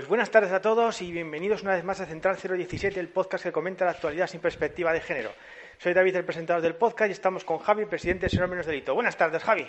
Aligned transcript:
Pues 0.00 0.08
buenas 0.08 0.30
tardes 0.30 0.50
a 0.52 0.62
todos 0.62 1.02
y 1.02 1.12
bienvenidos 1.12 1.60
una 1.62 1.74
vez 1.74 1.84
más 1.84 2.00
a 2.00 2.06
Central 2.06 2.38
017, 2.42 2.98
el 2.98 3.08
podcast 3.08 3.44
que 3.44 3.52
comenta 3.52 3.84
la 3.84 3.90
actualidad 3.90 4.28
sin 4.28 4.40
perspectiva 4.40 4.94
de 4.94 5.02
género. 5.02 5.30
Soy 5.76 5.92
David, 5.92 6.16
el 6.16 6.24
presentador 6.24 6.62
del 6.62 6.74
podcast, 6.74 7.10
y 7.10 7.12
estamos 7.12 7.44
con 7.44 7.58
Javi, 7.58 7.84
presidente 7.84 8.24
de 8.24 8.30
Señor 8.30 8.48
Menos 8.48 8.64
Delito. 8.64 8.94
Buenas 8.94 9.18
tardes, 9.18 9.42
Javi. 9.42 9.66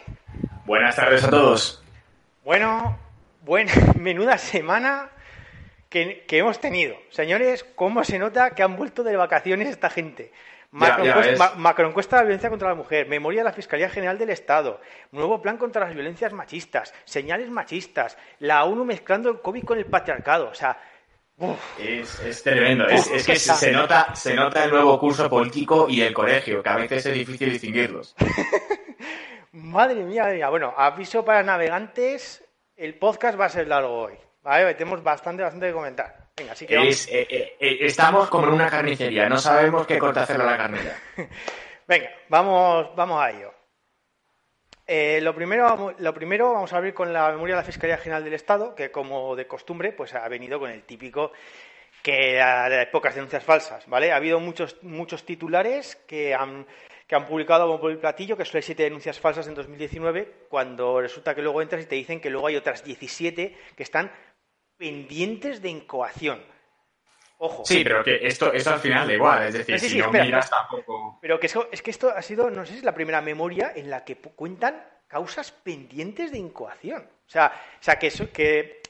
Buenas 0.65 0.95
tardes 0.95 1.25
a 1.25 1.29
todos. 1.29 1.83
Bueno, 2.45 2.97
buena, 3.41 3.73
menuda 3.99 4.37
semana 4.37 5.09
que, 5.89 6.23
que 6.25 6.37
hemos 6.37 6.61
tenido. 6.61 6.95
Señores, 7.09 7.65
¿cómo 7.75 8.05
se 8.05 8.17
nota 8.17 8.51
que 8.51 8.63
han 8.63 8.77
vuelto 8.77 9.03
de 9.03 9.17
vacaciones 9.17 9.67
esta 9.67 9.89
gente? 9.89 10.31
Macroencuesta, 10.71 11.35
ma, 11.37 11.55
macroencuesta 11.57 12.15
de 12.15 12.21
la 12.21 12.25
violencia 12.27 12.49
contra 12.49 12.69
la 12.69 12.75
mujer, 12.75 13.07
memoria 13.07 13.41
de 13.41 13.45
la 13.45 13.53
Fiscalía 13.53 13.89
General 13.89 14.17
del 14.17 14.29
Estado, 14.29 14.79
nuevo 15.11 15.41
plan 15.41 15.57
contra 15.57 15.85
las 15.85 15.93
violencias 15.93 16.31
machistas, 16.31 16.93
señales 17.03 17.49
machistas, 17.49 18.17
la 18.39 18.63
ONU 18.63 18.85
mezclando 18.85 19.29
el 19.29 19.41
COVID 19.41 19.65
con 19.65 19.77
el 19.77 19.85
patriarcado. 19.85 20.49
O 20.49 20.53
sea, 20.53 20.79
es, 21.77 22.19
es, 22.21 22.43
tremendo. 22.43 22.85
Uf, 22.85 22.91
es, 22.91 23.11
es, 23.11 23.25
que 23.25 23.35
se, 23.35 23.53
se, 23.53 23.71
nota, 23.71 24.15
se 24.15 24.33
nota 24.33 24.63
el 24.63 24.71
nuevo 24.71 24.97
curso 24.97 25.29
político 25.29 25.87
y 25.89 26.01
el 26.01 26.13
colegio, 26.13 26.63
que 26.63 26.69
a 26.69 26.77
veces 26.77 27.05
es 27.05 27.13
difícil 27.13 27.51
distinguirlos. 27.51 28.15
madre 29.51 30.03
mía, 30.03 30.23
madre 30.23 30.35
mía. 30.37 30.49
Bueno, 30.49 30.73
aviso 30.77 31.25
para 31.25 31.43
navegantes, 31.43 32.45
el 32.77 32.95
podcast 32.95 33.39
va 33.39 33.45
a 33.45 33.49
ser 33.49 33.67
largo 33.67 33.91
hoy. 33.91 34.13
¿Vale? 34.41 34.73
Tenemos 34.75 35.03
bastante, 35.03 35.43
bastante 35.43 35.67
que 35.67 35.73
comentar. 35.73 36.29
Venga, 36.35 36.53
así 36.53 36.65
que 36.65 36.75
vamos. 36.75 36.89
Es, 36.89 37.07
eh, 37.11 37.55
eh, 37.59 37.77
estamos 37.81 38.29
como 38.29 38.47
en 38.47 38.53
una 38.53 38.69
carnicería, 38.69 39.27
no 39.27 39.37
sabemos 39.37 39.85
qué 39.85 39.97
corte 39.97 40.21
hacerle 40.21 40.43
a 40.43 40.51
la 40.51 40.57
carnera. 40.57 40.97
Venga, 41.87 42.09
vamos, 42.29 42.95
vamos 42.95 43.21
a 43.21 43.31
ello. 43.31 43.53
Eh, 44.87 45.19
lo, 45.21 45.33
primero, 45.33 45.95
lo 45.97 46.13
primero 46.13 46.53
vamos 46.53 46.73
a 46.73 46.77
abrir 46.77 46.93
con 46.93 47.13
la 47.13 47.31
memoria 47.31 47.55
de 47.55 47.61
la 47.61 47.65
Fiscalía 47.65 47.97
General 47.97 48.23
del 48.23 48.33
Estado, 48.33 48.75
que 48.75 48.91
como 48.91 49.35
de 49.35 49.47
costumbre 49.47 49.93
pues 49.93 50.13
ha 50.13 50.27
venido 50.27 50.59
con 50.59 50.69
el 50.69 50.83
típico 50.83 51.31
que 52.01 52.41
de 52.69 52.87
pocas 52.91 53.13
denuncias 53.13 53.43
falsas, 53.43 53.87
¿vale? 53.87 54.11
Ha 54.11 54.15
habido 54.15 54.39
muchos, 54.39 54.81
muchos 54.81 55.23
titulares 55.23 55.95
que 56.07 56.33
han, 56.33 56.65
que 57.07 57.15
han 57.15 57.27
publicado 57.27 57.67
como 57.67 57.79
por 57.79 57.91
el 57.91 57.99
platillo 57.99 58.35
que 58.35 58.45
solo 58.45 58.57
hay 58.57 58.63
siete 58.63 58.83
denuncias 58.83 59.19
falsas 59.19 59.47
en 59.47 59.53
2019, 59.53 60.47
cuando 60.49 60.99
resulta 60.99 61.35
que 61.35 61.41
luego 61.41 61.61
entras 61.61 61.83
y 61.83 61.85
te 61.85 61.95
dicen 61.95 62.19
que 62.19 62.29
luego 62.29 62.47
hay 62.47 62.55
otras 62.55 62.83
17 62.83 63.55
que 63.75 63.83
están 63.83 64.11
pendientes 64.85 65.61
de 65.61 65.69
incoación. 65.69 66.41
Ojo. 67.37 67.63
Sí, 67.65 67.83
pero 67.83 68.03
que 68.03 68.19
esto, 68.25 68.51
esto 68.51 68.71
al 68.73 68.79
final 68.79 69.07
da 69.07 69.13
igual, 69.13 69.43
es 69.47 69.53
decir, 69.53 69.79
sí, 69.79 69.89
si 69.89 69.97
no 69.99 70.11
miras 70.11 70.49
tampoco. 70.49 71.19
Pero 71.21 71.39
que 71.39 71.45
eso, 71.45 71.67
es 71.71 71.83
que 71.83 71.91
esto 71.91 72.09
ha 72.09 72.21
sido, 72.23 72.49
no 72.49 72.65
sé 72.65 72.71
si 72.73 72.77
es 72.79 72.83
la 72.83 72.95
primera 72.95 73.21
memoria 73.21 73.71
en 73.75 73.91
la 73.91 74.03
que 74.03 74.15
cuentan 74.15 74.83
causas 75.07 75.51
pendientes 75.51 76.31
de 76.31 76.39
incoación. 76.39 77.03
O 77.03 77.29
sea, 77.29 77.51
o 77.79 77.83
sea 77.83 77.99
que 77.99 78.07
eso, 78.07 78.31
que. 78.31 78.81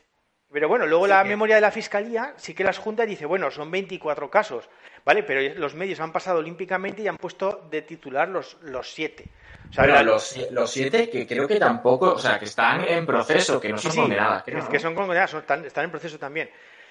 Pero 0.51 0.67
bueno, 0.69 0.85
luego 0.85 1.05
Sí, 1.05 1.09
la 1.09 1.23
que- 1.23 1.29
memoria 1.29 1.55
de 1.55 1.61
la 1.61 1.71
fiscalía 1.71 2.33
sí 2.37 2.53
que 2.53 2.63
las 2.63 2.77
junta 2.77 3.03
y 3.03 3.07
dice, 3.07 3.25
bueno, 3.25 3.51
son 3.51 3.69
24 3.69 4.29
casos, 4.29 4.69
¿vale? 5.05 5.23
Pero 5.23 5.55
los 5.59 5.73
medios 5.75 5.99
han 5.99 6.11
pasado 6.11 6.39
olímpicamente 6.39 7.01
y 7.01 7.07
han 7.07 7.17
puesto 7.17 7.67
de 7.69 7.81
titular 7.81 8.27
los, 8.29 8.57
los 8.63 8.91
siete. 8.93 9.25
O 9.69 9.73
sea, 9.73 9.83
Bueno, 9.83 9.95
la- 9.99 10.03
los, 10.03 10.51
los 10.51 10.69
siete 10.71 11.09
que 11.09 11.25
creo 11.25 11.47
que 11.47 11.57
tampoco, 11.57 12.13
o 12.13 12.19
sea, 12.19 12.37
que 12.37 12.45
están 12.45 12.83
en 12.87 13.05
proceso, 13.05 13.59
que 13.59 13.69
no 13.69 13.77
son 13.77 13.91
sí, 13.91 13.99
condenadas, 13.99 14.43
creo, 14.43 14.57
es 14.59 14.65
¿no? 14.65 14.69
que 14.69 14.79
son 14.79 14.95
condenadas, 14.95 15.31
son- 15.31 15.39
están, 15.41 15.65
están 15.65 15.85
en 15.85 15.91
proceso 15.91 16.17
también. 16.19 16.49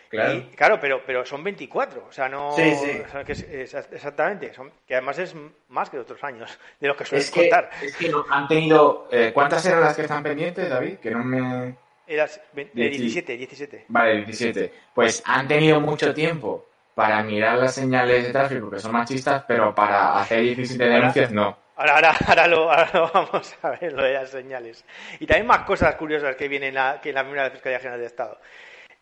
Claro. 0.09 0.35
Y, 0.35 0.41
claro, 0.57 0.81
pero, 0.81 1.03
pero 1.07 1.25
son 1.25 1.45
24, 1.45 2.07
o 2.09 2.13
sea, 2.13 2.29
no... 2.29 2.51
Sí, 2.57 2.75
sí. 2.75 3.01
o 3.07 3.11
sea, 3.13 3.23
que 3.23 3.31
es- 3.33 3.43
es- 3.43 3.75
exactamente, 3.93 4.53
son, 4.53 4.73
que 4.85 4.95
además 4.97 5.19
es 5.21 5.37
más 5.69 5.89
que 5.89 5.99
de 5.99 6.03
otros 6.03 6.25
años, 6.25 6.59
de 6.81 6.89
los 6.89 6.97
que 6.97 7.05
suelen 7.05 7.25
Es 7.25 7.31
que, 7.31 7.41
contar. 7.43 7.71
es 7.81 7.97
que 7.97 8.09
no- 8.09 8.25
han 8.29 8.49
tenido... 8.49 9.09
eh, 9.13 9.31
¿Cuántas 9.33 9.65
eran 9.67 9.81
las 9.83 9.95
que 9.95 10.03
están 10.03 10.23
pendientes, 10.25 10.69
David? 10.69 10.97
Que 10.99 11.11
no 11.13 11.23
me... 11.23 11.77
Eras 12.09 12.41
ve- 12.55 12.71
de 12.75 12.91
Dieci- 12.91 12.97
17, 12.99 13.37
17. 13.37 13.85
Vale, 13.87 14.25
17. 14.25 14.73
Pues 14.93 15.23
han 15.27 15.47
tenido 15.47 15.81
mucho 15.81 16.13
tiempo 16.13 16.67
para 17.01 17.23
mirar 17.23 17.57
las 17.57 17.75
señales 17.75 18.27
de 18.27 18.31
tráfico 18.31 18.71
que 18.71 18.79
son 18.79 18.93
machistas, 18.93 19.43
pero 19.49 19.75
para 19.75 20.21
hacer 20.21 20.43
17 20.43 20.85
denuncias 20.85 21.33
no. 21.33 21.57
Ahora, 21.75 21.95
ahora, 21.95 22.15
ahora, 22.27 22.47
lo, 22.47 22.71
ahora 22.71 22.91
lo 22.93 23.11
vamos 23.11 23.57
a 23.63 23.71
ver, 23.71 23.95
lo 23.95 24.03
de 24.03 24.13
las 24.13 24.29
señales. 24.29 24.85
Y 25.19 25.25
también 25.25 25.47
más 25.47 25.61
cosas 25.61 25.95
curiosas 25.95 26.37
que 26.37 26.47
vienen 26.47 26.69
en 26.69 26.75
la, 26.75 27.01
que 27.01 27.09
en 27.09 27.15
la 27.15 27.23
memoria 27.23 27.45
de 27.45 27.49
la 27.49 27.53
Fiscalía 27.55 27.79
General 27.79 28.01
de 28.01 28.07
Estado. 28.07 28.39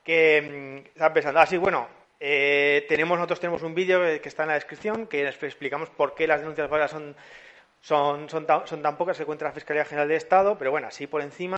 Que 0.04 0.84
mm, 0.84 0.86
estaba 0.91 1.12
pensando, 1.12 1.41
así, 1.41 1.56
bueno, 1.56 1.88
eh, 2.20 2.86
tenemos, 2.88 3.19
nosotros 3.19 3.41
tenemos 3.41 3.64
un 3.64 3.75
vídeo 3.75 4.00
que 4.22 4.28
está 4.28 4.44
en 4.44 4.50
la 4.50 4.54
descripción 4.54 5.09
que 5.09 5.26
explicamos 5.26 5.91
por 5.91 6.15
qué 6.15 6.28
las 6.28 6.38
denuncias 6.38 6.70
falsas 6.70 6.92
son, 6.92 7.16
son, 7.80 8.28
son, 8.28 8.47
tan, 8.47 8.65
son 8.69 8.80
tan 8.80 8.97
pocas 8.97 9.19
que 9.19 9.25
cuenta 9.25 9.47
la 9.47 9.53
Fiscalía 9.53 9.84
General 9.84 10.06
de 10.06 10.15
Estado, 10.15 10.56
pero 10.56 10.70
bueno, 10.70 10.86
así 10.86 11.09
por 11.09 11.20
encima, 11.20 11.56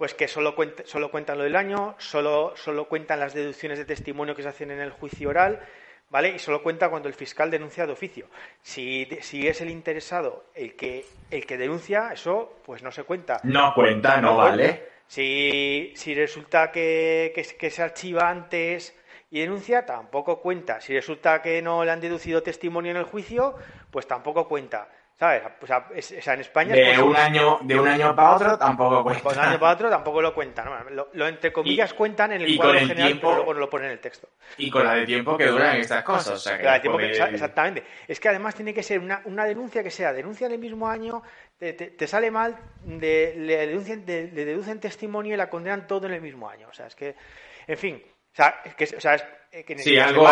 pues 0.00 0.14
que 0.14 0.28
solo, 0.28 0.54
solo 0.86 1.10
cuentan 1.10 1.36
lo 1.36 1.44
del 1.44 1.54
año, 1.54 1.94
solo, 1.98 2.54
solo 2.56 2.86
cuentan 2.86 3.20
las 3.20 3.34
deducciones 3.34 3.78
de 3.78 3.84
testimonio 3.84 4.34
que 4.34 4.42
se 4.42 4.48
hacen 4.48 4.70
en 4.70 4.80
el 4.80 4.92
juicio 4.92 5.28
oral, 5.28 5.60
¿vale? 6.08 6.30
Y 6.30 6.38
solo 6.38 6.62
cuenta 6.62 6.88
cuando 6.88 7.06
el 7.06 7.12
fiscal 7.12 7.50
denuncia 7.50 7.84
de 7.84 7.92
oficio. 7.92 8.26
Si, 8.62 9.06
si 9.20 9.46
es 9.46 9.60
el 9.60 9.68
interesado 9.68 10.46
el 10.54 10.74
que, 10.74 11.04
el 11.30 11.44
que 11.44 11.58
denuncia, 11.58 12.12
eso 12.14 12.60
pues 12.64 12.82
no 12.82 12.90
se 12.90 13.04
cuenta. 13.04 13.42
No 13.42 13.74
cuenta, 13.74 14.22
no 14.22 14.38
vale. 14.38 14.88
Si, 15.06 15.92
si 15.94 16.14
resulta 16.14 16.72
que, 16.72 17.32
que, 17.34 17.42
que 17.42 17.68
se 17.70 17.82
archiva 17.82 18.30
antes 18.30 18.98
y 19.30 19.40
denuncia, 19.40 19.84
tampoco 19.84 20.40
cuenta. 20.40 20.80
Si 20.80 20.94
resulta 20.94 21.42
que 21.42 21.60
no 21.60 21.84
le 21.84 21.90
han 21.90 22.00
deducido 22.00 22.42
testimonio 22.42 22.92
en 22.92 22.96
el 22.96 23.04
juicio, 23.04 23.54
pues 23.90 24.06
tampoco 24.06 24.48
cuenta. 24.48 24.88
¿Sabes? 25.20 25.42
O 25.60 25.66
sea, 25.66 25.86
es- 25.94 26.14
o 26.18 26.22
sea, 26.22 26.32
en 26.32 26.40
España 26.40 26.74
es 26.74 26.96
De 26.96 27.02
un 27.02 27.14
año, 27.14 27.58
de 27.60 27.78
un 27.78 27.86
año 27.86 28.16
para 28.16 28.36
otro 28.36 28.58
tampoco 28.58 29.02
cuenta. 29.02 29.22
pues 29.22 29.36
de 29.36 29.42
un 29.42 29.48
año 29.48 29.60
para 29.60 29.72
otro 29.74 29.90
tampoco 29.90 30.22
lo 30.22 30.32
cuentan. 30.34 30.64
¿no? 30.64 30.90
Lo, 30.90 31.08
lo 31.12 31.28
entre 31.28 31.52
comillas 31.52 31.92
Y- 31.92 31.94
cuentan 31.94 32.32
en 32.32 32.40
el 32.40 32.56
cuadro 32.56 32.72
el 32.78 32.88
general, 32.88 33.06
tiempo- 33.08 33.26
pero 33.28 33.36
luego 33.36 33.52
no 33.52 33.60
lo 33.60 33.68
ponen 33.68 33.86
en 33.88 33.92
el 33.92 34.00
texto. 34.00 34.30
Y 34.56 34.70
con 34.70 34.82
la 34.82 34.94
de 34.94 35.04
tiempo 35.04 35.36
que 35.36 35.44
duran 35.44 35.76
estas 35.76 36.02
cosas. 36.04 36.28
O 36.34 36.36
sea, 36.38 36.56
que 36.56 36.80
tiempo 36.80 36.96
que- 36.96 37.10
exactamente. 37.10 37.84
Es 38.08 38.18
que 38.18 38.30
además 38.30 38.54
tiene 38.54 38.72
que 38.72 38.82
ser 38.82 38.98
una, 38.98 39.20
una 39.26 39.44
denuncia 39.44 39.82
que 39.82 39.90
sea 39.90 40.14
denuncia 40.14 40.46
en 40.46 40.54
el 40.54 40.58
mismo 40.58 40.88
año, 40.88 41.22
te, 41.58 41.74
te- 41.74 41.88
te 41.90 42.06
sale 42.06 42.30
mal, 42.30 42.56
de, 42.82 43.34
le, 43.36 43.66
denuncian, 43.66 44.06
de- 44.06 44.30
le 44.32 44.44
deducen 44.46 44.80
testimonio 44.80 45.34
y 45.34 45.36
la 45.36 45.50
condenan 45.50 45.86
todo 45.86 46.06
en 46.06 46.14
el 46.14 46.22
mismo 46.22 46.48
año. 46.48 46.66
O 46.70 46.72
sea, 46.72 46.86
es 46.86 46.94
que, 46.96 47.14
en 47.66 47.76
fin, 47.76 48.02
o 48.32 48.34
sea, 48.36 48.62
es 48.64 48.74
que, 48.74 48.96
o 48.96 49.00
sea, 49.00 49.16
es, 49.16 49.24
eh, 49.52 49.64
Sí, 49.76 49.98
algo 49.98 50.26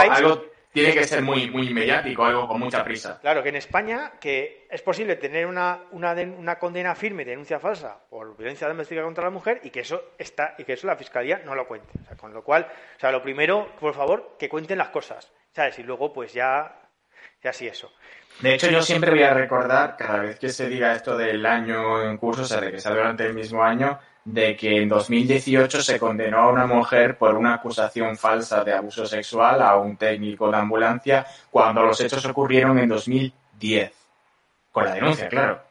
tiene 0.72 0.94
que 0.94 1.04
ser 1.04 1.22
muy, 1.22 1.50
muy 1.50 1.72
mediático, 1.72 2.24
algo 2.24 2.46
con 2.46 2.60
mucha 2.60 2.84
prisa. 2.84 3.18
Claro, 3.20 3.42
que 3.42 3.48
en 3.48 3.56
España 3.56 4.12
que 4.20 4.66
es 4.70 4.82
posible 4.82 5.16
tener 5.16 5.46
una, 5.46 5.80
una, 5.92 6.12
una 6.12 6.58
condena 6.58 6.94
firme 6.94 7.24
de 7.24 7.32
denuncia 7.32 7.58
falsa 7.58 7.98
por 8.08 8.36
violencia 8.36 8.68
doméstica 8.68 9.02
contra 9.02 9.24
la 9.24 9.30
mujer 9.30 9.60
y 9.64 9.70
que 9.70 9.80
eso 9.80 10.12
está 10.18 10.54
y 10.58 10.64
que 10.64 10.74
eso 10.74 10.86
la 10.86 10.96
fiscalía 10.96 11.42
no 11.44 11.54
lo 11.54 11.66
cuente. 11.66 11.88
O 12.02 12.06
sea, 12.06 12.16
con 12.16 12.32
lo 12.32 12.42
cual, 12.42 12.66
o 12.96 13.00
sea, 13.00 13.10
lo 13.10 13.22
primero, 13.22 13.74
por 13.80 13.94
favor, 13.94 14.36
que 14.38 14.48
cuenten 14.48 14.78
las 14.78 14.88
cosas, 14.90 15.32
¿sabes? 15.52 15.78
Y 15.78 15.82
luego, 15.82 16.12
pues 16.12 16.32
ya, 16.32 16.80
ya 17.42 17.52
sí 17.52 17.66
eso. 17.66 17.92
De 18.40 18.54
hecho, 18.54 18.70
yo 18.70 18.82
siempre 18.82 19.10
voy 19.10 19.22
a 19.22 19.34
recordar, 19.34 19.96
cada 19.96 20.20
vez 20.20 20.38
que 20.38 20.50
se 20.50 20.68
diga 20.68 20.94
esto 20.94 21.16
del 21.16 21.44
año 21.44 22.02
en 22.04 22.16
curso, 22.18 22.42
o 22.42 22.44
sea, 22.44 22.60
de 22.60 22.70
que 22.70 22.78
sea 22.78 22.92
durante 22.92 23.26
el 23.26 23.34
mismo 23.34 23.64
año, 23.64 23.98
de 24.32 24.54
que 24.54 24.82
en 24.82 24.88
2018 24.90 25.80
se 25.80 25.98
condenó 25.98 26.40
a 26.40 26.52
una 26.52 26.66
mujer 26.66 27.16
por 27.16 27.34
una 27.34 27.54
acusación 27.54 28.14
falsa 28.16 28.62
de 28.62 28.74
abuso 28.74 29.06
sexual 29.06 29.62
a 29.62 29.76
un 29.76 29.96
técnico 29.96 30.50
de 30.50 30.58
ambulancia 30.58 31.26
cuando 31.50 31.82
los 31.82 31.98
hechos 31.98 32.24
ocurrieron 32.26 32.78
en 32.78 32.90
2010. 32.90 33.92
Con 34.70 34.84
la 34.84 34.94
denuncia, 34.94 35.28
claro. 35.28 35.62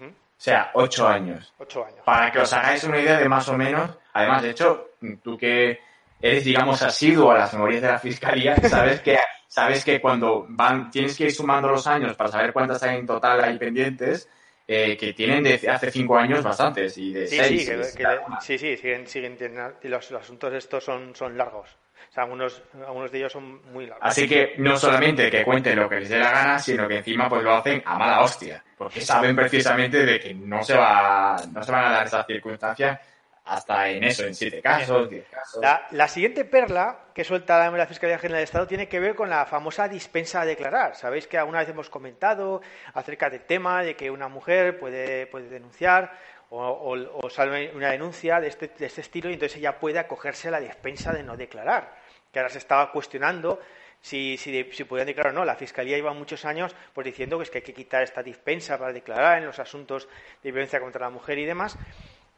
O 0.00 0.38
sea, 0.38 0.70
ocho 0.74 1.06
años. 1.06 1.52
Ocho 1.58 1.84
años. 1.84 2.00
Para 2.04 2.32
que 2.32 2.38
os 2.38 2.52
hagáis 2.54 2.84
una 2.84 2.98
idea 2.98 3.18
de 3.18 3.28
más 3.28 3.48
o 3.48 3.56
menos, 3.56 3.90
además, 4.14 4.42
de 4.42 4.50
hecho, 4.50 4.92
tú 5.22 5.36
que 5.36 5.78
eres, 6.20 6.44
digamos, 6.44 6.80
asiduo 6.82 7.32
a 7.32 7.38
las 7.38 7.52
memorias 7.52 7.82
de 7.82 7.88
la 7.88 7.98
fiscalía, 7.98 8.56
sabes 8.68 9.00
que, 9.00 9.18
sabes 9.46 9.84
que 9.84 10.00
cuando 10.00 10.46
van, 10.48 10.90
tienes 10.90 11.16
que 11.18 11.24
ir 11.24 11.32
sumando 11.34 11.68
los 11.68 11.86
años 11.86 12.16
para 12.16 12.30
saber 12.30 12.54
cuántas 12.54 12.82
hay 12.82 12.96
en 12.96 13.06
total 13.06 13.44
hay 13.44 13.58
pendientes, 13.58 14.28
eh, 14.68 14.96
que 14.96 15.12
tienen 15.12 15.44
de 15.44 15.54
hace 15.70 15.90
cinco 15.90 16.18
años 16.18 16.42
bastantes 16.42 16.98
y 16.98 17.12
de 17.12 17.26
Sí, 17.26 17.36
seis. 17.36 17.60
sí, 17.64 17.70
que- 17.70 17.84
seis 17.84 17.96
que- 17.96 18.06
sí, 18.40 18.58
sí, 18.58 18.76
siguen, 18.76 19.06
siguen 19.06 19.36
teniendo- 19.36 19.74
y 19.82 19.88
los, 19.88 20.10
los 20.10 20.22
asuntos 20.22 20.52
estos 20.54 20.82
son, 20.84 21.14
son 21.14 21.36
largos. 21.38 21.76
O 22.10 22.12
sea, 22.12 22.24
algunos, 22.24 22.62
algunos 22.86 23.10
de 23.10 23.18
ellos 23.18 23.32
son 23.32 23.62
muy 23.72 23.86
largos. 23.86 24.06
Así 24.06 24.28
que 24.28 24.54
no 24.58 24.76
solamente 24.76 25.30
que 25.30 25.44
cuenten 25.44 25.78
lo 25.78 25.88
que 25.88 26.00
les 26.00 26.08
dé 26.08 26.18
la 26.18 26.30
gana, 26.30 26.58
sino 26.58 26.86
que 26.88 26.98
encima 26.98 27.28
pues 27.28 27.42
lo 27.42 27.54
hacen 27.54 27.82
a 27.84 27.96
mala 27.98 28.20
hostia, 28.22 28.62
porque 28.76 29.00
saben 29.00 29.34
precisamente 29.36 30.04
de 30.04 30.18
que 30.20 30.34
no 30.34 30.62
se 30.62 30.76
va, 30.76 31.36
no 31.52 31.62
se 31.62 31.72
van 31.72 31.84
a 31.84 31.90
dar 31.92 32.06
esas 32.06 32.26
circunstancias 32.26 32.98
hasta 33.46 33.88
en 33.90 34.04
eso, 34.04 34.24
en 34.24 34.34
siete 34.34 34.60
casos, 34.60 35.08
diez 35.08 35.26
casos. 35.28 35.62
La, 35.62 35.86
la 35.92 36.08
siguiente 36.08 36.44
perla 36.44 36.98
que 37.14 37.24
suelta 37.24 37.70
la, 37.70 37.86
Fiscalía 37.86 38.18
General 38.18 38.38
del 38.38 38.44
Estado 38.44 38.66
tiene 38.66 38.88
que 38.88 38.98
ver 39.00 39.14
con 39.14 39.30
la 39.30 39.46
famosa 39.46 39.88
dispensa 39.88 40.40
a 40.40 40.44
declarar. 40.44 40.96
Sabéis 40.96 41.26
que 41.26 41.38
alguna 41.38 41.60
vez 41.60 41.68
hemos 41.68 41.88
comentado 41.88 42.60
acerca 42.94 43.30
del 43.30 43.42
tema 43.42 43.82
de 43.82 43.94
que 43.96 44.10
una 44.10 44.28
mujer 44.28 44.78
puede, 44.78 45.26
puede 45.28 45.48
denunciar 45.48 46.12
o, 46.50 46.58
o- 46.66 47.20
o 47.26 47.30
sale 47.30 47.72
una 47.74 47.90
denuncia 47.90 48.40
de 48.40 48.48
este, 48.48 48.68
de 48.68 48.86
este 48.86 49.00
estilo 49.00 49.30
y 49.30 49.34
entonces 49.34 49.58
ella 49.58 49.78
puede 49.78 49.98
acogerse 49.98 50.48
a 50.48 50.50
la 50.52 50.60
dispensa 50.60 51.12
de 51.12 51.22
no 51.22 51.36
declarar. 51.36 51.94
Que 52.32 52.40
ahora 52.40 52.50
se 52.50 52.58
estaba 52.58 52.90
cuestionando 52.92 53.60
si, 54.00 54.36
si, 54.36 54.62
si 54.72 54.84
podían 54.84 55.06
declarar 55.06 55.32
o 55.32 55.36
no. 55.36 55.44
La 55.44 55.56
Fiscalía 55.56 55.96
lleva 55.96 56.12
muchos 56.12 56.44
años 56.44 56.74
pues, 56.92 57.04
diciendo 57.04 57.38
que, 57.38 57.44
es 57.44 57.50
que 57.50 57.58
hay 57.58 57.64
que 57.64 57.72
quitar 57.74 58.02
esta 58.02 58.22
dispensa 58.22 58.76
para 58.78 58.92
declarar 58.92 59.38
en 59.38 59.46
los 59.46 59.58
asuntos 59.58 60.08
de 60.42 60.52
violencia 60.52 60.80
contra 60.80 61.00
la 61.06 61.10
mujer 61.10 61.38
y 61.38 61.46
demás. 61.46 61.76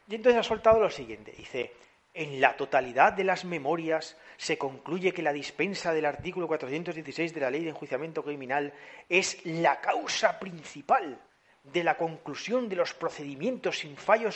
Y 0.09 0.15
entonces 0.15 0.41
ha 0.41 0.43
soltado 0.43 0.81
lo 0.81 0.91
siguiente. 0.91 1.33
Dice, 1.37 1.73
en 2.15 2.41
la 2.41 2.57
totalidad 2.57 3.13
de 3.13 3.25
las 3.25 3.45
memorias 3.45 4.17
se 4.37 4.59
concluye 4.59 5.13
que 5.13 5.23
la 5.23 5.33
dispensa 5.33 5.93
del 5.93 6.07
artículo 6.07 6.49
416 6.49 7.35
de 7.35 7.41
la 7.41 7.51
Ley 7.51 7.63
de 7.63 7.71
Enjuiciamiento 7.71 8.25
Criminal 8.25 8.73
es 9.09 9.45
la 9.45 9.81
causa 9.81 10.39
principal 10.39 11.21
de 11.63 11.85
la 11.85 11.97
conclusión 11.97 12.69
de 12.69 12.77
los 12.77 12.95
procedimientos 12.95 13.79
sin, 13.79 13.97
fallo 13.97 14.31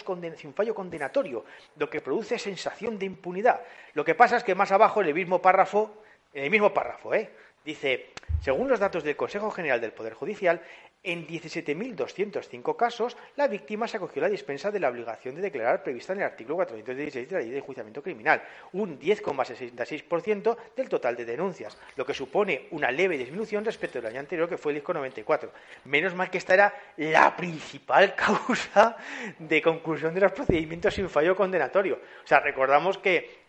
condenatorio, 0.75 1.45
lo 1.77 1.89
que 1.89 2.01
produce 2.01 2.39
sensación 2.39 2.99
de 2.99 3.07
impunidad. 3.07 3.63
Lo 3.95 4.05
que 4.05 4.15
pasa 4.15 4.37
es 4.37 4.45
que 4.45 4.55
más 4.55 4.71
abajo, 4.71 5.01
en 5.01 5.09
el 5.09 5.15
mismo 5.15 5.41
párrafo, 5.41 6.03
en 6.35 6.45
el 6.45 6.51
mismo 6.51 6.75
párrafo, 6.75 7.15
¿eh? 7.15 7.31
dice, 7.65 8.11
según 8.41 8.69
los 8.69 8.81
datos 8.81 9.03
del 9.05 9.17
Consejo 9.17 9.51
General 9.51 9.81
del 9.81 9.93
Poder 9.93 10.15
Judicial, 10.15 10.61
en 11.05 11.27
17.205 11.27 12.77
casos, 12.77 13.17
la 13.37 13.49
víctima 13.49 13.89
se 13.89 13.97
acogió 13.97 14.23
a 14.23 14.27
la 14.27 14.31
dispensa 14.31 14.71
de 14.71 14.79
la 14.79 14.89
obligación 14.89 15.35
de 15.35 15.43
declarar 15.43 15.83
prevista 15.83 16.13
en 16.13 16.21
el 16.21 16.27
artículo 16.27 16.57
416 16.57 17.29
de 17.29 17.35
la 17.35 17.41
Ley 17.41 17.51
de 17.51 17.59
Enjuiciamiento 17.59 18.03
Criminal, 18.03 18.43
un 18.73 19.01
10,66% 19.01 20.57
del 20.77 20.89
total 20.89 21.17
de 21.17 21.25
denuncias, 21.25 21.77
lo 21.97 22.07
que 22.07 22.15
supone 22.15 22.69
una 22.71 22.93
leve 22.93 23.19
disminución 23.19 23.65
respecto 23.65 23.99
al 23.99 24.07
año 24.07 24.21
anterior, 24.21 24.49
que 24.49 24.57
fue 24.57 24.73
el 24.73 24.85
10,94. 24.85 25.51
Menos 25.87 26.15
mal 26.15 26.31
que 26.31 26.39
esta 26.39 26.55
era 26.55 26.75
la 26.97 27.37
principal 27.37 28.15
causa 28.17 28.97
de 29.39 29.61
conclusión 29.61 30.15
de 30.15 30.21
los 30.21 30.33
procedimientos 30.33 30.95
sin 30.95 31.09
fallo 31.09 31.35
condenatorio. 31.35 32.01
O 32.25 32.27
sea, 32.27 32.39
recordamos 32.39 32.99
que 32.99 33.43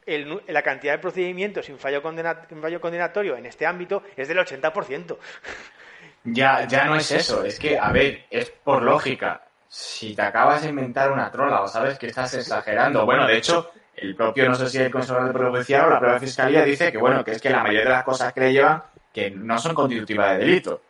la 0.47 0.61
cantidad 0.63 0.93
de 0.93 0.99
procedimientos 0.99 1.67
sin 1.67 1.77
fallo, 1.77 2.01
sin 2.49 2.61
fallo 2.61 2.81
condenatorio 2.81 3.37
en 3.37 3.45
este 3.45 3.65
ámbito 3.67 4.03
es 4.17 4.27
del 4.27 4.39
80%. 4.39 5.17
Ya, 6.25 6.65
ya 6.67 6.85
no 6.85 6.95
es 6.95 7.11
eso, 7.11 7.43
es 7.43 7.59
que, 7.59 7.77
a 7.77 7.91
ver, 7.91 8.25
es 8.29 8.49
por 8.49 8.81
lógica. 8.81 9.41
Si 9.67 10.15
te 10.15 10.21
acabas 10.21 10.61
de 10.61 10.69
inventar 10.69 11.11
una 11.11 11.31
trola 11.31 11.61
o 11.61 11.67
sabes 11.67 11.97
que 11.97 12.07
estás 12.07 12.33
exagerando, 12.35 13.05
bueno, 13.05 13.27
de 13.27 13.37
hecho, 13.37 13.71
el 13.95 14.15
propio, 14.15 14.47
no 14.47 14.55
sé 14.55 14.69
si 14.69 14.77
el 14.77 14.85
de 14.85 14.89
Poder 14.89 15.35
o 15.35 15.89
la 15.89 15.99
propia 15.99 16.19
Fiscalía 16.19 16.63
dice 16.63 16.91
que, 16.91 16.97
bueno, 16.97 17.23
que 17.23 17.31
es 17.31 17.41
que 17.41 17.49
la 17.49 17.63
mayoría 17.63 17.83
de 17.83 17.89
las 17.89 18.03
cosas 18.03 18.31
que 18.33 18.39
le 18.39 18.53
llevan 18.53 18.83
que 19.13 19.29
no 19.29 19.57
son 19.59 19.75
constitutivas 19.75 20.31
de 20.31 20.45
delito. 20.45 20.81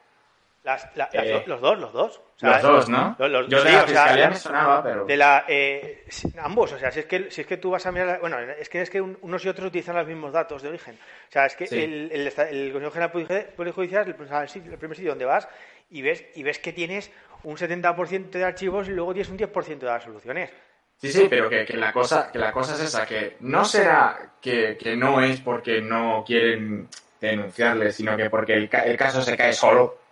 Eh, 0.66 1.44
los 1.46 1.60
dos, 1.60 1.78
los 1.78 1.92
dos. 1.92 2.22
los 2.40 2.62
dos, 2.62 2.90
¿no? 2.90 3.18
Yo 3.18 3.64
de 3.64 3.72
la 3.72 3.84
fiscalía 3.84 4.30
me 4.30 4.36
sonaba, 4.36 4.82
pero... 4.82 5.06
De 5.06 5.18
la, 5.18 5.44
eh, 5.48 6.06
ambos, 6.38 6.72
o 6.72 6.80
sea, 6.80 6.90
si 6.90 7.02
es, 7.02 7.06
que, 7.06 7.30
si 7.32 7.42
es 7.42 7.48
que 7.48 7.58
tú 7.58 7.72
vas 7.72 7.86
a 7.86 7.92
mirar... 7.92 8.22
Bueno, 8.22 8.40
es 8.40 8.70
que 8.70 8.82
es 8.82 8.90
que 8.90 9.02
unos 9.02 9.44
y 9.44 9.50
otros 9.50 9.68
utilizan 9.68 9.98
los 9.98 10.08
mismos 10.08 10.32
datos 10.32 10.62
de 10.62 10.70
origen. 10.70 10.96
O 10.96 11.32
sea, 11.32 11.48
es 11.48 11.56
que 11.58 11.66
el, 11.66 12.10
el, 12.12 12.28
el, 12.28 12.72
Consejo 12.72 12.92
General 12.94 13.12
Judicial 13.12 14.04
es 14.46 14.56
el, 14.56 14.78
primer 14.78 14.96
sitio 14.96 15.12
donde 15.12 15.26
vas 15.26 15.50
y 15.90 16.02
ves, 16.02 16.24
y 16.34 16.44
ves 16.44 16.60
que 16.60 16.72
tienes 16.72 17.12
un 17.44 17.58
70% 17.58 18.30
de 18.30 18.44
archivos 18.46 18.88
y 18.88 18.92
luego 18.92 19.14
tienes 19.14 19.30
un 19.30 19.38
10% 19.38 19.80
de 19.80 19.86
las 19.86 20.04
soluciones. 20.04 20.50
Sí, 20.98 21.12
sí, 21.12 21.28
pero 21.30 21.50
que, 21.50 21.66
que, 21.66 21.76
la 21.76 21.92
cosa, 21.92 22.32
que 22.32 22.40
la 22.40 22.54
cosa 22.54 22.76
es 22.76 22.82
esa, 22.82 23.06
que 23.06 23.36
no 23.42 23.66
será 23.66 24.36
que, 24.42 24.78
que 24.78 24.96
no 24.96 25.20
es 25.20 25.42
porque 25.42 25.82
no 25.82 26.24
quieren 26.26 26.88
denunciarle, 27.20 27.92
sino 27.92 28.16
que 28.16 28.30
porque 28.30 28.54
el, 28.54 28.70
el 28.86 28.96
caso 28.96 29.22
se 29.22 29.36
cae 29.36 29.52
solo 29.52 30.03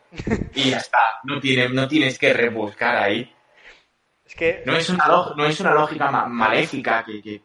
y 0.56 0.72
ya 0.72 0.78
está. 0.78 1.00
No, 1.24 1.40
tiene, 1.40 1.70
no 1.70 1.88
tienes 1.88 2.18
que 2.18 2.34
rebuscar 2.34 2.96
ahí. 2.96 3.34
Es 4.26 4.36
que... 4.36 4.64
No 4.66 4.76
es 4.76 4.90
una, 4.90 5.06
no 5.36 5.46
es 5.46 5.60
una 5.60 5.74
lógica 5.74 6.12
maléfica 6.12 7.04
que, 7.04 7.42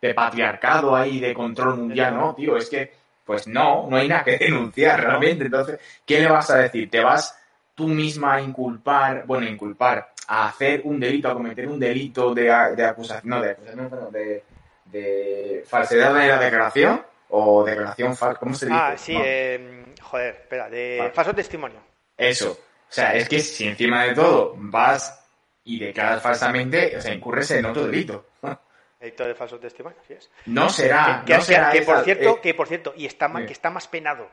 de 0.00 0.14
patriarcado 0.14 0.94
ahí, 0.94 1.20
de 1.20 1.34
control 1.34 1.76
mundial, 1.76 2.16
no, 2.16 2.34
tío. 2.34 2.56
Es 2.56 2.68
que, 2.68 2.92
pues 3.24 3.46
no, 3.46 3.88
no 3.88 3.96
hay 3.96 4.08
nada 4.08 4.24
que 4.24 4.38
denunciar 4.38 5.00
realmente. 5.00 5.44
Entonces, 5.44 5.80
¿qué 6.04 6.20
le 6.20 6.28
vas 6.28 6.50
a 6.50 6.58
decir? 6.58 6.90
¿Te 6.90 7.00
vas 7.00 7.38
tú 7.74 7.88
misma 7.88 8.34
a 8.34 8.40
inculpar, 8.40 9.26
bueno, 9.26 9.46
inculpar, 9.46 10.12
a 10.28 10.48
hacer 10.48 10.82
un 10.84 10.98
delito, 10.98 11.28
a 11.28 11.34
cometer 11.34 11.68
un 11.68 11.78
delito 11.78 12.34
de, 12.34 12.44
de 12.76 12.84
acusación, 12.84 13.30
no, 13.30 13.42
de 13.42 13.50
acusación, 13.50 14.12
de, 14.12 14.44
de 14.86 15.64
falsedad 15.66 16.14
de 16.14 16.28
la 16.28 16.38
declaración? 16.38 17.02
o 17.28 17.64
declaración 17.64 18.16
falsa, 18.16 18.38
¿cómo 18.38 18.54
se 18.54 18.66
dice? 18.66 18.78
Ah, 18.78 18.94
sí, 18.96 19.16
eh, 19.18 19.84
joder, 20.00 20.34
espera, 20.34 20.70
de 20.70 21.10
falso 21.12 21.34
testimonio. 21.34 21.80
Eso. 22.16 22.52
O 22.52 22.92
sea, 22.92 23.14
es 23.14 23.28
que 23.28 23.40
si 23.40 23.66
encima 23.66 24.04
de 24.04 24.14
todo 24.14 24.54
vas 24.56 25.24
y 25.64 25.78
declaras 25.78 26.22
falsamente, 26.22 26.96
o 26.96 27.00
sea, 27.00 27.12
incurres 27.12 27.50
en 27.50 27.66
otro 27.66 27.86
delito. 27.86 28.26
Delito 29.00 29.26
de 29.26 29.34
falso 29.34 29.58
testimonio, 29.58 29.98
así 30.02 30.14
es. 30.14 30.30
No 30.46 30.70
será. 30.70 31.22
Que, 31.26 31.34
no 31.34 31.40
será 31.42 31.70
que, 31.70 31.82
por 31.82 32.02
cierto, 32.02 32.30
eh, 32.30 32.40
que 32.42 32.54
por 32.54 32.66
cierto, 32.66 32.94
y 32.96 33.04
está 33.04 33.28
más, 33.28 33.44
que 33.44 33.52
está 33.52 33.68
más 33.68 33.86
penado. 33.86 34.26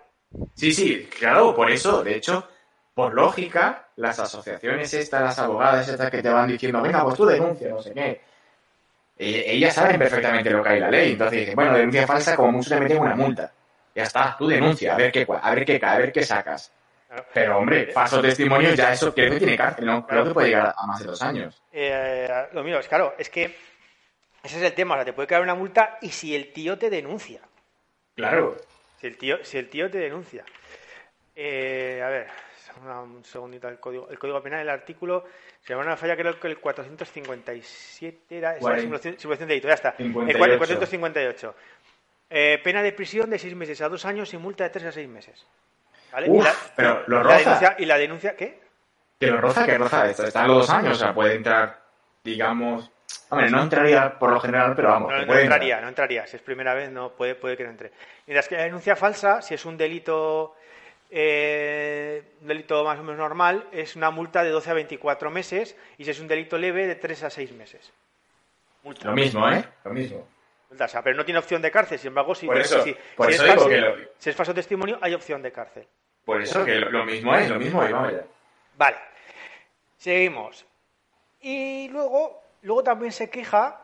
Sí, 0.53 0.73
sí, 0.73 1.09
claro, 1.19 1.53
por 1.53 1.69
eso, 1.69 2.01
de 2.01 2.15
hecho, 2.15 2.47
por 2.93 3.13
lógica, 3.13 3.89
las 3.97 4.19
asociaciones 4.19 4.93
estas, 4.93 5.21
las 5.21 5.39
abogadas 5.39 5.87
estas 5.89 6.09
que 6.09 6.21
te 6.21 6.29
van 6.29 6.47
diciendo, 6.47 6.81
venga, 6.81 7.03
pues 7.03 7.15
tú 7.15 7.25
denuncia, 7.25 7.69
no 7.69 7.81
sé 7.81 7.93
qué. 7.93 8.21
Eh, 9.17 9.43
ellas 9.47 9.73
saben 9.73 9.99
perfectamente 9.99 10.49
lo 10.49 10.63
que 10.63 10.69
hay 10.69 10.75
en 10.77 10.81
la 10.81 10.91
ley. 10.91 11.11
Entonces 11.11 11.39
dicen, 11.39 11.55
bueno, 11.55 11.73
denuncia 11.73 12.07
falsa, 12.07 12.35
como 12.35 12.53
mucho 12.53 12.69
te 12.69 12.79
meten 12.79 12.99
una 12.99 13.15
multa. 13.15 13.51
Ya 13.95 14.03
está, 14.03 14.35
tú 14.37 14.47
denuncia, 14.47 14.93
a 14.93 14.97
ver 14.97 15.11
qué, 15.11 15.27
a 15.29 15.53
ver 15.53 15.65
qué, 15.65 15.79
a 15.83 15.97
ver 15.97 16.11
qué 16.11 16.23
sacas. 16.23 16.71
Pero 17.33 17.57
hombre, 17.57 17.91
falso 17.91 18.21
testimonio 18.21 18.73
ya 18.73 18.93
eso 18.93 19.13
creo 19.13 19.31
que 19.31 19.37
tiene 19.37 19.57
cárcel, 19.57 19.85
¿no? 19.85 20.05
Creo 20.05 20.25
que 20.25 20.31
puede 20.31 20.47
llegar 20.49 20.73
a 20.75 20.87
más 20.87 20.99
de 20.99 21.05
dos 21.05 21.21
años. 21.21 21.61
Eh, 21.71 22.27
lo 22.53 22.63
mío 22.63 22.79
es 22.79 22.87
claro, 22.87 23.15
es 23.17 23.29
que 23.29 23.55
ese 24.43 24.57
es 24.57 24.63
el 24.63 24.73
tema, 24.73 24.95
o 24.95 24.97
sea, 24.97 25.05
te 25.05 25.13
puede 25.13 25.27
caer 25.27 25.41
una 25.41 25.55
multa 25.55 25.97
y 26.01 26.09
si 26.09 26.35
el 26.35 26.51
tío 26.51 26.77
te 26.77 26.89
denuncia. 26.89 27.41
Claro. 28.15 28.57
Si 28.99 29.07
el 29.07 29.17
tío, 29.17 29.43
si 29.43 29.57
el 29.57 29.69
tío 29.69 29.89
te 29.89 29.99
denuncia. 29.99 30.43
Eh, 31.35 32.01
a 32.03 32.09
ver, 32.09 32.27
un 32.85 33.23
segundito 33.23 33.67
el 33.67 33.79
código. 33.79 34.09
El 34.09 34.17
código 34.17 34.41
penal, 34.41 34.61
el 34.61 34.69
artículo, 34.69 35.25
se 35.61 35.73
llama 35.73 35.85
una 35.85 35.97
falla, 35.97 36.15
creo 36.15 36.39
que 36.39 36.47
el 36.47 36.59
457 36.59 38.37
era, 38.37 38.57
esa 38.57 38.79
simulación, 38.79 39.19
simulación, 39.19 39.47
de 39.47 39.53
delito, 39.53 39.67
ya 39.67 39.73
está. 39.75 39.95
El 39.97 40.11
458. 40.11 41.55
Eh, 42.29 42.59
pena 42.63 42.81
de 42.81 42.91
prisión 42.93 43.29
de 43.29 43.37
seis 43.37 43.55
meses 43.55 43.81
a 43.81 43.89
dos 43.89 44.05
años 44.05 44.33
y 44.33 44.37
multa 44.37 44.63
de 44.63 44.71
tres 44.71 44.85
a 44.85 44.91
seis 44.91 45.07
meses 45.07 45.45
pero 46.75 47.03
lo 47.07 47.23
roza. 47.23 47.75
¿Y 47.77 47.85
la 47.85 47.97
denuncia 47.97 48.35
qué? 48.35 48.59
Que 49.19 49.27
lo 49.27 49.39
roza, 49.39 49.65
que 49.65 49.77
roza. 49.77 50.09
Está 50.09 50.43
a 50.43 50.47
los 50.47 50.57
dos 50.57 50.69
años, 50.69 50.97
o 50.97 50.99
sea, 50.99 51.13
puede 51.13 51.35
entrar, 51.35 51.81
digamos. 52.23 52.91
Hombre, 53.29 53.49
no 53.49 53.61
entraría 53.61 54.17
por 54.17 54.31
lo 54.31 54.39
general, 54.39 54.73
pero 54.75 54.89
vamos. 54.89 55.11
No, 55.11 55.37
entraría, 55.37 55.81
no 55.81 55.87
entraría. 55.87 56.25
Si 56.27 56.35
es 56.37 56.41
primera 56.41 56.73
vez, 56.73 56.91
no 56.91 57.11
puede, 57.11 57.35
puede 57.35 57.57
que 57.57 57.63
no 57.63 57.69
entre. 57.69 57.91
Mientras 58.27 58.47
que 58.47 58.55
la 58.55 58.63
denuncia 58.63 58.95
falsa, 58.95 59.41
si 59.41 59.53
es 59.53 59.65
un 59.65 59.77
delito. 59.77 60.55
Eh, 61.15 62.23
un 62.41 62.47
delito 62.47 62.83
más 62.83 62.97
o 62.97 63.03
menos 63.03 63.19
normal, 63.19 63.67
es 63.71 63.95
una 63.95 64.09
multa 64.09 64.43
de 64.43 64.49
12 64.49 64.71
a 64.71 64.73
24 64.73 65.29
meses 65.29 65.77
y 65.99 66.05
si 66.05 66.09
es 66.09 66.19
un 66.19 66.27
delito 66.27 66.57
leve, 66.57 66.87
de 66.87 66.95
3 66.95 67.23
a 67.25 67.29
6 67.29 67.51
meses. 67.51 67.93
Lo 69.03 69.13
mismo, 69.13 69.47
¿eh? 69.47 69.63
Lo 69.83 69.93
mismo 69.93 70.27
pero 71.03 71.15
no 71.15 71.25
tiene 71.25 71.39
opción 71.39 71.61
de 71.61 71.71
cárcel. 71.71 71.99
Sin 71.99 72.09
embargo, 72.09 72.35
si, 72.35 72.47
es, 72.49 72.69
si 74.17 74.29
es 74.29 74.35
falso 74.35 74.53
testimonio, 74.53 74.97
hay 75.01 75.13
opción 75.13 75.41
de 75.41 75.51
cárcel. 75.51 75.87
Por 76.25 76.41
eso 76.41 76.63
que 76.63 76.75
lo, 76.75 77.05
mismo 77.05 77.35
es, 77.35 77.49
lo 77.49 77.59
mismo 77.59 77.83
es, 77.83 77.91
vamos 77.91 78.13
Vale. 78.77 78.97
Seguimos. 79.97 80.65
Y 81.41 81.89
luego, 81.89 82.41
luego 82.61 82.83
también 82.83 83.11
se 83.11 83.29
queja, 83.29 83.81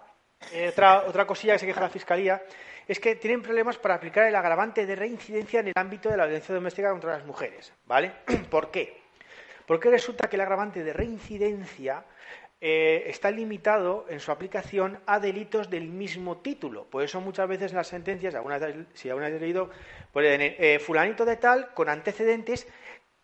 eh, 0.54 0.70
otra, 0.70 1.04
otra 1.06 1.28
cosilla 1.28 1.54
que 1.54 1.60
se 1.60 1.66
queja 1.66 1.82
la 1.82 1.90
Fiscalía, 1.90 2.42
es 2.88 3.00
que 3.00 3.16
tienen 3.16 3.42
problemas 3.42 3.78
para 3.78 3.96
aplicar 3.96 4.26
el 4.26 4.36
agravante 4.36 4.86
de 4.86 4.96
reincidencia 4.96 5.60
en 5.60 5.68
el 5.68 5.74
ámbito 5.76 6.10
de 6.10 6.18
la 6.18 6.26
violencia 6.26 6.56
doméstica 6.56 6.90
contra 6.90 7.18
las 7.18 7.26
mujeres. 7.26 7.74
¿Vale? 7.86 8.14
¿Por 8.50 8.72
qué? 8.72 9.02
Porque 9.66 9.90
resulta 9.90 10.28
que 10.28 10.38
el 10.38 10.42
agravante 10.42 10.84
de 10.84 10.94
reincidencia 10.94 12.04
eh, 12.62 13.04
está 13.08 13.32
limitado 13.32 14.06
en 14.10 14.20
su 14.20 14.32
aplicación 14.32 15.00
a 15.06 15.20
delitos 15.20 15.70
del 15.70 15.88
mismo 15.88 16.38
título. 16.40 16.86
Por 16.86 17.04
eso 17.04 17.22
muchas 17.22 17.48
veces 17.48 17.72
en 17.72 17.78
las 17.78 17.88
sentencias, 17.88 18.36
algunas, 18.36 18.62
si 18.94 19.10
alguna 19.10 19.30
vez 19.30 19.40
leído, 19.40 19.70
pueden 20.12 20.42
eh, 20.42 20.80
fulanito 20.80 21.24
de 21.24 21.38
tal 21.38 21.74
con 21.74 21.88
antecedentes 21.88 22.68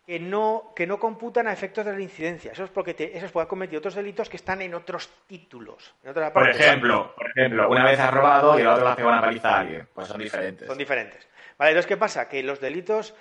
que 0.06 0.20
no, 0.20 0.72
que 0.74 0.86
no 0.86 0.98
computan 0.98 1.48
a 1.48 1.52
efectos 1.52 1.84
de 1.84 1.92
la 1.92 2.00
incidencia. 2.00 2.52
Eso 2.52 2.64
es 2.64 2.70
porque 2.70 2.94
te, 2.94 3.16
eso 3.16 3.26
es 3.26 3.32
porque 3.32 3.46
ha 3.46 3.48
cometido 3.48 3.80
otros 3.80 3.96
delitos 3.96 4.30
que 4.30 4.36
están 4.36 4.62
en 4.62 4.72
otros 4.72 5.10
títulos. 5.26 5.94
por 6.32 6.48
ejemplo, 6.48 7.14
por 7.14 7.30
ejemplo, 7.30 7.68
una 7.68 7.84
vez 7.84 7.98
ha 7.98 8.10
robado 8.10 8.56
y 8.56 8.62
el 8.62 8.68
otro 8.68 8.84
le 8.84 8.90
hace 8.90 9.04
una 9.04 9.20
paliza 9.20 9.50
a 9.50 9.60
alguien. 9.60 9.88
Pues 9.92 10.06
son 10.06 10.20
diferentes. 10.20 10.66
Son 10.66 10.78
diferentes. 10.78 11.28
Vale, 11.58 11.72
entonces, 11.72 11.88
¿qué 11.88 11.96
pasa? 11.96 12.28
Que 12.28 12.42
los 12.42 12.60
delitos 12.60 13.14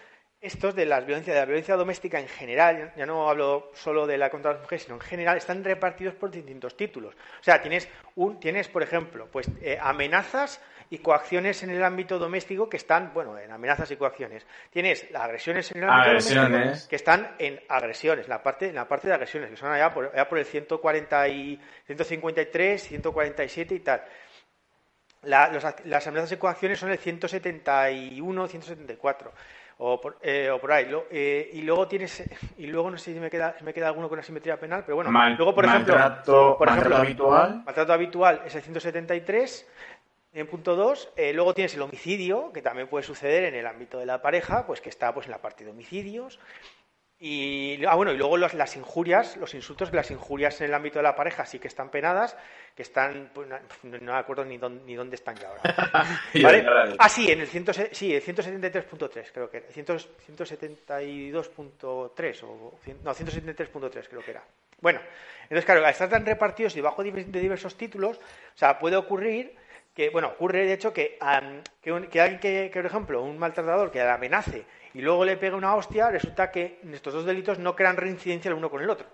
estos 0.45 0.75
de, 0.75 0.85
las 0.85 1.05
violencia, 1.05 1.33
de 1.33 1.39
la 1.39 1.45
violencia 1.45 1.75
doméstica 1.75 2.19
en 2.19 2.27
general, 2.27 2.93
ya 2.95 3.05
no 3.05 3.29
hablo 3.29 3.71
solo 3.73 4.05
de 4.05 4.17
la 4.17 4.29
contra 4.29 4.53
las 4.53 4.61
mujeres, 4.61 4.83
sino 4.83 4.95
en 4.95 5.01
general, 5.01 5.37
están 5.37 5.63
repartidos 5.63 6.13
por 6.15 6.29
distintos 6.29 6.77
títulos. 6.77 7.15
O 7.15 7.43
sea, 7.43 7.61
tienes, 7.61 7.89
un, 8.15 8.39
tienes 8.39 8.67
por 8.67 8.83
ejemplo, 8.83 9.27
pues 9.31 9.49
eh, 9.61 9.77
amenazas 9.81 10.61
y 10.89 10.99
coacciones 10.99 11.63
en 11.63 11.71
el 11.71 11.83
ámbito 11.83 12.19
doméstico 12.19 12.69
que 12.69 12.77
están, 12.77 13.11
bueno, 13.13 13.37
en 13.39 13.51
amenazas 13.51 13.89
y 13.89 13.95
coacciones. 13.95 14.45
Tienes 14.69 15.09
las 15.09 15.23
agresiones 15.23 15.71
en 15.71 15.83
el 15.83 15.89
ámbito 15.89 16.33
doméstico 16.35 16.89
que 16.89 16.95
están 16.95 17.35
en 17.39 17.59
agresiones, 17.67 18.27
la 18.27 18.43
parte, 18.43 18.69
en 18.69 18.75
la 18.75 18.87
parte 18.87 19.07
de 19.07 19.15
agresiones, 19.15 19.49
que 19.49 19.57
son 19.57 19.71
allá 19.71 19.91
por, 19.91 20.11
allá 20.13 20.29
por 20.29 20.37
el 20.37 20.45
140 20.45 21.27
y, 21.29 21.59
153, 21.87 22.83
147 22.83 23.75
y 23.75 23.79
tal. 23.79 24.03
las 25.23 26.07
amenazas 26.07 26.33
y 26.33 26.37
coacciones 26.37 26.77
son 26.77 26.91
el 26.91 26.99
171, 26.99 28.47
174 28.47 29.33
o 29.77 29.99
por, 29.99 30.17
eh, 30.21 30.49
o 30.49 30.59
por 30.59 30.71
ahí. 30.71 30.87
Eh, 31.11 31.49
y 31.53 31.61
luego 31.61 31.87
tienes, 31.87 32.23
y 32.57 32.67
luego 32.67 32.91
no 32.91 32.97
sé 32.97 33.13
si 33.13 33.19
me 33.19 33.29
queda, 33.29 33.55
me 33.61 33.73
queda 33.73 33.87
alguno 33.87 34.09
con 34.09 34.19
asimetría 34.19 34.59
penal, 34.59 34.83
pero 34.85 34.95
bueno. 34.95 35.11
luego, 35.37 35.53
por 35.53 35.65
ejemplo, 35.65 35.95
maltrato 35.95 36.95
habitual. 36.95 37.63
Maltrato 37.65 37.93
habitual 37.93 38.41
es 38.45 38.55
el 38.55 38.61
173. 38.61 39.67
En 40.33 40.47
punto 40.47 40.75
2, 40.75 41.13
eh, 41.15 41.31
luego 41.31 41.53
tienes 41.53 41.73
el 41.75 41.81
homicidio, 41.81 42.51
que 42.51 42.61
también 42.61 42.89
puede 42.89 43.03
suceder 43.05 43.45
en 43.45 43.55
el 43.55 43.65
ámbito 43.65 43.99
de 43.99 44.05
la 44.05 44.21
pareja, 44.21 44.67
pues 44.67 44.81
que 44.81 44.89
está 44.89 45.13
pues, 45.13 45.27
en 45.27 45.31
la 45.31 45.37
parte 45.37 45.63
de 45.63 45.71
homicidios. 45.71 46.39
Y, 47.17 47.85
ah, 47.85 47.95
bueno, 47.95 48.11
y 48.11 48.17
luego 48.17 48.35
las 48.37 48.75
injurias, 48.75 49.37
los 49.37 49.53
insultos, 49.53 49.93
las 49.93 50.11
injurias 50.11 50.59
en 50.59 50.67
el 50.67 50.73
ámbito 50.73 50.99
de 50.99 51.03
la 51.03 51.15
pareja 51.15 51.45
sí 51.45 51.59
que 51.59 51.69
están 51.69 51.89
penadas, 51.89 52.35
que 52.75 52.81
están, 52.81 53.31
pues, 53.33 53.47
no, 53.83 53.99
me 53.99 54.11
acuerdo 54.11 54.43
ni 54.43 54.57
dónde, 54.57 54.83
ni 54.85 54.95
dónde 54.95 55.15
están 55.15 55.37
ya 55.37 55.47
ahora. 55.47 55.61
¿Vale? 56.43 56.65
ah, 56.99 57.07
sí, 57.07 57.31
en 57.31 57.39
el, 57.39 57.47
ciento, 57.47 57.71
sí, 57.73 58.13
el 58.13 58.21
173.3, 58.21 59.31
creo 59.33 59.49
que 59.49 59.57
era. 59.57 59.67
172.3, 59.69 62.43
o, 62.43 62.77
no, 63.03 63.15
173.3 63.15 64.07
creo 64.09 64.21
que 64.21 64.31
era. 64.31 64.43
Bueno, 64.81 64.99
entonces, 65.43 65.63
claro, 65.63 65.87
están 65.87 66.09
tan 66.09 66.25
repartidos 66.25 66.75
y 66.75 66.81
bajo 66.81 67.01
de 67.01 67.23
diversos 67.23 67.77
títulos, 67.77 68.17
o 68.17 68.57
sea, 68.57 68.77
puede 68.77 68.97
ocurrir 68.97 69.55
que, 69.93 70.09
bueno, 70.09 70.27
ocurre 70.27 70.65
de 70.65 70.73
hecho 70.73 70.91
que, 70.91 71.17
que, 71.81 72.21
alguien 72.21 72.39
que, 72.39 72.69
por 72.73 72.85
ejemplo, 72.85 73.23
un 73.23 73.37
maltratador 73.37 73.89
que 73.89 73.99
la 73.99 74.15
amenace 74.15 74.65
y 74.95 75.01
luego 75.01 75.25
le 75.25 75.35
pega 75.35 75.57
una 75.57 75.75
hostia, 75.75 76.09
resulta 76.09 76.49
que 76.49 76.79
estos 76.93 77.13
dos 77.13 77.25
delitos 77.25 77.59
no 77.59 77.75
crean 77.75 77.97
reincidencia 77.97 78.47
el 78.47 78.55
uno 78.55 78.69
con 78.69 78.81
el 78.81 78.89
otro. 78.89 79.05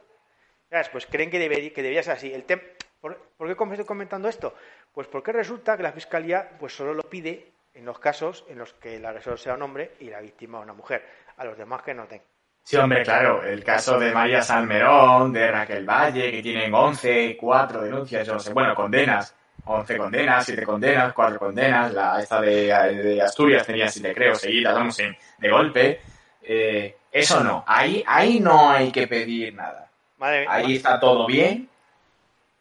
Pues 0.91 1.07
creen 1.07 1.31
que, 1.31 1.39
debería, 1.39 1.73
que 1.73 1.81
debía 1.81 2.03
ser 2.03 2.13
así. 2.13 2.31
El 2.31 2.43
¿Por, 2.43 3.17
qué 3.39 3.51
estoy 3.51 3.85
comentando 3.85 4.29
esto? 4.29 4.53
Pues 4.93 5.07
porque 5.07 5.31
resulta 5.31 5.75
que 5.75 5.81
la 5.81 5.91
Fiscalía 5.91 6.51
pues 6.59 6.75
solo 6.75 6.93
lo 6.93 7.01
pide 7.09 7.53
en 7.73 7.83
los 7.83 7.97
casos 7.97 8.45
en 8.47 8.59
los 8.59 8.73
que 8.73 8.97
el 8.97 9.05
agresor 9.07 9.39
sea 9.39 9.55
un 9.55 9.63
hombre 9.63 9.95
y 9.99 10.11
la 10.11 10.21
víctima 10.21 10.59
una 10.59 10.73
mujer. 10.73 11.03
A 11.37 11.45
los 11.45 11.57
demás 11.57 11.81
que 11.81 11.95
no 11.95 12.05
tengan. 12.05 12.27
Sí, 12.63 12.77
hombre, 12.77 13.01
claro. 13.01 13.43
El 13.43 13.63
caso 13.63 13.97
de 13.97 14.13
María 14.13 14.43
Salmerón, 14.43 15.33
de 15.33 15.49
Raquel 15.49 15.89
Valle, 15.89 16.29
que 16.29 16.43
tienen 16.43 16.71
11, 16.71 17.35
4 17.35 17.81
denuncias, 17.81 18.27
yo 18.27 18.33
no 18.33 18.39
sé, 18.39 18.53
bueno, 18.53 18.75
condenas 18.75 19.35
11 19.65 19.97
condenas, 19.97 20.45
7 20.45 20.63
condenas, 20.63 21.13
4 21.13 21.39
condenas, 21.39 21.93
la 21.93 22.19
esta 22.19 22.41
de, 22.41 23.21
Asturias 23.21 23.65
tenía 23.65 23.87
7 23.87 24.13
creo, 24.13 24.35
seguidas, 24.35 24.73
vamos, 24.73 24.99
en, 24.99 25.15
de 25.37 25.49
golpe. 25.49 26.01
Eh, 26.41 26.95
eso 27.11 27.43
no, 27.43 27.63
ahí, 27.67 28.03
ahí 28.07 28.39
no 28.39 28.69
hay 28.69 28.91
que 28.91 29.07
pedir 29.07 29.53
nada. 29.53 29.89
ahí 30.19 30.75
está 30.75 30.99
todo 30.99 31.25
bien. 31.27 31.69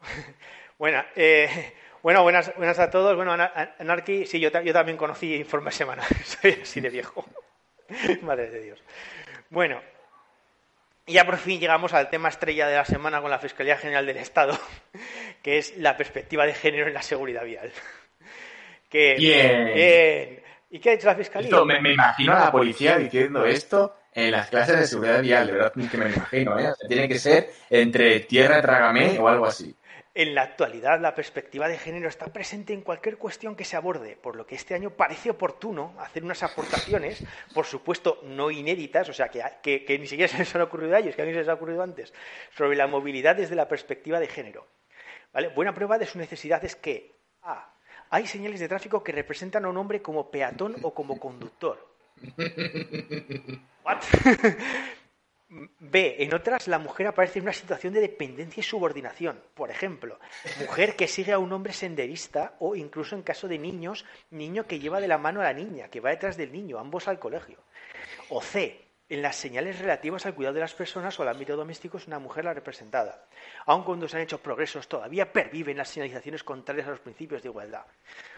bueno, 0.79 1.05
eh, 1.17 1.75
bueno, 2.03 2.23
buenas, 2.23 2.55
buenas 2.57 2.79
a 2.79 2.91
todos. 2.91 3.17
Bueno, 3.17 3.33
Anarchy, 3.79 4.27
sí, 4.27 4.41
yo, 4.41 4.51
yo 4.63 4.73
también 4.73 4.97
conocí 4.97 5.35
Informe 5.35 5.71
Semana, 5.71 6.03
soy 6.25 6.59
así 6.63 6.81
de 6.81 6.91
viejo. 6.91 7.25
Madre 8.23 8.51
de 8.51 8.61
Dios. 8.61 8.83
Bueno, 9.51 9.81
ya 11.11 11.25
por 11.25 11.37
fin 11.37 11.61
llegamos 11.61 11.93
al 11.93 12.09
tema 12.09 12.29
estrella 12.29 12.67
de 12.69 12.77
la 12.77 12.85
semana 12.85 13.21
con 13.21 13.31
la 13.31 13.39
Fiscalía 13.39 13.77
General 13.77 14.07
del 14.07 14.17
Estado, 14.17 14.59
que 15.43 15.59
es 15.59 15.77
la 15.77 15.97
perspectiva 15.97 16.47
de 16.47 16.55
género 16.55 16.87
en 16.87 16.95
la 16.95 17.03
seguridad 17.03 17.45
vial. 17.45 17.73
bien. 18.93 20.43
¿Y 20.73 20.79
qué 20.79 20.91
ha 20.91 20.93
dicho 20.93 21.09
la 21.09 21.17
Fiscalía? 21.17 21.65
me, 21.65 21.93
imagino 21.93 22.33
a 22.33 22.41
la 22.45 22.53
policía 22.53 22.97
diciendo 22.97 23.45
esto 23.45 23.97
en 24.15 24.31
las 24.31 24.49
clases 24.49 24.79
de 24.79 24.87
seguridad 24.87 25.21
vial, 25.21 25.47
de 25.47 25.53
verdad 25.53 25.73
que 25.73 25.97
me 25.97 26.11
imagino, 26.11 26.59
¿eh? 26.59 26.73
tiene 26.89 27.09
que 27.09 27.19
ser 27.19 27.51
entre 27.69 28.21
tierra, 28.21 28.61
trágame 28.61 29.19
o 29.19 29.29
algo 29.29 29.47
así. 29.47 29.75
En 30.13 30.35
la 30.35 30.43
actualidad, 30.43 31.01
la 31.01 31.15
perspectiva 31.15 31.69
de 31.69 31.79
género 31.79 32.09
está 32.09 32.27
presente 32.27 32.73
en 32.73 32.81
cualquier 32.81 33.17
cuestión 33.17 33.55
que 33.55 33.65
se 33.65 33.77
aborde, 33.77 34.17
por 34.17 34.35
lo 34.35 34.45
que 34.45 34.57
este 34.57 34.75
año 34.75 34.91
parece 34.91 35.31
oportuno 35.31 35.95
hacer 36.01 36.25
unas 36.25 36.43
aportaciones, 36.43 37.23
por 37.55 37.65
supuesto 37.65 38.19
no 38.25 38.51
inéditas, 38.51 39.09
o 39.09 39.13
sea, 39.13 39.29
que, 39.29 39.99
ni 40.01 40.09
siquiera 40.09 40.27
se 40.33 40.39
les 40.39 40.55
han 40.55 40.63
ocurrido 40.63 40.97
a 40.97 40.99
ellos, 40.99 41.15
que 41.15 41.23
a 41.23 41.25
mí 41.25 41.33
se 41.33 41.39
les 41.39 41.49
ha 41.49 41.55
ocurrido 41.55 41.83
antes, 41.83 42.13
sobre 42.57 42.77
la 42.77 42.89
movilidad 42.89 43.37
desde 43.37 43.55
la 43.55 43.69
perspectiva 43.69 44.19
de 44.19 44.27
género. 44.27 44.67
¿Vale? 45.33 45.49
Buena 45.49 45.73
prueba 45.73 45.97
de 45.97 46.07
su 46.07 46.19
necesidad 46.19 46.65
es 46.65 46.75
que, 46.75 47.15
A, 47.43 47.73
hay 48.11 48.27
señales 48.27 48.59
de 48.59 48.67
tráfico 48.67 49.05
que 49.05 49.13
representan 49.13 49.65
a 49.65 49.69
un 49.69 49.77
hombre 49.77 50.03
como 50.03 50.29
peatón 50.29 50.75
o 50.83 50.93
como 50.93 51.21
conductor. 51.21 51.87
¿What? 53.85 54.03
B. 55.51 56.17
En 56.21 56.33
otras, 56.33 56.69
la 56.69 56.79
mujer 56.79 57.09
aparece 57.09 57.41
en 57.41 57.45
una 57.45 57.53
situación 57.53 57.93
de 57.93 58.01
dependencia 58.01 58.61
y 58.61 58.65
subordinación. 58.65 59.43
Por 59.55 59.71
ejemplo, 59.71 60.21
mujer 60.61 60.95
que 60.95 61.09
sigue 61.09 61.33
a 61.33 61.39
un 61.39 61.53
hombre 61.53 61.73
senderista 61.73 62.55
o 62.61 62.77
incluso 62.77 63.17
en 63.17 63.23
caso 63.23 63.49
de 63.49 63.59
niños, 63.59 64.05
niño 64.31 64.67
que 64.67 64.79
lleva 64.79 65.01
de 65.01 65.09
la 65.09 65.19
mano 65.19 65.41
a 65.41 65.45
la 65.45 65.53
niña, 65.53 65.89
que 65.89 66.01
va 66.01 66.11
detrás 66.11 66.37
del 66.37 66.53
niño, 66.53 66.79
ambos 66.79 67.09
al 67.09 67.19
colegio. 67.19 67.59
O 68.29 68.41
C 68.41 68.91
en 69.11 69.23
las 69.23 69.35
señales 69.35 69.81
relativas 69.81 70.25
al 70.25 70.37
cuidado 70.37 70.55
de 70.55 70.61
las 70.61 70.73
personas 70.73 71.19
o 71.19 71.23
al 71.23 71.29
ámbito 71.29 71.57
doméstico 71.57 71.99
es 71.99 72.07
una 72.07 72.21
mujer 72.21 72.45
la 72.45 72.55
representada. 72.55 73.27
Aun 73.67 73.83
cuando 73.83 74.07
se 74.07 74.17
han 74.17 74.23
hecho 74.23 74.41
progresos, 74.41 74.87
todavía 74.87 75.33
perviven 75.33 75.77
las 75.77 75.89
señalizaciones 75.89 76.45
contrarias 76.45 76.87
a 76.87 76.93
los 76.93 77.01
principios 77.01 77.43
de 77.43 77.49
igualdad. 77.49 77.85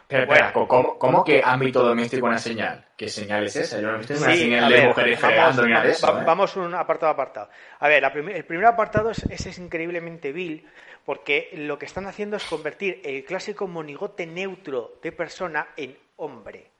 Pero, 0.09 0.52
¿cómo, 0.99 1.25
que 1.25 1.40
ámbito 1.42 1.82
doméstico 1.82 2.26
una 2.26 2.38
señal? 2.38 2.85
¿Qué 2.97 3.09
señal 3.09 3.44
es 3.44 3.56
esa? 3.56 3.80
Yo 3.80 3.88
no 3.88 3.94
he 3.94 3.99
visto 3.99 4.14
una 4.14 4.35
señal 4.35 4.71
de 4.71 4.87
mujeres 4.88 5.18
fregando 5.18 5.64
ni 5.64 5.73
nada 5.73 5.85
de 5.85 5.92
eso. 5.92 6.21
¿eh? 6.21 6.25
Vamos 6.26 6.56
un 6.56 6.75
apartado 6.75 7.11
a 7.11 7.14
apartado. 7.14 7.49
A 7.78 7.88
ver, 7.88 8.04
el 8.04 8.44
primer 8.44 8.66
apartado 8.66 9.11
es, 9.11 9.23
es 9.25 9.59
increíblemente 9.59 10.32
vil 10.32 10.66
porque 11.04 11.50
lo 11.54 11.78
que 11.78 11.87
están 11.87 12.06
haciendo 12.06 12.37
es 12.37 12.44
convertir 12.44 13.00
el 13.04 13.25
clásico 13.25 13.66
monigote 13.66 14.26
neutro 14.26 14.99
de 15.02 15.12
persona 15.12 15.68
en 15.76 15.97
hombre. 16.16 16.73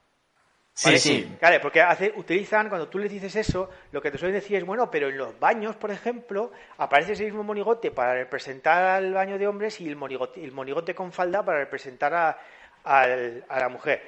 Sí, 0.75 0.99
sí. 0.99 1.37
Claro, 1.39 1.61
porque 1.61 1.83
hace, 1.83 2.15
utilizan, 2.17 2.71
cuando 2.71 2.89
tú 2.89 2.99
les 2.99 3.13
dices 3.13 3.37
eso, 3.37 3.69
lo 3.91 4.01
que 4.01 4.11
te 4.11 4.17
suelen 4.17 4.35
decir 4.35 4.57
es, 4.57 4.65
bueno, 4.65 4.91
pero 4.91 5.09
en 5.09 5.19
los 5.19 5.39
baños, 5.39 5.77
por 5.77 5.91
ejemplo, 5.91 6.51
aparece 6.79 7.13
ese 7.13 7.25
mismo 7.25 7.43
monigote 7.43 7.91
para 7.91 8.15
representar 8.15 8.83
al 8.83 9.13
baño 9.13 9.37
de 9.37 9.47
hombres 9.47 9.81
y 9.83 9.89
el 9.89 9.97
monigote, 9.97 10.43
el 10.43 10.53
monigote 10.53 10.95
con 10.95 11.13
falda 11.13 11.45
para 11.45 11.59
representar 11.59 12.15
a, 12.15 12.39
la 12.85 13.69
mujer. 13.71 14.03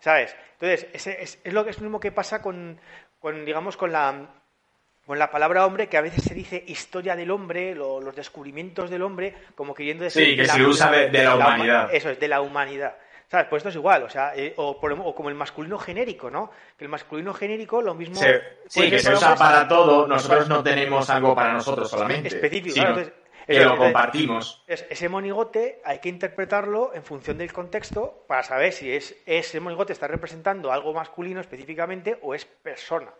¿Sabes? 0.00 0.34
Entonces, 0.54 0.88
ese 0.92 1.22
es, 1.22 1.38
lo, 1.44 1.66
es 1.66 1.78
lo 1.78 1.84
mismo 1.84 2.00
que 2.00 2.12
pasa 2.12 2.42
con, 2.42 2.78
con 3.20 3.44
digamos, 3.44 3.76
con 3.76 3.92
la, 3.92 4.26
con 5.06 5.18
la 5.18 5.30
palabra 5.30 5.66
hombre, 5.66 5.88
que 5.88 5.96
a 5.96 6.00
veces 6.00 6.24
se 6.24 6.34
dice 6.34 6.62
historia 6.66 7.16
del 7.16 7.30
hombre, 7.30 7.74
los 7.74 8.14
descubrimientos 8.14 8.90
del 8.90 9.02
hombre, 9.02 9.34
como 9.54 9.74
queriendo 9.74 10.04
decir... 10.04 10.24
Sí, 10.24 10.36
que 10.36 10.46
se 10.46 10.62
usa 10.62 10.90
de, 10.90 11.10
la 11.22 11.36
humanidad. 11.36 11.88
eso 11.92 12.10
es, 12.10 12.18
de 12.18 12.28
la 12.28 12.40
humanidad. 12.40 12.96
¿Sabes? 13.28 13.46
Pues 13.48 13.60
esto 13.60 13.70
es 13.70 13.76
igual, 13.76 14.02
o 14.02 14.10
sea, 14.10 14.34
eh, 14.36 14.52
o, 14.56 14.78
como 15.14 15.28
el 15.30 15.34
masculino 15.34 15.78
genérico, 15.78 16.30
¿no? 16.30 16.50
Que 16.76 16.84
el 16.84 16.90
masculino 16.90 17.32
genérico 17.32 17.80
lo 17.80 17.94
mismo... 17.94 18.20
Sí, 18.66 18.90
que 18.90 18.98
se 18.98 19.14
usa 19.14 19.34
para 19.34 19.66
todo, 19.66 20.06
nosotros 20.06 20.48
no 20.48 20.62
tenemos 20.62 21.08
algo 21.08 21.34
para 21.34 21.54
nosotros 21.54 21.88
solamente. 21.88 22.28
Específico, 22.28 22.84
que 23.46 23.64
lo 23.64 23.76
compartimos. 23.76 24.62
ese 24.66 25.08
monigote 25.08 25.80
hay 25.84 25.98
que 25.98 26.08
interpretarlo 26.08 26.94
en 26.94 27.04
función 27.04 27.38
del 27.38 27.52
contexto 27.52 28.24
para 28.26 28.42
saber 28.42 28.72
si 28.72 28.92
es, 28.92 29.16
ese 29.26 29.60
monigote 29.60 29.92
está 29.92 30.08
representando 30.08 30.72
algo 30.72 30.92
masculino 30.92 31.40
específicamente 31.40 32.18
o 32.22 32.34
es 32.34 32.44
persona. 32.44 33.10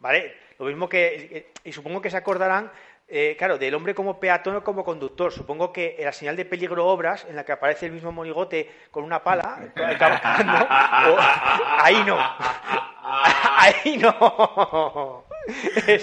¿Vale? 0.00 0.34
Lo 0.58 0.64
mismo 0.64 0.88
que, 0.88 1.28
eh, 1.30 1.52
y 1.62 1.72
supongo 1.72 2.00
que 2.00 2.08
se 2.08 2.16
acordarán 2.16 2.70
eh, 3.12 3.34
claro, 3.36 3.58
del 3.58 3.74
hombre 3.74 3.92
como 3.92 4.20
peatón 4.20 4.54
o 4.54 4.62
como 4.62 4.84
conductor. 4.84 5.32
Supongo 5.32 5.72
que 5.72 5.96
la 5.98 6.12
señal 6.12 6.36
de 6.36 6.44
peligro 6.44 6.86
obras, 6.86 7.26
en 7.28 7.34
la 7.34 7.44
que 7.44 7.50
aparece 7.50 7.86
el 7.86 7.92
mismo 7.92 8.12
monigote 8.12 8.70
con 8.92 9.02
una 9.02 9.24
pala, 9.24 9.58
ahí 11.82 12.04
no. 12.06 12.16
ahí 13.02 13.98
no. 13.98 15.24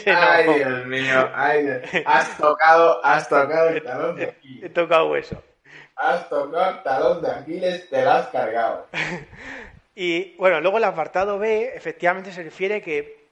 Ay, 0.05 0.53
Dios 0.53 0.85
mío. 0.85 1.29
Has 2.05 2.37
tocado, 2.37 3.03
has 3.03 3.27
tocado 3.29 3.69
el 3.69 3.83
talón 3.83 4.15
de 4.15 4.25
Aquiles. 4.25 4.63
He 4.63 4.69
tocado 4.69 5.15
eso. 5.15 5.43
Has 5.95 6.29
tocado 6.29 6.71
el 6.71 6.83
talón 6.83 7.21
de 7.21 7.31
Aquiles, 7.31 7.89
te 7.89 8.03
lo 8.03 8.11
has 8.11 8.27
cargado. 8.27 8.87
Y 9.99 10.35
bueno, 10.37 10.61
luego 10.61 10.77
el 10.77 10.83
apartado 10.83 11.39
B 11.39 11.71
efectivamente 11.73 12.31
se 12.31 12.43
refiere 12.43 12.83
que 12.83 13.27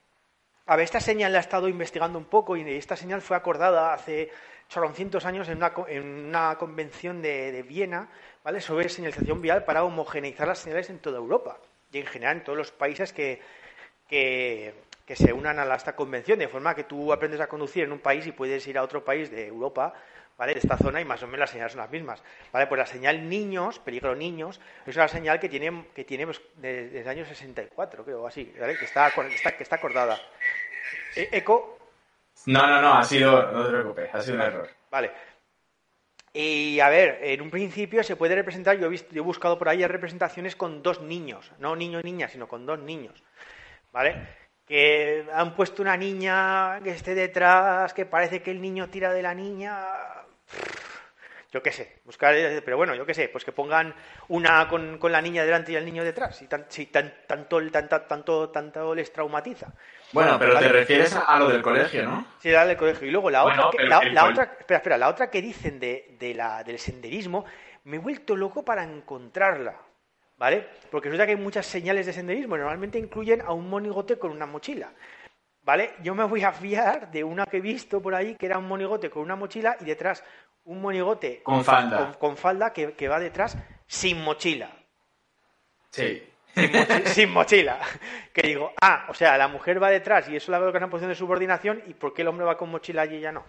a 0.66 0.74
ver, 0.74 0.82
esta 0.82 0.98
señal 0.98 1.32
la 1.32 1.38
he 1.38 1.40
estado 1.40 1.68
investigando 1.68 2.18
un 2.18 2.24
poco 2.24 2.56
y 2.56 2.68
esta 2.72 2.96
señal 2.96 3.22
fue 3.22 3.36
acordada 3.36 3.94
hace 3.94 4.30
cientos 4.94 5.24
años 5.24 5.48
en 5.48 5.58
una, 5.58 5.72
en 5.86 6.26
una 6.26 6.56
convención 6.58 7.22
de, 7.22 7.62
Viena 7.62 8.08
¿vale? 8.42 8.60
sobre 8.60 8.88
señalización 8.88 9.40
vial 9.40 9.64
para 9.64 9.84
homogeneizar 9.84 10.48
las 10.48 10.58
señales 10.58 10.90
en 10.90 10.98
toda 10.98 11.18
Europa 11.18 11.58
y 11.92 11.98
en 11.98 12.06
general 12.06 12.38
en 12.38 12.44
todos 12.44 12.58
los 12.58 12.72
países 12.72 13.12
que, 13.12 13.40
que, 14.08 14.74
se 15.14 15.32
unan 15.32 15.58
a 15.58 15.74
esta 15.74 15.94
convención, 15.94 16.38
de 16.38 16.48
forma 16.48 16.74
que 16.74 16.84
tú 16.84 17.12
aprendes 17.12 17.40
a 17.40 17.46
conducir 17.46 17.84
en 17.84 17.92
un 17.92 18.00
país 18.00 18.26
y 18.26 18.32
puedes 18.32 18.66
ir 18.66 18.76
a 18.76 18.82
otro 18.82 19.04
país 19.04 19.30
de 19.30 19.46
Europa 19.46 19.94
¿vale? 20.36 20.54
de 20.54 20.60
esta 20.60 20.76
zona 20.76 21.00
y 21.00 21.04
más 21.04 21.22
o 21.22 21.26
menos 21.26 21.40
las 21.40 21.50
señales 21.50 21.72
son 21.72 21.80
las 21.80 21.90
mismas. 21.90 22.22
¿vale? 22.52 22.66
Pues 22.66 22.78
la 22.78 22.86
señal 22.86 23.28
niños, 23.28 23.78
peligro 23.78 24.14
niños, 24.14 24.60
es 24.84 24.96
una 24.96 25.08
señal 25.08 25.38
que 25.38 25.48
tiene, 25.48 25.86
que 25.94 26.04
tiene 26.04 26.24
pues, 26.24 26.40
desde, 26.56 27.00
el 27.00 27.08
año 27.08 27.24
64, 27.24 28.04
creo, 28.04 28.26
así, 28.26 28.52
¿vale? 28.58 28.76
que, 28.76 28.84
está, 28.84 29.10
que 29.10 29.62
está 29.62 29.76
acordada. 29.76 30.18
Eh, 31.14 31.28
¿Eco? 31.32 31.78
No, 32.46 32.66
no, 32.66 32.80
no, 32.82 32.94
ha 32.94 33.04
sido, 33.04 33.50
no 33.52 33.64
te 33.64 33.70
preocupes, 33.70 34.10
ha 34.12 34.20
sido 34.20 34.36
un 34.36 34.42
error. 34.42 34.68
Vale. 34.90 35.10
Y 36.32 36.80
a 36.80 36.90
ver, 36.90 37.18
en 37.22 37.40
un 37.40 37.50
principio 37.50 38.02
se 38.02 38.14
puede 38.14 38.34
representar, 38.34 38.76
yo 38.76 38.86
he, 38.86 38.90
visto, 38.90 39.14
yo 39.14 39.22
he 39.22 39.24
buscado 39.24 39.58
por 39.58 39.70
ahí 39.70 39.86
representaciones 39.86 40.54
con 40.54 40.82
dos 40.82 41.00
niños, 41.00 41.50
no 41.58 41.74
niño 41.74 41.98
y 42.00 42.02
niña, 42.02 42.28
sino 42.28 42.46
con 42.46 42.66
dos 42.66 42.78
niños, 42.78 43.22
¿vale? 43.90 44.45
Que 44.66 45.24
han 45.32 45.54
puesto 45.54 45.82
una 45.82 45.96
niña 45.96 46.80
que 46.82 46.90
esté 46.90 47.14
detrás, 47.14 47.94
que 47.94 48.04
parece 48.04 48.42
que 48.42 48.50
el 48.50 48.60
niño 48.60 48.88
tira 48.88 49.12
de 49.12 49.22
la 49.22 49.32
niña. 49.34 49.78
yo 51.52 51.62
qué 51.62 51.70
sé, 51.70 52.00
buscar, 52.04 52.34
pero 52.64 52.76
bueno, 52.76 52.94
yo 52.94 53.06
qué 53.06 53.14
sé, 53.14 53.28
pues 53.28 53.44
que 53.44 53.52
pongan 53.52 53.94
una 54.28 54.66
con, 54.68 54.98
con 54.98 55.12
la 55.12 55.22
niña 55.22 55.44
delante 55.44 55.72
y 55.72 55.76
el 55.76 55.84
niño 55.84 56.02
detrás, 56.02 56.36
si, 56.36 56.48
tan, 56.48 56.66
si 56.68 56.86
tan, 56.86 57.14
tanto, 57.28 57.60
tanto, 57.70 58.00
tanto, 58.02 58.50
tanto 58.50 58.94
les 58.94 59.12
traumatiza. 59.12 59.72
Bueno, 60.12 60.36
pero 60.38 60.58
te 60.58 60.68
refieres 60.68 61.14
a, 61.14 61.38
lo 61.38 61.48
del 61.48 61.62
colegio, 61.62 62.04
¿no? 62.04 62.26
Sí, 62.40 62.52
a 62.54 62.62
lo 62.62 62.68
del 62.68 62.76
colegio. 62.76 63.06
Y 63.06 63.10
luego 63.10 63.30
la 63.30 63.44
otra, 63.44 63.70
que, 63.70 63.84
la, 63.84 63.98
otra, 64.24 64.56
espera, 64.58 64.78
espera, 64.78 64.98
la 64.98 65.08
otra 65.08 65.30
que 65.30 65.40
dicen 65.40 65.78
de, 65.78 66.16
de 66.18 66.34
la, 66.34 66.64
del 66.64 66.78
senderismo, 66.78 67.44
me 67.84 67.96
he 67.96 68.00
vuelto 68.00 68.34
loco 68.34 68.64
para 68.64 68.82
encontrarla, 68.82 69.76
¿vale? 70.36 70.68
Porque 70.90 71.08
resulta 71.08 71.26
que 71.26 71.32
hay 71.32 71.38
muchas 71.38 71.66
señales 71.66 72.06
de 72.06 72.12
senderismo, 72.12 72.56
normalmente 72.56 72.98
incluyen 72.98 73.40
a 73.42 73.52
un 73.52 73.68
monigote 73.68 74.18
con 74.18 74.30
una 74.30 74.46
mochila. 74.46 74.92
¿Vale? 75.62 75.94
Yo 76.00 76.14
me 76.14 76.22
voy 76.24 76.44
a 76.44 76.52
fiar 76.52 77.10
de 77.10 77.24
una 77.24 77.44
que 77.44 77.56
he 77.56 77.60
visto 77.60 78.00
por 78.00 78.14
ahí 78.14 78.36
que 78.36 78.46
era 78.46 78.56
un 78.56 78.68
monigote 78.68 79.10
con 79.10 79.22
una 79.22 79.34
mochila 79.34 79.76
y 79.80 79.84
detrás 79.84 80.22
un 80.64 80.80
monigote 80.80 81.42
con 81.42 81.64
falda, 81.64 82.12
con, 82.18 82.36
falda 82.36 82.72
que, 82.72 83.08
va 83.08 83.18
detrás 83.18 83.58
sin 83.86 84.22
mochila. 84.22 84.70
Sí. 85.90 86.22
Sin 87.04 87.32
mochila, 87.32 87.78
Que 88.32 88.40
digo, 88.40 88.72
ah, 88.80 89.04
o 89.10 89.14
sea, 89.14 89.36
la 89.36 89.46
mujer 89.46 89.82
va 89.82 89.90
detrás 89.90 90.26
y 90.30 90.36
eso 90.36 90.50
la 90.50 90.58
veo 90.58 90.72
que 90.72 90.78
es 90.78 90.82
una 90.82 90.90
posición 90.90 91.10
de 91.10 91.14
subordinación 91.14 91.82
y 91.86 91.92
¿por 91.92 92.14
qué 92.14 92.22
el 92.22 92.28
hombre 92.28 92.46
va 92.46 92.56
con 92.56 92.70
mochila 92.70 93.04
y 93.04 93.16
ella 93.16 93.30
no? 93.30 93.44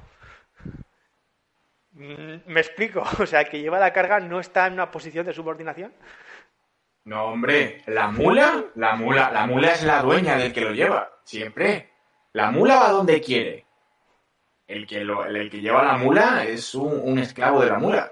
Mm, 1.94 2.40
¿Me 2.48 2.60
explico? 2.60 3.04
O 3.20 3.26
sea, 3.26 3.42
el 3.42 3.50
que 3.50 3.60
lleva 3.60 3.80
la 3.80 3.94
carga 3.94 4.20
no 4.20 4.40
está 4.40 4.68
en 4.68 4.74
una 4.74 4.92
posición 4.92 5.26
de 5.26 5.34
subordinación. 5.34 5.94
No, 7.08 7.28
hombre, 7.28 7.84
la 7.88 8.10
mula, 8.10 8.66
la 8.76 8.96
mula, 8.96 9.32
la 9.32 9.48
mula 9.48 9.72
es 9.72 9.84
la 9.84 10.02
dueña 10.02 10.36
del 10.36 10.52
que 10.52 10.62
lo 10.62 10.72
lleva, 10.72 11.10
siempre. 11.24 11.90
La 12.34 12.52
mula 12.52 12.76
va 12.76 12.90
donde 12.92 13.22
quiere 13.22 13.66
el 14.68 14.86
que, 14.86 14.98
el 14.98 15.50
que 15.50 15.62
lleva 15.62 15.84
la 15.84 15.98
mula 15.98 16.44
es 16.44 16.76
un, 16.76 17.18
esclavo 17.18 17.62
de 17.62 17.70
la 17.70 17.80
mula. 17.80 18.12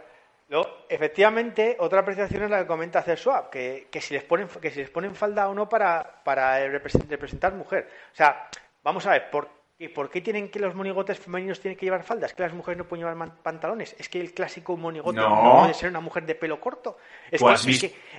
efectivamente, 0.87 1.75
otra 1.79 1.99
apreciación 1.99 2.43
es 2.43 2.49
la 2.49 2.61
que 2.61 2.67
comenta 2.67 2.99
hacer 2.99 3.17
Swap, 3.17 3.49
que, 3.49 3.89
que, 3.91 3.99
si 3.99 4.13
les 4.13 4.23
ponen, 4.23 4.47
que 4.47 4.71
si 4.71 4.79
les 4.79 4.89
ponen 4.89 5.13
falda 5.13 5.49
o 5.49 5.53
no 5.53 5.67
para, 5.67 6.21
para 6.23 6.65
representar 6.69 7.53
mujer. 7.53 7.89
O 8.13 8.15
sea, 8.15 8.47
vamos 8.81 9.05
a 9.07 9.11
ver, 9.11 9.29
¿por 9.29 9.49
¿Y 9.77 9.89
por 9.89 10.10
qué 10.10 10.22
tienen 10.22 10.50
que 10.50 10.58
los 10.58 10.74
monigotes 10.74 11.20
femeninos 11.20 11.60
tienen 11.60 11.77
que 11.77 11.86
llevar 11.86 12.03
faldas? 12.03 12.32
¿Es 12.32 12.36
que 12.36 12.44
las 12.44 12.53
mujeres 12.53 12.77
no 12.77 12.86
pueden 12.86 13.05
llevar 13.05 13.36
pantalones? 13.44 13.94
¿Es 14.00 14.08
que 14.08 14.22
el 14.22 14.34
clásico 14.34 14.77
monigote 14.77 15.20
no, 15.20 15.60
puede 15.60 15.74
ser 15.74 15.89
una 15.89 16.00
mujer 16.00 16.25
de 16.25 16.34
pelo 16.34 16.62
corto? 16.62 16.98
Es, 17.29 17.41
que, 17.41 17.53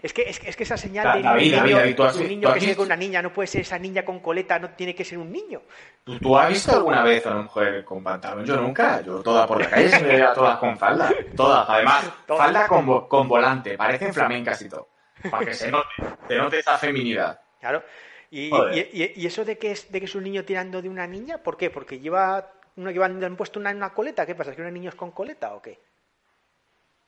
es, 0.02 0.12
que, 0.12 0.22
es, 0.28 0.56
que, 0.56 0.62
esa 0.62 0.76
señal 0.76 1.22
de 1.22 1.26
un 1.26 2.28
niño, 2.28 2.52
que 2.52 2.60
sigue 2.60 2.76
con 2.76 2.84
una 2.84 2.96
niña 2.96 3.22
no 3.22 3.32
puede 3.32 3.46
ser 3.46 3.62
esa 3.62 3.78
niña 3.78 4.04
con 4.04 4.20
coleta, 4.20 4.58
no 4.58 4.68
tiene 4.70 4.94
que 4.94 5.02
ser 5.02 5.16
un 5.16 5.32
niño. 5.32 5.62
¿Tú, 6.20 6.36
has 6.36 6.50
visto 6.50 6.76
alguna 6.76 7.02
vez 7.02 7.24
a 7.24 7.30
una 7.30 7.42
mujer 7.42 7.84
con 7.86 8.04
pantalón? 8.04 8.44
Yo 8.44 8.56
nunca. 8.58 9.00
Yo 9.00 9.22
toda 9.22 9.46
por 9.46 9.58
la 9.58 9.70
calle 9.70 9.88
se 9.88 10.00
me 10.02 10.08
veía 10.08 10.34
todas 10.34 10.58
con 10.58 10.76
falda. 10.76 11.10
Todas, 11.34 11.66
además. 11.70 12.04
Falda 12.26 12.66
con, 12.66 13.08
con 13.08 13.26
volante. 13.26 13.78
Parecen 13.78 14.12
flamencas 14.12 14.60
y 14.60 14.68
todo. 14.68 14.90
Para 15.30 15.46
que 15.46 15.54
se 15.54 15.70
note, 15.70 15.88
se 16.28 16.36
note 16.36 16.58
esa 16.58 16.76
feminidad. 16.76 17.40
Claro. 17.58 17.82
Y, 18.30 18.50
y, 18.52 19.26
eso 19.26 19.44
de 19.44 19.56
que, 19.58 19.70
es, 19.70 19.90
de 19.90 20.00
que 20.00 20.06
es 20.06 20.14
un 20.14 20.24
niño 20.24 20.44
tirando 20.44 20.82
de 20.82 20.88
una 20.88 21.06
niña, 21.06 21.38
¿por 21.38 21.56
qué? 21.56 21.70
Porque 21.70 22.00
lleva 22.00 22.52
uno 22.76 22.92
que 22.92 23.02
han 23.02 23.36
puesto 23.36 23.60
una, 23.60 23.70
una 23.70 23.92
coleta. 23.92 24.26
¿Qué 24.26 24.34
pasa? 24.34 24.50
¿Es 24.50 24.56
que 24.56 24.62
un 24.62 24.72
niño 24.72 24.90
es 24.90 24.96
con 24.96 25.12
coleta 25.12 25.54
o 25.54 25.62
qué? 25.62 25.78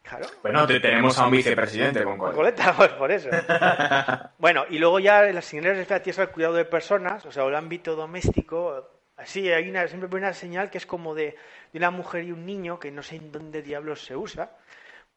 Claro. 0.02 0.26
Bueno, 0.42 0.66
tenemos 0.66 1.18
a 1.18 1.26
un 1.26 1.32
vicepresidente 1.32 2.02
con 2.02 2.16
coleta. 2.16 2.36
coleta, 2.36 2.72
pues 2.76 2.90
por 2.90 3.12
eso. 3.12 3.28
bueno, 4.38 4.64
y 4.70 4.78
luego 4.78 5.00
ya 5.00 5.22
las 5.22 5.44
señales 5.44 5.88
relativas 5.88 6.18
al 6.20 6.30
cuidado 6.30 6.54
de 6.54 6.64
personas, 6.64 7.26
o 7.26 7.32
sea, 7.32 7.44
el 7.44 7.54
ámbito 7.54 7.94
doméstico, 7.94 8.88
así 9.16 9.50
hay 9.50 9.68
una, 9.68 9.86
siempre 9.86 10.08
hay 10.10 10.18
una 10.18 10.32
señal 10.32 10.70
que 10.70 10.78
es 10.78 10.86
como 10.86 11.14
de, 11.14 11.36
de 11.72 11.78
una 11.78 11.90
mujer 11.90 12.24
y 12.24 12.32
un 12.32 12.46
niño, 12.46 12.78
que 12.78 12.90
no 12.90 13.02
sé 13.02 13.16
en 13.16 13.32
dónde 13.32 13.60
diablos 13.60 14.04
se 14.04 14.16
usa, 14.16 14.50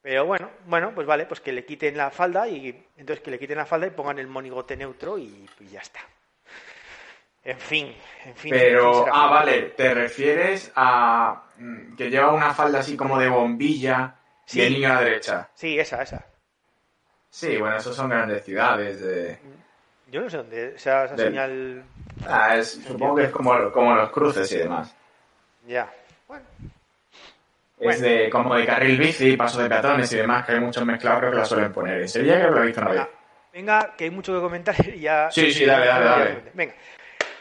pero 0.02 0.26
bueno, 0.26 0.50
bueno, 0.66 0.92
pues 0.96 1.06
vale, 1.06 1.26
pues 1.26 1.42
que 1.42 1.52
le 1.52 1.64
quiten 1.64 1.96
la 1.96 2.10
falda 2.10 2.48
y 2.48 2.88
entonces 2.98 3.24
que 3.24 3.32
le 3.32 3.40
quiten 3.40 3.58
la 3.58 3.66
falda 3.66 3.86
y 3.88 3.92
pongan 3.92 4.18
el 4.18 4.28
monigote 4.28 4.76
neutro 4.76 5.18
y, 5.18 5.48
ya 5.72 5.82
está. 5.82 6.00
En 7.44 7.58
fin, 7.58 7.96
en 8.26 8.36
fin. 8.36 8.52
Pero, 8.52 9.06
ah, 9.12 9.28
vale, 9.28 9.62
te 9.76 9.94
refieres 9.94 10.72
a 10.76 11.44
mm, 11.58 11.96
que 11.96 12.10
lleva 12.10 12.34
una 12.34 12.54
falda 12.54 12.80
así 12.80 12.96
como 12.96 13.20
de 13.20 13.30
bombilla 13.30 14.16
sí. 14.46 14.62
de 14.62 14.70
niño 14.72 14.90
a 14.90 14.96
la 14.96 15.02
derecha. 15.02 15.50
Sí, 15.54 15.80
esa, 15.80 16.02
esa. 16.02 16.26
Sí, 17.30 17.58
bueno, 17.58 17.78
esos 17.78 17.96
son 17.96 18.10
grandes 18.10 18.44
ciudades 18.44 19.02
de... 19.02 19.40
Yo 20.12 20.22
no 20.22 20.30
sé 20.30 20.38
dónde, 20.38 20.76
esa, 20.76 21.06
esa 21.06 21.18
señal... 21.18 21.84
Ah, 22.28 22.58
es, 22.58 22.72
supongo 22.86 23.16
que 23.16 23.24
es 23.24 23.32
como, 23.32 23.72
como 23.72 23.96
los 23.96 24.12
cruces 24.12 24.52
y 24.52 24.58
demás. 24.58 24.94
Ya, 25.66 25.92
bueno. 26.28 26.44
Es 27.82 28.02
de, 28.02 28.30
como 28.30 28.56
de 28.56 28.66
carril 28.66 28.98
bici, 28.98 29.36
paso 29.36 29.62
de 29.62 29.68
peatones 29.68 30.12
y 30.14 30.18
demás, 30.18 30.46
que 30.46 30.54
hay 30.54 30.60
muchos 30.60 30.86
mezclados, 30.86 31.20
creo 31.20 31.32
que 31.32 31.38
la 31.38 31.46
suelen 31.46 31.72
poner. 31.72 32.02
En 32.02 32.08
Sevilla 32.08 32.36
creo 32.36 32.50
que 32.50 32.56
lo 32.56 32.64
he 32.64 32.68
visto 32.68 32.82
una 32.82 32.92
vez. 32.92 33.08
Venga, 33.54 33.94
que 33.98 34.04
hay 34.06 34.12
mucho 34.12 34.34
que 34.34 34.40
comentar 34.40 34.76
y 34.88 35.00
ya... 35.00 35.30
Sí, 35.32 35.52
sí, 35.52 35.66
dale, 35.66 35.88
dale, 35.88 36.06
dale. 36.06 36.52
Venga. 36.54 36.74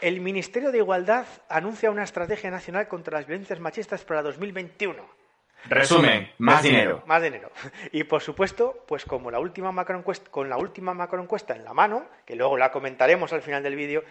El 0.01 0.19
Ministerio 0.19 0.71
de 0.71 0.79
Igualdad 0.79 1.25
anuncia 1.47 1.91
una 1.91 2.03
estrategia 2.03 2.49
nacional 2.49 2.87
contra 2.87 3.19
las 3.19 3.27
violencias 3.27 3.59
machistas 3.59 4.03
para 4.03 4.23
2021. 4.23 5.21
Resumen, 5.65 6.31
más 6.39 6.63
dinero. 6.63 7.03
Más 7.05 7.21
dinero. 7.21 7.51
Y 7.91 8.03
por 8.05 8.21
supuesto, 8.21 8.83
pues 8.87 9.05
como 9.05 9.29
la 9.29 9.39
última 9.39 9.71
macroencuesta, 9.71 10.31
con 10.31 10.49
la 10.49 10.57
última 10.57 10.93
macroencuesta 10.93 11.55
en 11.55 11.63
la 11.63 11.73
mano, 11.73 12.07
que 12.25 12.35
luego 12.35 12.57
la 12.57 12.71
comentaremos 12.71 13.31
al 13.31 13.41
final 13.41 13.61
del 13.61 13.75
vídeo, 13.75 14.03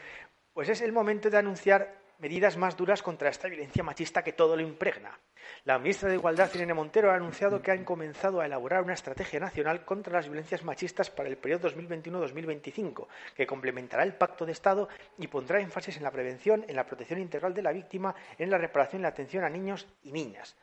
pues 0.52 0.68
es 0.68 0.80
el 0.80 0.92
momento 0.92 1.28
de 1.28 1.38
anunciar 1.38 1.96
medidas 2.20 2.56
más 2.56 2.76
duras 2.76 3.02
contra 3.02 3.30
esta 3.30 3.48
violencia 3.48 3.83
machista 3.83 4.22
que 4.22 4.33
todo 4.33 4.56
lo 4.56 4.62
impregna. 4.62 5.18
La 5.64 5.78
ministra 5.78 6.09
de 6.09 6.16
Igualdad, 6.16 6.50
Irene 6.54 6.74
Montero, 6.74 7.11
ha 7.11 7.16
anunciado 7.16 7.61
que 7.61 7.70
han 7.70 7.85
comenzado 7.85 8.40
a 8.40 8.46
elaborar 8.46 8.83
una 8.83 8.94
estrategia 8.94 9.40
nacional 9.40 9.85
contra 9.85 10.12
las 10.12 10.26
violencias 10.28 10.64
machistas 10.64 11.11
para 11.11 11.28
el 11.28 11.37
periodo 11.37 11.70
2021-2025, 11.70 13.06
que 13.35 13.46
complementará 13.46 14.02
el 14.02 14.14
Pacto 14.14 14.46
de 14.46 14.52
Estado 14.52 14.88
y 15.18 15.26
pondrá 15.26 15.61
énfasis 15.61 15.96
en 15.96 16.04
la 16.04 16.11
prevención, 16.11 16.64
en 16.68 16.76
la 16.76 16.87
protección 16.87 17.20
integral 17.20 17.54
de 17.54 17.62
la 17.62 17.72
víctima, 17.72 18.14
en 18.38 18.50
la 18.50 18.59
reparación 18.59 19.00
y 19.00 19.04
la 19.04 19.09
atención 19.09 19.44
a 19.44 19.50
niños 19.50 19.87
y 20.04 20.12
niñas. 20.12 20.56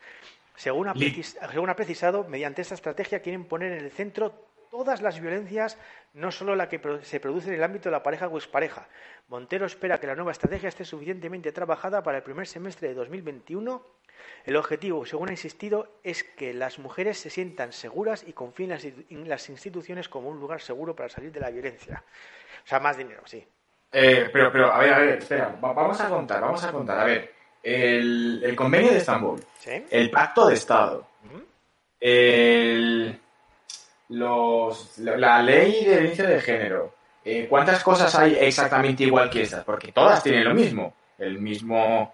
Según 0.57 0.89
ha, 0.89 1.75
precisado, 1.75 2.23
mediante 2.27 2.63
esta 2.63 2.73
estrategia 2.73 3.21
quieren 3.21 3.45
poner 3.45 3.73
en 3.73 3.85
el 3.85 3.91
centro 3.91 4.46
todas 4.69 5.01
las 5.01 5.19
violencias, 5.19 5.77
no 6.13 6.31
solo 6.31 6.55
la 6.55 6.69
que 6.69 6.81
se 7.03 7.19
produce 7.19 7.49
en 7.49 7.55
el 7.55 7.63
ámbito 7.63 7.89
de 7.89 7.93
la 7.93 8.03
pareja 8.03 8.27
o 8.27 8.37
expareja. 8.37 8.87
Montero 9.27 9.65
espera 9.65 9.99
que 9.99 10.07
la 10.07 10.15
nueva 10.15 10.31
estrategia 10.31 10.69
esté 10.69 10.85
suficientemente 10.85 11.51
trabajada 11.51 12.03
para 12.03 12.17
el 12.17 12.23
primer 12.23 12.47
semestre 12.47 12.89
de 12.89 12.93
2021 12.93 13.97
el 14.45 14.55
objetivo, 14.55 15.05
según 15.05 15.29
ha 15.29 15.31
insistido, 15.31 15.99
es 16.03 16.23
que 16.23 16.53
las 16.53 16.79
mujeres 16.79 17.17
se 17.17 17.29
sientan 17.29 17.73
seguras 17.73 18.23
y 18.25 18.33
confíen 18.33 18.71
en 19.09 19.27
las 19.27 19.49
instituciones 19.49 20.09
como 20.09 20.29
un 20.29 20.39
lugar 20.39 20.61
seguro 20.61 20.95
para 20.95 21.09
salir 21.09 21.31
de 21.31 21.39
la 21.39 21.49
violencia. 21.49 22.03
O 22.63 22.67
sea, 22.67 22.79
más 22.79 22.97
dinero, 22.97 23.21
sí. 23.25 23.45
Eh, 23.91 24.29
pero, 24.31 24.51
pero, 24.51 24.71
a 24.71 24.79
ver, 24.79 24.93
a 24.93 24.99
ver, 24.99 25.17
espera, 25.19 25.57
vamos 25.59 25.99
a 25.99 26.09
contar, 26.09 26.41
vamos 26.41 26.63
a 26.63 26.71
contar. 26.71 26.99
A 26.99 27.05
ver, 27.05 27.33
el, 27.63 28.53
convenio 28.55 28.91
de 28.91 28.97
Estambul, 28.97 29.43
el 29.89 30.09
pacto 30.11 30.47
de 30.47 30.53
Estado, 30.53 31.07
la 34.09 35.41
ley 35.41 35.85
de 35.85 35.91
violencia 35.91 36.27
de 36.27 36.41
género, 36.41 36.93
eh, 37.23 37.47
¿cuántas 37.49 37.83
cosas 37.83 38.13
hay 38.15 38.37
exactamente 38.39 39.03
igual 39.03 39.29
que 39.29 39.41
estas? 39.41 39.63
Porque 39.63 39.91
todas 39.91 40.23
tienen 40.23 40.45
lo 40.45 40.53
mismo, 40.53 40.93
el 41.17 41.39
mismo 41.39 42.13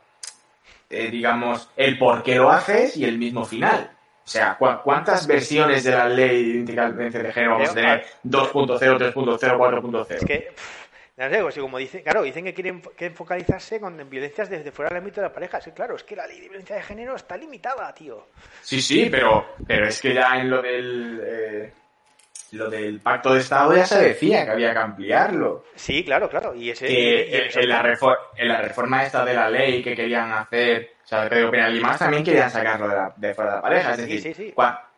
eh, 0.93 1.09
digamos, 1.09 1.69
el 1.75 1.97
por 1.97 2.21
qué 2.21 2.35
lo 2.35 2.51
haces 2.51 2.95
y 2.97 3.05
el 3.05 3.17
mismo 3.17 3.43
final. 3.45 3.89
O 4.25 4.27
sea, 4.27 4.55
¿cuántas 4.57 5.25
versiones 5.25 5.83
de 5.83 5.91
la 5.91 6.07
ley 6.07 6.61
de 6.61 6.71
violencia 6.71 7.21
de 7.21 7.33
género 7.33 7.53
vamos 7.53 7.69
a 7.71 7.73
tener? 7.73 8.05
2.0, 8.23 9.13
3.0, 9.13 9.13
4.0. 9.13 10.11
Es 10.11 10.23
que, 10.23 10.53
no 11.17 11.29
sé, 11.29 11.41
pues, 11.41 11.57
como 11.57 11.77
dice, 11.79 12.03
claro, 12.03 12.21
dicen 12.21 12.45
que 12.45 12.53
quieren, 12.53 12.81
focalizarse 13.15 13.79
con 13.79 14.07
violencias 14.07 14.49
desde 14.49 14.71
fuera 14.71 14.89
del 14.89 14.99
ámbito 14.99 15.19
de 15.19 15.27
la 15.27 15.33
pareja. 15.33 15.59
Sí, 15.59 15.71
claro, 15.71 15.95
es 15.95 16.03
que 16.03 16.15
la 16.15 16.27
ley 16.27 16.39
de 16.39 16.47
violencia 16.47 16.75
de 16.75 16.83
género 16.83 17.15
está 17.15 17.35
limitada, 17.35 17.91
tío. 17.93 18.27
Sí, 18.61 18.81
sí, 18.81 19.09
pero, 19.09 19.47
pero 19.67 19.87
es 19.87 19.99
que 19.99 20.13
ya 20.13 20.37
en 20.37 20.49
lo 20.49 20.61
del... 20.61 21.21
Eh, 21.25 21.73
lo 22.53 22.69
del 22.69 22.99
pacto 22.99 23.33
de 23.33 23.39
Estado 23.39 23.75
ya 23.75 23.85
se 23.85 23.99
decía 23.99 24.45
que 24.45 24.51
había 24.51 24.73
que 24.73 24.79
ampliarlo. 24.79 25.65
Sí, 25.75 26.03
claro, 26.03 26.29
claro. 26.29 26.53
Y 26.53 26.69
ese, 26.69 26.87
que 26.87 27.49
en, 27.53 27.69
la 27.69 27.81
reforma, 28.61 29.03
esta 29.03 29.25
de 29.25 29.33
la 29.33 29.49
ley 29.49 29.83
que 29.83 29.95
querían 29.95 30.31
hacer, 30.31 30.91
o 31.03 31.07
sea, 31.07 31.23
de 31.23 31.29
Pedro 31.29 31.51
Penal 31.51 31.75
y 31.75 31.81
más, 31.81 31.97
también 31.97 32.23
querían 32.23 32.51
sacarlo 32.51 32.87
de, 32.87 32.95
la, 32.95 33.13
de 33.15 33.33
fuera 33.33 33.51
de 33.51 33.55
la 33.57 33.61
pareja. 33.61 33.91
Es 33.93 34.23
decir, 34.23 34.53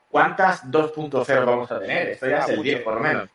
¿cuántas 0.09 0.65
2.0 0.69 1.45
vamos 1.45 1.71
a 1.71 1.79
tener? 1.79 2.09
Esto 2.09 2.27
ya 2.27 2.39
es 2.39 2.49
el 2.49 2.61
10 2.61 2.81
por 2.81 2.95
lo 2.95 2.99
menos. 2.99 3.29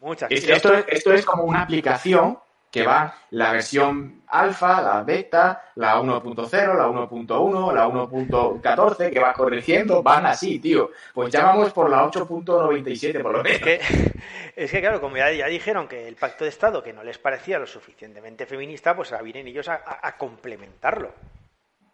Muchas. 0.00 0.30
Esto, 0.30 0.74
esto 0.86 1.12
es 1.12 1.24
como 1.24 1.42
una 1.44 1.62
aplicación 1.62 2.38
que 2.78 2.86
va 2.86 3.14
la 3.30 3.52
versión 3.52 4.22
alfa, 4.28 4.80
la 4.82 5.02
beta, 5.02 5.70
la 5.76 6.00
1.0, 6.00 6.76
la 6.76 6.88
1.1, 6.88 7.72
la 7.72 7.88
1.14, 7.88 9.10
que 9.10 9.20
va 9.20 9.32
corrigiendo, 9.32 10.02
van 10.02 10.26
así, 10.26 10.58
tío. 10.58 10.90
Pues 11.14 11.32
ya 11.32 11.44
vamos 11.44 11.72
por 11.72 11.90
la 11.90 12.04
8.97 12.04 13.22
por 13.22 13.32
lo 13.32 13.42
menos. 13.42 13.60
Es 13.60 13.62
que, 13.62 13.80
es 14.56 14.70
que 14.70 14.80
claro, 14.80 15.00
como 15.00 15.16
ya, 15.16 15.46
dijeron 15.46 15.88
que 15.88 16.08
el 16.08 16.16
pacto 16.16 16.44
de 16.44 16.50
Estado, 16.50 16.82
que 16.82 16.92
no 16.92 17.02
les 17.02 17.18
parecía 17.18 17.58
lo 17.58 17.66
suficientemente 17.66 18.46
feminista, 18.46 18.94
pues 18.94 19.12
ahora 19.12 19.24
vienen 19.24 19.46
ellos 19.48 19.68
a, 19.68 20.16
complementarlo. 20.18 21.12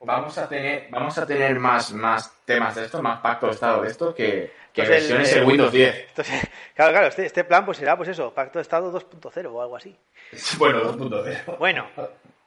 Vamos 0.00 0.36
a 0.38 0.48
tener, 0.48 0.86
vamos 0.90 1.16
a 1.18 1.26
tener 1.26 1.58
más, 1.58 1.92
más 1.92 2.32
temas 2.44 2.74
de 2.74 2.84
esto, 2.84 3.02
más 3.02 3.20
pacto 3.20 3.46
de 3.46 3.52
estado 3.52 3.82
de 3.82 3.88
esto 3.90 4.14
que, 4.14 4.52
que 4.72 4.82
Entonces, 4.82 4.88
versiones 5.08 5.32
el- 5.32 5.38
en 5.42 5.48
Windows 5.48 5.72
10. 5.72 6.06
Entonces, 6.08 6.40
claro, 6.74 6.92
claro, 6.92 7.06
este, 7.08 7.26
este 7.26 7.44
plan 7.44 7.64
pues 7.64 7.78
será 7.78 7.96
pues 7.96 8.08
eso, 8.08 8.32
Pacto 8.34 8.58
de 8.58 8.62
Estado 8.62 8.92
2.0 8.92 9.46
o 9.52 9.62
algo 9.62 9.76
así. 9.76 9.96
Bueno, 10.58 10.92
2.0. 10.94 11.58
Bueno, 11.58 11.86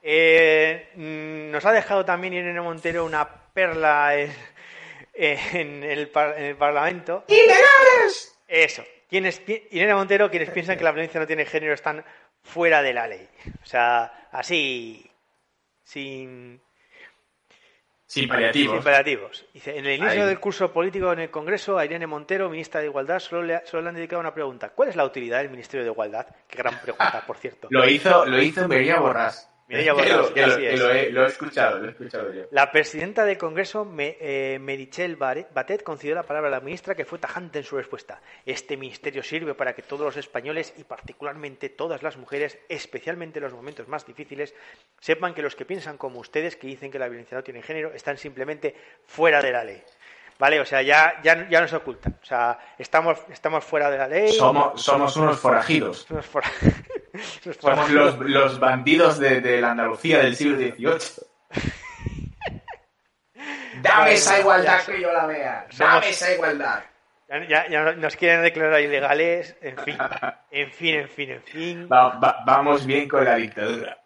eh, 0.02 0.90
mm, 0.94 1.50
nos 1.50 1.64
ha 1.64 1.72
dejado 1.72 2.04
también 2.04 2.34
Irene 2.34 2.60
Montero 2.60 3.04
una 3.04 3.26
perla 3.28 4.14
en, 4.16 4.32
en 5.14 5.82
el, 5.84 6.08
par- 6.08 6.38
en 6.38 6.44
el 6.44 6.56
Parlamento. 6.56 7.24
¡Ilegales! 7.28 8.38
Eso. 8.46 8.84
Quienes, 9.08 9.42
Irene 9.70 9.94
Montero, 9.94 10.30
quienes 10.30 10.50
piensan 10.50 10.76
que 10.76 10.84
la 10.84 10.92
violencia 10.92 11.18
no 11.18 11.26
tiene 11.26 11.46
género 11.46 11.72
están 11.74 12.04
fuera 12.42 12.82
de 12.82 12.92
la 12.92 13.06
ley. 13.06 13.26
O 13.62 13.66
sea, 13.66 14.28
así, 14.30 15.10
sin, 15.82 16.60
Sin 18.08 18.22
sin 18.22 18.28
paliativos. 18.30 19.44
Dice, 19.52 19.76
en 19.76 19.84
el 19.84 19.98
inicio 19.98 20.22
Ahí. 20.22 20.26
del 20.28 20.40
curso 20.40 20.72
político 20.72 21.12
en 21.12 21.18
el 21.18 21.30
Congreso, 21.30 21.76
a 21.76 21.84
Irene 21.84 22.06
Montero, 22.06 22.48
ministra 22.48 22.80
de 22.80 22.86
Igualdad, 22.86 23.18
solo 23.18 23.42
le, 23.42 23.60
solo 23.66 23.82
le 23.82 23.90
han 23.90 23.96
dedicado 23.96 24.20
una 24.20 24.32
pregunta. 24.32 24.70
¿Cuál 24.70 24.88
es 24.88 24.96
la 24.96 25.04
utilidad 25.04 25.38
del 25.38 25.50
Ministerio 25.50 25.84
de 25.84 25.92
Igualdad? 25.92 26.26
Qué 26.48 26.56
gran 26.56 26.80
pregunta, 26.80 27.22
por 27.26 27.36
cierto. 27.36 27.68
Lo 27.70 27.86
hizo, 27.86 28.24
lo 28.24 28.40
hizo 28.40 28.66
Mireia 28.66 28.98
Borràs. 28.98 29.46
Mireia 29.68 29.94
Que 29.94 30.00
Borràs, 30.00 30.16
lo- 30.16 30.34
que 30.34 30.40
lo- 30.46 30.52
así 30.54 30.60
que 30.62 30.72
es. 30.74 30.80
lo 30.80 30.90
he, 30.90 31.10
lo 31.10 31.24
he 31.24 31.26
escuchado, 31.28 31.78
lo 31.78 31.86
he 31.86 31.90
escuchado 31.90 32.32
yo. 32.32 32.44
La 32.52 32.72
presidenta 32.72 33.24
del 33.26 33.36
Congreso, 33.36 33.84
Me- 33.84 34.16
eh, 34.18 34.58
Merichel 34.58 35.16
Batet, 35.16 35.82
concedió 35.82 36.14
la 36.14 36.22
palabra 36.22 36.48
a 36.48 36.52
la 36.52 36.60
ministra 36.60 36.94
que 36.94 37.04
fue 37.04 37.18
tajante 37.18 37.58
en 37.58 37.64
su 37.64 37.76
respuesta. 37.76 38.20
Este 38.46 38.76
ministerio 38.78 39.22
sirve 39.22 39.54
para 39.54 39.74
que 39.74 39.82
todos 39.82 40.06
los 40.06 40.16
españoles 40.16 40.72
y 40.78 40.84
particularmente 40.84 41.68
todas 41.68 42.02
las 42.02 42.16
mujeres, 42.16 42.58
especialmente 42.68 43.38
en 43.40 43.44
los 43.44 43.52
momentos 43.52 43.86
más 43.88 44.06
difíciles, 44.06 44.54
sepan 45.00 45.34
que 45.34 45.42
los 45.42 45.54
que 45.54 45.66
piensan 45.66 45.98
como 45.98 46.18
ustedes, 46.20 46.56
que 46.56 46.66
dicen 46.66 46.90
que 46.90 46.98
la 46.98 47.08
violencia 47.08 47.36
no 47.36 47.44
tiene 47.44 47.60
género, 47.62 47.92
están 47.92 48.16
simplemente 48.16 48.74
fuera 49.06 49.42
de 49.42 49.52
la 49.52 49.64
ley. 49.64 49.82
¿Vale? 50.38 50.60
O 50.60 50.64
sea, 50.64 50.82
ya, 50.82 51.20
ya, 51.22 51.48
ya 51.48 51.60
nos 51.60 51.72
ocultan. 51.72 52.16
O 52.22 52.24
sea, 52.24 52.58
estamos, 52.78 53.18
estamos 53.28 53.64
fuera 53.64 53.90
de 53.90 53.98
la 53.98 54.06
ley. 54.06 54.32
Somos, 54.32 54.80
somos 54.80 55.16
unos 55.16 55.36
forajidos. 55.40 56.06
Somos 56.08 56.24
fuera- 56.26 56.48
somos 57.60 57.90
los, 57.90 58.18
los 58.20 58.60
bandidos 58.60 59.18
de, 59.18 59.40
de 59.40 59.60
la 59.60 59.72
Andalucía 59.72 60.20
del 60.20 60.36
siglo 60.36 60.56
XVIII. 60.56 61.26
Dame 63.82 64.12
esa 64.14 64.40
igualdad 64.40 64.84
que 64.84 65.00
yo 65.00 65.12
la 65.12 65.26
vea. 65.26 65.66
Dame 65.76 66.08
esa 66.10 66.32
igualdad. 66.34 66.82
Ya, 67.28 67.46
ya- 67.46 67.68
ya 67.68 67.92
nos 67.92 68.16
quieren 68.16 68.42
declarar 68.42 68.80
ilegales. 68.80 69.56
En 69.60 69.76
fin, 69.78 69.96
en 70.50 70.72
fin, 70.72 70.94
en 70.94 71.08
fin, 71.08 71.30
en 71.30 71.42
fin. 71.42 71.88
Va- 71.92 72.18
va- 72.18 72.42
vamos 72.46 72.86
bien 72.86 73.08
con 73.08 73.24
la 73.24 73.36
dictadura. 73.36 73.98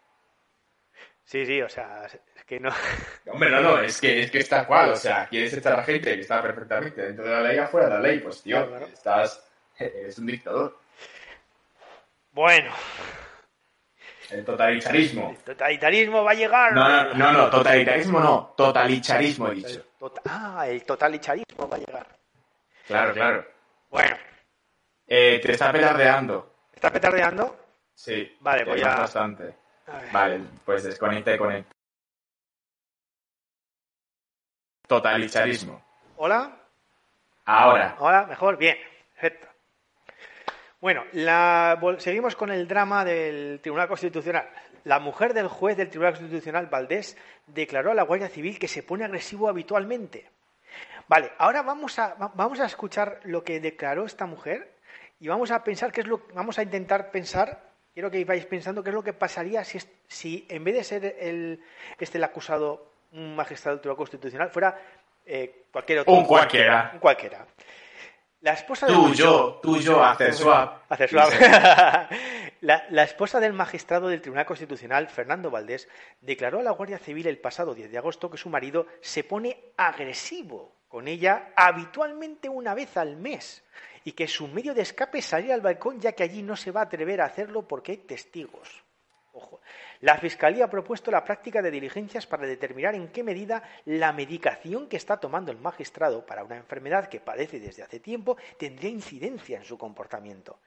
Sí, 1.25 1.47
sí, 1.47 1.63
o 1.63 1.69
sea, 1.69 2.05
es 2.37 2.45
que 2.45 2.61
no. 2.61 2.69
Hombre, 3.33 3.49
no, 3.51 3.61
no, 3.61 3.79
es 3.81 4.01
que, 4.01 4.23
es 4.23 4.31
que 4.31 4.39
está 4.41 4.67
cual. 4.67 4.91
O 4.91 4.97
sea, 4.97 5.27
quieres 5.29 5.53
echar 5.55 5.75
a 5.75 5.77
la 5.79 5.85
gente 5.85 6.15
que 6.15 6.21
está 6.21 6.43
perfectamente 6.43 7.01
dentro 7.01 7.25
de 7.25 7.31
la 7.31 7.41
ley 7.43 7.59
afuera 7.59 7.87
de 7.89 7.95
la 7.95 8.01
ley. 8.01 8.19
Pues, 8.19 8.43
tío, 8.43 8.69
Claro. 8.69 8.87
estás. 8.87 9.43
Eres 9.79 10.19
un 10.19 10.27
dictador. 10.27 10.79
Bueno, 12.33 12.73
El 14.31 14.45
totalitarismo. 14.45 15.31
el 15.31 15.37
totalitarismo 15.45 16.25
va 16.25 16.31
a 16.31 16.35
llegar. 16.35 16.73
No, 16.73 16.89
no, 16.89 17.15
no, 17.15 17.33
no, 17.33 17.51
totalitarismo 17.51 18.21
no. 18.21 18.55
Totalitarismo 18.57 19.49
he 19.49 19.55
dicho. 19.57 19.85
Ah, 20.25 20.67
el 20.67 20.83
totalitarismo 20.85 21.69
va 21.69 21.77
a 21.77 21.79
llegar. 21.79 22.07
Claro, 22.87 23.13
claro. 23.13 23.47
Bueno, 23.91 24.17
Eh, 25.07 25.41
te 25.43 25.53
está 25.53 25.71
petardeando. 25.71 26.55
¿estás 26.73 26.91
petardeando? 26.91 27.57
Sí. 27.95 28.35
Vale, 28.41 28.65
te 28.65 28.71
voy 28.71 28.81
llamas 28.81 28.97
a- 28.97 29.01
bastante. 29.03 29.55
Vale, 30.11 30.41
pues 30.65 30.85
desconecta 30.85 31.35
y 31.35 31.39
conecta. 31.39 31.71
Totalitarismo. 34.89 35.85
Hola, 36.17 36.57
Ahora. 37.45 37.97
hola, 37.99 38.27
mejor, 38.27 38.57
bien, 38.57 38.79
perfecto. 39.15 39.49
Bueno, 40.83 41.05
la- 41.13 41.79
seguimos 41.99 42.35
con 42.37 42.51
el 42.51 42.67
drama 42.67 43.05
del 43.05 43.61
Tribunal 43.63 43.87
Constitucional. 43.87 44.51
La 44.85 44.99
mujer 44.99 45.33
del 45.33 45.47
juez 45.47 45.77
del 45.77 45.89
Tribunal 45.89 46.15
Constitucional, 46.15 46.67
Valdés, 46.67 47.17
declaró 47.47 47.93
a 47.93 47.95
la 47.95 48.03
Guardia 48.03 48.29
Civil 48.29 48.59
que 48.59 48.67
se 48.67 48.83
pone 48.83 49.05
agresivo 49.05 49.49
habitualmente. 49.49 50.29
Vale, 51.07 51.31
ahora 51.39 51.63
vamos 51.63 52.01
a, 52.01 52.15
va- 52.15 52.33
vamos 52.35 52.59
a 52.59 52.67
escuchar 52.67 53.21
lo 53.23 53.45
que 53.45 53.61
declaró 53.61 54.05
esta 54.05 54.27
mujer 54.27 54.73
y 55.21 55.29
vamos 55.29 55.53
a 55.53 55.63
pensar 55.63 55.93
qué 55.93 56.01
es 56.01 56.07
lo 56.09 56.23
vamos 56.35 56.59
a 56.59 56.65
intentar 56.65 57.13
pensar, 57.13 57.61
quiero 57.95 58.11
que 58.11 58.25
vais 58.25 58.45
pensando 58.47 58.83
qué 58.83 58.91
es 58.91 58.95
lo 58.95 59.05
que 59.05 59.13
pasaría 59.13 59.63
si, 59.63 59.79
si 60.09 60.45
en 60.49 60.65
vez 60.65 60.75
de 60.75 60.83
ser 60.85 61.17
el, 61.21 61.61
este 62.01 62.19
el 62.19 62.25
acusado 62.25 62.89
un 63.13 63.37
magistrado 63.37 63.77
del 63.77 63.83
Tribunal 63.83 63.99
Constitucional 63.99 64.51
fuera 64.51 64.77
eh, 65.27 65.63
cualquier 65.71 66.01
otro. 66.01 66.13
Un 66.13 66.25
cualquiera. 66.25 66.91
Un 66.95 66.99
cualquiera. 66.99 67.47
La 68.43 68.53
esposa 68.55 68.87
del 68.87 68.97
Tú, 68.97 69.15
yo, 69.15 69.61
tú, 69.63 69.79
yo, 69.79 70.05
hacer 70.05 70.35
swap. 70.35 70.91
Hacer 70.91 71.09
swap. 71.09 71.31
la, 72.61 72.85
la 72.91 73.03
esposa 73.05 73.39
del 73.39 73.53
magistrado 73.53 74.09
del 74.09 74.21
Tribunal 74.21 74.47
Constitucional, 74.47 75.09
Fernando 75.09 75.51
Valdés, 75.51 75.89
declaró 76.21 76.59
a 76.59 76.63
la 76.63 76.73
Guardia 76.73 76.99
Civil 76.99 77.29
el 77.29 77.39
pasado 77.39 77.73
10 77.73 77.91
de 77.91 77.99
agosto 77.99 78.29
que 78.29 78.37
su 78.37 78.49
marido 78.49 78.87
se 79.01 79.23
pone 79.23 79.73
agresivo 79.77 80.75
con 80.93 81.09
ella 81.09 81.53
habitualmente 81.57 82.51
una 82.51 82.75
vez 82.75 82.99
al 82.99 83.17
mes 83.17 83.65
y 84.05 84.13
que 84.13 84.29
su 84.29 84.47
medio 84.47 84.75
de 84.75 84.83
escape 84.83 85.21
es 85.21 85.25
salir 85.25 85.51
al 85.51 85.63
balcón 85.63 85.99
ya 85.99 86.13
que 86.13 86.23
allí 86.23 86.43
no 86.43 86.55
se 86.55 86.71
va 86.71 86.81
a 86.81 86.85
atrever 86.85 87.23
a 87.23 87.25
hacerlo 87.25 87.67
porque 87.67 87.93
hay 87.93 87.99
testigos. 87.99 88.85
Ojo. 89.33 89.61
La 90.01 90.19
Fiscalía 90.19 90.67
ha 90.67 90.71
propuesto 90.71 91.11
la 91.11 91.25
práctica 91.25 91.63
de 91.63 91.71
diligencias 91.71 92.27
para 92.27 92.47
determinar 92.47 92.95
en 92.95 93.09
qué 93.09 93.23
medida 93.23 93.63
la 93.87 94.13
medicación 94.13 94.89
que 94.89 94.99
está 94.99 95.19
tomando 95.19 95.51
el 95.51 95.59
magistrado 95.59 96.27
para 96.27 96.45
una 96.45 96.57
enfermedad 96.57 97.09
que 97.09 97.21
padece 97.21 97.59
desde 97.59 97.83
hace 97.83 97.99
tiempo 97.99 98.37
tendría 98.59 98.91
incidencia 98.91 99.57
en 99.57 99.65
su 99.65 99.79
comportamiento. 99.79 100.59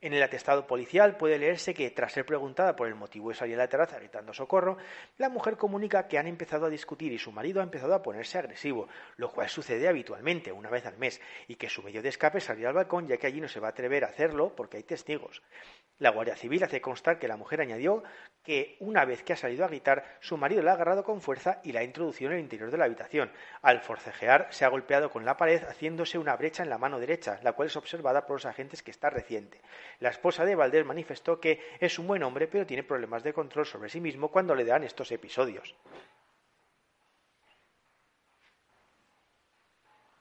En 0.00 0.12
el 0.12 0.22
atestado 0.22 0.64
policial 0.64 1.16
puede 1.16 1.40
leerse 1.40 1.74
que, 1.74 1.90
tras 1.90 2.12
ser 2.12 2.24
preguntada 2.24 2.76
por 2.76 2.86
el 2.86 2.94
motivo 2.94 3.30
de 3.30 3.34
salir 3.34 3.56
a 3.56 3.58
la 3.58 3.68
terraza 3.68 3.98
gritando 3.98 4.32
socorro, 4.32 4.76
la 5.16 5.28
mujer 5.28 5.56
comunica 5.56 6.06
que 6.06 6.18
han 6.18 6.28
empezado 6.28 6.66
a 6.66 6.70
discutir 6.70 7.12
y 7.12 7.18
su 7.18 7.32
marido 7.32 7.60
ha 7.60 7.64
empezado 7.64 7.94
a 7.94 8.02
ponerse 8.02 8.38
agresivo, 8.38 8.86
lo 9.16 9.32
cual 9.32 9.48
sucede 9.48 9.88
habitualmente, 9.88 10.52
una 10.52 10.70
vez 10.70 10.86
al 10.86 10.98
mes, 10.98 11.20
y 11.48 11.56
que 11.56 11.68
su 11.68 11.82
medio 11.82 12.00
de 12.00 12.10
escape 12.10 12.38
es 12.38 12.44
salir 12.44 12.68
al 12.68 12.74
balcón 12.74 13.08
ya 13.08 13.16
que 13.16 13.26
allí 13.26 13.40
no 13.40 13.48
se 13.48 13.58
va 13.58 13.66
a 13.66 13.70
atrever 13.70 14.04
a 14.04 14.10
hacerlo 14.10 14.54
porque 14.54 14.76
hay 14.76 14.84
testigos. 14.84 15.42
La 15.98 16.10
Guardia 16.10 16.36
Civil 16.36 16.62
hace 16.62 16.80
constar 16.80 17.18
que 17.18 17.26
la 17.26 17.36
mujer 17.36 17.60
añadió 17.60 18.04
que 18.44 18.76
una 18.78 19.04
vez 19.04 19.24
que 19.24 19.32
ha 19.32 19.36
salido 19.36 19.64
a 19.64 19.68
gritar, 19.68 20.16
su 20.20 20.36
marido 20.36 20.62
la 20.62 20.70
ha 20.70 20.74
agarrado 20.74 21.02
con 21.02 21.20
fuerza 21.20 21.60
y 21.64 21.72
la 21.72 21.80
ha 21.80 21.84
introducido 21.84 22.30
en 22.30 22.36
el 22.36 22.42
interior 22.44 22.70
de 22.70 22.78
la 22.78 22.84
habitación. 22.84 23.32
Al 23.62 23.80
forcejear, 23.80 24.46
se 24.50 24.64
ha 24.64 24.68
golpeado 24.68 25.10
con 25.10 25.24
la 25.24 25.36
pared, 25.36 25.60
haciéndose 25.64 26.16
una 26.16 26.36
brecha 26.36 26.62
en 26.62 26.70
la 26.70 26.78
mano 26.78 27.00
derecha, 27.00 27.40
la 27.42 27.52
cual 27.54 27.66
es 27.66 27.76
observada 27.76 28.26
por 28.26 28.36
los 28.36 28.46
agentes 28.46 28.84
que 28.84 28.92
está 28.92 29.10
reciente. 29.10 29.60
La 30.00 30.10
esposa 30.10 30.44
de 30.44 30.54
Valdés 30.54 30.84
manifestó 30.86 31.40
que 31.40 31.60
es 31.80 31.98
un 31.98 32.06
buen 32.06 32.22
hombre, 32.22 32.46
pero 32.46 32.64
tiene 32.66 32.84
problemas 32.84 33.22
de 33.22 33.32
control 33.32 33.66
sobre 33.66 33.88
sí 33.88 34.00
mismo 34.00 34.28
cuando 34.30 34.54
le 34.54 34.64
dan 34.64 34.84
estos 34.84 35.10
episodios. 35.10 35.74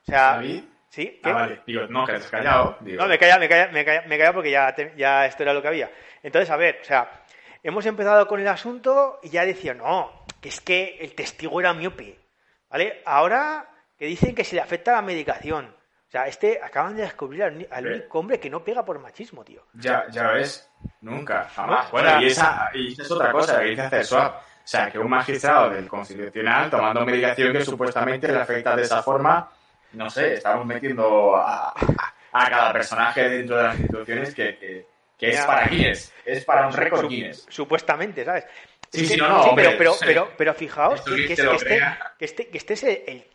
O 0.02 0.06
sea, 0.06 0.36
¿David? 0.36 0.64
¿sí? 0.90 1.20
¿Qué? 1.22 1.30
Ah, 1.30 1.34
vale. 1.34 1.62
Digo, 1.68 1.86
no, 1.88 2.06
que 2.06 2.14
has 2.14 2.28
callado. 2.28 2.78
Digo, 2.82 3.04
No, 3.04 3.08
me 3.10 3.18
calla, 3.20 3.38
me 3.38 3.50
calla, 3.50 3.68
me 3.72 3.86
calla, 3.86 4.02
me 4.08 4.18
calla 4.18 4.34
porque 4.34 4.52
ya, 4.52 4.74
te- 4.74 4.94
ya 4.98 5.26
esto 5.26 5.44
era 5.44 5.54
lo 5.54 5.62
que 5.62 5.68
había. 5.68 5.92
Entonces, 6.24 6.50
a 6.50 6.58
ver, 6.58 6.80
o 6.82 6.84
sea, 6.86 7.24
hemos 7.62 7.86
empezado 7.86 8.28
con 8.28 8.40
el 8.40 8.48
asunto 8.48 9.20
y 9.22 9.30
ya 9.30 9.46
decía, 9.46 9.74
no, 9.74 10.24
que 10.42 10.50
es 10.50 10.62
que 10.62 10.98
el 11.02 11.14
testigo 11.14 11.60
era 11.60 11.74
miope, 11.74 12.18
¿vale? 12.70 13.02
Ahora 13.06 13.70
que 13.98 14.06
dicen 14.06 14.34
que 14.34 14.44
se 14.44 14.56
le 14.56 14.62
afecta 14.62 14.94
la 14.94 15.02
medicación. 15.02 15.76
O 16.08 16.10
sea, 16.10 16.26
este 16.26 16.60
acaban 16.64 16.96
de 16.96 17.02
descubrir 17.02 17.44
al, 17.44 17.86
único 17.86 18.20
hombre 18.20 18.40
que 18.40 18.50
no 18.50 18.64
pega 18.64 18.86
por 18.86 18.98
machismo, 18.98 19.44
tío. 19.44 19.64
Ya, 19.74 20.06
ya 20.10 20.32
ves. 20.32 20.70
Nunca, 21.02 21.50
jamás. 21.54 21.86
No, 21.86 21.92
Bueno, 21.92 22.22
y 22.22 22.28
esa, 22.28 22.70
y 22.74 22.94
esa 22.94 23.04
es 23.04 23.12
otra 23.12 23.32
cosa 23.34 23.60
que 23.60 23.66
dice 23.66 23.82
hacer 23.82 24.06
swap. 24.06 24.36
O 24.38 24.70
sea, 24.70 24.90
que 24.90 25.00
un 25.00 25.10
magistrado 25.10 25.70
del 25.70 25.88
Constitucional 25.88 26.70
tomando 26.70 27.06
medicación 27.06 27.52
que 27.52 27.64
supuestamente 27.64 28.28
le 28.30 28.40
afecta 28.40 28.76
de 28.76 28.84
esa 28.84 29.04
forma, 29.04 29.50
no 29.94 30.10
sé, 30.10 30.36
estamos 30.36 30.66
metiendo 30.66 31.36
a, 31.36 31.74
cada 32.32 32.72
personaje 32.72 33.30
dentro 33.30 33.58
de 33.58 33.64
las 33.64 33.80
instituciones 33.80 34.34
que, 34.34 34.58
que, 34.58 34.88
que 35.18 35.30
es 35.30 35.46
para 35.46 35.68
Guinness. 35.68 36.14
Es 36.24 36.46
para 36.46 36.68
un 36.68 36.74
récord 36.74 37.10
Guinness. 37.10 37.46
Supuestamente, 37.50 38.24
¿sabes? 38.24 38.46
Sí, 38.90 39.06
sí, 39.06 39.18
no, 39.18 39.28
no, 39.28 39.42
hombre, 39.42 39.66
pero, 39.66 39.78
pero, 39.78 39.94
sí. 39.94 40.06
pero, 40.06 40.30
pero 40.38 40.54
fijaos 40.54 41.00
Esto 41.00 41.12
que, 41.12 41.34
este, 41.34 41.68
que, 42.18 42.26
este, 42.26 42.48
que 42.48 42.58
este 42.58 42.74
es 42.74 42.84
el 42.84 43.28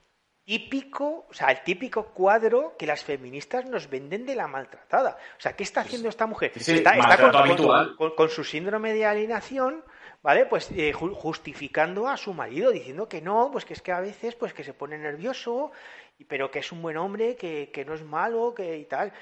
típico, 0.44 1.26
o 1.28 1.32
sea, 1.34 1.48
el 1.48 1.62
típico 1.62 2.06
cuadro 2.06 2.76
que 2.78 2.86
las 2.86 3.04
feministas 3.04 3.64
nos 3.66 3.88
venden 3.88 4.26
de 4.26 4.34
la 4.34 4.48
maltratada. 4.48 5.16
O 5.38 5.40
sea, 5.40 5.54
¿qué 5.54 5.62
está 5.62 5.82
haciendo 5.82 6.08
esta 6.08 6.26
mujer? 6.26 6.52
Sí, 6.56 6.72
está 6.72 6.92
con, 7.20 7.30
con- 7.30 7.40
habitual. 7.40 7.96
con- 7.96 8.14
con 8.16 8.28
su 8.28 8.42
síndrome 8.44 8.92
de 8.92 9.06
alienación, 9.06 9.84
¿vale? 10.22 10.46
Pues 10.46 10.70
eh, 10.72 10.92
ju- 10.92 11.14
justificando 11.14 12.08
a 12.08 12.16
su 12.16 12.34
marido, 12.34 12.70
diciendo 12.70 13.08
que 13.08 13.20
no, 13.22 13.50
pues 13.52 13.64
que 13.64 13.74
es 13.74 13.82
que 13.82 13.92
a 13.92 14.00
veces 14.00 14.34
pues 14.34 14.52
que 14.52 14.64
se 14.64 14.74
pone 14.74 14.98
nervioso, 14.98 15.70
pero 16.28 16.50
que 16.50 16.58
es 16.60 16.72
un 16.72 16.82
buen 16.82 16.96
hombre, 16.96 17.36
que, 17.36 17.70
que 17.72 17.84
no 17.84 17.94
es 17.94 18.02
malo, 18.02 18.52
que 18.54 18.78
y 18.78 18.84
tal. 18.86 19.12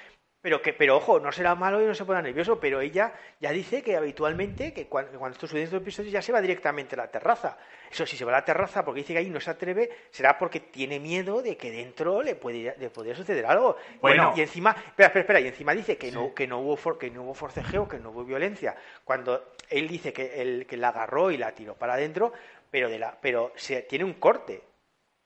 Pero, 0.43 0.63
que, 0.63 0.73
pero 0.73 0.97
ojo, 0.97 1.21
no 1.21 1.31
será 1.33 1.55
malo 1.55 1.83
y 1.83 1.87
no 1.87 1.95
se 1.95 2.07
ponga 2.07 2.23
nervioso, 2.23 2.59
pero 2.59 2.81
ella 2.81 3.13
ya 3.41 3.53
dice 3.53 3.83
que 3.83 3.95
habitualmente, 3.95 4.73
que 4.73 4.87
cuando, 4.87 5.19
cuando 5.19 5.35
estos 5.35 5.53
estos 5.53 5.83
episodios, 5.83 6.13
ya 6.13 6.23
se 6.23 6.33
va 6.33 6.41
directamente 6.41 6.95
a 6.95 6.99
la 6.99 7.11
terraza. 7.11 7.59
Eso, 7.91 8.07
si 8.07 8.17
se 8.17 8.25
va 8.25 8.33
a 8.33 8.37
la 8.37 8.45
terraza 8.45 8.83
porque 8.83 9.01
dice 9.01 9.13
que 9.13 9.19
ahí 9.19 9.29
no 9.29 9.39
se 9.39 9.51
atreve, 9.51 9.91
será 10.11 10.39
porque 10.39 10.61
tiene 10.61 10.99
miedo 10.99 11.43
de 11.43 11.59
que 11.59 11.71
dentro 11.71 12.23
le, 12.23 12.37
puede, 12.37 12.75
le 12.79 12.89
podría 12.89 13.15
suceder 13.15 13.45
algo. 13.45 13.77
Bueno. 14.01 14.33
y 14.35 14.41
encima, 14.41 14.71
espera, 14.71 15.09
espera, 15.09 15.21
espera, 15.21 15.41
y 15.41 15.49
encima 15.49 15.75
dice 15.75 15.99
que, 15.99 16.11
no, 16.11 16.33
que, 16.33 16.47
no 16.47 16.61
hubo 16.61 16.77
for, 16.77 16.97
que 16.97 17.11
no 17.11 17.23
hubo 17.25 17.35
forcejeo, 17.35 17.87
que 17.87 17.99
no 17.99 18.11
hubo 18.11 18.25
violencia. 18.25 18.75
Cuando 19.05 19.53
él 19.69 19.89
dice 19.89 20.15
que, 20.15 20.41
el, 20.41 20.67
que 20.67 20.79
la 20.79 20.89
agarró 20.89 21.31
y 21.31 21.37
la 21.37 21.53
tiró 21.53 21.75
para 21.75 21.95
adentro, 21.95 22.33
pero, 22.71 22.89
de 22.89 22.99
la, 22.99 23.19
pero 23.21 23.53
se, 23.57 23.83
tiene 23.83 24.07
un 24.07 24.15
corte. 24.15 24.70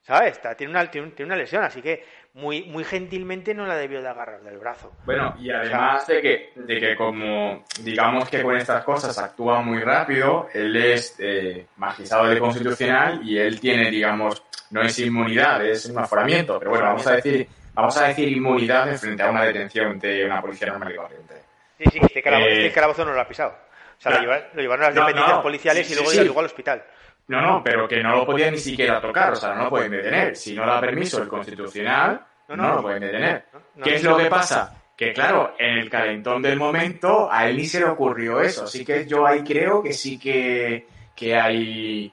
¿Sabes? 0.06 0.32
Está, 0.32 0.54
tiene, 0.54 0.70
una, 0.70 0.90
tiene, 0.90 1.10
una 1.20 1.34
lesión, 1.34 1.64
así 1.64 1.80
que 1.80 2.04
muy, 2.34 2.64
muy 2.64 2.84
gentilmente 2.84 3.54
no 3.54 3.64
la 3.64 3.74
debió 3.74 4.02
de 4.02 4.08
agarrar 4.08 4.42
del 4.42 4.58
brazo. 4.58 4.92
Bueno, 5.06 5.34
y 5.40 5.50
además 5.50 6.06
de 6.06 6.20
que, 6.20 6.52
de 6.56 6.78
que 6.78 6.94
como 6.94 7.64
digamos 7.80 8.28
que 8.28 8.42
con 8.42 8.54
estas 8.54 8.84
cosas 8.84 9.16
actúa 9.16 9.62
muy 9.62 9.80
rápido, 9.80 10.48
él 10.52 10.76
es 10.76 11.16
eh, 11.20 11.68
magistrado 11.78 12.26
de 12.28 12.38
constitucional 12.38 13.22
y 13.24 13.38
él 13.38 13.58
tiene, 13.58 13.90
digamos, 13.90 14.42
no 14.72 14.82
es 14.82 14.98
inmunidad, 14.98 15.64
es 15.64 15.86
un 15.86 15.98
aforamiento, 15.98 16.58
pero 16.58 16.72
bueno, 16.72 16.84
vamos 16.84 17.06
a 17.06 17.16
decir, 17.16 17.48
vamos 17.72 17.96
a 17.96 18.08
decir 18.08 18.28
inmunidad 18.28 18.94
frente 18.98 19.22
a 19.22 19.30
una 19.30 19.44
detención 19.44 19.98
de 19.98 20.26
una 20.26 20.42
policía 20.42 20.66
normal 20.66 20.92
y 20.92 20.96
corriente. 20.96 21.34
Sí, 21.78 21.84
sí, 21.90 21.98
este 22.02 22.22
calabozo, 22.22 22.48
eh, 22.50 22.66
este 22.66 22.72
calabozo 22.74 23.04
no 23.06 23.14
lo 23.14 23.20
ha 23.22 23.26
pisado. 23.26 23.56
O 23.96 24.02
sea, 24.02 24.12
claro, 24.12 24.44
lo, 24.52 24.60
llevaron 24.60 24.84
a 24.84 24.88
las 24.88 24.94
dependencias 24.96 25.36
no, 25.36 25.42
policiales 25.42 25.86
sí, 25.86 25.92
y 25.92 25.96
luego 25.96 26.10
sí, 26.10 26.18
sí. 26.18 26.38
al 26.38 26.44
hospital. 26.44 26.84
No, 27.26 27.40
no, 27.40 27.62
pero 27.64 27.88
que 27.88 28.02
no 28.02 28.14
lo 28.16 28.26
podía 28.26 28.50
ni 28.50 28.58
siquiera 28.58 29.00
tocar, 29.00 29.32
o 29.32 29.36
sea, 29.36 29.54
no 29.54 29.64
lo 29.64 29.70
pueden 29.70 29.92
detener. 29.92 30.36
Si 30.36 30.54
no 30.54 30.66
da 30.66 30.80
permiso 30.80 31.22
el 31.22 31.28
constitucional, 31.28 32.20
no, 32.48 32.56
no, 32.56 32.62
no 32.68 32.74
lo 32.76 32.82
pueden 32.82 33.00
detener. 33.00 33.46
¿Qué 33.82 33.94
es 33.94 34.04
lo 34.04 34.16
que 34.16 34.26
pasa? 34.26 34.82
Que 34.96 35.12
claro, 35.12 35.54
en 35.58 35.78
el 35.78 35.90
calentón 35.90 36.42
del 36.42 36.58
momento 36.58 37.28
a 37.30 37.48
él 37.48 37.56
ni 37.56 37.66
se 37.66 37.80
le 37.80 37.86
ocurrió 37.86 38.40
eso, 38.40 38.64
así 38.64 38.84
que 38.84 39.06
yo 39.06 39.26
ahí 39.26 39.42
creo 39.42 39.82
que 39.82 39.92
sí 39.92 40.18
que, 40.18 40.86
que 41.16 41.34
hay 41.34 42.12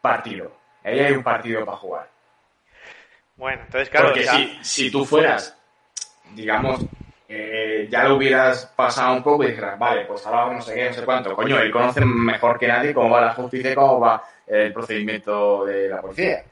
partido. 0.00 0.52
Ahí 0.84 1.00
hay 1.00 1.12
un 1.12 1.22
partido 1.22 1.64
para 1.64 1.78
jugar. 1.78 2.08
Bueno, 3.36 3.62
entonces 3.64 3.88
claro. 3.88 4.08
Porque 4.08 4.24
ya... 4.24 4.32
si, 4.32 4.58
si 4.62 4.90
tú 4.90 5.04
fueras, 5.04 5.56
digamos, 6.34 6.84
eh, 7.28 7.88
ya 7.90 8.04
lo 8.04 8.16
hubieras 8.16 8.66
pasado 8.76 9.14
un 9.14 9.22
poco 9.22 9.44
y 9.44 9.48
dijeras, 9.48 9.78
vale, 9.78 10.04
pues 10.04 10.24
ahora 10.26 10.52
no 10.52 10.60
sé 10.60 10.74
qué, 10.74 10.88
no 10.88 10.92
sé 10.92 11.04
cuánto. 11.04 11.34
Coño, 11.34 11.58
él 11.58 11.72
conoce 11.72 12.04
mejor 12.04 12.58
que 12.58 12.68
nadie 12.68 12.92
cómo 12.92 13.10
va 13.10 13.22
la 13.22 13.32
justicia 13.32 13.72
y 13.72 13.74
cómo 13.74 13.98
va 13.98 14.22
el 14.46 14.72
procedimiento 14.72 15.64
de 15.64 15.88
la 15.88 16.00
policía. 16.00 16.44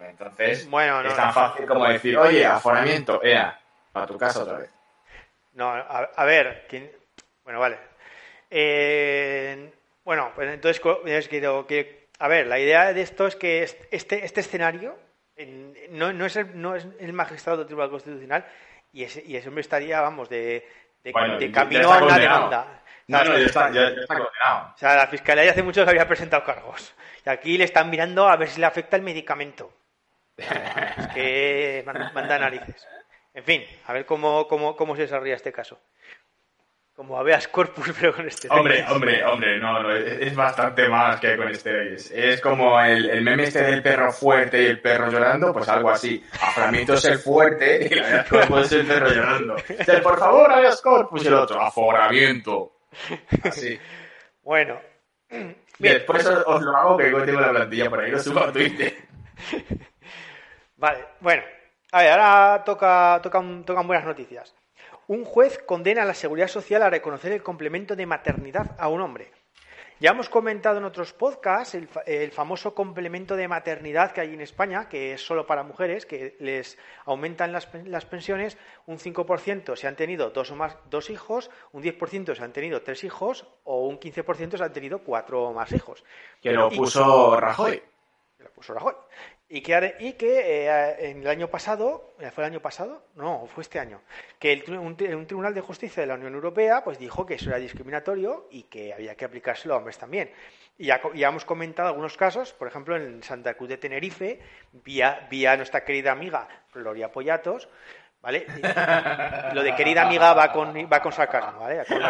Entonces, 0.00 0.68
bueno, 0.68 1.02
no, 1.02 1.08
es 1.08 1.16
tan 1.16 1.32
fácil 1.32 1.66
como 1.66 1.86
decir, 1.86 2.16
oye, 2.18 2.44
aforamiento, 2.44 3.22
ea, 3.22 3.58
a 3.94 4.06
tu 4.06 4.16
casa 4.18 4.42
otra 4.42 4.58
vez. 4.58 4.70
No, 5.54 5.70
a, 5.70 6.10
a 6.14 6.24
ver, 6.24 6.66
¿quién? 6.68 6.90
bueno, 7.44 7.60
vale. 7.60 7.78
Eh, 8.50 9.72
bueno, 10.04 10.32
pues 10.34 10.52
entonces, 10.52 10.82
es 11.06 11.28
que, 11.28 11.40
que, 11.66 12.08
a 12.18 12.28
ver, 12.28 12.46
la 12.46 12.58
idea 12.58 12.92
de 12.92 13.00
esto 13.00 13.26
es 13.26 13.36
que 13.36 13.62
este, 13.90 14.24
este 14.24 14.40
escenario 14.40 14.98
no, 15.90 16.12
no, 16.12 16.26
es 16.26 16.36
el, 16.36 16.60
no 16.60 16.74
es 16.76 16.86
el 16.98 17.12
magistrado 17.12 17.58
del 17.58 17.66
Tribunal 17.66 17.90
Constitucional 17.90 18.46
y 18.92 19.04
ese, 19.04 19.22
y 19.24 19.36
ese 19.36 19.48
hombre 19.48 19.62
estaría, 19.62 20.00
vamos, 20.00 20.28
de, 20.28 20.66
de, 21.02 21.12
bueno, 21.12 21.38
de 21.38 21.50
camino 21.52 21.92
a 21.92 22.02
una 22.02 22.18
demanda. 22.18 22.82
No, 23.06 23.24
no, 23.24 23.38
ya 23.38 23.46
está, 23.46 23.70
ya, 23.70 23.94
ya 23.94 24.00
está 24.00 24.18
condenado. 24.18 24.72
O 24.74 24.78
sea, 24.78 24.96
la 24.96 25.06
fiscalía 25.06 25.44
ya 25.44 25.52
hace 25.52 25.62
mucho 25.62 25.84
que 25.84 25.90
había 25.90 26.06
presentado 26.06 26.44
cargos. 26.44 26.94
Aquí 27.28 27.58
le 27.58 27.64
están 27.64 27.90
mirando 27.90 28.28
a 28.28 28.36
ver 28.36 28.48
si 28.48 28.60
le 28.60 28.66
afecta 28.66 28.96
el 28.96 29.02
medicamento. 29.02 29.72
Es 30.36 31.08
que 31.08 31.84
manda 31.84 32.38
narices. 32.38 32.86
En 33.34 33.44
fin, 33.44 33.62
a 33.86 33.92
ver 33.92 34.06
cómo, 34.06 34.48
cómo, 34.48 34.74
cómo 34.76 34.96
se 34.96 35.02
desarrolla 35.02 35.34
este 35.34 35.52
caso. 35.52 35.80
Como 36.94 37.16
habeas 37.16 37.46
corpus, 37.46 37.94
pero 38.00 38.12
con 38.14 38.26
este 38.26 38.48
Hombre, 38.50 38.84
hombre, 38.88 39.24
hombre, 39.24 39.58
no, 39.60 39.82
no, 39.82 39.94
es, 39.94 40.20
es 40.20 40.34
bastante 40.34 40.88
más 40.88 41.20
que 41.20 41.36
con 41.36 41.48
esteroides. 41.48 42.10
Es 42.10 42.40
como 42.40 42.80
el, 42.80 43.08
el, 43.10 43.22
meme 43.22 43.44
este 43.44 43.62
del 43.62 43.82
perro 43.82 44.10
fuerte 44.10 44.62
y 44.62 44.66
el 44.66 44.80
perro 44.80 45.08
llorando, 45.08 45.52
pues 45.52 45.68
algo 45.68 45.90
así. 45.90 46.24
Aforamiento 46.40 46.94
es 46.94 47.04
el 47.04 47.18
fuerte 47.18 47.88
y 47.88 47.94
la 47.94 48.24
cuerpo 48.24 48.58
es 48.58 48.72
el 48.72 48.86
perro 48.86 49.08
llorando. 49.10 49.56
Por 50.02 50.18
favor, 50.18 50.50
habeas 50.50 50.82
corpus 50.82 51.24
y 51.24 51.28
el 51.28 51.34
otro, 51.34 51.60
aforamiento. 51.60 52.72
Así. 53.44 53.78
Bueno. 54.42 54.80
Bien. 55.78 55.94
Después 55.94 56.26
os 56.26 56.62
lo 56.62 56.76
hago 56.76 56.96
que 56.96 57.04
tengo 57.04 57.40
la 57.40 57.50
plantilla 57.50 57.88
por 57.88 58.00
ahí, 58.00 58.10
lo 58.10 58.18
subo 58.18 58.40
a 58.40 58.52
Twitter. 58.52 58.94
Vale, 60.76 61.04
bueno. 61.20 61.42
A 61.90 62.02
ver, 62.02 62.10
ahora 62.12 62.64
toca, 62.64 63.20
tocan, 63.22 63.64
tocan 63.64 63.86
buenas 63.86 64.04
noticias. 64.04 64.54
Un 65.06 65.24
juez 65.24 65.58
condena 65.58 66.02
a 66.02 66.04
la 66.04 66.12
Seguridad 66.12 66.48
Social 66.48 66.82
a 66.82 66.90
reconocer 66.90 67.32
el 67.32 67.42
complemento 67.42 67.96
de 67.96 68.04
maternidad 68.04 68.76
a 68.78 68.88
un 68.88 69.00
hombre. 69.00 69.32
Ya 70.00 70.10
hemos 70.10 70.28
comentado 70.28 70.78
en 70.78 70.84
otros 70.84 71.12
podcasts 71.12 71.74
el, 71.74 71.88
el, 72.06 72.30
famoso 72.30 72.72
complemento 72.72 73.34
de 73.34 73.48
maternidad 73.48 74.12
que 74.12 74.20
hay 74.20 74.32
en 74.32 74.40
España, 74.40 74.88
que 74.88 75.12
es 75.12 75.26
solo 75.26 75.44
para 75.44 75.64
mujeres, 75.64 76.06
que 76.06 76.36
les 76.38 76.78
aumentan 77.04 77.52
las, 77.52 77.68
las 77.84 78.06
pensiones 78.06 78.56
un 78.86 78.98
5% 78.98 79.74
si 79.76 79.86
han 79.88 79.96
tenido 79.96 80.30
dos 80.30 80.52
o 80.52 80.56
más 80.56 80.76
dos 80.88 81.10
hijos, 81.10 81.50
un 81.72 81.82
10% 81.82 82.36
si 82.36 82.42
han 82.42 82.52
tenido 82.52 82.82
tres 82.82 83.02
hijos 83.02 83.48
o 83.64 83.88
un 83.88 83.98
15% 83.98 84.56
si 84.56 84.62
han 84.62 84.72
tenido 84.72 85.00
cuatro 85.00 85.42
o 85.42 85.52
más 85.52 85.72
hijos. 85.72 86.04
Que 86.40 86.52
lo 86.52 86.70
puso 86.70 87.34
y, 87.36 87.40
Rajoy. 87.40 87.82
Que 88.36 88.44
lo 88.44 88.52
puso 88.52 88.74
Rajoy. 88.74 88.94
Y 89.50 89.62
que, 89.62 89.96
y 90.00 90.12
que 90.12 90.66
eh, 90.66 91.10
en 91.10 91.22
el 91.22 91.26
año 91.26 91.48
pasado, 91.48 92.12
¿fue 92.18 92.44
el 92.44 92.50
año 92.50 92.60
pasado? 92.60 93.02
No, 93.14 93.46
fue 93.46 93.62
este 93.62 93.78
año, 93.78 94.02
que 94.38 94.52
el, 94.52 94.78
un, 94.78 94.94
un, 95.02 95.26
Tribunal 95.26 95.54
de 95.54 95.62
Justicia 95.62 96.02
de 96.02 96.06
la 96.06 96.14
Unión 96.14 96.34
Europea 96.34 96.84
pues 96.84 96.98
dijo 96.98 97.24
que 97.24 97.34
eso 97.34 97.48
era 97.48 97.58
discriminatorio 97.58 98.46
y 98.50 98.64
que 98.64 98.92
había 98.92 99.14
que 99.14 99.24
aplicárselo 99.24 99.72
a 99.72 99.78
hombres 99.78 99.96
también. 99.96 100.30
Y 100.76 100.86
ya, 100.86 101.00
ya 101.14 101.28
hemos 101.28 101.46
comentado 101.46 101.88
algunos 101.88 102.16
casos, 102.18 102.52
por 102.52 102.68
ejemplo, 102.68 102.94
en 102.96 103.22
Santa 103.22 103.54
Cruz 103.54 103.70
de 103.70 103.78
Tenerife, 103.78 104.38
vía, 104.84 105.26
vía 105.30 105.56
nuestra 105.56 105.82
querida 105.82 106.12
amiga 106.12 106.46
Gloria 106.74 107.10
Pollatos, 107.10 107.70
¿vale? 108.20 108.46
Lo 109.54 109.62
de 109.62 109.74
querida 109.74 110.02
amiga 110.02 110.34
va 110.34 110.52
con, 110.52 110.74
va 110.92 111.00
con 111.00 111.12
sarcasmo, 111.12 111.60
¿vale? 111.60 111.84
Con, 111.86 112.02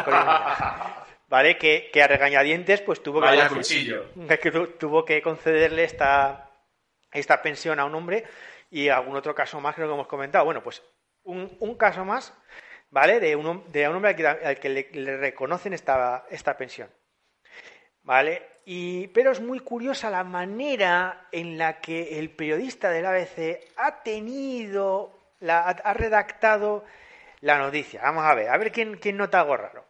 ¿Vale? 1.29 1.57
Que, 1.57 1.90
que, 1.92 2.03
a 2.03 2.09
regañadientes 2.09 2.81
pues 2.81 3.03
tuvo 3.03 3.20
que 3.20 4.51
tuvo 4.79 5.05
que 5.05 5.22
concederle 5.22 5.85
esta 5.85 6.47
esta 7.12 7.42
pensión 7.42 7.78
a 7.80 7.84
un 7.84 7.94
hombre 7.94 8.24
y 8.70 8.88
algún 8.88 9.16
otro 9.16 9.34
caso 9.34 9.60
más 9.60 9.74
que 9.74 9.82
lo 9.82 9.88
que 9.88 9.94
hemos 9.94 10.06
comentado. 10.06 10.44
Bueno, 10.44 10.62
pues 10.62 10.82
un, 11.24 11.56
un 11.60 11.76
caso 11.76 12.04
más, 12.04 12.34
¿vale? 12.90 13.20
De 13.20 13.36
un, 13.36 13.70
de 13.70 13.88
un 13.88 13.96
hombre 13.96 14.10
al 14.10 14.16
que, 14.16 14.26
al 14.26 14.58
que 14.58 14.68
le, 14.68 14.88
le, 14.92 15.16
reconocen 15.16 15.72
esta, 15.72 16.26
esta 16.30 16.56
pensión. 16.56 16.90
¿Vale? 18.02 18.60
Y, 18.64 19.08
pero 19.08 19.32
es 19.32 19.40
muy 19.40 19.60
curiosa 19.60 20.10
la 20.10 20.24
manera 20.24 21.28
en 21.32 21.58
la 21.58 21.80
que 21.80 22.18
el 22.18 22.30
periodista 22.30 22.90
del 22.90 23.06
ABC 23.06 23.60
ha 23.76 24.02
tenido, 24.02 25.34
la, 25.40 25.60
ha 25.60 25.94
redactado 25.94 26.84
la 27.40 27.58
noticia. 27.58 28.02
Vamos 28.02 28.24
a 28.24 28.34
ver, 28.34 28.48
a 28.48 28.56
ver 28.58 28.72
quién, 28.72 28.96
quién 28.96 29.16
nota 29.16 29.40
algo 29.40 29.56
raro. 29.56 29.88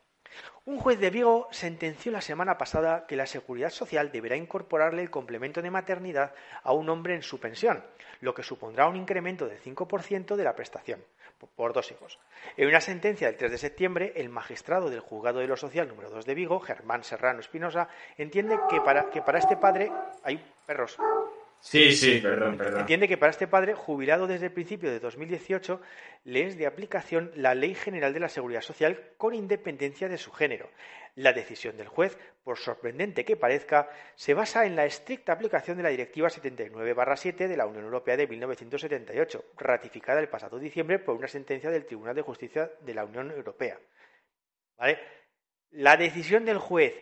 Un 0.68 0.80
juez 0.80 1.00
de 1.00 1.08
Vigo 1.08 1.48
sentenció 1.50 2.12
la 2.12 2.20
semana 2.20 2.58
pasada 2.58 3.06
que 3.06 3.16
la 3.16 3.24
Seguridad 3.24 3.70
Social 3.70 4.12
deberá 4.12 4.36
incorporarle 4.36 5.00
el 5.00 5.08
complemento 5.08 5.62
de 5.62 5.70
maternidad 5.70 6.34
a 6.62 6.74
un 6.74 6.90
hombre 6.90 7.14
en 7.14 7.22
su 7.22 7.40
pensión, 7.40 7.82
lo 8.20 8.34
que 8.34 8.42
supondrá 8.42 8.86
un 8.86 8.96
incremento 8.96 9.48
del 9.48 9.62
5% 9.62 10.36
de 10.36 10.44
la 10.44 10.54
prestación 10.54 11.02
por 11.56 11.72
dos 11.72 11.90
hijos. 11.90 12.18
En 12.58 12.68
una 12.68 12.82
sentencia 12.82 13.28
del 13.28 13.38
3 13.38 13.50
de 13.50 13.56
septiembre, 13.56 14.12
el 14.16 14.28
magistrado 14.28 14.90
del 14.90 15.00
Juzgado 15.00 15.38
de 15.38 15.46
lo 15.46 15.56
Social 15.56 15.88
número 15.88 16.10
2 16.10 16.26
de 16.26 16.34
Vigo, 16.34 16.60
Germán 16.60 17.02
Serrano 17.02 17.40
Espinosa, 17.40 17.88
entiende 18.18 18.58
que 18.68 18.82
para, 18.82 19.08
que 19.08 19.22
para 19.22 19.38
este 19.38 19.56
padre 19.56 19.90
hay 20.22 20.38
perros. 20.66 20.98
Sí, 21.60 21.92
sí, 21.92 22.20
perdón, 22.20 22.56
perdón. 22.56 22.80
Entiende 22.80 23.08
que 23.08 23.18
para 23.18 23.30
este 23.30 23.48
padre, 23.48 23.74
jubilado 23.74 24.26
desde 24.26 24.46
el 24.46 24.52
principio 24.52 24.90
de 24.90 25.00
2018, 25.00 25.80
le 26.24 26.46
es 26.46 26.56
de 26.56 26.66
aplicación 26.66 27.32
la 27.34 27.54
Ley 27.54 27.74
General 27.74 28.12
de 28.14 28.20
la 28.20 28.28
Seguridad 28.28 28.60
Social 28.60 29.12
con 29.16 29.34
independencia 29.34 30.08
de 30.08 30.18
su 30.18 30.30
género. 30.30 30.70
La 31.16 31.32
decisión 31.32 31.76
del 31.76 31.88
juez, 31.88 32.16
por 32.44 32.58
sorprendente 32.58 33.24
que 33.24 33.36
parezca, 33.36 33.90
se 34.14 34.34
basa 34.34 34.66
en 34.66 34.76
la 34.76 34.84
estricta 34.86 35.32
aplicación 35.32 35.76
de 35.76 35.82
la 35.82 35.88
Directiva 35.88 36.28
79-7 36.28 37.48
de 37.48 37.56
la 37.56 37.66
Unión 37.66 37.84
Europea 37.84 38.16
de 38.16 38.28
1978, 38.28 39.44
ratificada 39.56 40.20
el 40.20 40.28
pasado 40.28 40.60
diciembre 40.60 41.00
por 41.00 41.16
una 41.16 41.26
sentencia 41.26 41.70
del 41.70 41.86
Tribunal 41.86 42.14
de 42.14 42.22
Justicia 42.22 42.70
de 42.80 42.94
la 42.94 43.04
Unión 43.04 43.32
Europea. 43.32 43.80
¿Vale? 44.76 44.98
La 45.70 45.96
decisión 45.96 46.44
del 46.44 46.58
juez, 46.58 46.94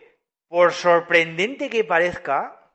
por 0.47 0.71
sorprendente 0.71 1.69
que 1.69 1.83
parezca, 1.83 2.73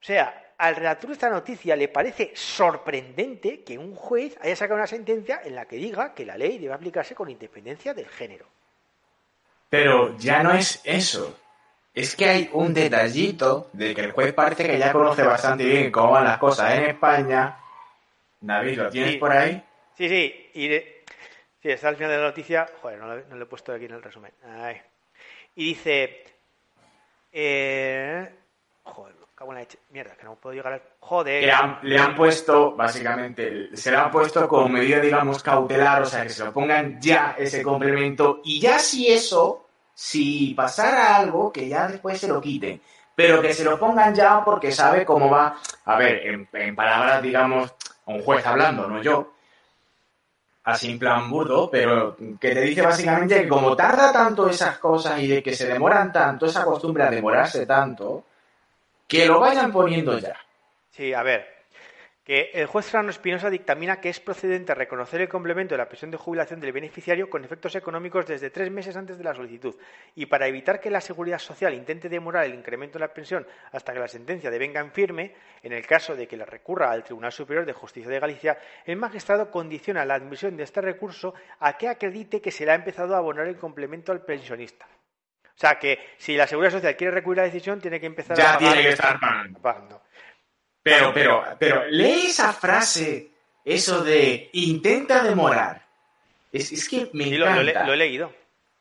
o 0.00 0.04
sea, 0.04 0.39
al 0.60 0.76
redactor 0.76 1.08
de 1.08 1.14
esta 1.14 1.30
noticia 1.30 1.74
le 1.74 1.88
parece 1.88 2.32
sorprendente 2.34 3.62
que 3.64 3.78
un 3.78 3.94
juez 3.94 4.36
haya 4.42 4.54
sacado 4.54 4.76
una 4.76 4.86
sentencia 4.86 5.40
en 5.42 5.54
la 5.54 5.64
que 5.64 5.76
diga 5.76 6.12
que 6.12 6.26
la 6.26 6.36
ley 6.36 6.58
debe 6.58 6.74
aplicarse 6.74 7.14
con 7.14 7.30
independencia 7.30 7.94
del 7.94 8.06
género. 8.06 8.46
Pero 9.70 10.18
ya 10.18 10.42
no 10.42 10.52
es 10.52 10.82
eso. 10.84 11.34
Es 11.94 12.14
que 12.14 12.28
hay 12.28 12.50
un 12.52 12.74
detallito 12.74 13.70
de 13.72 13.94
que 13.94 14.02
el 14.02 14.12
juez 14.12 14.34
parece 14.34 14.66
que 14.66 14.78
ya 14.78 14.92
conoce 14.92 15.22
bastante 15.22 15.64
bien 15.64 15.90
cómo 15.90 16.12
van 16.12 16.24
las 16.24 16.38
cosas 16.38 16.74
en 16.74 16.84
España. 16.90 17.58
David, 18.40 18.78
¿lo 18.78 18.90
tienes 18.90 19.12
sí. 19.12 19.16
por 19.16 19.32
ahí? 19.32 19.64
Sí, 19.96 20.08
sí. 20.10 20.50
Y 20.54 20.68
de... 20.68 21.04
Sí, 21.62 21.70
está 21.70 21.88
al 21.88 21.96
final 21.96 22.10
de 22.10 22.18
la 22.18 22.24
noticia. 22.24 22.68
Joder, 22.82 22.98
no 22.98 23.14
lo, 23.14 23.24
no 23.28 23.36
lo 23.36 23.44
he 23.44 23.48
puesto 23.48 23.72
aquí 23.72 23.86
en 23.86 23.92
el 23.92 24.02
resumen. 24.02 24.32
Ay. 24.44 24.80
Y 25.56 25.64
dice. 25.66 26.24
Eh, 27.32 28.30
joder, 28.82 29.19
cago 29.40 29.56
en. 29.56 29.66
Mierda, 29.90 30.14
que 30.16 30.24
no 30.24 30.34
puedo 30.36 30.54
llegar 30.54 30.74
al. 30.74 30.82
Joder. 31.00 31.44
Le 31.44 31.52
han, 31.52 31.78
le 31.82 31.98
han 31.98 32.14
puesto, 32.14 32.76
básicamente, 32.76 33.74
se 33.74 33.90
le 33.90 33.96
han 33.96 34.10
puesto 34.10 34.46
como 34.46 34.68
medida, 34.68 35.00
digamos, 35.00 35.42
cautelar, 35.42 36.02
o 36.02 36.06
sea, 36.06 36.22
que 36.24 36.28
se 36.28 36.44
lo 36.44 36.52
pongan 36.52 37.00
ya 37.00 37.34
ese 37.38 37.62
complemento 37.62 38.40
y 38.44 38.60
ya 38.60 38.78
si 38.78 39.08
eso, 39.08 39.66
si 39.94 40.54
pasara 40.54 41.16
algo, 41.16 41.50
que 41.50 41.68
ya 41.68 41.88
después 41.88 42.18
se 42.18 42.28
lo 42.28 42.40
quiten. 42.40 42.80
Pero 43.14 43.42
que 43.42 43.52
se 43.52 43.64
lo 43.64 43.78
pongan 43.78 44.14
ya 44.14 44.44
porque 44.44 44.72
sabe 44.72 45.04
cómo 45.04 45.30
va. 45.30 45.56
A 45.84 45.96
ver, 45.96 46.26
en, 46.26 46.48
en 46.52 46.76
palabras, 46.76 47.22
digamos, 47.22 47.74
un 48.06 48.22
juez 48.22 48.46
hablando, 48.46 48.86
no 48.86 49.02
yo. 49.02 49.32
Así 50.64 50.90
en 50.90 50.98
plan 50.98 51.28
burdo, 51.30 51.70
pero 51.70 52.14
que 52.38 52.54
te 52.54 52.60
dice 52.60 52.82
básicamente 52.82 53.42
que 53.42 53.48
como 53.48 53.74
tarda 53.74 54.12
tanto 54.12 54.48
esas 54.48 54.78
cosas 54.78 55.18
y 55.20 55.26
de 55.26 55.42
que 55.42 55.54
se 55.54 55.66
demoran 55.66 56.12
tanto, 56.12 56.46
esa 56.46 56.64
costumbre 56.64 57.02
a 57.02 57.10
demorarse 57.10 57.64
tanto, 57.64 58.24
que 59.10 59.26
lo 59.26 59.40
vayan 59.40 59.72
poniendo 59.72 60.16
ya. 60.18 60.36
Sí, 60.90 61.12
a 61.12 61.22
ver. 61.22 61.60
Que 62.24 62.50
el 62.54 62.66
juez 62.66 62.86
Serrano 62.86 63.10
Espinosa 63.10 63.50
dictamina 63.50 64.00
que 64.00 64.08
es 64.08 64.20
procedente 64.20 64.72
reconocer 64.72 65.20
el 65.20 65.28
complemento 65.28 65.74
de 65.74 65.78
la 65.78 65.88
pensión 65.88 66.12
de 66.12 66.16
jubilación 66.16 66.60
del 66.60 66.70
beneficiario 66.70 67.28
con 67.28 67.44
efectos 67.44 67.74
económicos 67.74 68.26
desde 68.26 68.50
tres 68.50 68.70
meses 68.70 68.96
antes 68.96 69.18
de 69.18 69.24
la 69.24 69.34
solicitud. 69.34 69.74
Y 70.14 70.26
para 70.26 70.46
evitar 70.46 70.78
que 70.78 70.90
la 70.90 71.00
Seguridad 71.00 71.40
Social 71.40 71.74
intente 71.74 72.08
demorar 72.08 72.44
el 72.44 72.54
incremento 72.54 72.98
de 72.98 73.06
la 73.06 73.12
pensión 73.12 73.44
hasta 73.72 73.92
que 73.92 73.98
la 73.98 74.06
sentencia 74.06 74.48
devenga 74.48 74.80
en 74.80 74.92
firme, 74.92 75.34
en 75.60 75.72
el 75.72 75.84
caso 75.84 76.14
de 76.14 76.28
que 76.28 76.36
la 76.36 76.44
recurra 76.44 76.92
al 76.92 77.02
Tribunal 77.02 77.32
Superior 77.32 77.66
de 77.66 77.72
Justicia 77.72 78.10
de 78.10 78.20
Galicia, 78.20 78.58
el 78.84 78.96
magistrado 78.96 79.50
condiciona 79.50 80.04
la 80.04 80.14
admisión 80.14 80.56
de 80.56 80.62
este 80.62 80.82
recurso 80.82 81.34
a 81.58 81.76
que 81.76 81.88
acredite 81.88 82.40
que 82.40 82.52
se 82.52 82.64
le 82.64 82.70
ha 82.70 82.76
empezado 82.76 83.16
a 83.16 83.18
abonar 83.18 83.48
el 83.48 83.56
complemento 83.56 84.12
al 84.12 84.22
pensionista. 84.22 84.86
O 85.60 85.66
sea 85.66 85.78
que 85.78 85.98
si 86.16 86.36
la 86.38 86.46
Seguridad 86.46 86.72
Social 86.72 86.96
quiere 86.96 87.10
recurrir 87.10 87.40
a 87.40 87.42
la 87.42 87.48
decisión, 87.52 87.82
tiene 87.82 88.00
que 88.00 88.06
empezar 88.06 88.40
a 88.40 88.52
Ya 88.52 88.56
tiene 88.58 88.80
que 88.82 88.88
estar 88.88 89.20
pagando. 89.20 89.60
pagando. 89.60 90.02
Pero, 90.82 91.12
pero, 91.12 91.44
pero, 91.58 91.84
lee 91.86 92.28
esa 92.28 92.54
frase, 92.54 93.28
eso 93.62 94.02
de 94.02 94.48
intenta 94.54 95.22
demorar. 95.22 95.84
Es, 96.50 96.72
es 96.72 96.88
que 96.88 97.10
me 97.12 97.24
Sí, 97.24 97.36
lo, 97.36 97.44
lo 97.44 97.60
he- 97.60 97.60
encanta. 97.60 97.86
lo 97.86 97.92
he 97.92 97.96
leído. 97.98 98.32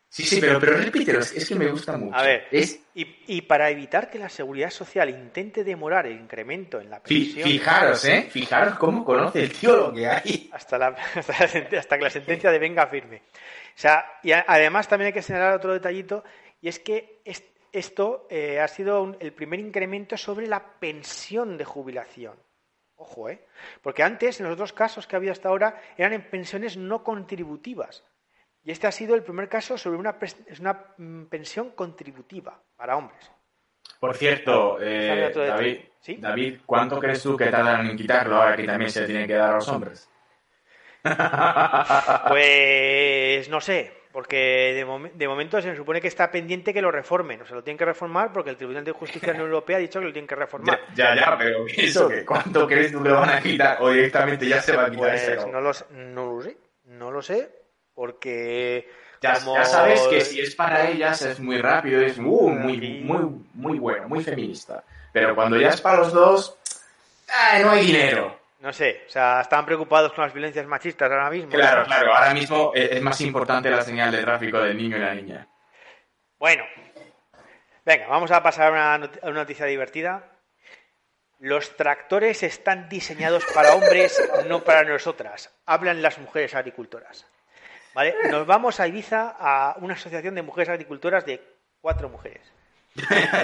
Sí, 0.08 0.24
sí, 0.24 0.40
pero, 0.40 0.58
pero 0.58 0.78
repítelo, 0.78 1.20
es, 1.20 1.46
que 1.50 1.54
me 1.56 1.68
gusta 1.68 1.98
mucho. 1.98 2.16
A 2.18 2.24
ver, 2.24 2.48
Es, 2.50 2.80
y, 2.96 3.06
y 3.28 3.42
para 3.42 3.70
evitar 3.70 4.10
que 4.10 4.18
la 4.18 4.30
seguridad 4.30 4.70
social 4.70 5.10
intente 5.10 5.66
demorar 5.66 6.06
el 6.08 6.14
incremento 6.14 6.80
en 6.80 6.90
la 6.90 7.04
pensión 7.04 7.44
fijaros, 7.48 8.06
¿eh? 8.06 8.30
Fijaros 8.32 8.76
cómo 8.80 9.04
conoce 9.04 9.44
el 9.44 9.52
tío 9.52 9.76
lo 9.76 9.94
que 9.94 10.08
hay. 10.08 10.50
hasta, 10.54 10.78
la, 10.78 10.88
hasta, 11.16 11.34
la 11.74 11.80
hasta 11.80 11.98
que 11.98 12.04
la 12.06 12.10
sentencia 12.10 12.50
devenga 12.52 12.88
firme. 12.88 13.18
O 13.18 13.82
sea, 13.82 14.14
y 14.24 14.32
a- 14.32 14.46
además 14.48 14.88
también 14.88 15.08
hay 15.08 15.14
que 15.14 15.22
señalar 15.22 15.54
otro 15.56 15.74
detallito, 15.74 16.24
y 16.62 16.68
es 16.70 16.80
que 16.80 17.22
es- 17.26 17.44
esto 17.72 18.28
eh, 18.30 18.60
ha 18.60 18.68
sido 18.68 19.02
un- 19.04 19.18
el 19.20 19.32
primer 19.34 19.60
incremento 19.60 20.18
sobre 20.18 20.48
la 20.48 20.80
pensión 20.80 21.58
de 21.58 21.66
jubilación. 21.66 22.36
Ojo, 22.96 23.30
¿eh? 23.30 23.46
Porque 23.82 24.04
antes, 24.04 24.40
en 24.40 24.48
los 24.50 24.58
dos 24.58 24.74
casos 24.74 25.08
que 25.08 25.16
había 25.16 25.32
hasta 25.32 25.50
ahora, 25.50 25.82
eran 25.98 26.14
en 26.14 26.30
pensiones 26.30 26.76
no 26.78 27.04
contributivas. 27.04 28.04
Y 28.64 28.72
este 28.72 28.88
ha 28.88 28.92
sido 28.92 29.16
el 29.16 29.24
primer 29.24 29.48
caso 29.48 29.78
sobre 29.78 29.98
una, 29.98 30.18
mm, 30.98 31.26
pensión 31.26 31.72
contributiva 31.72 32.62
para 32.76 32.98
hombres. 32.98 33.32
Por 34.02 34.16
cierto, 34.18 34.78
eh. 34.82 35.32
David, 35.34 35.80
¿Sí? 36.02 36.16
David, 36.18 36.60
¿cuánto 36.66 37.00
crees 37.00 37.24
tú 37.24 37.38
que 37.38 37.48
tardan 37.48 37.88
en 37.88 37.96
quitarlo 37.98 38.36
ahora 38.36 38.56
que 38.58 38.66
también 38.66 38.90
se 38.92 39.02
le 39.02 39.08
tiene 39.08 39.28
que 39.28 39.34
dar 39.34 39.52
a 39.52 39.56
los 39.56 39.68
hombres? 39.70 40.10
Pues 42.28 43.50
no 43.50 43.62
sé, 43.62 43.94
porque 44.12 44.74
de, 44.76 44.86
momen- 44.86 45.12
de 45.14 45.28
momento 45.28 45.62
se 45.62 45.76
supone 45.76 46.02
que 46.02 46.08
está 46.08 46.32
pendiente 46.32 46.74
que 46.74 46.82
lo 46.82 46.92
reformen. 46.92 47.42
O 47.42 47.46
sea, 47.46 47.56
lo 47.56 47.64
tienen 47.64 47.78
que 47.78 47.86
reformar 47.86 48.34
porque 48.34 48.50
el 48.50 48.58
Tribunal 48.58 48.84
de 48.84 48.92
Justicia 48.92 49.28
de 49.28 49.34
la 49.34 49.44
Unión 49.44 49.50
Europea 49.54 49.78
ha 49.78 49.80
dicho 49.80 50.00
que 50.00 50.06
lo 50.06 50.12
tienen 50.14 50.28
que 50.28 50.36
reformar. 50.36 50.80
Ya, 50.96 51.16
ya, 51.16 51.22
ya, 51.22 51.38
pero 51.38 51.66
eso, 51.68 52.08
que 52.10 52.26
¿cuánto 52.26 52.68
crees 52.68 52.92
tú 52.92 53.04
que 53.04 53.10
lo 53.10 53.20
van 53.20 53.30
a 53.30 53.40
quitar? 53.42 53.78
O 53.82 53.90
directamente 53.90 54.48
ya 54.48 54.62
se 54.62 54.76
va 54.76 54.86
a 54.86 54.90
quitar 54.92 55.10
Pues 55.10 55.22
ese 55.24 55.36
no 55.48 55.62
lo, 55.62 55.70
s- 55.72 55.86
no 55.92 56.26
lo 56.34 56.42
sé, 56.42 56.58
no 56.86 57.12
lo 57.12 57.22
sé, 57.22 57.50
porque 57.94 58.90
Ya, 59.22 59.34
como- 59.36 59.56
ya 59.56 59.66
sabes 59.66 60.02
que 60.10 60.22
si 60.22 60.40
es 60.42 60.56
para 60.56 60.90
ellas 60.90 61.22
es 61.22 61.40
muy 61.40 61.62
rápido, 61.62 62.02
es 62.02 62.18
uh, 62.18 62.22
muy, 62.22 63.02
muy, 63.04 63.42
muy 63.54 63.78
bueno, 63.80 64.08
muy 64.08 64.24
feminista. 64.24 64.84
Pero 65.12 65.36
cuando 65.36 65.58
ya 65.58 65.70
es 65.70 65.82
para 65.82 65.98
los 66.00 66.14
dos, 66.14 66.58
¡ay, 67.28 67.64
no 67.64 67.72
hay 67.72 67.86
dinero! 67.86 68.39
No 68.60 68.74
sé, 68.74 69.04
o 69.08 69.10
sea, 69.10 69.40
estaban 69.42 69.66
preocupados 69.66 70.12
con 70.12 70.26
las 70.26 70.34
violencias 70.34 70.66
machistas 70.68 71.10
ahora 71.10 71.30
mismo. 71.30 71.50
Claro, 71.52 71.86
claro, 71.86 72.14
ahora 72.14 72.34
mismo 72.34 72.72
es 72.76 73.02
más 73.02 73.20
importante 73.22 73.70
la 73.70 73.82
señal 73.82 74.12
de 74.12 74.22
tráfico 74.22 74.60
del 74.60 74.76
niño 74.78 74.98
y 74.98 75.00
la 75.00 75.16
niña. 75.16 75.48
Bueno, 76.38 76.66
venga, 77.86 78.08
vamos 78.08 78.32
a 78.32 78.44
pasar 78.44 78.74
a 78.76 78.98
una, 79.24 79.34
noticia 79.34 79.66
divertida. 79.66 80.24
Los 81.40 81.78
tractores 81.78 82.44
están 82.44 82.90
diseñados 82.90 83.46
para 83.54 83.74
hombres, 83.76 84.22
no 84.48 84.62
para 84.62 84.84
nosotras. 84.84 85.54
Hablan 85.66 86.02
las 86.02 86.18
mujeres 86.18 86.54
agricultoras. 86.54 87.26
¿Vale? 87.94 88.16
Nos 88.30 88.46
vamos 88.46 88.80
a 88.82 88.88
Ibiza 88.88 89.36
a 89.40 89.76
una 89.80 89.94
asociación 89.94 90.36
de 90.36 90.42
mujeres 90.42 90.70
agricultoras 90.70 91.26
de 91.26 91.42
cuatro 91.82 92.10
mujeres. 92.10 92.42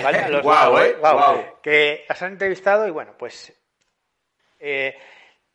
¿Vale? 0.04 0.20
A 0.20 0.30
los- 0.30 0.42
Guau, 0.44 0.78
¿eh? 0.80 0.96
guau, 1.00 1.16
Guau. 1.16 1.62
Que 1.62 2.06
las 2.08 2.22
han 2.22 2.34
entrevistado 2.34 2.86
y 2.86 2.92
bueno, 2.92 3.14
pues. 3.18 3.54
Eh, 4.66 4.98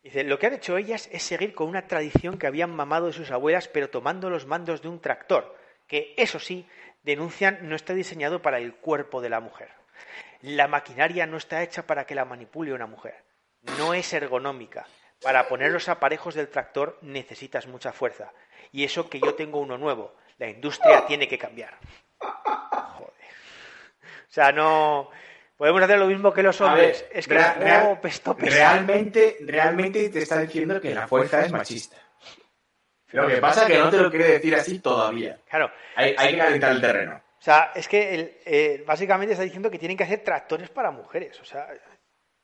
dice: 0.01 0.23
Lo 0.23 0.39
que 0.39 0.47
han 0.47 0.53
hecho 0.53 0.77
ellas 0.77 1.09
es 1.11 1.23
seguir 1.23 1.53
con 1.53 1.67
una 1.67 1.85
tradición 1.87 2.37
que 2.37 2.47
habían 2.47 2.71
mamado 2.71 3.07
de 3.07 3.13
sus 3.13 3.31
abuelas, 3.31 3.67
pero 3.67 3.89
tomando 3.89 4.29
los 4.29 4.45
mandos 4.45 4.81
de 4.81 4.87
un 4.87 5.01
tractor, 5.01 5.57
que 5.87 6.13
eso 6.17 6.39
sí, 6.39 6.65
denuncian 7.03 7.67
no 7.67 7.75
está 7.75 7.93
diseñado 7.93 8.41
para 8.41 8.57
el 8.57 8.73
cuerpo 8.75 9.21
de 9.21 9.29
la 9.29 9.41
mujer. 9.41 9.69
La 10.41 10.67
maquinaria 10.67 11.27
no 11.27 11.37
está 11.37 11.61
hecha 11.61 11.85
para 11.85 12.05
que 12.05 12.15
la 12.15 12.25
manipule 12.25 12.73
una 12.73 12.87
mujer. 12.87 13.23
No 13.77 13.93
es 13.93 14.11
ergonómica. 14.13 14.87
Para 15.21 15.47
poner 15.47 15.71
los 15.71 15.87
aparejos 15.87 16.33
del 16.33 16.49
tractor 16.49 16.97
necesitas 17.01 17.67
mucha 17.67 17.91
fuerza. 17.91 18.31
Y 18.71 18.83
eso 18.83 19.09
que 19.09 19.19
yo 19.19 19.35
tengo 19.35 19.59
uno 19.59 19.77
nuevo. 19.77 20.15
La 20.39 20.49
industria 20.49 21.05
tiene 21.05 21.27
que 21.27 21.37
cambiar. 21.37 21.77
Joder. 22.17 23.13
O 24.29 24.33
sea, 24.33 24.51
no. 24.51 25.11
Podemos 25.61 25.83
hacer 25.83 25.99
lo 25.99 26.07
mismo 26.07 26.33
que 26.33 26.41
los 26.41 26.59
hombres. 26.59 27.05
ver, 27.07 27.19
es 27.19 27.27
que 27.27 27.33
rea- 27.35 27.55
oh, 27.55 27.61
real- 27.61 27.99
pesto, 28.01 28.35
pesto. 28.35 28.55
realmente, 28.55 29.37
realmente 29.41 30.09
te 30.09 30.17
está 30.17 30.39
diciendo 30.39 30.81
que 30.81 30.95
la 30.95 31.07
fuerza 31.07 31.45
es 31.45 31.51
machista. 31.51 31.97
Lo 33.11 33.27
que 33.27 33.37
pasa 33.37 33.61
es 33.61 33.67
que 33.67 33.77
no 33.77 33.91
te 33.91 33.97
lo 33.97 34.09
quiere 34.09 34.25
decir 34.27 34.55
así 34.55 34.79
todavía. 34.79 35.37
Claro. 35.47 35.71
Hay, 35.95 36.15
hay 36.17 36.31
que 36.31 36.37
calentar 36.39 36.71
el 36.71 36.81
terreno. 36.81 37.13
O 37.13 37.43
sea, 37.43 37.73
es 37.75 37.87
que 37.87 38.15
el- 38.15 38.37
eh, 38.43 38.83
básicamente 38.87 39.33
está 39.33 39.43
diciendo 39.43 39.69
que 39.69 39.77
tienen 39.77 39.95
que 39.95 40.03
hacer 40.03 40.23
tractores 40.23 40.67
para 40.71 40.89
mujeres. 40.89 41.39
O 41.39 41.45
sea, 41.45 41.67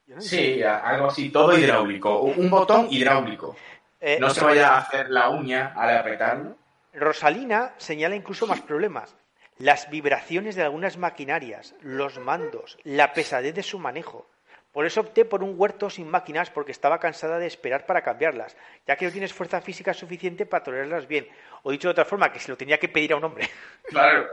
yo 0.05 0.13
no 0.15 0.21
Sí, 0.21 0.61
algo 0.61 1.07
así, 1.07 1.31
todo 1.31 1.57
hidráulico. 1.57 2.19
Un 2.21 2.39
un 2.39 2.49
botón 2.51 2.85
hidráulico. 2.91 3.55
Eh, 3.99 4.17
No 4.19 4.29
se 4.29 4.45
vaya 4.45 4.75
a 4.75 4.77
hacer 4.77 5.09
la 5.09 5.29
uña 5.29 5.73
al 5.75 5.97
apretarlo. 5.97 6.55
Rosalina 6.93 7.73
señala 7.77 8.15
incluso 8.15 8.45
más 8.45 8.61
problemas. 8.61 9.15
Las 9.59 9.89
vibraciones 9.89 10.55
de 10.55 10.63
algunas 10.63 10.97
maquinarias, 10.97 11.75
los 11.81 12.19
mandos, 12.19 12.77
la 12.83 13.13
pesadez 13.13 13.55
de 13.55 13.63
su 13.63 13.79
manejo. 13.79 14.27
Por 14.71 14.85
eso 14.85 15.01
opté 15.01 15.25
por 15.25 15.41
un 15.41 15.55
huerto 15.57 15.89
sin 15.89 16.07
máquinas 16.07 16.51
porque 16.51 16.71
estaba 16.71 16.99
cansada 16.99 17.39
de 17.39 17.47
esperar 17.47 17.87
para 17.87 18.03
cambiarlas, 18.03 18.55
ya 18.85 18.95
que 18.95 19.05
no 19.05 19.11
tienes 19.11 19.33
fuerza 19.33 19.59
física 19.59 19.93
suficiente 19.93 20.45
para 20.45 20.63
tolerarlas 20.63 21.07
bien. 21.07 21.27
O 21.63 21.71
dicho 21.71 21.87
de 21.87 21.93
otra 21.93 22.05
forma, 22.05 22.31
que 22.31 22.39
se 22.39 22.51
lo 22.51 22.57
tenía 22.57 22.77
que 22.77 22.87
pedir 22.87 23.13
a 23.13 23.15
un 23.15 23.23
hombre. 23.23 23.49
Claro. 23.89 24.27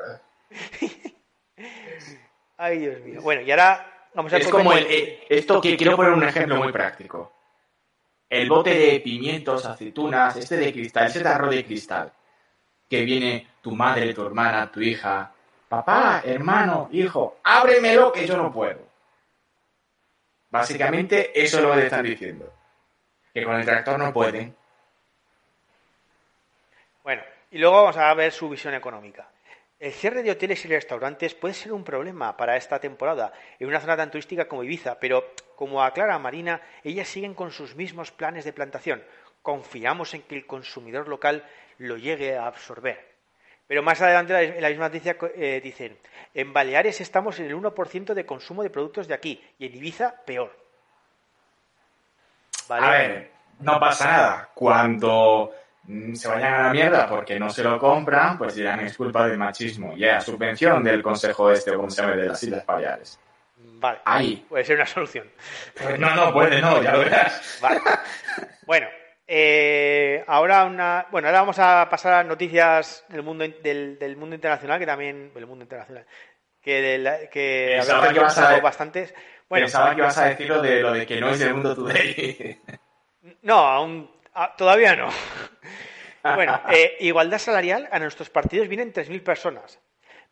Ay, 2.56 2.78
Dios 2.78 3.00
mío. 3.00 3.22
Bueno, 3.22 3.42
y 3.42 3.50
ahora 3.50 4.08
vamos 4.14 4.32
a 4.32 4.36
Es 4.36 4.48
como 4.48 4.72
el, 4.72 4.86
eh, 4.88 5.24
esto 5.28 5.60
que 5.60 5.76
quiero 5.76 5.96
poner 5.96 6.12
un 6.12 6.24
ejemplo 6.24 6.56
muy 6.56 6.72
práctico. 6.72 7.32
El 8.28 8.48
bote 8.48 8.74
de 8.74 9.00
pimientos, 9.00 9.64
aceitunas, 9.64 10.36
este 10.36 10.56
de 10.56 10.72
cristal, 10.72 11.06
ese 11.06 11.20
tarro 11.20 11.50
de 11.50 11.64
cristal, 11.64 12.12
que 12.88 13.04
viene 13.04 13.48
tu 13.62 13.72
madre, 13.72 14.14
tu 14.14 14.24
hermana, 14.24 14.70
tu 14.70 14.80
hija, 14.80 15.32
papá, 15.68 16.22
hermano, 16.24 16.88
hijo, 16.92 17.38
ábremelo 17.42 18.12
que 18.12 18.26
yo 18.26 18.36
no 18.36 18.52
puedo. 18.52 18.80
Básicamente 20.50 21.32
eso 21.34 21.58
es 21.58 21.62
lo 21.64 21.72
que 21.72 21.80
te 21.80 21.84
están 21.86 22.04
diciendo. 22.04 22.52
Que 23.32 23.44
con 23.44 23.56
el 23.56 23.64
tractor 23.64 23.98
no 23.98 24.12
pueden. 24.12 24.54
Bueno, 27.02 27.22
y 27.50 27.58
luego 27.58 27.76
vamos 27.76 27.96
a 27.96 28.14
ver 28.14 28.30
su 28.30 28.48
visión 28.48 28.74
económica. 28.74 29.28
El 29.80 29.92
cierre 29.92 30.22
de 30.22 30.30
hoteles 30.30 30.64
y 30.64 30.68
restaurantes 30.68 31.34
puede 31.34 31.54
ser 31.54 31.72
un 31.72 31.82
problema 31.82 32.36
para 32.36 32.56
esta 32.56 32.78
temporada 32.78 33.32
en 33.58 33.66
una 33.66 33.80
zona 33.80 33.96
tan 33.96 34.10
turística 34.10 34.46
como 34.46 34.62
Ibiza, 34.62 35.00
pero 35.00 35.34
como 35.56 35.82
aclara 35.82 36.18
Marina, 36.18 36.62
ellas 36.84 37.08
siguen 37.08 37.34
con 37.34 37.50
sus 37.50 37.74
mismos 37.74 38.12
planes 38.12 38.44
de 38.44 38.52
plantación. 38.52 39.04
Confiamos 39.42 40.14
en 40.14 40.22
que 40.22 40.36
el 40.36 40.46
consumidor 40.46 41.08
local 41.08 41.44
lo 41.78 41.96
llegue 41.96 42.36
a 42.36 42.46
absorber. 42.46 43.14
Pero 43.66 43.82
más 43.82 44.00
adelante 44.02 44.56
en 44.56 44.62
la 44.62 44.68
misma 44.68 44.88
noticia 44.88 45.16
eh, 45.36 45.60
dicen, 45.62 45.96
en 46.34 46.52
Baleares 46.52 47.00
estamos 47.00 47.38
en 47.40 47.46
el 47.46 47.56
1% 47.56 48.12
de 48.12 48.26
consumo 48.26 48.62
de 48.62 48.70
productos 48.70 49.08
de 49.08 49.14
aquí 49.14 49.42
y 49.58 49.66
en 49.66 49.74
Ibiza 49.74 50.14
peor. 50.24 50.54
¿Vale? 52.68 52.86
A 52.86 52.90
ver, 52.90 53.30
no 53.60 53.80
pasa 53.80 54.06
nada. 54.06 54.50
Cuando 54.54 55.52
mm, 55.84 56.14
se 56.14 56.28
vayan 56.28 56.54
a 56.54 56.62
la 56.64 56.72
mierda 56.72 57.08
porque 57.08 57.38
no 57.38 57.48
se 57.48 57.62
lo 57.62 57.78
compran, 57.78 58.36
pues 58.36 58.54
dirán 58.54 58.80
es 58.80 58.96
culpa 58.96 59.26
del 59.26 59.38
machismo. 59.38 59.96
Ya, 59.96 60.20
subvención 60.20 60.84
del 60.84 61.02
Consejo 61.02 61.50
Este 61.50 61.70
o 61.70 61.76
como 61.76 61.90
se 61.90 62.02
llama 62.02 62.16
de 62.16 62.28
las 62.28 62.42
Islas 62.42 62.66
Baleares. 62.66 63.18
Vale. 63.56 64.00
Ahí. 64.04 64.44
Puede 64.48 64.64
ser 64.64 64.76
una 64.76 64.86
solución. 64.86 65.30
Pues 65.80 65.98
no, 65.98 66.14
no, 66.14 66.32
puede, 66.32 66.60
no, 66.60 66.82
ya 66.82 66.92
lo 66.92 66.98
verás. 67.00 67.58
Vale. 67.60 67.80
Bueno, 68.66 68.86
eh, 69.26 70.22
ahora 70.26 70.64
una, 70.64 71.06
bueno, 71.10 71.28
ahora 71.28 71.40
vamos 71.40 71.58
a 71.58 71.86
pasar 71.90 72.12
a 72.14 72.24
noticias 72.24 73.04
del 73.08 73.22
mundo 73.22 73.44
del, 73.62 73.98
del 73.98 74.16
mundo 74.16 74.34
internacional 74.34 74.78
que 74.78 74.86
también 74.86 75.32
del 75.34 75.46
mundo 75.46 75.64
internacional 75.64 76.06
que 76.62 76.80
de 76.80 76.98
la- 76.98 77.28
que 77.28 77.74
Pensaba 77.76 78.08
que 78.08 78.14
ibas 78.16 78.38
a- 78.38 78.60
bastantes. 78.60 79.14
Bueno, 79.48 79.66
Pensaba 79.66 79.94
que 79.94 80.00
ibas 80.00 80.16
a 80.18 80.26
decir 80.28 80.48
lo 80.48 80.62
de, 80.62 80.80
lo 80.80 80.92
de 80.92 81.06
que 81.06 81.20
no 81.20 81.28
es 81.30 81.38
del 81.38 81.52
mundo 81.54 81.74
today. 81.74 82.60
no, 83.42 83.54
aún 83.58 84.10
ah, 84.34 84.54
todavía 84.56 84.96
no. 84.96 85.08
Bueno, 86.34 86.58
eh, 86.70 86.96
igualdad 87.00 87.36
salarial 87.38 87.86
a 87.92 87.98
nuestros 87.98 88.30
partidos 88.30 88.66
vienen 88.66 88.94
3.000 88.94 89.22
personas. 89.22 89.78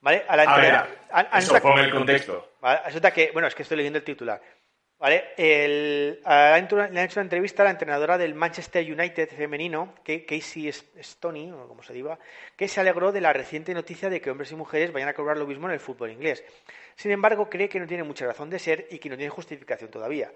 ¿Vale? 0.01 0.24
A 0.26 0.36
la 0.36 0.43
A 0.45 0.57
ver, 0.57 0.64
entrega- 0.64 0.86
a- 1.11 1.36
a 1.36 1.38
eso 1.38 1.53
nuestra- 1.53 1.84
el 1.84 1.90
contexto. 1.90 2.49
Resulta 2.86 3.11
que, 3.12 3.30
bueno, 3.30 3.47
es 3.47 3.55
que 3.55 3.62
estoy 3.62 3.76
leyendo 3.76 3.99
el 3.99 4.05
titular. 4.05 4.40
¿Vale? 5.03 5.30
El, 5.36 6.20
le 6.22 6.30
han 6.30 6.64
hecho 6.64 7.18
una 7.18 7.24
entrevista 7.24 7.62
a 7.62 7.64
la 7.64 7.72
entrenadora 7.72 8.16
del 8.16 8.36
Manchester 8.36 8.84
United 8.84 9.30
femenino, 9.30 9.96
que- 10.05 10.24
Casey 10.24 10.70
Stoney, 10.70 11.50
o 11.50 11.66
como 11.66 11.82
se 11.82 11.92
diga, 11.92 12.20
que 12.57 12.68
se 12.68 12.78
alegró 12.78 13.11
de 13.11 13.20
la 13.20 13.32
reciente 13.32 13.74
noticia 13.74 14.09
de 14.09 14.20
que 14.20 14.30
hombres 14.30 14.53
y 14.53 14.55
mujeres 14.55 14.92
vayan 14.92 15.09
a 15.09 15.14
cobrar 15.14 15.38
lo 15.38 15.46
mismo 15.48 15.66
en 15.66 15.72
el 15.72 15.80
fútbol 15.80 16.12
inglés. 16.12 16.44
Sin 16.94 17.11
embargo, 17.11 17.50
cree 17.50 17.68
que 17.68 17.80
no 17.80 17.88
tiene 17.88 18.05
mucha 18.05 18.26
razón 18.26 18.48
de 18.48 18.61
ser 18.61 18.86
y 18.92 19.00
que 19.00 19.09
no 19.09 19.16
tiene 19.16 19.30
justificación 19.30 19.90
todavía. 19.90 20.30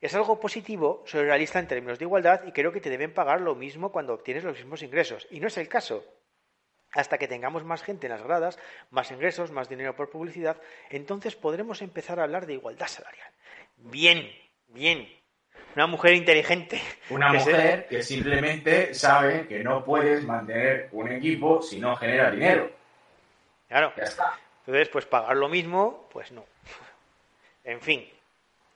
Es 0.00 0.14
algo 0.14 0.38
positivo, 0.38 1.02
soy 1.04 1.22
realista 1.24 1.58
en 1.58 1.66
términos 1.66 1.98
de 1.98 2.04
igualdad 2.04 2.42
y 2.46 2.52
creo 2.52 2.70
que 2.70 2.80
te 2.80 2.90
deben 2.90 3.12
pagar 3.12 3.40
lo 3.40 3.56
mismo 3.56 3.90
cuando 3.90 4.14
obtienes 4.14 4.44
los 4.44 4.56
mismos 4.56 4.84
ingresos. 4.84 5.26
Y 5.32 5.40
no 5.40 5.48
es 5.48 5.58
el 5.58 5.66
caso. 5.66 6.04
Hasta 6.92 7.18
que 7.18 7.26
tengamos 7.26 7.64
más 7.64 7.82
gente 7.82 8.06
en 8.06 8.12
las 8.12 8.22
gradas, 8.22 8.56
más 8.90 9.10
ingresos, 9.10 9.50
más 9.50 9.68
dinero 9.68 9.96
por 9.96 10.10
publicidad, 10.10 10.58
entonces 10.90 11.34
podremos 11.34 11.82
empezar 11.82 12.20
a 12.20 12.22
hablar 12.22 12.46
de 12.46 12.52
igualdad 12.52 12.86
salarial. 12.86 13.26
Bien, 13.84 14.30
bien. 14.68 15.08
Una 15.74 15.86
mujer 15.86 16.14
inteligente. 16.14 16.80
Una 17.10 17.32
que 17.32 17.40
se- 17.40 17.50
mujer 17.50 17.86
que 17.88 18.02
simplemente 18.02 18.94
sabe 18.94 19.46
que 19.46 19.60
no 19.64 19.84
puedes 19.84 20.22
mantener 20.24 20.88
un 20.92 21.10
equipo 21.10 21.62
si 21.62 21.78
no 21.80 21.96
genera 21.96 22.30
dinero. 22.30 22.70
Claro. 23.68 23.92
Ya 23.96 24.04
está. 24.04 24.38
Entonces, 24.66 24.88
pues 24.90 25.06
pagar 25.06 25.36
lo 25.36 25.48
mismo, 25.48 26.08
pues 26.12 26.30
no. 26.30 26.44
En 27.64 27.80
fin. 27.80 28.06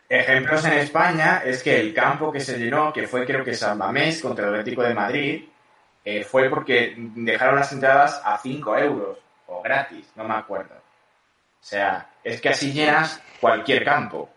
Ejemplos 0.09 0.64
en 0.64 0.72
España 0.74 1.42
es 1.44 1.62
que 1.62 1.78
el 1.80 1.92
campo 1.92 2.32
que 2.32 2.40
se 2.40 2.59
llenó, 2.59 2.92
que 2.92 3.07
fue 3.07 3.26
creo 3.26 3.44
que 3.44 3.54
San 3.54 3.76
Mamés 3.76 4.22
contra 4.22 4.46
el 4.48 4.54
Atlético 4.54 4.82
de 4.82 4.94
Madrid, 4.94 5.44
eh, 6.04 6.24
fue 6.24 6.48
porque 6.48 6.94
dejaron 6.96 7.57
las 7.57 7.72
entradas 7.72 8.22
a 8.24 8.38
5 8.38 8.78
euros 8.78 9.18
o 9.48 9.61
gratis, 9.62 10.11
no 10.14 10.24
me 10.24 10.34
acuerdo. 10.34 10.74
O 10.76 11.64
sea, 11.68 12.09
es 12.22 12.40
que 12.40 12.48
así 12.50 12.72
llenas 12.72 13.20
cualquier 13.40 13.84
campo. 13.84 14.30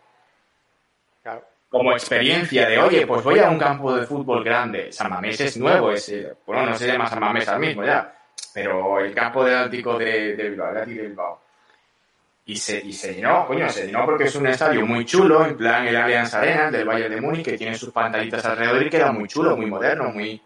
Claro. 1.21 1.45
Como 1.69 1.91
experiencia 1.91 2.67
de, 2.67 2.79
oye, 2.79 3.05
pues 3.05 3.23
voy 3.23 3.39
a 3.39 3.49
un 3.49 3.59
campo 3.59 3.95
de 3.95 4.05
fútbol 4.05 4.43
grande. 4.43 4.91
San 4.91 5.09
Mamés 5.09 5.39
es 5.39 5.57
nuevo, 5.57 5.91
es, 5.91 6.09
eh, 6.09 6.33
bueno, 6.45 6.65
no 6.65 6.75
se 6.75 6.87
llama 6.87 7.07
San 7.07 7.19
Mamés 7.19 7.47
ahora 7.47 7.59
mismo 7.59 7.85
ya, 7.85 8.11
pero 8.53 8.99
el 8.99 9.13
campo 9.13 9.43
del 9.45 9.55
Atlético 9.55 9.97
de, 9.97 10.35
de 10.35 10.49
Bilbao, 10.49 10.71
el 10.71 10.77
Atlético 10.77 11.01
de 11.03 11.07
Bilbao. 11.09 11.41
Y 12.45 12.55
se, 12.55 12.79
y 12.83 12.91
se 12.91 13.13
llenó, 13.13 13.45
coño, 13.45 13.69
se 13.69 13.85
llenó 13.85 14.05
porque 14.05 14.23
es 14.23 14.35
un 14.35 14.47
estadio 14.47 14.83
muy 14.83 15.05
chulo, 15.05 15.45
en 15.45 15.55
plan 15.55 15.87
el 15.87 15.95
Allianz 15.95 16.33
Arena 16.33 16.71
del 16.71 16.87
Bayern 16.87 17.13
de 17.13 17.21
Múnich, 17.21 17.45
que 17.45 17.57
tiene 17.59 17.75
sus 17.75 17.91
pantallitas 17.91 18.43
alrededor 18.43 18.81
y 18.81 18.89
queda 18.89 19.11
muy 19.11 19.27
chulo, 19.27 19.55
muy 19.55 19.67
moderno, 19.67 20.09
muy, 20.09 20.41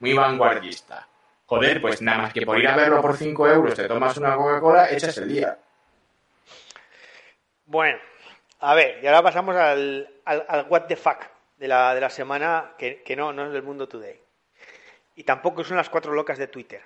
muy 0.00 0.12
vanguardista. 0.12 1.06
Joder, 1.46 1.80
pues 1.80 2.02
nada 2.02 2.22
más 2.22 2.32
que 2.32 2.44
por 2.44 2.58
ir 2.58 2.66
a 2.66 2.74
verlo 2.74 3.00
por 3.00 3.16
5 3.16 3.46
euros, 3.46 3.74
te 3.74 3.86
tomas 3.86 4.16
una 4.16 4.34
Coca-Cola, 4.34 4.90
echas 4.90 5.16
el 5.18 5.28
día. 5.28 5.56
Bueno, 7.66 7.98
a 8.70 8.74
ver, 8.74 8.98
y 9.02 9.06
ahora 9.06 9.22
pasamos 9.22 9.54
al, 9.56 10.08
al, 10.24 10.66
what 10.68 10.82
the 10.86 10.96
fuck 10.96 11.18
de 11.56 11.68
la, 11.68 11.94
de 11.94 12.00
la 12.00 12.10
semana, 12.10 12.72
que, 12.78 13.02
no, 13.16 13.32
no 13.32 13.46
es 13.46 13.52
del 13.52 13.62
mundo 13.62 13.88
today. 13.88 14.20
Y 15.14 15.24
tampoco 15.24 15.64
son 15.64 15.76
las 15.76 15.88
cuatro 15.88 16.12
locas 16.12 16.36
de 16.38 16.48
Twitter. 16.48 16.82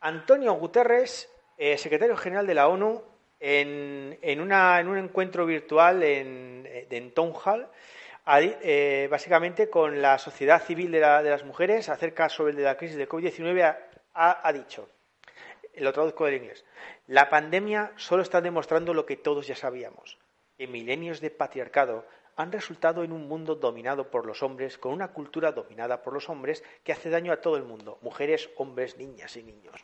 Antonio 0.00 0.52
Guterres, 0.54 1.30
eh, 1.58 1.78
secretario 1.78 2.16
general 2.16 2.46
de 2.46 2.54
la 2.54 2.68
ONU, 2.68 3.02
en, 3.40 4.18
en, 4.20 4.40
una, 4.40 4.78
en 4.80 4.88
un 4.88 4.98
encuentro 4.98 5.46
virtual 5.46 6.02
en, 6.02 6.68
en 6.90 7.12
Town 7.12 7.32
Hall, 7.44 7.68
eh, 8.26 9.08
básicamente 9.10 9.68
con 9.70 10.00
la 10.02 10.18
sociedad 10.18 10.62
civil 10.62 10.92
de, 10.92 11.00
la- 11.00 11.22
de 11.22 11.30
las 11.30 11.44
mujeres 11.44 11.88
acerca 11.88 12.28
sobre 12.28 12.54
la 12.54 12.76
crisis 12.76 12.96
de 12.96 13.08
COVID-19 13.08 13.62
ha- 13.62 13.78
ha- 14.14 14.40
ha 14.48 14.52
dicho, 14.52 14.88
lo 15.76 15.92
traduzco 15.92 16.26
del 16.26 16.34
inglés. 16.36 16.64
La 17.06 17.30
pandemia 17.30 17.92
solo 17.96 18.22
está 18.22 18.40
demostrando 18.40 18.94
lo 18.94 19.06
que 19.06 19.16
todos 19.16 19.46
ya 19.46 19.56
sabíamos, 19.56 20.18
milenios 20.66 21.20
de 21.20 21.30
patriarcado 21.30 22.06
han 22.36 22.50
resultado 22.52 23.04
en 23.04 23.12
un 23.12 23.28
mundo 23.28 23.54
dominado 23.56 24.10
por 24.10 24.24
los 24.26 24.42
hombres, 24.42 24.78
con 24.78 24.92
una 24.92 25.08
cultura 25.08 25.52
dominada 25.52 26.02
por 26.02 26.14
los 26.14 26.28
hombres 26.30 26.64
que 26.82 26.92
hace 26.92 27.10
daño 27.10 27.32
a 27.32 27.40
todo 27.40 27.56
el 27.56 27.62
mundo, 27.64 27.98
mujeres, 28.00 28.48
hombres, 28.56 28.96
niñas 28.96 29.36
y 29.36 29.42
niños. 29.42 29.74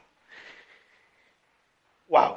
¡Wow! 2.08 2.36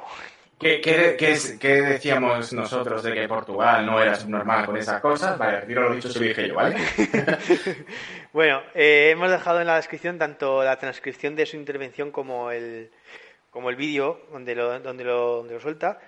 ¿Qué, 0.60 0.80
qué, 0.80 1.16
qué 1.18 1.32
es- 1.32 1.58
qué 1.58 1.82
decíamos 1.82 2.52
nosotros 2.52 3.02
de 3.02 3.14
que 3.14 3.26
Portugal 3.26 3.84
no 3.84 4.00
era 4.00 4.14
subnormal 4.14 4.64
con 4.66 4.76
esas 4.76 5.00
cosas? 5.00 5.36
Vale, 5.36 5.60
retiro 5.60 5.88
lo 5.88 5.94
dicho, 5.94 6.08
se 6.08 6.20
lo 6.20 6.26
dije 6.26 6.46
yo, 6.48 6.54
¿vale? 6.54 6.76
Bueno, 8.32 8.62
eh, 8.74 9.10
hemos 9.10 9.30
dejado 9.30 9.60
en 9.60 9.66
la 9.66 9.76
descripción 9.76 10.18
tanto 10.18 10.62
la 10.62 10.76
transcripción 10.78 11.34
de 11.36 11.44
su 11.46 11.56
intervención 11.56 12.10
como 12.12 12.50
el, 12.50 12.90
como 13.50 13.68
el 13.70 13.76
vídeo 13.76 14.22
donde 14.30 14.54
lo, 14.54 14.78
donde, 14.80 15.04
lo, 15.04 15.36
donde 15.38 15.54
lo 15.54 15.60
suelta. 15.60 15.98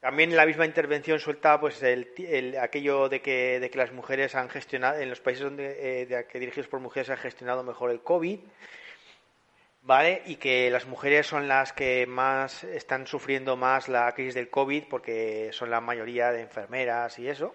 También 0.00 0.30
en 0.30 0.36
la 0.36 0.46
misma 0.46 0.64
intervención 0.64 1.18
suelta 1.20 1.60
pues 1.60 1.82
el, 1.82 2.08
el- 2.16 2.56
aquello 2.58 3.08
de 3.10 3.20
que, 3.20 3.60
de 3.60 3.70
que 3.70 3.76
las 3.78 3.92
mujeres 3.92 4.34
han 4.34 4.48
gestionado, 4.48 4.98
en 4.98 5.10
los 5.10 5.20
países 5.20 5.44
donde, 5.44 6.02
eh, 6.02 6.06
de- 6.06 6.26
que 6.26 6.38
dirigidos 6.38 6.68
por 6.68 6.80
mujeres 6.80 7.10
han 7.10 7.18
gestionado 7.18 7.62
mejor 7.62 7.90
el 7.90 8.00
COVID, 8.00 8.38
¿vale? 9.82 10.22
Y 10.26 10.36
que 10.36 10.70
las 10.70 10.86
mujeres 10.86 11.26
son 11.26 11.48
las 11.48 11.72
que 11.72 12.06
más 12.06 12.64
están 12.64 13.06
sufriendo 13.06 13.56
más 13.56 13.88
la 13.88 14.12
crisis 14.14 14.34
del 14.34 14.48
COVID 14.50 14.84
porque 14.88 15.50
son 15.52 15.70
la 15.70 15.80
mayoría 15.80 16.32
de 16.32 16.42
enfermeras 16.42 17.18
y 17.18 17.28
eso. 17.28 17.54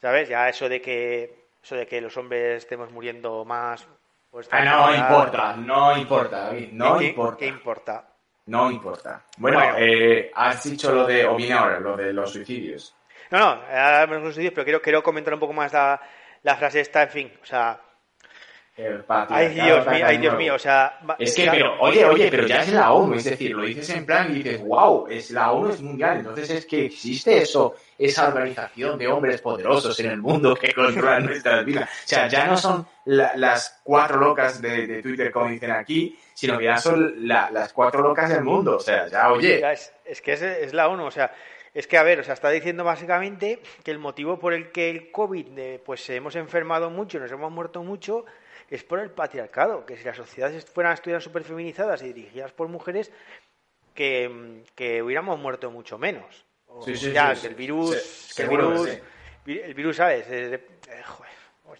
¿Sabes? 0.00 0.28
Ya 0.28 0.48
eso 0.48 0.68
de 0.68 0.82
que 0.82 1.44
eso 1.62 1.76
de 1.76 1.86
que 1.86 2.00
los 2.00 2.16
hombres 2.16 2.58
estemos 2.64 2.90
muriendo 2.92 3.44
más 3.44 3.86
pues 4.30 4.48
Ah, 4.50 4.64
no 4.64 4.94
importa, 4.94 5.54
no 5.56 5.96
importa, 5.96 6.38
David, 6.46 6.68
no 6.72 6.98
¿qué- 6.98 7.06
importa. 7.06 7.36
¿Qué 7.38 7.46
importa? 7.46 8.08
No 8.46 8.70
importa. 8.70 9.22
Bueno, 9.38 9.58
Bueno. 9.58 9.76
eh, 9.78 10.30
has 10.34 10.62
dicho 10.64 10.92
lo 10.92 11.06
de, 11.06 11.24
o 11.26 11.34
viene 11.36 11.54
ahora, 11.54 11.80
lo 11.80 11.96
de 11.96 12.12
los 12.12 12.30
suicidios. 12.32 12.94
No, 13.30 13.38
no, 13.38 13.44
ahora 13.46 14.02
hablamos 14.02 14.16
de 14.16 14.20
los 14.28 14.30
estudios, 14.30 14.52
pero 14.54 14.64
quiero, 14.64 14.82
quiero 14.82 15.02
comentar 15.02 15.32
un 15.34 15.40
poco 15.40 15.52
más 15.54 15.72
la, 15.72 16.00
la 16.42 16.56
frase 16.56 16.80
esta, 16.80 17.02
en 17.04 17.08
fin, 17.08 17.32
o 17.42 17.46
sea, 17.46 17.80
El 18.76 19.02
ay 19.30 19.48
Dios 19.54 19.86
mío, 19.86 20.04
ay 20.06 20.18
Dios 20.18 20.36
mío, 20.36 20.54
o 20.56 20.58
sea, 20.58 20.98
Es 21.18 21.34
que, 21.34 21.48
pero, 21.50 21.80
oye, 21.80 22.04
oye, 22.04 22.28
pero 22.30 22.46
ya 22.46 22.60
es 22.62 22.68
la 22.72 22.92
ONU, 22.92 23.14
es 23.14 23.24
decir, 23.24 23.52
lo 23.52 23.62
dices 23.64 23.88
en 23.90 24.04
plan 24.04 24.30
y 24.30 24.42
dices, 24.42 24.60
wow, 24.62 25.06
es 25.08 25.30
la 25.30 25.52
ONU 25.52 25.70
es 25.70 25.80
mundial, 25.80 26.18
entonces 26.18 26.50
es 26.50 26.66
que 26.66 26.84
existe 26.86 27.38
eso, 27.38 27.76
esa 27.96 28.28
organización 28.28 28.98
de 28.98 29.06
hombres 29.08 29.40
poderosos 29.40 29.98
en 30.00 30.10
el 30.10 30.18
mundo 30.20 30.54
que 30.54 30.74
controlan 30.74 31.24
nuestras 31.24 31.64
vidas. 31.64 31.88
O 31.88 32.08
sea, 32.08 32.26
ya 32.28 32.46
no 32.46 32.56
son 32.58 32.86
la- 33.06 33.32
las 33.36 33.80
cuatro 33.82 34.18
locas 34.18 34.60
de, 34.60 34.86
de 34.86 35.02
Twitter, 35.02 35.30
como 35.32 35.46
dicen 35.48 35.70
aquí, 35.70 36.18
sino 36.34 36.58
que 36.58 36.64
ya 36.64 36.76
son 36.78 37.26
la- 37.28 37.50
las 37.50 37.72
cuatro 37.72 38.02
locas 38.02 38.28
del 38.30 38.42
mundo. 38.44 38.76
O 38.76 38.80
sea, 38.80 39.06
ya, 39.08 39.30
oye, 39.32 39.60
Ya, 39.60 39.72
es, 39.72 39.92
es 40.04 40.20
que 40.20 40.32
es, 40.34 40.42
es 40.42 40.74
la 40.74 40.88
ONU, 40.88 41.04
o 41.06 41.10
sea, 41.10 41.32
es 41.72 41.86
que, 41.86 41.96
a 41.96 42.02
ver, 42.02 42.20
o 42.20 42.24
sea, 42.24 42.34
está 42.34 42.50
diciendo 42.50 42.84
básicamente 42.84 43.60
que 43.82 43.90
el 43.90 43.98
motivo 43.98 44.38
por 44.38 44.52
el 44.52 44.70
que 44.70 44.90
el 44.90 45.10
COVID, 45.10 45.58
eh, 45.58 45.82
pues 45.84 46.08
hemos 46.10 46.36
enfermado 46.36 46.90
mucho, 46.90 47.18
nos 47.18 47.30
hemos 47.32 47.50
muerto 47.50 47.82
mucho, 47.82 48.24
es 48.70 48.82
por 48.84 48.98
el 49.00 49.10
patriarcado, 49.10 49.84
que 49.86 49.96
si 49.96 50.04
las 50.04 50.16
sociedades 50.16 50.64
fueran, 50.66 50.92
estuvieran 50.94 51.20
súper 51.20 51.44
feminizadas 51.44 52.02
y 52.02 52.12
dirigidas 52.12 52.52
por 52.52 52.68
mujeres, 52.68 53.10
que, 53.94 54.62
que 54.74 55.02
hubiéramos 55.02 55.38
muerto 55.38 55.70
mucho 55.70 55.98
menos. 55.98 56.44
O- 56.66 56.82
Sí, 56.84 56.96
sí, 56.96 57.12
ya, 57.12 57.34
sí, 57.34 57.42
que 57.42 57.46
el 57.48 57.54
virus, 57.54 57.92
el 58.40 58.48
virus, 58.48 58.88
el 59.46 59.74
virus, 59.74 59.96
¿sabes? 59.96 60.26
Eh, 60.28 60.48
de- 60.48 60.54
eh, 60.56 61.02
joder, 61.04 61.32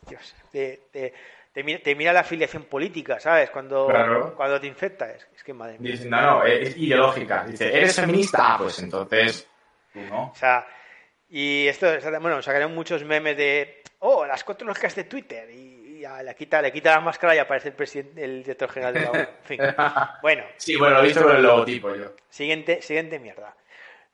Dios, 0.08 0.34
te, 0.50 0.82
te- 0.90 1.12
te 1.52 1.62
mira, 1.62 1.78
te 1.80 1.94
mira 1.94 2.12
la 2.12 2.20
afiliación 2.20 2.64
política, 2.64 3.20
¿sabes? 3.20 3.50
Cuando, 3.50 3.86
Claro. 3.86 4.34
cuando 4.36 4.60
te 4.60 4.66
infecta, 4.66 5.10
es, 5.10 5.26
es 5.34 5.42
que 5.44 5.52
madre 5.54 5.78
mía. 5.78 5.92
dicen, 5.92 6.10
no, 6.10 6.20
no, 6.20 6.44
es 6.44 6.76
ideológica. 6.76 7.44
Dice, 7.44 7.68
¿eres 7.76 7.94
feminista? 7.96 8.38
Ah, 8.54 8.58
pues 8.58 8.78
entonces, 8.80 9.46
tú 9.92 10.00
no. 10.02 10.30
O 10.32 10.34
sea, 10.34 10.66
y 11.30 11.66
esto, 11.68 11.86
bueno, 12.20 12.42
sacaron 12.42 12.74
muchos 12.74 13.04
memes 13.04 13.36
de, 13.36 13.82
oh, 14.00 14.26
las 14.26 14.42
cuatro 14.44 14.66
lógicas 14.66 14.94
de 14.96 15.04
Twitter, 15.04 15.48
y, 15.50 15.74
le 16.22 16.34
quita, 16.34 16.60
le 16.60 16.70
quita 16.70 16.90
la 16.96 17.00
máscara 17.00 17.34
y 17.34 17.38
aparece 17.38 17.68
el 17.68 17.74
presidente, 17.74 18.22
el 18.22 18.42
director 18.42 18.68
general 18.70 18.92
de 18.94 19.00
la 19.00 19.10
ONU. 19.10 19.20
En 19.20 19.44
fin. 19.44 19.60
Bueno, 20.22 20.42
Sí, 20.58 20.76
bueno, 20.76 20.96
lo 20.96 21.00
he 21.02 21.06
visto 21.06 21.22
con 21.22 21.34
el 21.36 21.42
logotipo 21.42 21.94
yo. 21.94 22.12
siguiente, 22.28 22.82
siguiente 22.82 23.18
mierda. 23.18 23.54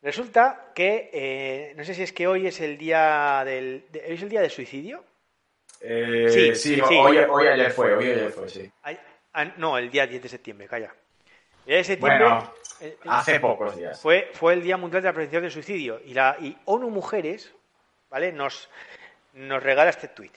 Resulta 0.03 0.71
que, 0.75 1.11
eh, 1.13 1.73
no 1.77 1.85
sé 1.85 1.95
si 1.95 2.03
es 2.03 2.13
que 2.13 2.27
hoy 2.27 2.47
es 2.47 2.61
el 2.61 2.79
día 2.79 3.43
del, 3.45 3.85
de- 3.91 4.05
¿hoy 4.07 4.15
es 4.15 4.23
el 4.23 4.29
día 4.29 4.41
del 4.41 4.51
suicidio? 4.51 5.05
Eh, 5.81 6.27
Sí, 6.29 6.55
sí, 6.55 6.75
sí. 6.87 6.95
Hoy, 6.97 7.19
hoy 7.19 7.47
ayer 7.47 7.71
fue, 7.71 7.95
hoy 7.95 8.05
ayer 8.11 8.31
fue, 8.31 8.49
sí. 8.49 8.71
Ah, 9.33 9.45
no, 9.57 9.79
el 9.79 9.91
día 9.91 10.07
10 10.07 10.23
de 10.23 10.29
septiembre, 10.29 10.67
calla. 10.69 10.93
El 11.67 11.75
10 11.75 11.79
de 11.79 11.85
septiembre 11.85 12.25
Bueno, 12.25 12.55
eh, 12.81 12.97
eh, 13.03 13.09
hace 13.09 13.39
pocos 13.41 13.77
días. 13.77 14.01
fue, 14.01 14.31
fue 14.33 14.55
el 14.55 14.63
Día 14.63 14.77
Mundial 14.77 15.03
de 15.03 15.09
la 15.09 15.13
Prevención 15.13 15.43
del 15.43 15.53
Suicidio. 15.53 16.01
Y, 16.05 16.15
la, 16.15 16.37
y 16.41 16.57
ONU 16.65 16.91
Mujeres, 16.91 17.55
¿vale? 18.11 18.33
Nos, 18.33 18.69
nos 19.35 19.63
regala 19.63 19.91
este 19.91 20.09
tuit. 20.09 20.33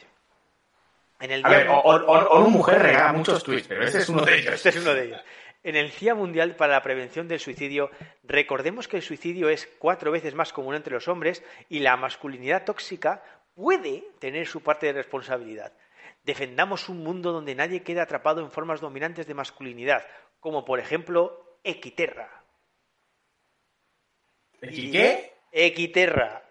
En 1.20 1.32
el 1.32 1.46
A 1.46 1.50
día 1.50 1.58
ver, 1.60 1.68
o, 1.70 1.74
o- 1.80 1.96
o- 1.96 2.28
o 2.28 2.40
una 2.42 2.50
mujer 2.50 2.82
regala 2.82 3.14
muchos 3.14 3.44
tweets, 3.44 3.68
pero 3.68 3.84
este 3.84 4.00
es 4.00 4.10
uno 4.10 4.24
de 4.26 4.36
ellos. 4.38 4.54
Este 4.56 4.70
es 4.70 4.78
uno 4.78 4.94
de 4.94 5.06
ellos. 5.06 5.22
En 5.64 5.76
el 5.78 5.90
Día 5.92 6.14
Mundial 6.14 6.56
para 6.56 6.74
la 6.74 6.84
Prevención 6.84 7.28
del 7.30 7.40
Suicidio, 7.40 7.90
recordemos 8.24 8.88
que 8.90 8.98
el 8.98 9.02
suicidio 9.04 9.48
es 9.50 9.68
cuatro 9.80 10.12
veces 10.12 10.36
más 10.36 10.52
común 10.52 10.76
entre 10.76 10.94
los 10.94 11.08
hombres 11.08 11.42
y 11.70 11.80
la 11.80 11.96
masculinidad 11.96 12.66
tóxica 12.66 13.24
puede 13.56 14.04
tener 14.20 14.48
su 14.48 14.62
parte 14.62 14.88
de 14.88 14.94
responsabilidad. 14.94 15.74
Defendamos 16.24 16.90
un 16.90 17.04
mundo 17.04 17.32
donde 17.32 17.56
nadie 17.56 17.84
quede 17.84 18.02
atrapado 18.02 18.42
en 18.42 18.52
formas 18.52 18.82
dominantes 18.82 19.28
de 19.28 19.34
masculinidad, 19.34 20.06
como 20.40 20.66
por 20.66 20.80
ejemplo 20.80 21.58
Equiterra. 21.64 22.44
¿Y 24.62 24.92
qué? 24.92 25.34
Equiterra. 25.52 26.44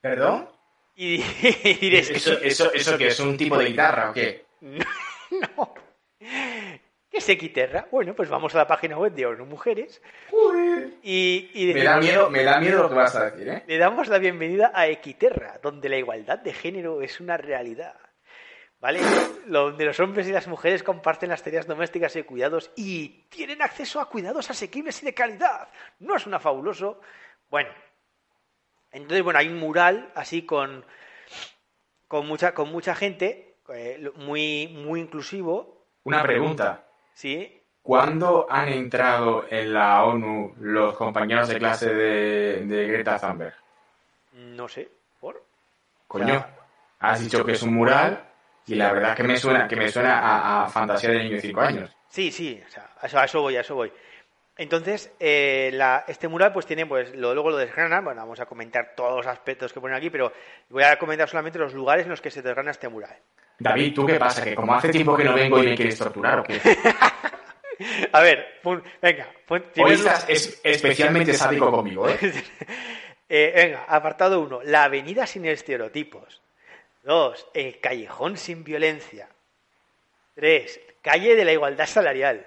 ¿Perdón? 0.00 0.48
Y, 0.94 1.22
y 1.42 1.74
diréis, 1.74 2.10
¿Eso, 2.10 2.32
eso, 2.40 2.72
¿Eso 2.72 2.98
que 2.98 3.08
es 3.08 3.20
un 3.20 3.36
tipo 3.36 3.58
de 3.58 3.66
guitarra 3.66 4.10
o 4.10 4.12
qué? 4.12 4.44
no. 4.60 5.74
¿Qué 6.18 7.18
es 7.18 7.28
Equiterra? 7.28 7.88
Bueno, 7.90 8.14
pues 8.14 8.28
vamos 8.28 8.54
a 8.54 8.58
la 8.58 8.66
página 8.66 8.98
web 8.98 9.12
de 9.12 9.26
ONU 9.26 9.46
Mujeres 9.46 10.02
y, 11.02 11.50
y 11.54 11.74
Me 11.74 11.84
da 11.84 11.98
miedo, 11.98 12.30
me 12.30 12.42
da 12.42 12.58
miedo 12.58 12.82
lo 12.82 12.88
que 12.88 12.94
vas 12.94 13.14
a 13.16 13.30
decir, 13.30 13.48
¿eh? 13.48 13.64
Le 13.66 13.78
damos 13.78 14.08
la 14.08 14.18
bienvenida 14.18 14.72
a 14.74 14.86
Equiterra, 14.88 15.58
donde 15.62 15.88
la 15.88 15.96
igualdad 15.96 16.38
de 16.38 16.52
género 16.52 17.02
es 17.02 17.20
una 17.20 17.36
realidad. 17.36 17.94
¿Vale? 18.78 19.00
Donde 19.46 19.86
los 19.86 19.98
hombres 20.00 20.28
y 20.28 20.32
las 20.32 20.46
mujeres 20.48 20.82
comparten 20.82 21.30
las 21.30 21.42
tareas 21.42 21.66
domésticas 21.66 22.14
y 22.14 22.22
cuidados 22.24 22.70
y 22.76 23.24
tienen 23.30 23.62
acceso 23.62 24.00
a 24.00 24.08
cuidados 24.08 24.50
asequibles 24.50 25.02
y 25.02 25.06
de 25.06 25.14
calidad. 25.14 25.68
¿No 25.98 26.14
es 26.14 26.26
una 26.26 26.38
fabuloso? 26.38 27.00
Bueno, 27.48 27.70
entonces, 28.92 29.22
bueno, 29.22 29.38
hay 29.38 29.48
un 29.48 29.58
mural 29.58 30.12
así 30.14 30.44
con, 30.44 30.84
con, 32.06 32.26
mucha, 32.26 32.52
con 32.54 32.70
mucha 32.70 32.94
gente, 32.94 33.56
eh, 33.74 34.10
muy, 34.16 34.68
muy 34.68 35.00
inclusivo, 35.00 35.86
Una 36.04 36.22
pregunta. 36.22 36.86
¿sí? 37.14 37.62
¿Cuándo 37.86 38.48
han 38.50 38.68
entrado 38.68 39.44
en 39.48 39.72
la 39.72 40.02
ONU 40.02 40.56
los 40.58 40.96
compañeros 40.96 41.46
de 41.46 41.56
clase 41.56 41.94
de, 41.94 42.66
de 42.66 42.86
Greta 42.88 43.16
Thunberg? 43.16 43.54
No 44.32 44.66
sé, 44.66 44.88
¿por? 45.20 45.40
Coño, 46.08 46.44
has 46.98 47.20
dicho 47.20 47.44
que 47.44 47.52
es 47.52 47.62
un 47.62 47.74
mural 47.74 48.24
y 48.66 48.74
la 48.74 48.92
verdad 48.92 49.14
que 49.16 49.22
me 49.22 49.36
suena, 49.36 49.68
que 49.68 49.76
me 49.76 49.88
suena 49.88 50.18
a, 50.18 50.64
a 50.64 50.68
fantasía 50.68 51.10
de 51.10 51.18
niño 51.22 51.36
de 51.36 51.42
5 51.42 51.60
años. 51.60 51.96
Sí, 52.08 52.32
sí, 52.32 52.60
o 52.66 52.68
sea, 52.68 52.90
a 53.00 53.06
eso, 53.06 53.20
a 53.20 53.24
eso 53.24 53.40
voy, 53.42 53.56
a 53.56 53.60
eso 53.60 53.76
voy. 53.76 53.92
Entonces, 54.56 55.12
eh, 55.20 55.70
la- 55.72 56.04
este 56.08 56.26
mural 56.26 56.52
pues 56.52 56.66
tiene, 56.66 56.86
pues 56.86 57.14
lo- 57.14 57.34
luego 57.34 57.50
lo 57.50 57.56
desgrana, 57.56 58.00
bueno, 58.00 58.20
vamos 58.22 58.40
a 58.40 58.46
comentar 58.46 58.94
todos 58.96 59.14
los 59.18 59.26
aspectos 59.28 59.72
que 59.72 59.80
ponen 59.80 59.96
aquí, 59.96 60.10
pero 60.10 60.32
voy 60.70 60.82
a 60.82 60.98
comentar 60.98 61.28
solamente 61.28 61.60
los 61.60 61.72
lugares 61.72 62.02
en 62.06 62.10
los 62.10 62.20
que 62.20 62.32
se 62.32 62.42
desgrana 62.42 62.72
este 62.72 62.88
mural. 62.88 63.16
David, 63.60 63.94
¿tú 63.94 64.04
qué 64.06 64.16
pasa? 64.16 64.42
¿Que 64.42 64.56
como 64.56 64.74
hace 64.74 64.88
tiempo 64.88 65.16
que 65.16 65.22
no 65.22 65.34
vengo 65.34 65.62
y 65.62 65.66
me 65.68 65.74
quieres 65.76 65.96
torturar 65.98 66.40
o 66.40 66.42
qué? 66.42 66.60
A 68.12 68.20
ver, 68.20 68.60
venga, 69.02 69.28
pon- 69.46 69.64
Hoy 69.78 69.92
es- 70.28 70.60
especialmente 70.62 71.34
sádico 71.34 71.70
conmigo, 71.70 72.08
¿eh? 72.08 72.18
Eh, 73.28 73.52
venga, 73.56 73.84
apartado 73.88 74.40
1. 74.40 74.60
La 74.62 74.84
avenida 74.84 75.26
sin 75.26 75.46
estereotipos. 75.46 76.40
2. 77.02 77.48
El 77.54 77.80
callejón 77.80 78.36
sin 78.36 78.62
violencia. 78.62 79.28
3. 80.36 80.80
Calle 81.02 81.34
de 81.34 81.44
la 81.44 81.52
igualdad 81.52 81.86
salarial. 81.86 82.46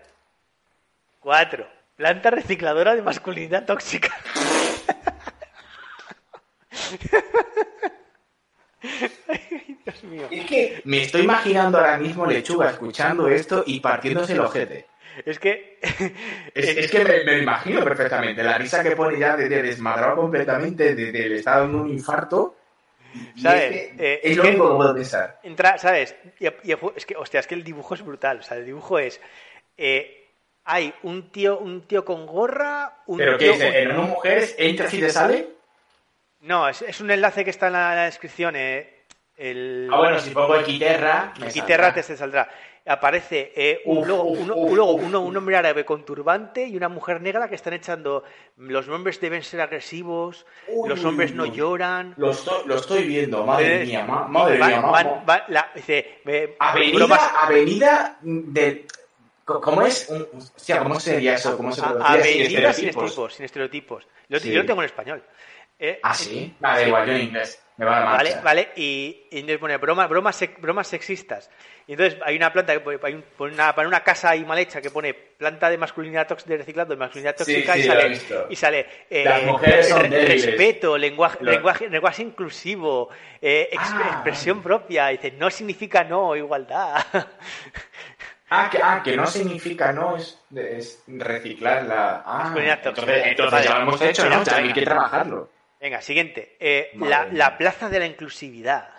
4. 1.19 1.67
Planta 1.97 2.31
recicladora 2.31 2.95
de 2.95 3.01
masculinidad 3.01 3.65
tóxica. 3.65 4.15
Ay, 9.27 9.77
Dios 9.83 10.03
mío. 10.05 10.27
Es 10.31 10.45
que 10.45 10.81
me 10.85 11.01
estoy 11.01 11.21
imaginando 11.23 11.77
ahora 11.77 11.97
mismo 11.97 12.25
Lechuga 12.25 12.69
escuchando 12.69 13.27
esto 13.27 13.63
y 13.65 13.79
partiéndose 13.81 14.33
el 14.33 14.39
ojete. 14.41 14.87
Es 15.25 15.39
que. 15.39 15.79
Es, 16.53 16.77
es 16.77 16.91
que 16.91 17.03
me, 17.03 17.23
me 17.23 17.37
imagino 17.39 17.83
perfectamente. 17.83 18.43
La 18.43 18.57
risa 18.57 18.83
que 18.83 18.91
pone 18.95 19.17
ya 19.19 19.35
de, 19.37 19.47
de 19.47 19.61
desmadrado 19.61 20.15
completamente, 20.17 20.95
de, 20.95 21.11
de 21.11 21.35
estar 21.35 21.63
en 21.63 21.75
un 21.75 21.89
infarto. 21.89 22.55
¿Sabes? 23.41 23.63
Es, 23.63 23.69
que 23.69 23.95
Eh, 23.97 24.19
es 24.23 24.31
es 24.31 24.37
lo 24.37 24.43
que- 24.43 24.49
único 24.49 24.69
que 24.69 24.75
puedo 24.75 24.93
pensar. 24.93 25.39
entra, 25.43 25.77
¿sabes? 25.77 26.15
Y, 26.39 26.45
y 26.47 26.75
es 26.95 27.05
que, 27.05 27.15
hostia, 27.15 27.39
es 27.39 27.47
que 27.47 27.55
el 27.55 27.63
dibujo 27.63 27.93
es 27.95 28.01
brutal. 28.03 28.39
O 28.39 28.41
sea, 28.43 28.57
el 28.57 28.65
dibujo 28.65 28.99
es. 28.99 29.19
eh, 29.77 30.15
hay 30.65 30.93
un 31.03 31.31
tío, 31.31 31.57
un 31.59 31.81
tío 31.87 32.05
con 32.05 32.27
gorra, 32.27 32.97
un 33.07 33.17
¿Pero 33.17 33.37
qué 33.37 33.45
tío 33.45 33.53
es? 33.53 33.63
con- 33.63 33.73
¿En 33.75 33.91
una 33.91 34.01
mujer 34.01 34.43
entras 34.57 34.93
y 34.93 34.99
te 34.99 35.09
sale? 35.09 35.47
No, 36.41 36.69
es, 36.69 36.81
es 36.83 37.01
un 37.01 37.09
enlace 37.11 37.43
que 37.43 37.49
está 37.49 37.67
en 37.67 37.73
la, 37.73 37.95
la 37.95 38.05
descripción. 38.05 38.55
eh, 38.55 38.95
el 39.37 39.89
Ah, 39.91 39.97
bueno, 39.97 40.19
si 40.19 40.31
pongo 40.31 40.55
Equiterra. 40.57 41.33
Equiterra 41.43 41.93
te 41.93 42.03
se 42.03 42.17
saldrá. 42.17 42.49
Aparece 42.91 43.53
eh, 43.55 43.81
un, 43.85 43.99
Uf, 43.99 44.07
luego, 44.07 44.23
uf, 44.23 44.39
uno- 44.39 44.55
uf, 44.55 44.73
luego 44.73 44.91
uf, 44.95 45.03
uno- 45.03 45.19
uf. 45.21 45.27
un 45.27 45.37
hombre 45.37 45.55
árabe 45.57 45.85
con 45.85 46.03
turbante 46.03 46.65
y 46.65 46.75
una 46.75 46.89
mujer 46.89 47.21
negra 47.21 47.47
que 47.47 47.53
están 47.53 47.73
echando. 47.73 48.23
Los 48.57 48.87
hombres 48.89 49.21
deben 49.21 49.43
ser 49.43 49.61
agresivos, 49.61 50.47
Uy, 50.67 50.89
los 50.89 51.05
hombres 51.05 51.31
no 51.33 51.43
uy. 51.43 51.51
lloran. 51.51 52.15
Lo 52.17 52.31
estoy, 52.31 52.65
lo 52.67 52.75
estoy 52.77 53.03
viendo, 53.03 53.45
madre 53.45 53.83
Eh, 53.83 53.85
mía, 53.85 54.05
ma- 54.05 54.27
madre 54.27 54.57
van- 54.57 54.69
mía. 54.69 54.81
van- 54.81 55.05
ma- 55.05 55.23
van- 55.23 55.43
la- 55.49 55.69
dice, 55.75 56.19
eh, 56.25 56.55
Avenida, 56.57 56.97
bromas- 57.05 57.31
avenida 57.43 58.17
de... 58.21 58.87
¿Cómo 59.45 59.81
es? 59.83 60.09
Hostia, 60.11 60.79
¿cómo 60.79 60.99
sería 60.99 61.35
eso? 61.35 61.57
¿Cómo 61.57 61.71
se? 61.71 61.81
Sin 61.81 61.89
avenida 61.89 62.73
sin 62.73 62.89
estereotipos. 62.89 63.33
Sin 63.35 63.45
estereotipos. 63.45 64.07
Sí. 64.39 64.51
Yo 64.51 64.59
lo 64.61 64.65
tengo 64.65 64.81
en 64.81 64.85
español. 64.87 65.23
Eh, 65.79 65.99
¿Ah, 66.03 66.13
sí? 66.13 66.53
Vale, 66.59 66.87
igual, 66.87 67.07
yo 67.07 67.13
en 67.13 67.21
inglés. 67.21 67.63
Me 67.77 67.85
va 67.85 67.97
a 67.97 67.99
la 68.01 68.05
Vale, 68.17 68.35
vale, 68.43 68.69
y, 68.75 69.27
y 69.31 69.37
entonces 69.39 69.57
pone 69.59 69.77
bromas, 69.77 70.09
bromas, 70.09 70.43
bromas 70.57 70.85
sexistas. 70.87 71.49
Y 71.87 71.93
entonces 71.93 72.19
hay 72.25 72.35
una 72.35 72.51
planta 72.51 72.77
que 72.77 72.99
hay 73.01 73.13
un- 73.13 73.23
una, 73.39 73.73
para 73.73 73.87
una 73.87 74.01
casa 74.03 74.31
ahí 74.31 74.43
mal 74.43 74.59
hecha 74.59 74.81
que 74.81 74.91
pone 74.91 75.13
planta 75.13 75.69
de 75.69 75.77
masculinidad 75.77 76.27
tóxica, 76.27 76.51
de 76.51 76.57
reciclado, 76.57 76.89
de 76.89 76.97
masculinidad 76.97 77.37
tóxica 77.37 77.75
sí, 77.75 77.79
y 77.79 77.83
sale, 77.83 78.19
y 78.49 78.55
sale 78.57 78.85
eh, 79.09 79.23
Las 79.23 79.43
mujeres 79.43 79.87
son 79.87 80.11
re- 80.11 80.25
respeto, 80.25 80.97
lenguaje, 80.97 81.37
lenguaje, 81.41 81.89
lenguaje 81.89 82.21
inclusivo, 82.23 83.07
eh, 83.41 83.69
ex- 83.71 83.93
Ah, 83.95 84.09
expresión 84.11 84.61
propia. 84.61 85.07
Dice, 85.07 85.31
no 85.31 85.49
significa 85.49 86.03
no, 86.03 86.35
igualdad. 86.35 87.01
Ah 88.51 88.67
que, 88.71 88.79
ah, 88.81 89.01
que 89.03 89.15
no 89.15 89.27
significa 89.27 89.93
no, 89.93 90.17
es, 90.17 90.41
es 90.55 91.03
reciclar 91.07 91.83
la... 91.83 92.23
Ah, 92.25 92.37
Masculinidad 92.39 92.81
tóxica. 92.81 93.01
entonces, 93.13 93.31
entonces 93.31 93.63
ya 93.63 93.75
lo 93.75 93.81
hemos 93.83 94.01
hecho, 94.01 94.29
¿no? 94.29 94.43
Hay 94.55 94.73
que 94.73 94.81
trabajarlo. 94.81 95.49
Venga, 95.79 96.01
siguiente. 96.01 96.57
Eh, 96.59 96.91
la, 96.95 97.25
la 97.31 97.57
plaza 97.57 97.89
de 97.89 97.99
la 97.99 98.05
inclusividad. 98.05 98.89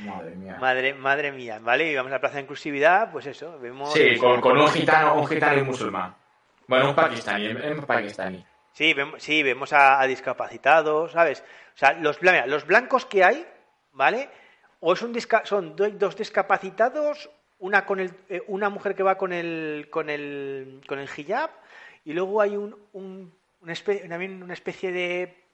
Madre 0.00 0.34
mía. 0.34 0.56
Madre, 0.60 0.94
madre 0.94 1.32
mía, 1.32 1.58
¿vale? 1.60 1.90
Y 1.90 1.94
vamos 1.94 2.10
a 2.12 2.16
la 2.16 2.20
plaza 2.20 2.36
de 2.36 2.42
inclusividad, 2.42 3.10
pues 3.12 3.26
eso, 3.26 3.58
vemos... 3.60 3.92
Sí, 3.92 4.16
con, 4.18 4.40
con 4.40 4.58
un 4.58 4.68
gitano, 4.68 5.14
un 5.14 5.26
gitano 5.26 5.58
y 5.58 5.62
musulmán. 5.62 6.14
Bueno, 6.66 6.90
un 6.90 6.94
pakistaní, 6.96 7.48
un 7.48 7.86
pakistaní. 7.86 8.44
Sí, 8.72 8.92
vemos, 8.92 9.22
sí, 9.22 9.42
vemos 9.42 9.72
a, 9.72 10.00
a 10.00 10.06
discapacitados, 10.06 11.12
¿sabes? 11.12 11.42
O 11.74 11.78
sea, 11.78 11.92
los, 11.94 12.20
mira, 12.20 12.46
los 12.46 12.66
blancos 12.66 13.06
que 13.06 13.24
hay, 13.24 13.46
¿vale? 13.92 14.28
O 14.80 14.92
es 14.92 15.00
un 15.00 15.14
disca- 15.14 15.44
son 15.46 15.74
do- 15.76 15.88
dos 15.90 16.16
discapacitados, 16.16 17.30
una 17.60 17.86
con 17.86 18.00
el, 18.00 18.10
eh, 18.28 18.42
una 18.48 18.68
mujer 18.68 18.94
que 18.94 19.02
va 19.02 19.16
con 19.16 19.32
el, 19.32 19.88
con 19.90 20.10
el, 20.10 20.82
con 20.86 20.98
el 20.98 21.08
hijab, 21.16 21.50
y 22.04 22.12
luego 22.12 22.42
hay 22.42 22.56
un, 22.56 22.76
un- 22.92 23.32
una, 23.62 23.72
especie, 23.72 24.06
también 24.08 24.42
una 24.42 24.52
especie 24.52 24.92
de 24.92 25.45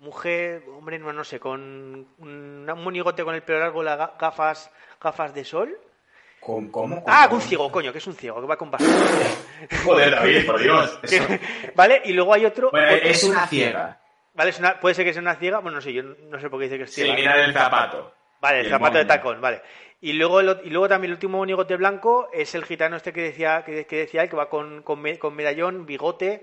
mujer, 0.00 0.62
hombre, 0.76 0.98
no, 0.98 1.12
no 1.12 1.24
sé, 1.24 1.38
con 1.38 2.06
un, 2.18 2.66
monigote 2.66 3.22
con 3.24 3.34
el 3.34 3.42
pelo 3.42 3.60
largo, 3.60 3.82
las 3.82 3.98
gafas, 4.18 4.70
gafas 5.00 5.32
de 5.34 5.44
sol. 5.44 5.78
¿Cómo? 6.40 6.72
cómo, 6.72 7.04
Ah, 7.06 7.28
un 7.30 7.40
ciego, 7.40 7.70
coño, 7.70 7.92
que 7.92 7.98
es 7.98 8.06
un 8.06 8.14
ciego, 8.14 8.40
que 8.40 8.46
va 8.46 8.56
con 8.56 8.70
bastón. 8.70 8.90
Joder, 9.84 10.10
David, 10.10 10.46
por 10.46 10.58
Dios. 10.60 10.98
Eso- 11.02 11.26
¿Vale? 11.74 12.00
Y 12.06 12.12
luego 12.14 12.32
hay 12.32 12.46
otro... 12.46 12.70
Bueno, 12.70 12.86
otro- 12.94 13.08
es 13.08 13.24
una 13.24 13.46
ciega. 13.46 14.00
Vale, 14.32 14.50
es 14.50 14.58
una- 14.58 14.80
puede 14.80 14.94
ser 14.94 15.04
que 15.04 15.12
sea 15.12 15.20
una 15.20 15.34
ciega, 15.36 15.58
bueno, 15.58 15.76
no 15.76 15.82
sé, 15.82 15.92
yo 15.92 16.02
no 16.02 16.40
sé 16.40 16.48
por 16.48 16.58
qué 16.58 16.64
dice 16.64 16.78
que 16.78 16.84
es 16.84 16.92
Sí, 16.94 17.02
ciega. 17.02 17.14
mira 17.16 17.44
el 17.44 17.52
zapato. 17.52 18.14
Vale, 18.40 18.60
el 18.60 18.66
el 18.66 18.72
zapato 18.72 18.96
de 18.96 19.04
tacón, 19.04 19.38
vale. 19.42 19.60
Y 20.00 20.14
luego, 20.14 20.40
el 20.40 20.60
y 20.64 20.70
luego 20.70 20.88
también 20.88 21.10
el 21.10 21.16
último 21.16 21.36
monigote 21.36 21.76
blanco 21.76 22.30
es 22.32 22.54
el 22.54 22.64
gitano 22.64 22.96
este 22.96 23.12
que 23.12 23.20
decía 23.20 23.62
que, 23.66 23.84
que 23.84 23.96
decía 23.98 24.22
él, 24.22 24.30
que 24.30 24.36
va 24.36 24.48
con, 24.48 24.80
con, 24.82 24.98
me- 25.02 25.18
con 25.18 25.34
medallón, 25.36 25.84
bigote, 25.84 26.42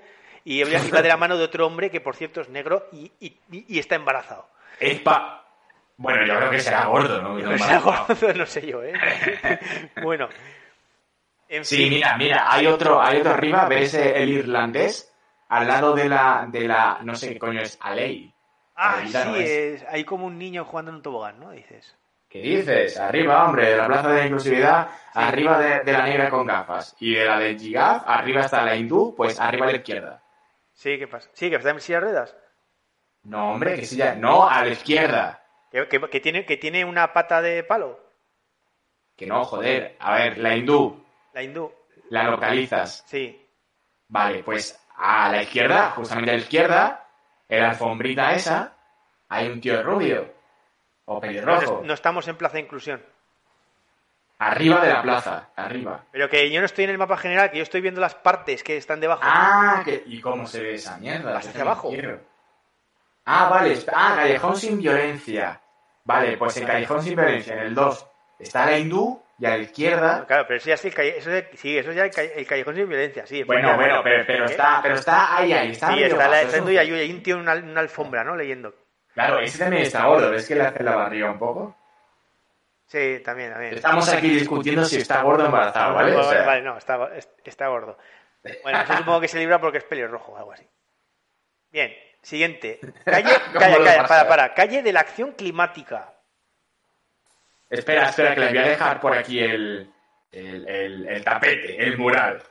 y 0.53 0.61
iba 0.61 1.01
de 1.01 1.07
la 1.09 1.17
mano 1.17 1.37
de 1.37 1.43
otro 1.43 1.65
hombre 1.67 1.89
que, 1.91 1.99
por 2.01 2.15
cierto, 2.15 2.41
es 2.41 2.49
negro 2.49 2.87
y, 2.91 3.11
y- 3.19 3.37
y- 3.51 3.65
y 3.75 3.79
está 3.79 3.95
embarazado. 3.95 4.47
Es 4.79 4.99
pa... 5.01 5.43
Bueno, 5.97 6.25
yo 6.25 6.35
creo 6.37 6.51
que 6.51 6.59
será 6.59 6.85
gordo, 6.85 7.21
¿no? 7.21 7.33
O 7.53 7.57
sea, 7.57 7.79
gordo, 7.79 8.33
no 8.35 8.45
sé 8.45 8.65
yo, 8.67 8.83
¿eh? 8.83 8.93
bueno. 10.03 10.29
En 11.49 11.65
Sí, 11.65 11.77
fin. 11.77 11.89
mira, 11.89 12.17
mira, 12.17 12.45
hay 12.53 12.67
otro, 12.67 13.01
hay 13.01 13.19
otro 13.19 13.31
arriba, 13.33 13.67
ves 13.67 13.93
el 13.93 14.29
irlandés 14.29 15.11
al 15.49 15.67
lado 15.67 15.93
de 15.95 16.07
la, 16.09 16.45
de 16.49 16.67
la, 16.67 16.99
no 17.03 17.15
sé 17.15 17.33
qué 17.33 17.39
coño 17.39 17.61
es, 17.61 17.77
Alei. 17.81 18.33
Ah, 18.75 18.99
sí, 19.05 19.13
no 19.25 19.35
es. 19.37 19.49
es, 19.49 19.85
hay 19.89 20.03
como 20.03 20.25
un 20.27 20.37
niño 20.37 20.65
jugando 20.65 20.91
en 20.91 20.97
un 20.97 21.01
tobogán, 21.01 21.39
¿no? 21.39 21.51
Dices. 21.51 21.95
¿Qué 22.29 22.39
dices? 22.41 22.99
Arriba, 22.99 23.45
hombre, 23.45 23.71
de 23.71 23.77
la 23.77 23.87
Plaza 23.87 24.09
de 24.09 24.19
la 24.19 24.25
Inclusividad, 24.25 24.89
arriba 25.13 25.57
de, 25.57 25.79
de 25.79 25.91
la 25.93 26.03
negra 26.03 26.29
con 26.29 26.45
gafas. 26.45 26.95
Y 26.99 27.15
de 27.15 27.25
la 27.25 27.39
de 27.39 27.57
Gigaf, 27.57 28.03
arriba 28.05 28.41
está 28.41 28.61
la 28.63 28.75
hindú, 28.75 29.15
pues 29.15 29.39
arriba 29.39 29.65
a 29.67 29.71
la 29.71 29.77
izquierda. 29.77 30.21
Sí, 30.77 30.97
¿qué 30.99 31.07
pasa? 31.07 31.27
Sí, 31.33 31.49
que 31.49 31.55
está 31.55 31.71
en 31.71 31.81
silla 31.81 31.99
de 31.99 32.05
ruedas. 32.05 32.37
No, 33.23 33.51
hombre, 33.53 33.75
que 33.75 33.85
ya... 33.87 34.13
No, 34.13 34.47
a 34.47 34.63
la 34.63 34.69
izquierda. 34.71 35.43
Que, 35.71 35.87
que- 35.87 35.99
que 36.09 36.19
tiene, 36.19 36.45
que 36.45 36.57
tiene 36.57 36.85
una 36.85 37.11
pata 37.13 37.41
de 37.41 37.63
palo. 37.63 37.99
Que 39.15 39.25
no, 39.25 39.43
joder. 39.43 39.95
A 39.99 40.13
ver, 40.15 40.37
la 40.37 40.55
hindú, 40.55 41.03
La 41.33 41.41
hindú. 41.41 41.73
la 42.11 42.23
localizas. 42.29 43.03
Sí. 43.07 43.43
Vale, 44.07 44.43
pues 44.43 44.79
a 44.95 45.29
la 45.31 45.41
izquierda, 45.41 45.89
justamente 45.91 46.29
a 46.31 46.35
la 46.35 46.39
izquierda, 46.39 47.09
en 47.49 47.63
la 47.63 47.69
alfombrita 47.71 48.33
esa, 48.33 48.77
hay 49.29 49.47
un 49.49 49.59
tío 49.59 49.81
rubio. 49.81 50.31
O 51.05 51.15
No, 51.15 51.19
pelirrojo. 51.21 51.81
no 51.83 51.93
estamos 51.93 52.27
en 52.27 52.37
Plaza 52.37 52.53
de 52.57 52.61
Inclusión. 52.61 53.03
Arriba 54.39 54.81
de 54.81 54.89
la 54.93 55.01
plaza, 55.01 55.49
arriba. 55.55 56.03
Pero 56.11 56.29
que 56.29 56.51
yo 56.51 56.59
no 56.59 56.65
estoy 56.67 56.83
en 56.83 56.91
el 56.91 56.97
mapa 56.99 57.17
general, 57.17 57.49
que 57.49 57.57
yo 57.57 57.63
estoy 57.63 57.81
viendo 57.81 57.99
las 57.99 58.13
partes 58.13 58.63
que 58.63 58.77
están 58.77 58.99
debajo. 58.99 59.21
Ah, 59.25 59.81
que- 59.83 60.03
¿y 60.05 60.21
cómo 60.21 60.45
se 60.45 60.61
ve 60.61 60.75
esa 60.75 60.97
mierda? 60.97 61.39
Eso 61.39 61.49
hacia 61.49 61.61
abajo. 61.63 61.89
Ah, 63.25 63.49
vale. 63.49 63.73
está- 63.73 63.93
Ah, 63.95 64.15
Callejón 64.17 64.55
sin 64.55 64.77
violencia. 64.79 65.59
Vale, 66.05 66.37
pues 66.37 66.55
en 66.57 66.67
Callejón 66.67 67.01
sin 67.01 67.15
violencia, 67.15 67.53
en 67.53 67.59
el 67.59 67.75
2, 67.75 68.07
está 68.39 68.65
la 68.65 68.77
hindú 68.77 69.21
y 69.39 69.45
a 69.45 69.49
la 69.49 69.57
izquierda. 69.57 70.25
Claro, 70.25 70.45
pero 70.47 70.57
eso 70.57 70.67
ya 70.69 70.75
es 70.75 70.85
el, 70.85 70.93
calle- 70.93 71.17
eso 71.17 71.31
es- 71.31 71.45
sí, 71.55 71.77
eso 71.77 71.91
ya 71.91 72.05
el, 72.05 72.11
calle- 72.11 72.33
el 72.39 72.47
callejón 72.47 72.75
sin 72.75 72.87
violencia, 72.87 73.25
sí. 73.25 73.43
Bueno, 73.43 73.75
bueno, 73.75 74.01
pero, 74.03 74.23
pero 74.25 74.45
está, 74.45 74.79
pero 74.81 74.95
está 74.95 75.35
ahí, 75.37 75.51
ahí, 75.51 75.71
está 75.71 75.93
Sí, 75.93 76.03
está 76.03 76.27
la 76.29 76.41
está 76.43 76.57
hindú 76.59 76.71
y 76.71 76.77
hay 76.77 77.11
un 77.11 77.21
tío 77.23 77.35
en 77.35 77.41
una, 77.41 77.53
en 77.53 77.69
una 77.69 77.81
alfombra, 77.81 78.23
¿no? 78.23 78.35
Leyendo. 78.35 78.73
Claro, 79.13 79.39
ese 79.39 79.57
también 79.59 79.81
está 79.83 80.05
gordo, 80.05 80.29
¿ves 80.29 80.47
que 80.47 80.55
le 80.55 80.61
hace 80.61 80.83
la 80.83 80.95
barriga 80.95 81.31
un 81.31 81.39
poco? 81.39 81.75
Sí, 82.87 83.21
también, 83.23 83.51
también. 83.51 83.75
Estamos 83.75 84.07
aquí 84.09 84.29
discutiendo 84.29 84.85
si 84.85 84.97
está 84.97 85.21
gordo 85.21 85.43
o 85.43 85.45
embarazado, 85.47 85.93
¿vale? 85.93 86.15
O 86.15 86.23
sea, 86.23 86.45
Vale, 86.45 86.61
no, 86.61 86.77
está, 86.77 87.09
está 87.43 87.67
gordo. 87.67 87.97
Bueno, 88.63 88.81
eso 88.81 88.97
supongo 88.97 89.19
que 89.21 89.27
se 89.27 89.39
libra 89.39 89.59
porque 89.59 89.79
es 89.79 89.83
pelirrojo 89.83 90.31
o 90.31 90.37
algo 90.37 90.53
así. 90.53 90.65
Bien, 91.69 91.93
siguiente. 92.21 92.79
Calle, 93.03 93.33
¿Cómo 93.47 93.59
calla, 93.59 93.77
lo 93.77 93.83
calla, 93.83 94.01
pasa? 94.03 94.07
para, 94.07 94.29
para. 94.29 94.53
Calle 94.53 94.81
de 94.81 94.93
la 94.93 95.01
acción 95.01 95.33
climática. 95.33 96.13
Espera, 97.69 98.09
espera, 98.09 98.33
que 98.33 98.39
les 98.39 98.49
voy 98.51 98.59
a 98.59 98.67
dejar 98.67 98.99
por 99.01 99.17
aquí 99.17 99.39
el, 99.39 99.91
el, 100.31 100.67
el- 100.69 101.07
el 101.09 101.23
tapete, 101.25 101.83
el 101.83 101.97
mural. 101.97 102.41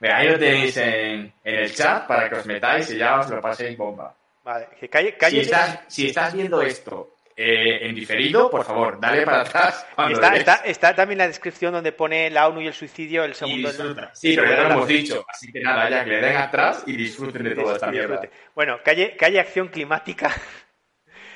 Mira, 0.00 0.16
ahí 0.18 0.28
lo 0.30 0.38
tenéis 0.38 0.76
en, 0.78 1.32
en 1.44 1.54
el 1.54 1.74
chat 1.74 2.06
para 2.06 2.28
que 2.30 2.36
os 2.36 2.46
metáis 2.46 2.90
y 2.90 2.96
ya 2.98 3.20
os 3.20 3.28
lo 3.28 3.40
paséis 3.42 3.76
bomba. 3.76 4.14
Vale, 4.42 4.68
que 4.80 4.88
calle, 4.88 5.16
calle 5.18 5.36
Si 5.36 5.40
estás, 5.42 5.80
si 5.88 6.06
estás 6.06 6.32
viendo 6.32 6.62
esto 6.62 7.15
eh, 7.38 7.86
en 7.86 7.94
diferido, 7.94 8.48
por 8.50 8.64
favor, 8.64 8.98
dale 8.98 9.22
para 9.26 9.42
atrás. 9.42 9.86
está, 10.64 10.94
también 10.94 11.18
la 11.18 11.26
descripción 11.26 11.72
donde 11.74 11.92
pone 11.92 12.30
la 12.30 12.48
ONU 12.48 12.62
y 12.62 12.66
el 12.68 12.72
suicidio 12.72 13.24
el 13.24 13.34
segundo. 13.34 13.68
disfruta. 13.68 14.10
Sí, 14.14 14.34
pero 14.34 14.50
ya 14.50 14.62
lo 14.62 14.70
hemos 14.74 14.88
dicho. 14.88 15.24
Así 15.28 15.52
que 15.52 15.60
nada, 15.60 15.90
ya 15.90 16.02
que 16.04 16.10
le 16.10 16.20
den 16.20 16.36
atrás 16.36 16.82
y 16.86 16.96
disfruten 16.96 17.44
de 17.44 17.54
toda 17.54 17.74
esta 17.74 17.88
mierda. 17.88 18.20
Bueno, 18.54 18.78
calle, 18.82 19.16
calle 19.16 19.38
acción 19.40 19.68
climática. 19.68 20.30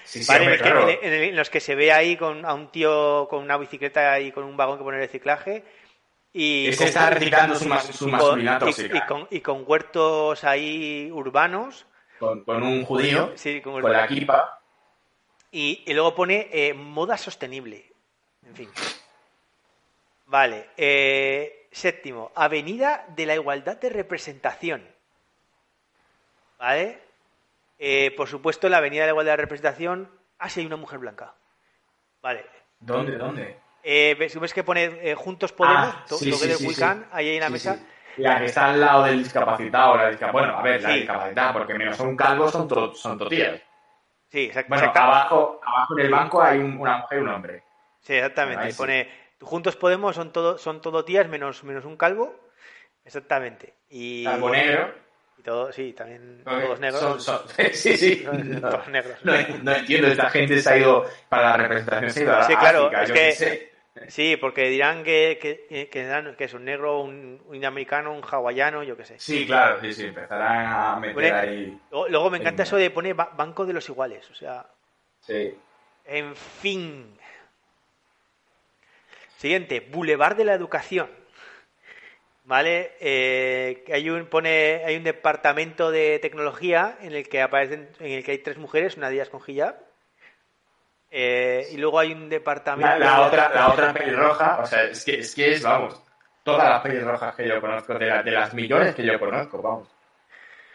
Sí, 0.05 0.25
sí, 0.25 0.33
Vale, 0.33 0.45
en, 0.45 0.51
hombre, 0.51 0.55
el 0.55 0.63
que- 0.63 0.71
claro. 0.71 0.89
en 1.07 1.13
el- 1.13 1.23
en 1.29 1.37
los 1.37 1.51
que 1.51 1.61
se 1.61 1.75
ve 1.75 1.93
ahí 1.93 2.17
con, 2.17 2.45
a 2.45 2.55
un 2.55 2.73
tío 2.73 3.29
con 3.29 3.43
una 3.45 3.57
bicicleta 3.59 4.19
y 4.19 4.33
con 4.33 4.45
un 4.45 4.57
vagón 4.57 4.79
que 4.79 4.85
pone 4.85 4.99
reciclaje. 4.99 5.63
Y 6.33 6.69
Ese 6.69 6.79
con- 6.79 6.87
está 6.89 7.11
recitando 7.11 7.55
su, 7.57 7.69
mas- 7.69 7.85
su 7.87 8.09
y 8.09 8.11
con- 8.11 8.11
masculinidad 8.13 8.57
y- 8.57 8.65
tóxica. 8.65 8.97
y 8.97 9.01
con, 9.07 9.29
y 9.31 9.41
con 9.41 9.65
huertos 9.67 10.45
ahí 10.45 11.11
urbanos. 11.13 11.87
Con, 12.19 12.43
con 12.45 12.63
un 12.63 12.85
judío, 12.85 13.33
Sí, 13.37 13.61
con, 13.61 13.81
con 13.83 13.93
la 13.93 14.07
kipa. 14.07 14.60
Y, 15.53 15.83
y 15.87 15.95
luego 15.95 16.15
pone 16.15 16.49
eh, 16.53 16.75
moda 16.75 17.17
sostenible. 17.17 17.93
En 18.47 18.55
fin. 18.57 18.71
Vale. 20.27 20.71
eh, 20.77 21.69
séptimo, 21.73 22.33
Avenida 22.35 23.05
de 23.09 23.27
la 23.27 23.35
Igualdad 23.35 23.77
de 23.79 23.91
Representación. 23.91 24.87
¿Vale? 26.59 26.99
Eh, 27.79 28.13
por 28.17 28.29
supuesto, 28.29 28.69
la 28.69 28.79
Avenida 28.79 29.03
de 29.03 29.07
la 29.09 29.13
Igualdad 29.13 29.33
de 29.33 29.37
Representación. 29.39 30.11
Ah, 30.39 30.49
sí, 30.49 30.61
hay 30.61 30.67
una 30.67 30.77
mujer 30.77 30.99
blanca. 30.99 31.35
Vale. 32.23 32.45
¿Dónde? 32.81 33.17
¿Dónde? 33.17 33.57
Eh, 33.83 34.15
¿ves, 34.19 34.39
ves 34.39 34.53
que 34.53 34.63
pone 34.63 34.85
eh, 35.11 35.15
Juntos 35.15 35.53
Podemos? 35.53 35.95
Ah, 35.95 36.05
sí, 36.07 36.33
sí, 36.33 36.53
sí, 36.55 36.67
We 36.67 36.75
sí. 36.75 36.81
Can, 36.81 37.09
ahí 37.13 37.31
en 37.35 37.41
la 37.41 37.51
mesa. 37.51 37.79
La 38.17 38.39
que 38.39 38.47
está 38.47 38.67
al 38.71 38.81
lado 38.81 39.05
del 39.05 39.23
discapacitado. 39.23 39.97
La 39.97 40.33
Bueno, 40.33 40.59
a 40.59 40.63
ver, 40.63 40.83
la 40.83 40.91
Sí. 40.91 40.99
discapacitada, 40.99 41.53
porque 41.53 41.75
menos 41.75 41.99
un 42.01 42.17
calvo 42.17 42.51
son, 42.51 42.69
to- 42.69 42.95
son 42.95 43.17
totías. 43.19 43.61
Sí, 44.31 44.49
exact- 44.51 44.68
Bueno, 44.68 44.85
exacta- 44.85 45.05
abajo, 45.05 45.61
abajo 45.64 45.99
en 45.99 46.05
el 46.07 46.11
banco 46.11 46.43
hay 46.43 46.59
un- 46.59 46.78
una 46.78 46.99
mujer 46.99 47.18
y 47.18 47.22
un 47.22 47.28
hombre. 47.28 47.62
sí, 48.01 48.14
exactamente. 48.14 48.64
Ahí 48.64 48.72
sí. 48.72 48.78
Pone 48.78 49.20
Juntos 49.41 49.74
Podemos 49.76 50.14
son 50.16 50.33
todo, 50.33 50.59
son 50.59 50.81
todo 50.83 51.05
tías 51.05 51.26
menos, 51.28 51.64
menos 51.64 51.85
un 51.87 51.97
calvo. 51.97 52.35
Exactamente. 53.05 53.74
Y, 53.89 54.24
Calvo 54.24 54.51
negro. 54.51 54.93
y 55.39 55.43
todo, 55.43 55.72
sí, 55.72 55.93
también 55.95 56.43
todos 56.45 56.78
negros. 56.81 57.01
Son- 57.01 57.20
son- 57.20 57.41
sí, 57.72 57.97
sí. 57.97 58.22
No, 58.24 58.31
todos 58.70 58.89
negros. 58.89 59.16
no, 59.24 59.33
no 59.62 59.72
entiendo, 59.72 60.09
esta 60.09 60.28
gente 60.31 60.61
se 60.61 60.70
ha 60.70 60.76
ido 60.76 61.07
para 61.28 61.51
la 61.51 61.57
representación. 61.57 62.11
Se 62.11 62.20
ha 62.20 62.22
ido 62.24 62.37
a 62.37 62.43
Sí, 62.45 62.57
claro, 62.57 62.87
África, 62.87 63.03
es 63.05 63.39
que-. 63.39 63.70
Sí, 64.09 64.36
porque 64.36 64.68
dirán 64.68 65.03
que, 65.03 65.38
que, 65.41 65.88
que, 65.88 66.45
es 66.45 66.55
un 66.55 66.64
negro, 66.64 67.01
un, 67.01 67.43
un 67.45 67.64
americano, 67.64 68.12
un 68.12 68.22
hawaiano, 68.22 68.82
yo 68.82 68.97
qué 68.97 69.05
sé. 69.05 69.18
Sí, 69.18 69.47
claro, 69.47 69.80
sí, 69.80 69.93
sí, 69.93 70.07
empezarán 70.07 70.66
a 70.66 70.97
meter 71.01 71.34
ahí. 71.34 71.78
Luego, 71.91 72.30
me 72.30 72.38
encanta 72.38 72.62
eso 72.62 72.76
de 72.76 72.91
poner 72.91 73.14
ba- 73.14 73.32
Banco 73.36 73.66
de 73.66 73.72
los 73.72 73.88
Iguales. 73.88 74.30
O 74.30 74.34
sea, 74.34 74.66
Sí. 75.20 75.55
en 76.07 76.36
fin. 76.36 77.18
Siguiente, 79.36 79.80
Boulevard 79.80 80.36
de 80.36 80.45
la 80.45 80.55
Educación. 80.55 81.11
¿Vale? 82.45 82.93
Eh, 83.01 83.84
hay 83.93 84.11
un 84.11 84.26
pone 84.26 84.82
hay 84.84 84.97
un 84.97 85.05
departamento 85.05 85.91
de 85.91 86.18
tecnología 86.20 86.97
en 87.01 87.12
el 87.14 87.28
que 87.28 87.43
aparecen 87.43 87.88
en 88.01 88.12
el 88.12 88.24
que 88.24 88.32
hay 88.32 88.38
tres 88.38 88.57
mujeres, 88.57 88.97
una 88.97 89.09
de 89.09 89.16
ellas 89.16 89.28
con 89.28 89.41
hijab. 89.47 89.76
Eh, 91.11 91.69
y 91.73 91.77
luego 91.77 91.99
hay 91.99 92.13
un 92.13 92.29
departamento 92.29 92.89
La, 92.89 92.99
la 92.99 93.21
otra, 93.27 93.49
la 93.53 93.69
otra 93.73 93.93
pelirroja, 93.93 94.61
o 94.61 94.67
sea, 94.67 94.85
es 94.85 95.05
que 95.05 95.19
es, 95.21 95.35
que 95.35 95.53
es 95.55 95.63
vamos, 95.63 96.01
todas 96.45 96.69
las 96.69 96.81
pelirrojas 96.83 97.35
que 97.35 97.49
yo 97.49 97.61
conozco, 97.61 97.95
de, 97.95 98.07
la- 98.07 98.23
de 98.23 98.31
las 98.31 98.55
millones 98.55 98.95
que 98.95 99.05
yo 99.05 99.19
conozco, 99.19 99.61
vamos. 99.61 99.89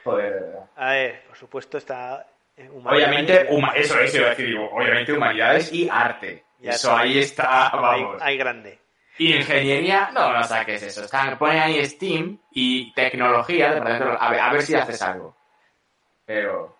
Joder. 0.03 0.57
A 0.75 0.91
ver, 0.91 1.23
por 1.27 1.37
supuesto 1.37 1.77
está 1.77 2.27
eh. 2.57 2.69
Obviamente, 2.83 3.47
huma- 3.49 3.73
eso, 3.75 3.99
eso 3.99 4.17
iba 4.17 4.27
a 4.27 4.29
decir, 4.31 4.47
digo, 4.47 4.69
obviamente 4.71 5.13
humanidades 5.13 5.71
y 5.73 5.89
arte. 5.89 6.43
Ya 6.59 6.71
eso 6.71 6.89
está. 6.91 6.99
ahí 7.01 7.19
está, 7.19 7.69
vamos. 7.73 8.21
hay 8.21 8.37
grande. 8.37 8.79
Y 9.17 9.35
ingeniería, 9.35 10.09
no, 10.13 10.33
no 10.33 10.43
saques 10.43 10.83
eso. 10.83 11.03
Están, 11.05 11.37
ponen 11.37 11.59
ahí 11.61 11.85
Steam 11.85 12.37
y 12.51 12.93
tecnología, 12.93 13.71
a 13.71 14.29
ver, 14.31 14.39
a 14.41 14.51
ver 14.51 14.61
si 14.63 14.75
haces 14.75 15.01
algo. 15.01 15.35
Pero. 16.25 16.74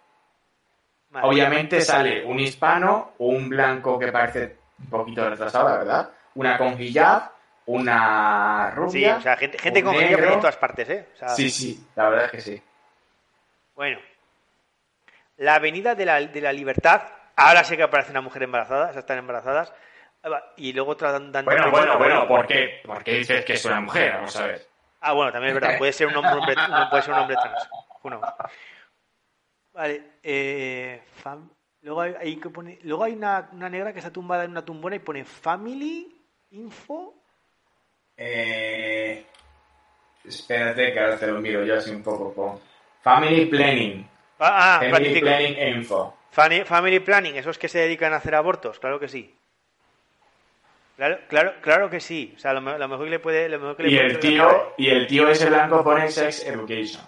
Obviamente 1.24 1.82
sale 1.82 2.24
un 2.26 2.40
hispano, 2.40 3.14
un 3.20 3.50
blanco 3.50 3.98
que 4.00 4.12
parece 4.12 4.58
un 4.80 4.90
poquito 4.90 5.30
retrasado, 5.30 5.70
la 5.70 5.78
verdad, 5.78 6.10
una 6.36 6.58
con 6.58 6.80
hijab, 6.82 7.32
una 7.68 8.70
Sí, 8.72 8.76
rubia. 8.76 9.16
o 9.18 9.22
sea, 9.22 9.38
gente, 9.38 9.58
gente 9.58 9.80
un 9.80 9.86
con 9.86 9.96
hijab 9.96 10.20
en 10.24 10.40
todas 10.40 10.58
partes, 10.58 10.90
¿eh? 10.90 11.08
O 11.14 11.18
sea, 11.18 11.30
Sí, 11.30 11.50
sí, 11.50 11.88
la 11.96 12.10
verdad 12.10 12.26
es 12.26 12.32
que 12.32 12.42
sí. 12.42 12.64
Bueno, 13.76 14.00
la 15.38 15.56
Avenida 15.56 15.96
de 15.96 16.06
la, 16.06 16.20
de 16.22 16.42
la 16.42 16.54
Libertad. 16.54 17.02
Ahora 17.38 17.64
sé 17.66 17.76
que 17.76 17.84
aparece 17.84 18.12
una 18.12 18.22
mujer 18.22 18.44
embarazada, 18.44 18.86
esas 18.86 18.98
están 18.98 19.18
embarazadas. 19.18 19.74
Ah, 20.24 20.42
Y 20.56 20.72
luego 20.74 20.92
otra 20.92 21.12
dan- 21.12 21.32
dando. 21.32 21.52
Bueno, 21.52 21.70
bueno, 21.70 21.98
bueno, 21.98 22.28
¿por 22.28 22.48
qué? 22.48 22.82
¿Por 22.86 23.04
qué 23.04 23.16
dices 23.16 23.44
que 23.44 23.54
es 23.54 23.66
una 23.66 23.82
mujer? 23.82 24.14
Vamos 24.14 24.36
a 24.38 24.48
ver. 24.48 24.66
Ah, 25.02 25.12
bueno, 25.12 25.32
también 25.32 25.54
es 25.56 25.62
verdad. 25.62 25.78
Puede 25.78 25.92
ser 25.94 26.08
un 26.08 26.16
hombre, 26.16 26.32
hombre- 26.34 26.56
no, 26.56 26.90
puede 26.90 27.04
ser 27.04 27.14
un 27.14 27.20
hombre 27.20 27.36
trans. 27.36 27.70
Uno. 28.04 28.22
Vale. 29.76 30.02
Eh, 30.24 31.02
fam- 31.24 31.50
Luego 31.82 32.02
hay, 32.02 32.16
hay 32.20 32.36
que 32.38 32.50
pone... 32.50 32.80
Luego 32.82 33.04
hay 33.04 33.14
una, 33.14 33.48
una 33.52 33.70
negra 33.70 33.94
que 33.94 34.00
está 34.00 34.12
tumbada 34.12 34.44
en 34.46 34.52
una 34.52 34.66
tumbona 34.66 34.96
y 34.96 35.00
pone 35.00 35.24
Family 35.24 36.20
Info. 36.52 37.14
Eh, 38.18 39.24
espérate 40.24 40.92
que 40.94 41.00
ahora 41.00 41.20
te 41.20 41.28
lo 41.28 41.40
miro 41.40 41.64
yo 41.64 41.76
así 41.78 41.92
un 41.92 42.02
poco 42.02 42.34
con 42.34 42.60
Family 43.04 43.46
Planning. 43.46 44.10
Ah, 44.40 44.78
ah, 44.78 44.80
Family 44.80 44.92
planifico. 44.92 45.26
Planning 45.28 45.78
Info. 45.78 46.18
Family 46.32 47.00
Planning, 47.02 47.36
esos 47.36 47.58
que 47.60 47.68
se 47.70 47.80
dedican 47.80 48.14
a 48.14 48.18
hacer 48.18 48.34
abortos, 48.36 48.80
claro 48.80 49.00
que 49.00 49.08
sí. 49.08 49.34
Claro, 50.98 51.20
claro, 51.28 51.54
claro 51.62 51.90
que 51.90 52.00
sí. 52.00 52.34
O 52.36 52.40
sea, 52.40 52.54
lo, 52.54 52.62
me- 52.62 52.80
lo 52.80 52.88
mejor 52.88 53.06
que 53.06 53.12
le 53.12 53.20
puede, 53.20 53.48
lo 53.50 53.60
mejor 53.60 53.78
que 53.78 53.84
le 53.84 53.90
Y 53.92 53.96
puede 53.96 54.08
el 54.08 54.20
tío, 54.20 54.74
y 54.78 54.88
el 54.90 55.08
tío 55.08 55.28
ese 55.30 55.50
blanco 55.50 55.84
pone 55.84 56.10
Sex 56.10 56.46
Education. 56.48 57.04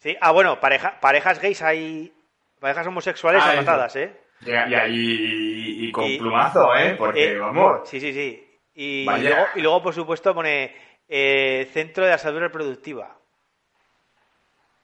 Sí, 0.00 0.16
ah, 0.20 0.30
bueno, 0.32 0.58
pareja, 0.60 0.98
parejas 1.00 1.40
gays 1.40 1.62
hay. 1.62 2.12
Parejas 2.58 2.86
homosexuales 2.86 3.42
Ah, 3.44 3.88
¿eh? 3.96 4.20
Y, 4.40 4.50
y, 4.50 5.88
y- 5.88 5.92
con 5.92 6.04
Y- 6.04 6.18
plumazo, 6.18 6.74
¿eh? 6.76 6.94
Porque, 6.96 7.32
Eh, 7.32 7.38
vamos. 7.38 7.88
Sí, 7.88 8.00
sí, 8.00 8.12
sí. 8.12 8.46
Y, 8.74 9.04
luego, 9.04 9.46
y 9.54 9.60
luego, 9.60 9.82
por 9.82 9.94
supuesto, 9.94 10.34
pone 10.34 10.74
eh, 11.08 11.68
Centro 11.72 12.04
de 12.04 12.10
la 12.12 12.18
Salud 12.18 12.38
Reproductiva. 12.40 13.16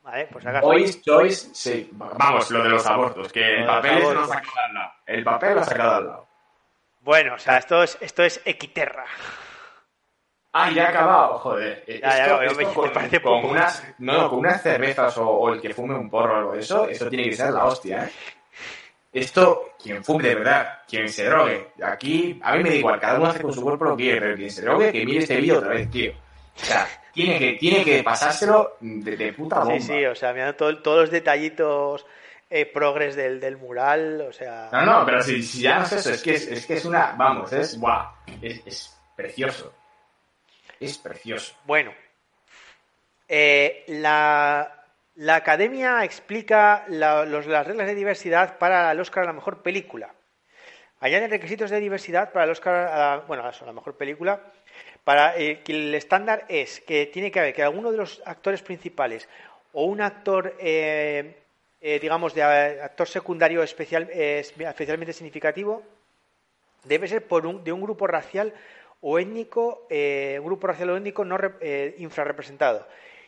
Vale, 0.02 0.28
pues 0.30 0.46
acá. 0.46 0.60
Boys 0.60 1.02
Choice, 1.02 1.50
sí. 1.54 1.88
Vamos, 1.92 2.50
lo 2.50 2.62
de 2.62 2.68
los 2.68 2.86
abortos, 2.86 3.32
que 3.32 3.60
el 3.60 3.66
papel 3.66 3.98
ese 3.98 4.14
lo 4.14 4.26
sacado 4.26 4.56
al 4.66 4.74
lado. 4.74 4.92
El 5.06 5.24
papel 5.24 5.54
lo 5.54 5.60
ha 5.60 5.64
sacado 5.64 5.96
al 5.96 6.06
lado. 6.06 6.28
Bueno, 7.00 7.34
o 7.34 7.38
sea, 7.38 7.56
esto 7.58 7.82
es, 7.82 7.96
esto 8.00 8.22
es 8.22 8.40
Equiterra. 8.44 9.04
Ah, 10.58 10.70
ya 10.70 10.86
ha 10.86 10.88
acabado, 10.88 11.38
joder. 11.38 11.84
Ya, 11.86 11.98
ya, 12.00 12.24
Esto- 12.24 12.38
me- 12.38 12.46
esto 12.46 12.58
me 12.58 12.74
con, 12.74 12.92
parece 12.92 13.20
con 13.20 13.44
unas, 13.44 13.84
no, 13.98 14.30
con 14.30 14.38
unas 14.38 14.62
cervezas 14.62 15.16
o, 15.18 15.28
o 15.28 15.52
el 15.52 15.60
que 15.60 15.74
fume 15.74 15.94
un 15.94 16.08
porro 16.08 16.34
o 16.34 16.36
algo 16.38 16.52
de 16.52 16.60
eso, 16.60 16.88
eso 16.88 17.08
tiene 17.10 17.24
que 17.28 17.36
ser 17.36 17.50
la 17.52 17.64
hostia, 17.66 18.04
¿eh? 18.04 18.10
Esto, 19.12 19.70
quien 19.82 20.04
fume 20.04 20.28
de 20.28 20.34
verdad, 20.34 20.80
quien 20.86 21.08
se 21.08 21.24
drogue, 21.24 21.68
aquí, 21.82 22.38
a 22.42 22.54
mí 22.56 22.62
me 22.62 22.68
da 22.70 22.74
igual, 22.76 23.00
cada 23.00 23.18
uno 23.18 23.28
hace 23.28 23.40
con 23.40 23.52
su 23.52 23.62
cuerpo 23.62 23.84
lo 23.86 23.96
que 23.96 24.02
quiere, 24.04 24.20
pero 24.20 24.36
quien 24.36 24.50
se 24.50 24.62
drogue, 24.62 24.92
que 24.92 25.04
mire 25.06 25.18
este 25.20 25.36
vídeo 25.36 25.58
otra 25.58 25.70
vez, 25.70 25.90
tío. 25.90 26.12
O 26.12 26.58
sea, 26.64 26.86
tiene 27.12 27.38
que, 27.38 27.52
tiene 27.54 27.82
que 27.84 28.02
pasárselo 28.02 28.76
de, 28.80 29.16
de 29.16 29.32
puta 29.32 29.60
bomba. 29.60 29.74
Sí, 29.74 29.80
sí, 29.86 30.04
o 30.04 30.14
sea, 30.14 30.32
mirando 30.34 30.54
todo- 30.56 30.82
todos 30.82 31.00
los 31.02 31.10
detallitos 31.10 32.04
eh, 32.50 32.66
progres 32.66 33.16
del, 33.16 33.40
del 33.40 33.56
mural, 33.56 34.20
o 34.28 34.32
sea... 34.32 34.68
No, 34.72 34.82
no, 34.84 35.06
pero 35.06 35.22
si, 35.22 35.42
si 35.42 35.62
ya 35.62 35.78
no 35.78 35.84
es 35.86 35.92
eso, 35.92 36.10
es 36.10 36.22
que 36.22 36.34
es, 36.34 36.46
es 36.48 36.66
que 36.66 36.74
es 36.74 36.84
una, 36.84 37.14
vamos, 37.16 37.50
es 37.54 37.78
guau, 37.80 38.06
es, 38.42 38.62
es 38.66 38.98
precioso. 39.16 39.72
Es 40.80 40.98
precioso. 40.98 41.54
Bueno, 41.64 41.92
eh, 43.28 43.84
la, 43.88 44.84
la 45.16 45.34
academia 45.36 46.04
explica 46.04 46.84
la- 46.88 47.24
los- 47.24 47.46
las 47.46 47.66
reglas 47.66 47.86
de 47.86 47.94
diversidad 47.94 48.58
para 48.58 48.90
el 48.92 49.00
Oscar 49.00 49.24
a 49.24 49.26
la 49.26 49.32
mejor 49.32 49.62
película. 49.62 50.12
Añaden 51.00 51.30
requisitos 51.30 51.70
de 51.70 51.80
diversidad 51.80 52.32
para 52.32 52.44
el 52.44 52.50
Oscar, 52.50 52.74
a 52.74 52.98
la, 52.98 53.16
bueno, 53.26 53.44
a 53.44 53.64
la 53.64 53.72
mejor 53.72 53.96
película. 53.96 54.40
Para 55.04 55.36
eh, 55.38 55.60
que 55.62 55.72
el 55.72 55.94
estándar 55.94 56.44
es 56.48 56.80
que 56.80 57.06
tiene 57.06 57.30
que 57.30 57.38
haber 57.38 57.54
que 57.54 57.62
alguno 57.62 57.90
de 57.90 57.98
los 57.98 58.22
actores 58.24 58.62
principales 58.62 59.28
o 59.72 59.84
un 59.84 60.00
actor, 60.00 60.56
eh, 60.58 61.36
eh, 61.80 61.98
digamos, 62.00 62.34
de 62.34 62.42
actor 62.42 63.06
secundario 63.06 63.62
especial, 63.62 64.08
especialmente 64.10 65.12
significativo, 65.12 65.82
debe 66.84 67.08
ser 67.08 67.26
por 67.26 67.46
un, 67.46 67.62
de 67.62 67.72
un 67.72 67.82
grupo 67.82 68.06
racial 68.06 68.52
o 69.00 69.18
étnico, 69.18 69.86
eh, 69.90 70.36
un 70.40 70.46
grupo 70.46 70.66
racial 70.66 70.90
o 70.90 70.96
étnico 70.96 71.24
no 71.24 71.36
re- 71.38 71.54
eh, 71.60 71.94
infrarrepresentado. 71.98 72.86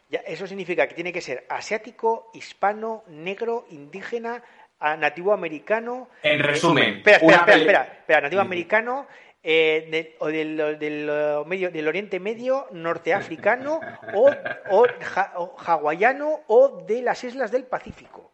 Ya, 0.09 0.21
eso 0.27 0.47
significa 0.47 0.87
que 0.89 0.95
tiene 0.95 1.13
que 1.13 1.21
ser 1.21 1.45
asiático, 1.49 2.31
hispano, 2.35 3.05
negro, 3.09 3.67
indígena, 3.71 4.43
nativo 4.81 5.33
americano. 5.35 6.09
En 6.23 6.39
resumen, 6.43 6.97
Espera, 6.99 7.17
espera, 7.19 7.37
espera, 7.41 7.57
espera, 7.59 7.83
espera, 8.01 8.21
nativo 8.23 8.43
Mm. 8.43 8.47
americano, 8.47 9.07
eh, 9.43 9.87
de- 9.91 10.17
o 10.21 10.27
del, 10.29 10.79
del, 10.79 11.09
eh, 11.11 11.43
medio, 11.47 11.71
del 11.71 11.87
Oriente 11.87 12.19
Medio, 12.21 12.67
norteafricano 12.73 13.81
o, 14.15 14.31
o, 14.71 14.87
ja- 15.01 15.33
o 15.37 15.55
hawaiano 15.59 16.41
o 16.49 16.83
de 16.87 17.03
las 17.03 17.23
islas 17.25 17.51
del 17.53 17.65
Pacífico. 17.65 18.33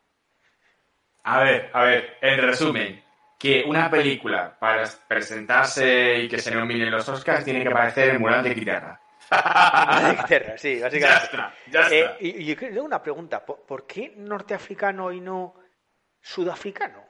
A 1.25 1.43
ver, 1.43 1.71
a 1.73 1.85
ver, 1.85 2.17
en 2.21 2.39
resumen, 2.41 3.03
que 3.39 3.65
una 3.67 3.91
película 3.91 4.57
para 4.59 4.85
presentarse 5.07 6.19
y 6.21 6.29
que 6.29 6.39
se 6.39 6.55
nominen 6.55 6.91
los 6.91 7.09
Oscars 7.09 7.45
tiene 7.45 7.63
que 7.63 7.71
parecer 7.71 8.19
mural 8.19 8.43
de 8.43 8.55
guitarra. 8.55 9.01
De 9.31 10.11
Inglaterra, 10.11 10.59
sí, 10.59 10.77
Ya 10.79 10.85
básicamente. 10.85 11.25
está, 11.25 11.55
ya 11.71 11.81
Eh, 11.89 12.01
está. 12.01 12.17
y, 12.21 12.43
y 12.43 12.45
yo 12.47 12.57
creo 12.57 12.85
una 12.85 13.03
pregunta, 13.03 13.45
¿por, 13.45 13.61
por 13.67 13.87
qué 13.87 14.13
norteafricano 14.17 15.11
y 15.13 15.21
no 15.21 15.55
sudafricano? 16.21 17.03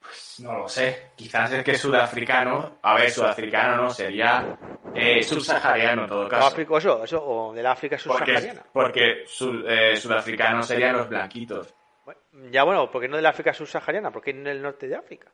Pues 0.00 0.40
no 0.40 0.58
lo 0.58 0.68
sé, 0.68 1.10
quizás 1.16 1.52
es 1.52 1.64
que 1.64 1.74
sudafricano, 1.76 2.78
a 2.82 2.94
ver, 2.94 3.10
sudafricano 3.10 3.76
no, 3.82 3.90
sería 3.90 4.56
eh, 4.94 5.22
subsahariano 5.22 6.02
en 6.02 6.08
todo 6.08 6.28
caso. 6.28 6.46
África, 6.48 6.78
eso, 6.78 7.04
eso, 7.04 7.24
o 7.24 7.52
de 7.52 7.62
la 7.62 7.72
África 7.72 7.96
Porque, 8.06 8.32
subsahariana. 8.32 8.62
porque 8.72 9.24
su- 9.26 9.64
eh, 9.66 9.96
sudafricanos 9.96 10.66
serían 10.66 10.96
los 10.96 11.08
blanquitos. 11.08 11.74
Bueno, 12.08 12.50
ya 12.50 12.64
bueno, 12.64 12.90
¿por 12.90 13.02
qué 13.02 13.08
no 13.08 13.16
de 13.16 13.22
la 13.22 13.28
África 13.28 13.52
subsahariana? 13.52 14.10
¿Por 14.10 14.22
qué 14.22 14.30
en 14.30 14.46
el 14.46 14.62
norte 14.62 14.88
de 14.88 14.96
África? 14.96 15.30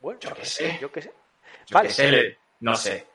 Bueno, 0.00 0.18
Yo 0.18 0.34
qué 0.34 0.44
sé. 0.44 0.78
Yo 0.80 0.90
qué 0.90 1.02
sé. 1.02 1.12
Yo 1.68 1.74
Vale. 1.74 1.88
qué 1.88 1.94
sé, 1.94 2.38
no 2.58 2.74
sé. 2.74 3.06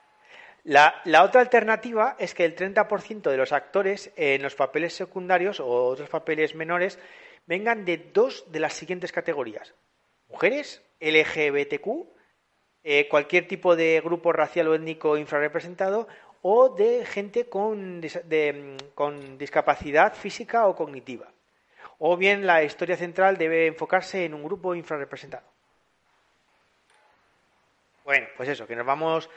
La, 0.63 1.01
la 1.03 1.25
otra 1.25 1.41
alternativa 1.41 2.15
es 2.17 2.33
que 2.33 2.45
el 2.45 2.55
30% 2.55 3.29
de 3.29 3.35
los 3.35 3.51
actores 3.51 4.13
en 4.15 4.41
los 4.43 4.55
papeles 4.55 4.93
secundarios 4.93 5.59
o 5.59 5.67
otros 5.67 6.07
papeles 6.07 6.55
menores 6.55 6.99
vengan 7.47 7.83
de 7.83 7.97
dos 7.97 8.49
de 8.49 8.61
las 8.61 8.71
siguientes 8.71 9.11
categorías. 9.11 9.73
Mujeres, 10.29 10.81
LGBTQ, 11.01 12.07
eh, 12.85 13.09
cualquier 13.09 13.45
tipo 13.45 13.75
de 13.75 13.99
grupo 14.01 14.31
racial 14.31 14.69
o 14.69 14.75
étnico 14.75 15.17
infrarrepresentado 15.17 16.07
o 16.43 16.69
de 16.69 17.05
gente 17.05 17.49
con, 17.49 17.99
de, 17.99 18.53
mm, 18.53 18.93
con 18.95 19.37
discapacidad 19.37 20.13
física 20.13 20.65
o 20.67 20.77
cognitiva. 20.77 21.33
O 21.99 22.17
bien 22.17 22.45
la 22.45 22.63
historia 22.63 22.97
central 22.97 23.37
debe 23.37 23.67
enfocarse 23.67 24.25
en 24.25 24.33
un 24.33 24.43
grupo 24.43 24.75
infrarrepresentado. 24.75 25.43
Bueno, 28.03 28.27
pues 28.35 28.49
eso, 28.49 28.67
que 28.67 28.75
nos 28.75 28.85
vamos... 28.85 29.29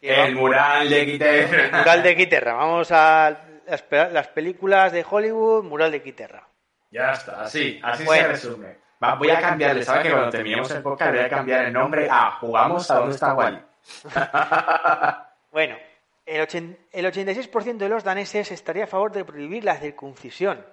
que 0.00 0.08
El 0.14 0.34
vamos- 0.34 0.40
mural 0.40 0.88
de 0.88 1.00
el 1.00 1.06
guitarra. 1.06 1.78
mural 1.78 2.02
de 2.02 2.16
Quiterra. 2.16 2.52
Vamos 2.54 2.90
a 2.92 3.36
las, 3.66 3.82
pe- 3.82 4.10
las 4.10 4.28
películas 4.28 4.92
de 4.92 5.04
Hollywood, 5.08 5.64
mural 5.64 5.90
de 5.92 6.02
Quiterra. 6.02 6.46
Ya 6.90 7.12
está, 7.12 7.42
así, 7.42 7.78
así 7.82 8.04
Bueno. 8.04 8.22
se 8.22 8.28
resume. 8.28 8.76
Va, 9.02 9.14
voy 9.16 9.28
a 9.28 9.38
cambiarle, 9.40 9.82
¿sabes? 9.84 10.04
Que 10.04 10.10
cuando 10.10 10.30
terminemos 10.30 10.70
el 10.70 10.82
podcast 10.82 11.10
voy 11.14 11.24
a 11.24 11.28
cambiar 11.28 11.66
el 11.66 11.72
nombre 11.72 12.08
a 12.10 12.30
Jugamos 12.40 12.90
a 12.90 12.94
dónde 12.94 13.14
está 13.14 13.34
Wally. 13.34 13.60
Bueno, 15.52 15.76
el, 16.26 16.40
el 16.92 17.06
86% 17.06 17.76
de 17.78 17.88
los 17.88 18.04
daneses 18.04 18.50
estaría 18.52 18.84
a 18.84 18.86
favor 18.86 19.10
de 19.12 19.24
prohibir 19.24 19.64
la 19.64 19.76
circuncisión. 19.76 20.64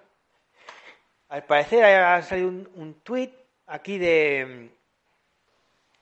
Al 1.33 1.45
parecer 1.45 1.83
ha 1.83 2.21
salido 2.21 2.47
un, 2.47 2.69
un 2.75 2.93
tuit 3.01 3.33
aquí 3.65 3.97
de, 3.97 4.69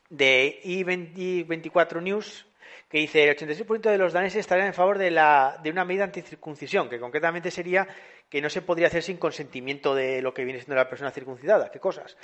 de 0.10 0.60
I24 0.66 2.02
News 2.02 2.46
que 2.90 2.98
dice 2.98 3.24
el 3.24 3.38
86% 3.38 3.80
de 3.80 3.98
los 3.98 4.12
daneses 4.12 4.42
estarían 4.42 4.68
en 4.68 4.74
favor 4.74 4.98
de, 4.98 5.10
la, 5.10 5.58
de 5.64 5.70
una 5.70 5.86
medida 5.86 6.04
anticircuncisión, 6.04 6.90
que 6.90 7.00
concretamente 7.00 7.50
sería 7.50 7.88
que 8.28 8.42
no 8.42 8.50
se 8.50 8.62
podría 8.62 8.88
hacer 8.88 9.04
sin 9.04 9.16
consentimiento 9.16 9.96
de 9.96 10.22
lo 10.22 10.34
que 10.34 10.44
viene 10.44 10.60
siendo 10.60 10.76
la 10.76 10.90
persona 10.90 11.12
circuncidada. 11.12 11.72
¿Qué 11.72 11.80
cosas? 11.80 12.18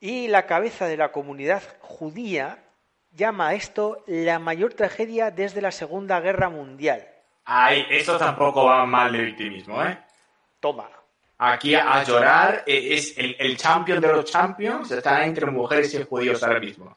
Y 0.00 0.28
la 0.28 0.46
cabeza 0.46 0.86
de 0.86 0.96
la 0.96 1.12
comunidad 1.12 1.62
judía 1.80 2.64
llama 3.10 3.48
a 3.48 3.54
esto 3.54 4.02
la 4.06 4.38
mayor 4.38 4.72
tragedia 4.72 5.30
desde 5.30 5.60
la 5.60 5.72
Segunda 5.72 6.18
Guerra 6.20 6.48
Mundial. 6.48 7.06
Ay, 7.44 7.84
eso 7.90 8.16
tampoco 8.16 8.64
va 8.64 8.86
mal 8.86 9.12
de 9.12 9.24
victimismo, 9.24 9.84
¿eh? 9.84 9.98
Toma. 10.58 10.99
Aquí 11.42 11.74
a, 11.74 12.02
llorar 12.04 12.64
eh, 12.66 12.88
es 12.96 13.16
el, 13.16 13.34
el 13.38 13.56
champion 13.56 13.98
de 13.98 14.08
los 14.08 14.26
champions, 14.26 14.90
está 14.90 15.24
entre 15.24 15.46
mujeres 15.46 15.94
y 15.94 16.04
judíos 16.04 16.42
ahora 16.42 16.60
mismo. 16.60 16.94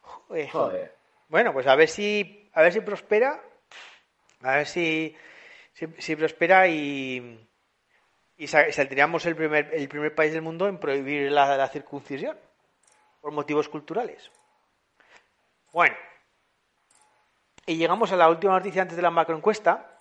Joder. 0.00 0.48
Joder. 0.50 0.96
Bueno, 1.28 1.52
pues 1.52 1.66
a 1.66 1.74
ver 1.74 1.88
si 1.90 2.50
a 2.54 2.62
ver 2.62 2.72
si 2.72 2.80
prospera, 2.80 3.38
a 4.42 4.56
ver 4.56 4.66
si 4.66 5.14
si, 5.74 5.86
si 5.98 6.16
prospera 6.16 6.68
y 6.68 7.46
y 8.38 8.46
sa- 8.46 8.72
saldríamos 8.72 9.26
el 9.26 9.36
primer 9.36 9.74
el 9.74 9.88
primer 9.88 10.14
país 10.14 10.32
del 10.32 10.40
mundo 10.42 10.66
en 10.66 10.78
prohibir 10.78 11.30
la, 11.30 11.54
la 11.56 11.68
circuncisión 11.68 12.38
por 13.20 13.32
motivos 13.32 13.68
culturales. 13.68 14.30
Bueno, 15.72 15.96
y 17.66 17.76
llegamos 17.76 18.10
a 18.10 18.16
la 18.16 18.30
última 18.30 18.54
noticia 18.54 18.80
antes 18.80 18.96
de 18.96 19.02
la 19.02 19.10
macroencuesta, 19.10 19.98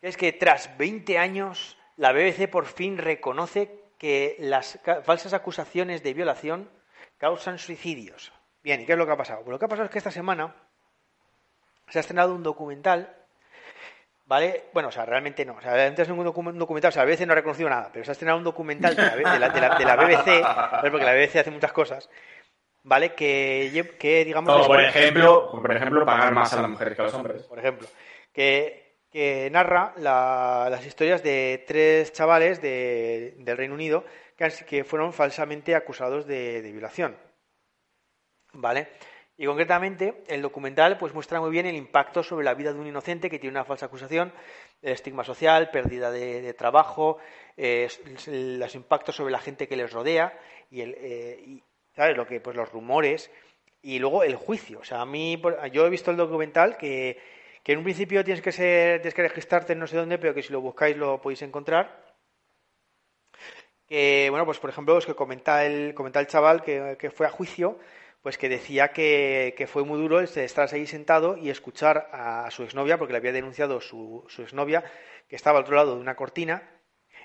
que 0.00 0.08
es 0.08 0.16
que 0.16 0.32
tras 0.32 0.74
20 0.78 1.18
años 1.18 1.76
la 2.00 2.12
BBC 2.12 2.48
por 2.48 2.64
fin 2.66 2.96
reconoce 2.96 3.70
que 3.98 4.36
las 4.38 4.78
falsas 5.04 5.34
acusaciones 5.34 6.02
de 6.02 6.14
violación 6.14 6.70
causan 7.18 7.58
suicidios. 7.58 8.32
Bien, 8.62 8.80
¿y 8.80 8.86
qué 8.86 8.92
es 8.92 8.98
lo 8.98 9.04
que 9.06 9.12
ha 9.12 9.16
pasado? 9.16 9.40
Pues 9.42 9.52
lo 9.52 9.58
que 9.58 9.66
ha 9.66 9.68
pasado 9.68 9.84
es 9.86 9.90
que 9.92 9.98
esta 9.98 10.10
semana 10.10 10.54
se 11.88 11.98
ha 11.98 12.00
estrenado 12.00 12.34
un 12.34 12.42
documental, 12.42 13.14
¿vale? 14.24 14.64
Bueno, 14.72 14.88
o 14.88 14.92
sea, 14.92 15.04
realmente 15.04 15.44
no. 15.44 15.54
O 15.56 15.60
sea, 15.60 15.72
realmente 15.74 16.02
es 16.02 16.08
un 16.08 16.24
documental, 16.58 16.88
o 16.88 16.92
sea, 16.92 17.04
la 17.04 17.10
BBC 17.10 17.26
no 17.26 17.32
ha 17.32 17.36
reconocido 17.36 17.68
nada, 17.68 17.90
pero 17.92 18.04
se 18.04 18.10
ha 18.10 18.12
estrenado 18.12 18.38
un 18.38 18.44
documental 18.44 18.96
de 18.96 19.02
la, 19.02 19.16
de 19.16 19.38
la- 19.38 19.48
de 19.50 19.60
la- 19.60 19.74
de 19.78 19.84
la 19.84 19.96
BBC, 19.96 20.40
¿vale? 20.42 20.90
porque 20.90 21.04
la 21.06 21.12
BBC 21.12 21.36
hace 21.40 21.50
muchas 21.50 21.72
cosas, 21.72 22.08
¿vale? 22.82 23.14
Que, 23.14 23.70
digamos... 24.24 24.50
Como 24.54 24.66
por 24.66 24.80
ejemplo, 24.80 25.50
por 25.50 25.70
ejemplo, 25.76 26.06
pagar 26.06 26.32
más 26.32 26.52
a 26.54 26.62
las 26.62 26.70
mujeres 26.70 26.94
que 26.96 27.02
a 27.02 27.04
los 27.04 27.14
hombres. 27.14 27.42
por 27.42 27.58
ejemplo, 27.58 27.86
que, 28.32 28.89
que 29.10 29.48
narra 29.50 29.92
la- 29.96 30.68
las 30.70 30.86
historias 30.86 31.22
de 31.22 31.64
tres 31.66 32.12
chavales 32.12 32.62
de- 32.62 33.34
del 33.38 33.56
Reino 33.56 33.74
Unido 33.74 34.04
que, 34.66 34.84
fueron 34.84 35.12
falsamente 35.12 35.74
acusados 35.74 36.26
de, 36.26 36.62
violación. 36.72 37.16
¿Vale? 38.52 38.88
Y 39.36 39.46
concretamente, 39.46 40.22
el 40.28 40.42
documental 40.42 40.98
pues 40.98 41.14
muestra 41.14 41.40
muy 41.40 41.50
bien 41.50 41.66
el 41.66 41.76
impacto 41.76 42.22
sobre 42.22 42.44
la 42.44 42.54
vida 42.54 42.72
de 42.72 42.78
un 42.78 42.86
inocente 42.86 43.30
que 43.30 43.38
tiene 43.38 43.52
una 43.56 43.64
falsa 43.64 43.86
acusación, 43.86 44.32
el 44.82 44.92
estigma 44.92 45.24
social, 45.24 45.70
pérdida 45.70 46.10
de, 46.10 46.52
trabajo, 46.54 47.18
eh, 47.56 47.88
los 48.26 48.74
impactos 48.74 49.16
sobre 49.16 49.32
la 49.32 49.38
gente 49.40 49.68
que 49.68 49.76
les 49.76 49.92
rodea 49.92 50.38
y, 50.70 50.80
el, 50.82 50.94
eh, 50.98 51.42
y, 51.46 51.62
¿sabes? 51.94 52.16
Lo 52.16 52.26
que, 52.26 52.40
pues 52.40 52.56
los 52.56 52.70
rumores 52.70 53.30
y 53.82 53.98
luego 53.98 54.24
el 54.24 54.36
juicio. 54.36 54.80
O 54.80 54.84
sea, 54.84 55.00
a 55.00 55.06
mí, 55.06 55.40
yo 55.72 55.86
he 55.86 55.90
visto 55.90 56.10
el 56.10 56.16
documental 56.16 56.76
que, 56.76 57.18
que 57.62 57.72
en 57.72 57.78
un 57.78 57.84
principio 57.84 58.24
tienes 58.24 58.42
que 58.42 58.52
ser, 58.52 59.00
tienes 59.00 59.14
que 59.14 59.22
registrarte 59.22 59.72
en 59.74 59.80
no 59.80 59.86
sé 59.86 59.96
dónde, 59.96 60.18
pero 60.18 60.34
que 60.34 60.42
si 60.42 60.52
lo 60.52 60.60
buscáis 60.60 60.96
lo 60.96 61.20
podéis 61.20 61.42
encontrar. 61.42 62.14
que, 63.86 64.28
bueno, 64.30 64.44
pues 64.46 64.58
por 64.58 64.70
ejemplo, 64.70 64.96
es 64.98 65.06
que 65.06 65.14
comenta 65.14 65.64
el, 65.66 65.94
comenta 65.94 66.20
el 66.20 66.26
chaval 66.26 66.62
que, 66.62 66.96
que 66.98 67.10
fue 67.10 67.26
a 67.26 67.30
juicio, 67.30 67.78
pues 68.22 68.38
que 68.38 68.48
decía 68.48 68.92
que, 68.92 69.54
que, 69.56 69.66
fue 69.66 69.84
muy 69.84 69.98
duro 69.98 70.20
estar 70.20 70.68
ahí 70.72 70.86
sentado 70.86 71.36
y 71.36 71.50
escuchar 71.50 72.08
a 72.12 72.50
su 72.50 72.62
exnovia, 72.62 72.98
porque 72.98 73.12
le 73.12 73.18
había 73.18 73.32
denunciado 73.32 73.80
su, 73.80 74.24
su 74.28 74.42
exnovia, 74.42 74.84
que 75.28 75.36
estaba 75.36 75.58
al 75.58 75.64
otro 75.64 75.76
lado 75.76 75.94
de 75.94 76.00
una 76.00 76.16
cortina, 76.16 76.68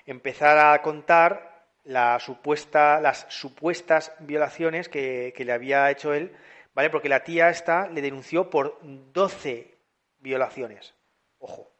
empezar 0.06 0.58
a 0.58 0.80
contar 0.82 1.66
la 1.84 2.18
supuesta, 2.18 3.00
las 3.00 3.26
supuestas 3.28 4.12
violaciones 4.20 4.88
que, 4.88 5.32
que, 5.36 5.44
le 5.44 5.52
había 5.52 5.90
hecho 5.90 6.14
él, 6.14 6.34
¿vale? 6.74 6.90
Porque 6.90 7.08
la 7.08 7.22
tía 7.22 7.50
esta 7.50 7.88
le 7.88 8.02
denunció 8.02 8.50
por 8.50 8.78
12 8.82 9.75
violaciones. 10.20 10.94
Ojo. 11.38 11.72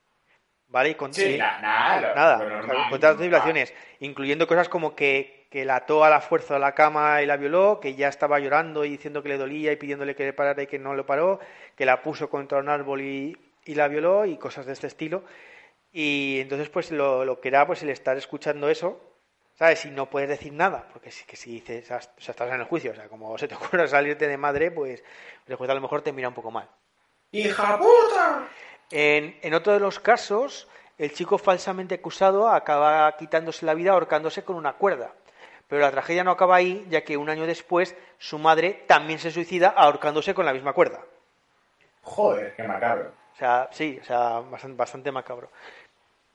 ¿Vale? 0.68 0.90
Y 0.90 0.94
con, 0.96 1.14
sí, 1.14 1.38
nada, 1.38 2.14
nada, 2.14 2.60
con 2.90 2.98
todas 2.98 3.14
las 3.14 3.20
violaciones, 3.20 3.72
incluyendo 4.00 4.48
cosas 4.48 4.68
como 4.68 4.96
que, 4.96 5.46
que 5.50 5.64
la 5.64 5.76
ató 5.76 6.02
a 6.02 6.10
la 6.10 6.20
fuerza 6.20 6.56
a 6.56 6.58
la 6.58 6.74
cama 6.74 7.22
y 7.22 7.26
la 7.26 7.36
violó, 7.36 7.78
que 7.78 7.94
ya 7.94 8.08
estaba 8.08 8.40
llorando 8.40 8.84
y 8.84 8.90
diciendo 8.90 9.22
que 9.22 9.28
le 9.28 9.38
dolía 9.38 9.70
y 9.70 9.76
pidiéndole 9.76 10.16
que 10.16 10.24
le 10.24 10.32
parara 10.32 10.64
y 10.64 10.66
que 10.66 10.80
no 10.80 10.94
lo 10.94 11.06
paró, 11.06 11.38
que 11.76 11.86
la 11.86 12.02
puso 12.02 12.28
contra 12.28 12.58
un 12.58 12.68
árbol 12.68 13.00
y, 13.00 13.36
y 13.64 13.74
la 13.76 13.86
violó 13.86 14.26
y 14.26 14.38
cosas 14.38 14.66
de 14.66 14.72
este 14.72 14.88
estilo. 14.88 15.22
Y 15.92 16.40
entonces, 16.40 16.68
pues 16.68 16.90
lo, 16.90 17.24
lo, 17.24 17.40
que 17.40 17.48
era 17.48 17.66
pues 17.66 17.82
el 17.82 17.90
estar 17.90 18.16
escuchando 18.16 18.68
eso, 18.68 19.00
¿sabes? 19.54 19.84
Y 19.86 19.90
no 19.90 20.10
puedes 20.10 20.28
decir 20.28 20.52
nada, 20.52 20.88
porque 20.92 21.10
si, 21.10 21.24
que 21.24 21.36
si 21.36 21.52
dices, 21.52 21.84
o 21.90 22.00
sea, 22.18 22.32
estás 22.32 22.52
en 22.52 22.60
el 22.60 22.66
juicio, 22.66 22.92
o 22.92 22.94
sea, 22.94 23.08
como 23.08 23.38
se 23.38 23.48
te 23.48 23.54
ocurre 23.56 23.88
salirte 23.88 24.28
de 24.28 24.36
madre, 24.36 24.70
pues 24.70 25.02
el 25.46 25.56
juez 25.56 25.70
a 25.70 25.74
lo 25.74 25.80
mejor 25.80 26.02
te 26.02 26.12
mira 26.12 26.28
un 26.28 26.34
poco 26.34 26.50
mal. 26.50 26.68
¡Hija 27.32 27.78
puta! 27.78 28.48
En, 28.90 29.38
en 29.42 29.54
otro 29.54 29.72
de 29.72 29.80
los 29.80 29.98
casos, 29.98 30.68
el 30.98 31.12
chico 31.12 31.38
falsamente 31.38 31.96
acusado 31.96 32.48
acaba 32.48 33.14
quitándose 33.16 33.66
la 33.66 33.74
vida 33.74 33.92
ahorcándose 33.92 34.44
con 34.44 34.56
una 34.56 34.74
cuerda. 34.74 35.12
Pero 35.68 35.82
la 35.82 35.90
tragedia 35.90 36.24
no 36.24 36.30
acaba 36.30 36.56
ahí, 36.56 36.86
ya 36.88 37.02
que 37.02 37.16
un 37.16 37.28
año 37.28 37.46
después 37.46 37.96
su 38.18 38.38
madre 38.38 38.84
también 38.86 39.18
se 39.18 39.30
suicida 39.30 39.68
ahorcándose 39.68 40.34
con 40.34 40.46
la 40.46 40.52
misma 40.52 40.72
cuerda. 40.72 41.00
Joder, 42.02 42.54
qué 42.54 42.62
macabro. 42.62 43.12
O 43.34 43.36
sea, 43.36 43.68
sí, 43.72 43.98
o 44.00 44.04
sea, 44.04 44.40
bastante, 44.40 44.76
bastante 44.76 45.12
macabro. 45.12 45.50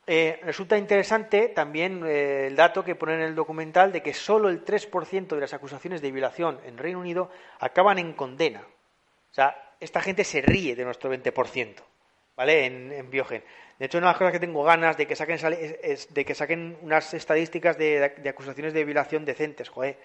Eh, 0.06 0.40
resulta 0.44 0.78
interesante 0.78 1.50
también 1.50 2.04
eh, 2.06 2.48
el 2.48 2.56
dato 2.56 2.84
que 2.84 2.96
pone 2.96 3.14
en 3.14 3.22
el 3.22 3.36
documental 3.36 3.92
de 3.92 4.04
que 4.04 4.14
solo 4.14 4.50
el 4.50 4.66
3% 4.66 5.28
de 5.28 5.40
las 5.40 5.54
acusaciones 5.54 6.02
de 6.02 6.12
violación 6.12 6.60
en 6.66 6.78
Reino 6.78 7.00
Unido 7.00 7.30
acaban 7.60 8.00
en 8.00 8.14
condena. 8.14 8.62
O 8.62 9.34
sea, 9.34 9.71
esta 9.82 10.02
gente 10.02 10.24
se 10.24 10.42
ríe 10.42 10.76
de 10.76 10.86
nuestro 10.86 11.14
20%. 11.14 11.76
¿vale? 12.36 12.66
En, 12.66 12.92
en, 12.92 13.10
Biogen. 13.10 13.44
De 13.78 13.86
hecho, 13.86 13.98
una 13.98 14.08
de 14.08 14.12
las 14.12 14.18
cosas 14.18 14.32
que 14.32 14.40
tengo 14.40 14.64
ganas 14.64 14.98
de 14.98 15.08
que 15.08 15.16
saquen 15.16 15.38
es, 15.82 16.14
de 16.14 16.26
que 16.26 16.36
saquen 16.36 16.78
unas 16.82 17.14
estadísticas 17.14 17.78
de, 17.78 18.14
de, 18.18 18.30
acusaciones 18.30 18.74
de 18.74 18.84
violación 18.84 19.26
decentes, 19.26 19.70
joder. 19.70 19.98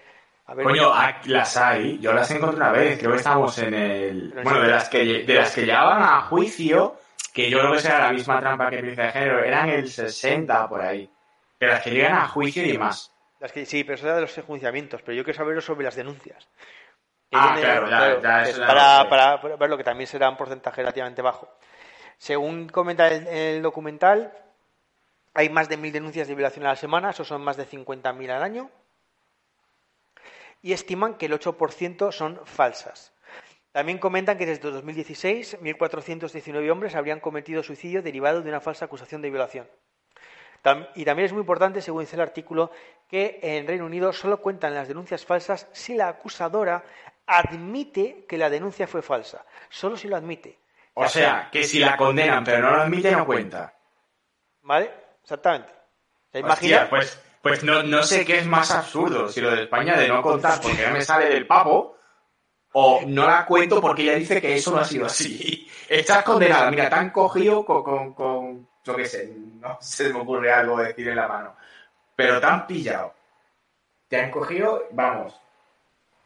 A 0.47 0.53
ver, 0.53 0.65
Coño, 0.65 0.93
aquí 0.93 1.29
las 1.29 1.57
hay. 1.57 1.99
Yo 1.99 2.13
las 2.13 2.29
encontré 2.31 2.57
una 2.57 2.71
vez. 2.71 2.99
Creo 2.99 3.11
que 3.11 3.17
estamos 3.17 3.57
en 3.59 3.73
el. 3.73 4.33
Bueno, 4.43 4.61
de 4.61 4.69
las 4.69 4.87
que 4.87 5.23
de 5.23 5.33
las 5.33 5.53
que 5.53 5.65
llevaban 5.65 6.01
a 6.01 6.21
juicio, 6.21 6.95
que 7.33 7.49
yo 7.49 7.59
creo 7.59 7.73
que 7.73 7.79
será 7.79 7.99
la 7.99 8.13
misma 8.13 8.39
trampa 8.39 8.69
que 8.69 8.77
violencia 8.77 9.05
de 9.05 9.11
género, 9.11 9.43
eran 9.43 9.69
el 9.69 9.89
60 9.89 10.69
por 10.69 10.81
ahí. 10.81 11.09
De 11.59 11.67
las 11.67 11.83
que 11.83 11.91
llegan 11.91 12.13
a 12.13 12.27
juicio 12.27 12.63
y 12.63 12.71
demás. 12.71 13.11
Las 13.39 13.51
que, 13.51 13.65
sí, 13.65 13.83
pero 13.83 13.95
eso 13.95 14.05
era 14.05 14.15
de 14.15 14.21
los 14.21 14.37
enjuiciamientos. 14.37 15.01
Pero 15.01 15.17
yo 15.17 15.23
quiero 15.23 15.37
saber 15.37 15.61
sobre 15.61 15.83
las 15.83 15.95
denuncias. 15.95 16.47
Ah, 17.31 17.55
claro, 17.59 17.89
ya, 17.89 18.21
ya 18.21 18.43
es 18.43 18.57
para, 18.59 19.09
para, 19.09 19.41
para 19.41 19.55
ver 19.57 19.69
lo 19.69 19.77
que 19.77 19.83
también 19.83 20.07
será 20.07 20.29
un 20.29 20.37
porcentaje 20.37 20.81
relativamente 20.81 21.21
bajo. 21.21 21.49
Según 22.17 22.69
comenta 22.69 23.07
el, 23.07 23.27
el, 23.27 23.61
documental, 23.61 24.33
hay 25.33 25.49
más 25.49 25.67
de 25.67 25.77
mil 25.77 25.91
denuncias 25.91 26.27
de 26.27 26.35
violación 26.35 26.65
a 26.65 26.69
la 26.69 26.75
semana, 26.75 27.09
eso 27.09 27.25
son 27.25 27.43
más 27.43 27.57
de 27.57 27.67
50.000 27.67 28.31
al 28.31 28.43
año, 28.43 28.71
y 30.61 30.73
estiman 30.73 31.15
que 31.15 31.27
el 31.27 31.33
8% 31.33 32.11
son 32.11 32.39
falsas. 32.45 33.13
También 33.71 33.99
comentan 33.99 34.37
que 34.37 34.45
desde 34.45 34.71
2016 34.71 35.59
1.419 35.61 36.71
hombres 36.71 36.95
habrían 36.95 37.19
cometido 37.19 37.61
suicidio 37.61 38.01
derivado 38.01 38.41
de 38.41 38.49
una 38.49 38.61
falsa 38.61 38.85
acusación 38.85 39.21
de 39.21 39.29
violación. 39.29 39.67
Y 40.95 41.05
también 41.05 41.27
es 41.27 41.31
muy 41.31 41.41
importante, 41.41 41.81
según 41.81 42.01
dice 42.01 42.15
el 42.15 42.21
artículo, 42.21 42.71
que 43.07 43.39
en 43.41 43.67
Reino 43.67 43.85
Unido 43.85 44.11
solo 44.11 44.41
cuentan 44.41 44.73
las 44.73 44.87
denuncias 44.87 45.25
falsas 45.25 45.67
si 45.71 45.95
la 45.95 46.09
acusadora 46.09 46.83
admite 47.27 48.25
que 48.27 48.37
la 48.37 48.49
denuncia 48.49 48.87
fue 48.87 49.01
falsa. 49.01 49.45
Solo 49.69 49.97
si 49.97 50.07
lo 50.07 50.15
admite. 50.15 50.59
O 50.93 51.07
sea, 51.07 51.49
que 51.51 51.63
si 51.63 51.79
la 51.79 51.95
condenan 51.95 52.43
pero 52.43 52.61
no 52.61 52.75
lo 52.75 52.81
admite, 52.81 53.11
no 53.11 53.25
cuenta. 53.25 53.73
¿Vale? 54.63 54.91
Exactamente. 55.21 55.71
¿Se 56.31 56.39
imagina? 56.39 56.77
Hostia, 56.77 56.89
pues, 56.89 57.21
pues 57.41 57.63
no, 57.63 57.83
no 57.83 58.01
sé 58.01 58.25
qué 58.25 58.39
es 58.39 58.47
más 58.47 58.71
absurdo, 58.71 59.29
si 59.29 59.41
lo 59.41 59.51
de 59.51 59.63
España 59.63 59.95
de 59.95 60.07
no 60.07 60.21
contar 60.21 60.59
porque 60.61 60.87
no 60.87 60.93
me 60.93 61.01
sale 61.01 61.29
del 61.29 61.45
papo, 61.45 61.97
o 62.73 63.01
no 63.05 63.27
la 63.27 63.45
cuento 63.45 63.79
porque 63.79 64.03
ella 64.03 64.15
dice 64.15 64.41
que 64.41 64.55
eso 64.55 64.71
no 64.71 64.77
ha 64.77 64.85
sido 64.85 65.05
así. 65.05 65.69
Estás 65.89 66.23
condenada, 66.23 66.69
mira, 66.71 66.89
te 66.89 66.95
han 66.95 67.11
cogido 67.11 67.63
con, 67.63 67.83
con, 67.83 68.13
con 68.13 68.69
yo 68.83 68.95
qué 68.95 69.05
sé, 69.05 69.33
no 69.59 69.77
se 69.81 70.11
me 70.11 70.19
ocurre 70.19 70.51
algo 70.51 70.77
decir 70.77 71.07
en 71.09 71.15
la 71.15 71.27
mano, 71.27 71.55
pero 72.15 72.39
te 72.39 72.45
han 72.45 72.65
pillado. 72.65 73.13
Te 74.07 74.19
han 74.19 74.31
cogido, 74.31 74.87
vamos, 74.91 75.39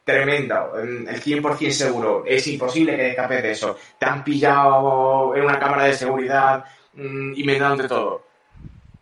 tremenda, 0.03 0.69
el 0.75 1.21
100% 1.21 1.71
seguro, 1.71 2.23
es 2.25 2.45
imposible 2.47 2.95
que 2.95 3.09
escapes 3.09 3.43
de 3.43 3.51
eso. 3.51 3.77
Te 3.97 4.05
han 4.05 4.23
pillado 4.23 5.35
en 5.35 5.43
una 5.43 5.59
cámara 5.59 5.85
de 5.85 5.93
seguridad, 5.93 6.65
mmm, 6.93 7.33
inventándote 7.35 7.87
todo. 7.87 8.25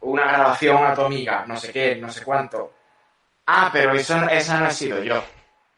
Una 0.02 0.26
grabación 0.26 0.84
atómica, 0.86 1.46
no 1.48 1.58
sé 1.58 1.72
qué, 1.72 1.96
no 1.96 2.10
sé 2.10 2.24
cuánto. 2.24 2.74
Ah, 3.48 3.70
pero 3.72 3.94
eso, 3.94 4.16
esa 4.30 4.60
no 4.60 4.66
ha 4.68 4.72
sido 4.72 5.04
yo. 5.04 5.24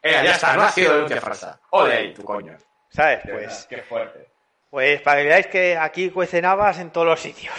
Eh, 0.01 0.11
ya 0.23 0.31
está, 0.31 0.55
no 0.55 0.63
ha 0.63 0.69
sido 0.69 0.93
denuncia 0.93 1.21
falsa. 1.21 1.59
Ole 1.71 1.93
ahí, 1.95 2.13
tu 2.13 2.23
coño. 2.23 2.57
¿Sabes? 2.89 3.19
Pues. 3.23 3.67
Qué 3.69 3.81
fuerte. 3.83 4.27
Pues 4.69 5.01
para 5.01 5.21
que 5.21 5.27
veáis 5.27 5.47
que 5.47 5.77
aquí 5.77 6.09
cuecen 6.09 6.45
habas 6.45 6.79
en 6.79 6.91
todos 6.91 7.07
los 7.07 7.19
sitios. 7.19 7.53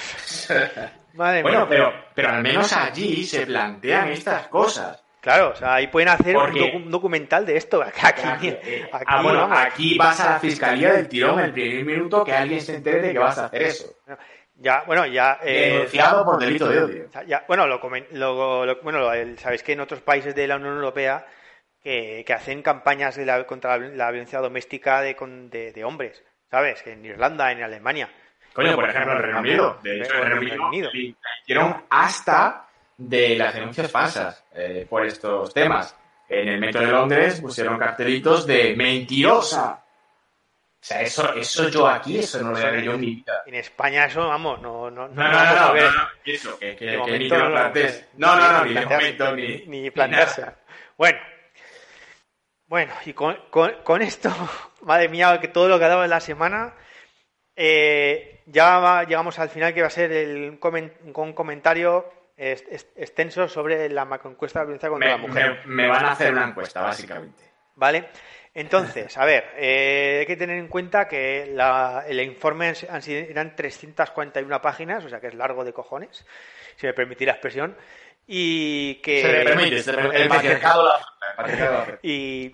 Madre 1.14 1.42
bueno, 1.42 1.60
mía. 1.60 1.68
pero, 1.68 1.92
pero 2.14 2.30
al 2.30 2.42
menos 2.42 2.72
allí 2.72 3.24
se 3.24 3.46
plantean 3.46 4.08
estas 4.08 4.48
cosas. 4.48 5.02
Claro, 5.22 5.50
o 5.50 5.54
sea, 5.54 5.74
ahí 5.74 5.86
pueden 5.86 6.08
hacer 6.08 6.34
Porque, 6.34 6.60
un, 6.60 6.66
docu 6.66 6.76
un, 6.78 6.90
documental 6.90 7.46
de 7.46 7.56
esto. 7.56 7.80
Aquí, 8.02 8.02
aquí, 8.02 8.48
aquí, 8.48 8.84
ah, 8.90 9.22
bueno, 9.22 9.42
vamos. 9.42 9.56
aquí 9.56 9.96
vas 9.96 10.18
a 10.18 10.30
la 10.30 10.40
fiscalía 10.40 10.94
del 10.94 11.08
tirón 11.08 11.38
el 11.38 11.52
primer 11.52 11.84
minuto 11.84 12.24
que 12.24 12.32
alguien 12.32 12.60
se 12.60 12.74
entere 12.74 13.00
de 13.00 13.12
que 13.12 13.18
vas 13.20 13.38
a 13.38 13.44
hacer 13.46 13.62
eso. 13.62 13.94
Ya, 14.56 14.82
bueno, 14.84 15.06
ya. 15.06 15.38
Eh, 15.42 15.74
Denunciado 15.74 16.24
por 16.24 16.40
delito 16.40 16.68
de 16.68 16.82
odio. 16.82 17.08
Ya, 17.28 17.44
bueno, 17.46 17.68
lo, 17.68 17.80
lo, 18.10 18.66
lo 18.66 18.82
bueno, 18.82 19.12
el, 19.12 19.38
sabéis 19.38 19.62
que 19.62 19.72
en 19.74 19.80
otros 19.80 20.00
países 20.00 20.34
de 20.34 20.48
la 20.48 20.56
Unión 20.56 20.74
Europea 20.74 21.24
que, 21.80 22.24
que 22.26 22.32
hacen 22.32 22.60
campañas 22.60 23.14
de 23.14 23.24
la, 23.24 23.46
contra 23.46 23.78
la, 23.78 24.10
violencia 24.10 24.40
doméstica 24.40 25.02
de, 25.02 25.14
de, 25.50 25.72
de, 25.72 25.84
hombres, 25.84 26.20
¿sabes? 26.50 26.84
En 26.84 27.04
Irlanda, 27.04 27.52
en 27.52 27.62
Alemania. 27.62 28.10
Coño, 28.52 28.74
por 28.74 28.90
ejemplo, 28.90 29.12
en 29.12 29.22
Reino 29.22 29.38
Unido. 29.38 29.78
De 29.84 30.00
hecho, 30.00 30.14
en 30.14 30.40
Reino 30.40 30.66
Unido. 30.66 30.90
Hicieron 31.42 31.84
hasta 31.90 32.66
de 33.08 33.36
las 33.36 33.54
denuncias 33.54 33.90
falsas 33.90 34.44
eh, 34.54 34.86
por 34.88 35.04
estos 35.04 35.52
temas. 35.52 35.96
En 36.28 36.48
el 36.48 36.60
metro 36.60 36.80
de 36.80 36.86
Londres 36.86 37.40
pusieron 37.40 37.78
cartelitos 37.78 38.46
de 38.46 38.74
mentirosa. 38.76 39.84
O 40.82 40.84
sea, 40.84 41.02
eso, 41.02 41.34
eso 41.34 41.68
yo 41.68 41.86
aquí, 41.86 42.18
eso 42.18 42.42
no 42.42 42.50
lo 42.50 42.56
había 42.56 42.82
yo 42.82 42.94
en 42.94 43.00
mi 43.00 43.14
vida. 43.16 43.42
En 43.46 43.54
España 43.54 44.06
eso, 44.06 44.26
vamos, 44.26 44.60
no... 44.60 44.90
No, 44.90 45.08
no, 45.08 45.14
no, 45.14 45.30
no, 45.30 45.44
no, 45.44 45.74
no, 45.74 45.74
no 45.74 46.08
eso, 46.24 46.58
que, 46.58 46.74
que, 46.74 47.00
que 47.04 47.18
ni 47.18 47.28
te 47.28 47.38
lo 47.38 47.50
plantees. 47.52 48.08
No, 48.16 48.34
no, 48.34 48.52
no, 48.52 48.64
ni 48.64 48.74
de 48.74 48.86
momento, 48.86 49.36
ni... 49.36 49.66
Ni 49.66 49.90
plantearse. 49.90 50.46
Bueno, 50.96 51.18
bueno, 52.66 52.94
y 53.04 53.12
con, 53.12 53.36
con, 53.50 53.82
con, 53.84 54.00
esto, 54.02 54.30
madre 54.82 55.08
mía, 55.08 55.38
que 55.40 55.48
todo 55.48 55.68
lo 55.68 55.78
que 55.78 55.84
ha 55.84 55.88
dado 55.88 56.04
en 56.04 56.10
la 56.10 56.20
semana, 56.20 56.74
eh, 57.54 58.42
ya 58.46 58.78
va, 58.78 59.04
llegamos 59.04 59.38
al 59.38 59.50
final 59.50 59.74
que 59.74 59.82
va 59.82 59.88
a 59.88 59.90
ser 59.90 60.10
el, 60.10 60.58
un 60.58 61.32
comentario 61.34 62.21
extenso 62.36 63.48
sobre 63.48 63.88
la 63.88 64.04
macroencuesta 64.04 64.60
de 64.60 64.64
la 64.64 64.66
violencia 64.66 64.88
contra 64.88 65.08
me, 65.08 65.22
la 65.22 65.28
mujer. 65.28 65.60
Me, 65.66 65.82
me, 65.82 65.88
van 65.88 66.04
a 66.04 66.12
hacer 66.12 66.32
una 66.32 66.48
encuesta, 66.48 66.82
básicamente. 66.82 67.52
¿Vale? 67.74 68.08
Entonces, 68.54 69.16
a 69.16 69.24
ver, 69.24 69.50
eh, 69.56 70.18
hay 70.20 70.26
que 70.26 70.36
tener 70.36 70.58
en 70.58 70.68
cuenta 70.68 71.08
que 71.08 71.50
la, 71.54 72.04
el 72.06 72.20
informe 72.20 72.74
han 72.88 73.02
sido, 73.02 73.20
eran 73.20 73.56
341 73.56 74.60
páginas, 74.60 75.04
o 75.04 75.08
sea 75.08 75.20
que 75.20 75.28
es 75.28 75.34
largo 75.34 75.64
de 75.64 75.72
cojones, 75.72 76.26
si 76.76 76.86
me 76.86 76.92
permitís 76.92 77.26
la 77.26 77.32
expresión, 77.32 77.76
y 78.26 78.96
que... 78.96 79.22
Se 79.22 79.32
le 79.32 79.44
permite, 79.44 79.82
se 79.82 79.92
le 79.92 79.98
permite 79.98 80.22
el 80.22 80.28
patriarcado 80.28 80.84
la... 80.84 81.98
y, 82.02 82.52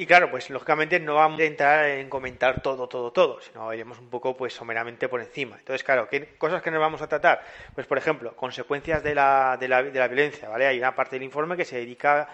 y 0.00 0.06
claro, 0.06 0.30
pues 0.30 0.48
lógicamente 0.48 0.98
no 0.98 1.16
vamos 1.16 1.38
a 1.40 1.44
entrar 1.44 1.84
en 1.84 2.08
comentar 2.08 2.62
todo, 2.62 2.88
todo, 2.88 3.12
todo, 3.12 3.38
sino 3.42 3.70
iremos 3.74 3.98
un 3.98 4.08
poco 4.08 4.34
pues 4.34 4.54
someramente 4.54 5.10
por 5.10 5.20
encima. 5.20 5.56
Entonces, 5.58 5.84
claro, 5.84 6.08
¿qué 6.08 6.38
cosas 6.38 6.62
que 6.62 6.70
nos 6.70 6.80
vamos 6.80 7.02
a 7.02 7.06
tratar? 7.06 7.44
Pues, 7.74 7.86
por 7.86 7.98
ejemplo, 7.98 8.34
consecuencias 8.34 9.02
de 9.02 9.14
la, 9.14 9.58
de 9.60 9.68
la, 9.68 9.82
de 9.82 9.98
la 9.98 10.08
violencia, 10.08 10.48
¿vale? 10.48 10.66
Hay 10.66 10.78
una 10.78 10.94
parte 10.94 11.16
del 11.16 11.24
informe 11.24 11.54
que 11.54 11.66
se 11.66 11.76
dedica 11.76 12.30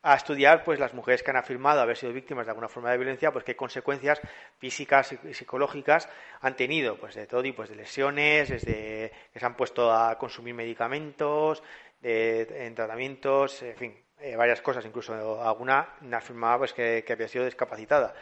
a 0.00 0.14
estudiar 0.14 0.62
pues 0.62 0.78
las 0.78 0.94
mujeres 0.94 1.24
que 1.24 1.30
han 1.32 1.38
afirmado 1.38 1.80
haber 1.80 1.96
sido 1.96 2.12
víctimas 2.12 2.46
de 2.46 2.50
alguna 2.50 2.68
forma 2.68 2.92
de 2.92 2.98
violencia, 2.98 3.32
pues 3.32 3.42
qué 3.42 3.56
consecuencias 3.56 4.20
físicas 4.58 5.12
y 5.24 5.34
psicológicas 5.34 6.08
han 6.40 6.54
tenido, 6.54 6.98
pues 6.98 7.16
de 7.16 7.26
todo 7.26 7.42
tipo, 7.42 7.64
de 7.64 7.74
lesiones, 7.74 8.48
desde 8.48 9.10
que 9.32 9.40
se 9.40 9.44
han 9.44 9.56
puesto 9.56 9.92
a 9.92 10.16
consumir 10.18 10.54
medicamentos, 10.54 11.64
de, 12.00 12.66
en 12.66 12.76
tratamientos, 12.76 13.60
en 13.62 13.76
fin, 13.76 13.96
eh, 14.22 14.36
varias 14.36 14.60
cosas, 14.62 14.84
incluso 14.84 15.42
alguna 15.42 15.88
afirmaba 16.12 16.58
pues 16.58 16.72
que, 16.72 17.04
había 17.08 17.28
sido 17.28 17.44
discapacitada 17.44 18.14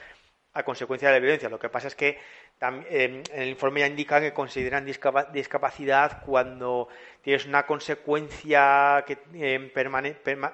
a 0.53 0.63
consecuencia 0.63 1.09
de 1.09 1.15
la 1.15 1.21
violencia. 1.21 1.49
Lo 1.49 1.59
que 1.59 1.69
pasa 1.69 1.89
es 1.89 1.95
que 1.95 2.19
en 2.61 3.23
el 3.33 3.49
informe 3.49 3.81
ya 3.81 3.87
indica 3.87 4.21
que 4.21 4.33
consideran 4.33 4.85
discapacidad 4.85 6.23
cuando 6.25 6.89
tienes 7.23 7.47
una 7.47 7.67
consecuencia 7.67 9.05
que, 9.07 9.19
eh, 9.35 9.73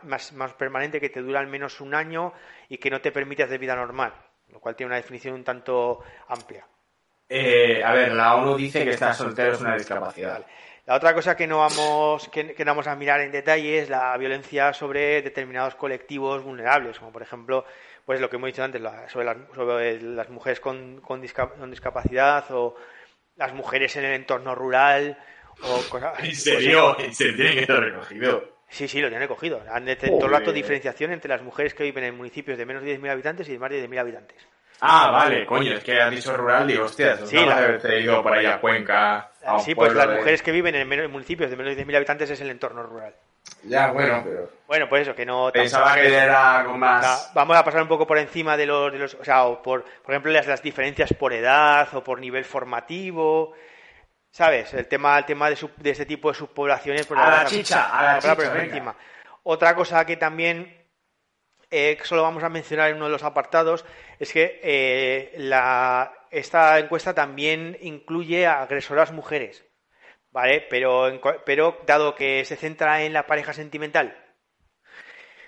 más, 0.03 0.55
permanente 0.55 1.01
que 1.01 1.09
te 1.09 1.23
dura 1.23 1.41
al 1.41 1.47
menos 1.47 1.81
un 1.81 1.95
año 1.95 2.33
y 2.69 2.79
que 2.79 2.91
no 2.91 3.01
te 3.01 3.11
permite 3.13 3.43
hacer 3.43 3.59
vida 3.59 3.75
normal, 3.75 4.13
lo 4.49 4.61
cual 4.61 4.77
tiene 4.77 4.89
una 4.89 4.97
definición 4.97 5.35
un 5.35 5.45
tanto 5.45 6.03
amplia. 6.29 6.67
Eh, 7.29 7.83
a 7.85 7.93
ver, 7.93 8.13
la 8.13 8.37
ONU 8.37 8.57
dice 8.57 8.85
que 8.85 8.91
estar 8.91 9.15
soltero 9.15 9.53
es 9.53 9.61
una 9.61 9.75
discapacidad. 9.75 10.45
La 10.87 10.95
otra 10.95 11.13
cosa 11.15 11.37
que 11.37 11.49
no 11.49 11.59
vamos 11.59 12.29
que, 12.29 12.55
que, 12.55 12.65
vamos 12.65 12.87
a 12.87 12.95
mirar 12.95 13.21
en 13.21 13.33
detalle 13.33 13.81
es 13.81 13.91
la 13.91 14.17
violencia 14.17 14.73
sobre 14.73 15.21
determinados 15.21 15.75
colectivos 15.75 16.45
vulnerables, 16.45 17.01
como 17.01 17.11
por 17.11 17.23
ejemplo 17.23 17.65
pues 18.05 18.21
lo 18.21 18.31
que 18.31 18.37
hemos 18.37 18.47
dicho 18.47 18.63
antes 18.63 18.81
sobre, 19.09 19.27
las, 19.27 19.37
sobre 19.53 20.01
las 20.01 20.31
mujeres 20.31 20.61
con, 20.61 21.01
con, 21.01 21.21
discapacidad 21.21 22.45
o 22.53 22.77
las 23.35 23.53
mujeres 23.53 23.97
en 23.97 24.05
el 24.05 24.15
entorno 24.15 24.55
rural 24.55 25.19
o 25.61 25.81
cosas. 25.91 26.23
¿En 26.23 26.37
serio? 26.37 26.97
¿En 27.01 27.13
serio 27.13 27.35
tiene 27.35 27.55
que 27.55 27.61
estar 27.63 27.81
recogido? 27.81 28.57
Sí, 28.69 28.87
sí, 28.87 29.01
lo 29.01 29.09
tiene 29.09 29.25
recogido. 29.25 29.61
Han 29.73 29.87
todo 29.97 30.27
el 30.27 30.31
rato 30.31 30.53
diferenciación 30.53 31.13
entre 31.13 31.29
las 31.29 31.43
mujeres 31.43 31.75
que 31.75 31.83
viven 31.83 32.05
en 32.05 32.17
municipios 32.17 32.57
de 32.57 32.65
menos 32.65 32.85
de 32.85 32.97
10.000 32.97 33.11
habitantes 33.11 33.49
y 33.49 33.53
de 33.53 33.59
más 33.59 33.71
de 33.71 33.89
10.000 33.89 33.99
habitantes. 33.99 34.47
Ah, 34.81 35.11
vale, 35.11 35.47
coño, 35.47 35.73
es 35.73 35.83
que 35.83 36.01
has 36.01 36.11
dicho 36.11 36.37
rural, 36.37 36.67
digo, 36.67 36.85
hostia, 36.85 37.17
sí, 37.25 37.37
no 37.37 37.47
la... 37.47 37.59
haberte 37.59 38.01
ido 38.01 38.23
por 38.23 38.33
ahí 38.33 38.47
a 38.47 38.61
Cuenca. 38.61 39.31
A 39.45 39.59
sí, 39.59 39.75
pues 39.75 39.95
las 39.95 40.09
mujeres 40.09 40.43
que 40.43 40.53
viven 40.53 40.75
en 40.75 41.11
municipios 41.11 41.51
de 41.51 41.57
menos 41.57 41.75
de 41.75 41.87
10.000 41.87 41.97
habitantes 41.97 42.31
es 42.31 42.41
el 42.41 42.51
entorno 42.51 42.83
rural. 42.83 43.15
Ya, 43.63 43.91
bueno, 43.91 44.23
pero... 44.25 44.51
Bueno, 44.67 44.89
pues 44.89 45.03
eso, 45.03 45.15
que 45.15 45.25
no... 45.25 45.51
Pensaba 45.53 45.95
que 45.95 46.15
era 46.15 46.61
algo 46.61 46.77
más... 46.77 47.31
Vamos 47.35 47.57
a 47.57 47.65
pasar 47.65 47.83
un 47.83 47.89
poco 47.89 48.07
por 48.07 48.19
encima 48.19 48.57
de 48.57 48.67
los... 48.67 48.93
De 48.93 48.99
los 48.99 49.15
o 49.15 49.25
sea, 49.25 49.45
o 49.45 49.63
por, 49.63 49.85
por 49.85 50.15
ejemplo, 50.15 50.33
las, 50.33 50.47
las 50.47 50.63
diferencias 50.63 51.13
por 51.15 51.33
edad 51.33 51.89
o 51.95 52.03
por 52.03 52.21
nivel 52.21 52.45
formativo... 52.45 53.55
¿Sabes? 54.31 54.75
El 54.75 54.87
tema, 54.87 55.17
el 55.17 55.25
tema 55.25 55.49
de, 55.49 55.57
de 55.77 55.91
este 55.91 56.07
tipo 56.07 56.29
de 56.29 56.35
subpoblaciones... 56.35 57.07
Pues, 57.07 57.19
a 57.19 57.31
la, 57.31 57.45
chicha, 57.47 57.99
a 57.99 58.03
la 58.03 58.19
chicha, 58.19 58.37
por 58.37 58.57
encima. 58.59 58.95
Otra 59.45 59.75
cosa 59.75 60.05
que 60.05 60.17
también 60.17 60.76
eh, 61.71 61.99
solo 62.03 62.23
vamos 62.23 62.43
a 62.43 62.49
mencionar 62.49 62.91
en 62.91 62.97
uno 62.97 63.07
de 63.07 63.13
los 63.13 63.23
apartados 63.23 63.85
es 64.19 64.33
que 64.33 64.61
eh, 64.63 65.33
la, 65.37 66.13
esta 66.31 66.79
encuesta 66.79 67.15
también 67.15 67.77
incluye 67.81 68.47
a 68.47 68.63
agresoras 68.63 69.13
mujeres. 69.13 69.67
¿vale? 70.37 70.67
Pero, 70.69 71.19
pero 71.47 71.79
dado 71.87 72.15
que 72.15 72.45
se 72.45 72.57
centra 72.57 73.03
en 73.03 73.15
la 73.15 73.27
pareja 73.27 73.55
sentimental, 73.55 74.23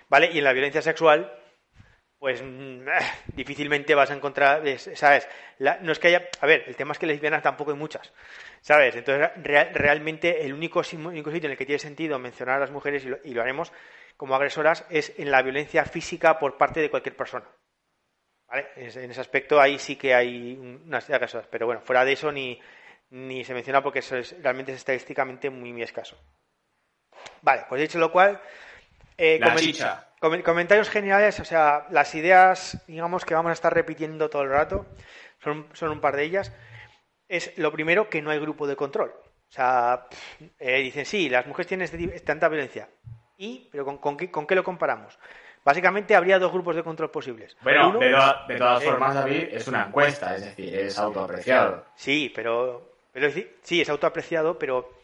¿vale? 0.09 0.31
Y 0.33 0.39
en 0.39 0.45
la 0.45 0.55
violencia 0.55 0.81
sexual, 0.81 1.31
pues 2.19 2.43
mm, 2.43 2.87
difícilmente 3.35 3.95
vas 3.95 4.11
a 4.11 4.15
encontrar, 4.15 4.63
¿sabes? 4.79 5.29
no 5.59 5.93
es 5.93 5.99
que 5.99 6.09
haya, 6.09 6.29
a 6.41 6.47
ver, 6.47 6.65
el 6.67 6.75
tema 6.75 6.93
es 6.93 6.99
que 6.99 7.05
lesbianas 7.07 7.43
tampoco 7.43 7.73
hay 7.73 7.77
muchas, 7.77 8.15
¿sabes? 8.63 8.97
Entonces, 8.97 9.29
realmente 9.37 10.47
el 10.47 10.55
único, 10.55 10.81
único, 11.05 11.31
sitio 11.31 11.49
en 11.49 11.53
el 11.53 11.59
que 11.59 11.67
tiene 11.67 11.79
sentido 11.79 12.19
mencionar 12.19 12.57
a 12.57 12.61
las 12.61 12.71
mujeres, 12.71 13.07
y 13.25 13.35
lo, 13.35 13.43
haremos 13.43 13.71
como 14.19 14.35
agresoras, 14.35 14.85
es 14.91 15.15
en 15.17 15.31
la 15.31 15.41
violencia 15.43 15.85
física 15.85 16.39
por 16.39 16.59
parte 16.59 16.81
de 16.81 16.91
cualquier 16.91 17.17
persona. 17.17 17.47
¿Vale? 18.49 18.67
En 18.77 19.11
ese 19.11 19.21
aspecto 19.21 19.61
ahí 19.61 19.79
sí 19.79 19.97
que 19.97 20.13
hay 20.13 20.55
unas 20.59 21.09
agresoras, 21.09 21.47
pero 21.51 21.67
bueno, 21.67 21.81
fuera 21.81 22.05
de 22.05 22.13
eso 22.13 22.33
ni, 22.33 22.61
ni 23.11 23.45
se 23.45 23.55
menciona 23.55 23.83
porque 23.83 24.01
eso 24.01 24.17
es, 24.17 24.35
realmente 24.43 24.73
es 24.73 24.79
estadísticamente 24.79 25.51
muy, 25.51 25.73
muy 25.73 25.83
escaso. 25.83 26.19
Vale, 27.43 27.67
pues 27.69 27.81
dicho 27.81 27.99
lo 27.99 28.11
cual, 28.11 28.41
eh, 29.17 29.41
comentarios 30.45 30.91
generales, 30.91 31.39
o 31.39 31.45
sea, 31.45 31.87
las 31.91 32.13
ideas, 32.17 32.83
digamos, 32.89 33.25
que 33.25 33.35
vamos 33.35 33.51
a 33.51 33.55
estar 33.55 33.73
repitiendo 33.73 34.29
todo 34.29 34.43
el 34.43 34.51
rato, 34.51 34.87
son, 35.43 35.69
son 35.75 35.91
un 35.91 36.01
par 36.01 36.17
de 36.17 36.25
ellas. 36.25 36.53
Es 37.29 37.57
lo 37.57 37.71
primero 37.71 38.11
que 38.11 38.21
no 38.21 38.31
hay 38.31 38.41
grupo 38.41 38.67
de 38.67 38.75
control. 38.75 39.11
O 39.11 39.53
sea, 39.53 40.07
eh, 40.59 40.81
dicen, 40.81 41.07
sí, 41.07 41.29
las 41.29 41.47
mujeres 41.47 41.69
tienen 41.69 41.85
este 41.85 42.21
tanta 42.21 42.49
violencia. 42.49 42.89
¿Y? 43.39 43.69
¿Pero 43.73 43.87
con, 43.87 44.17
qué, 44.17 44.31
con 44.31 44.47
qué 44.47 44.55
lo 44.55 44.63
comparamos? 44.63 45.19
Básicamente 45.65 46.15
habría 46.15 46.39
dos 46.39 46.53
grupos 46.53 46.77
de 46.77 46.83
control 46.83 47.11
posibles. 47.11 47.57
Bueno, 47.63 47.99
de, 47.99 48.11
todas 48.59 48.85
formas, 48.85 49.15
David, 49.15 49.49
es 49.53 49.67
una 49.69 49.87
encuesta, 49.87 50.35
es 50.37 50.45
decir, 50.45 50.75
es 50.75 50.99
autoapreciado. 50.99 51.87
Sí, 51.95 52.31
pero 52.35 52.89
pero 53.19 53.33
sí, 53.63 53.81
es 53.81 53.89
autoapreciado, 53.89 54.59
pero 54.59 55.01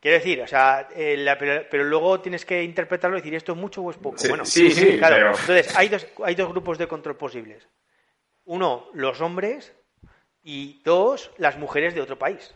quiero 0.00 0.18
decir, 0.18 0.40
o 0.40 0.46
sea, 0.46 0.88
eh, 0.94 1.66
pero, 1.68 1.84
luego 1.84 2.20
tienes 2.20 2.44
que 2.44 2.62
interpretarlo 2.62 3.16
y 3.16 3.20
decir 3.20 3.34
esto 3.34 3.52
es 3.52 3.58
mucho 3.58 3.82
o 3.82 3.90
es 3.90 3.96
poco. 3.96 4.18
Sí, 4.18 4.28
bueno, 4.28 4.44
sí, 4.44 4.70
sí 4.70 4.98
claro. 4.98 5.30
Entonces, 5.30 5.76
hay 5.76 5.88
dos, 5.88 6.06
hay 6.24 6.34
dos 6.34 6.48
grupos 6.48 6.78
de 6.78 6.86
control 6.86 7.16
posibles. 7.16 7.68
Uno, 8.44 8.88
los 8.94 9.20
hombres 9.20 9.74
y 10.42 10.80
dos, 10.84 11.32
las 11.38 11.58
mujeres 11.58 11.94
de 11.94 12.02
otro 12.02 12.18
país. 12.18 12.52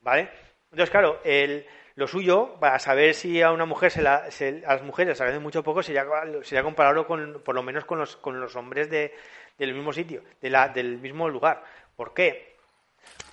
¿Vale? 0.00 0.30
Entonces, 0.70 0.90
claro, 0.90 1.20
el, 1.24 1.66
lo 1.98 2.06
suyo, 2.06 2.54
para 2.60 2.78
saber 2.78 3.12
si 3.12 3.42
a 3.42 3.50
una 3.50 3.64
mujer 3.66 3.90
se, 3.90 4.02
la, 4.02 4.18
a 4.18 4.74
las 4.74 4.82
mujeres 4.84 5.08
les 5.08 5.20
agradece 5.20 5.42
mucho 5.42 5.58
o 5.58 5.62
poco, 5.64 5.82
sería, 5.82 6.06
sería 6.44 6.62
compararlo 6.62 7.08
con, 7.08 7.42
por 7.44 7.56
lo 7.56 7.62
menos 7.64 7.84
con 7.86 7.98
los, 7.98 8.14
con 8.14 8.38
los 8.38 8.54
hombres 8.54 8.88
de, 8.88 9.12
del 9.58 9.74
mismo 9.74 9.92
sitio, 9.92 10.22
de 10.40 10.48
la, 10.48 10.68
del 10.68 10.98
mismo 10.98 11.28
lugar. 11.28 11.64
¿Por 11.96 12.14
qué? 12.14 12.54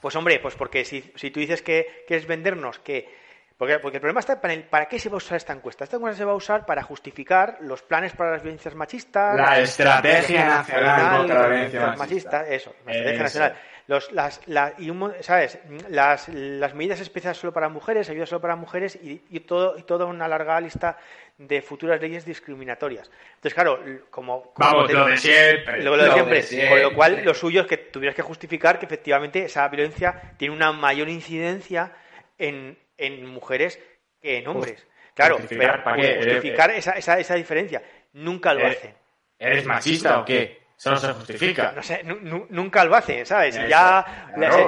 Pues 0.01 0.15
hombre, 0.15 0.39
pues 0.39 0.55
porque 0.55 0.83
si, 0.83 1.13
si 1.15 1.29
tú 1.29 1.39
dices 1.39 1.61
que 1.61 2.05
quieres 2.07 2.25
vendernos 2.25 2.79
que... 2.79 3.24
Porque, 3.57 3.79
porque 3.79 3.97
el 3.97 4.01
problema 4.01 4.19
está 4.19 4.41
para, 4.41 4.53
el, 4.53 4.63
para 4.63 4.85
qué 4.87 4.99
se 4.99 5.07
va 5.07 5.15
a 5.15 5.17
usar 5.17 5.37
esta 5.37 5.53
encuesta. 5.53 5.85
Esta 5.85 5.95
encuesta 5.95 6.17
se 6.17 6.25
va 6.25 6.33
a 6.33 6.35
usar 6.35 6.65
para 6.65 6.83
justificar 6.83 7.57
los 7.61 7.81
planes 7.83 8.11
para 8.13 8.31
las 8.31 8.43
violencias 8.43 8.75
machistas. 8.75 9.37
La 9.37 9.59
estrategia 9.59 10.45
nacional 10.45 11.17
contra 11.17 11.41
la 11.41 11.47
violencia 11.47 11.95
machista. 11.97 12.47
Eso, 12.47 12.75
la 12.85 12.91
estrategia 12.91 13.23
nacional. 13.23 13.55
Los, 13.87 14.11
las, 14.11 14.41
y 14.79 14.91
¿sabes? 15.21 15.59
Las, 15.89 16.27
las, 16.29 16.73
medidas 16.73 16.99
especiales 16.99 17.37
solo 17.37 17.53
para 17.53 17.69
mujeres, 17.69 18.09
ayudas 18.09 18.29
solo 18.29 18.41
para 18.41 18.55
mujeres 18.55 18.95
y, 18.95 19.23
y, 19.29 19.41
todo, 19.41 19.77
y 19.77 19.83
toda 19.83 20.05
una 20.05 20.27
larga 20.27 20.59
lista 20.59 20.97
de 21.37 21.61
futuras 21.61 22.01
leyes 22.01 22.25
discriminatorias. 22.25 23.11
Entonces, 23.35 23.53
claro, 23.53 23.79
como... 24.09 24.53
Vamos, 24.57 24.91
lo 24.91 25.05
de 25.05 25.17
siempre. 25.17 25.83
Lo, 25.83 25.95
de 25.95 26.41
siempre. 26.41 26.69
Con 26.69 26.81
lo 26.81 26.95
cual, 26.95 27.23
lo 27.23 27.33
suyo 27.35 27.61
es 27.61 27.67
que 27.67 27.77
tuvieras 27.77 28.15
que 28.15 28.23
justificar 28.23 28.79
que 28.79 28.87
efectivamente 28.87 29.45
esa 29.45 29.67
violencia 29.67 30.33
tiene 30.37 30.55
una 30.55 30.71
mayor 30.71 31.07
incidencia 31.07 31.93
en, 32.39 32.75
en 32.97 33.25
mujeres 33.25 33.79
que 34.21 34.37
en 34.37 34.47
hombres. 34.47 34.85
Claro, 35.13 35.37
pero 35.47 35.83
justificar 35.83 36.71
esa, 36.71 36.91
esa, 36.91 37.19
esa 37.19 37.35
diferencia. 37.35 37.81
Nunca 38.13 38.53
lo 38.53 38.67
hacen. 38.67 38.93
¿Eres 39.39 39.65
machista 39.65 40.19
o 40.19 40.25
qué? 40.25 40.65
Eso 40.77 40.91
no 40.91 40.97
se 40.97 41.13
justifica. 41.13 41.71
No 41.73 41.81
sé, 41.81 42.03
nunca 42.03 42.83
lo 42.83 42.95
hace, 42.95 43.25
¿sabes? 43.25 43.55
ya, 43.55 44.27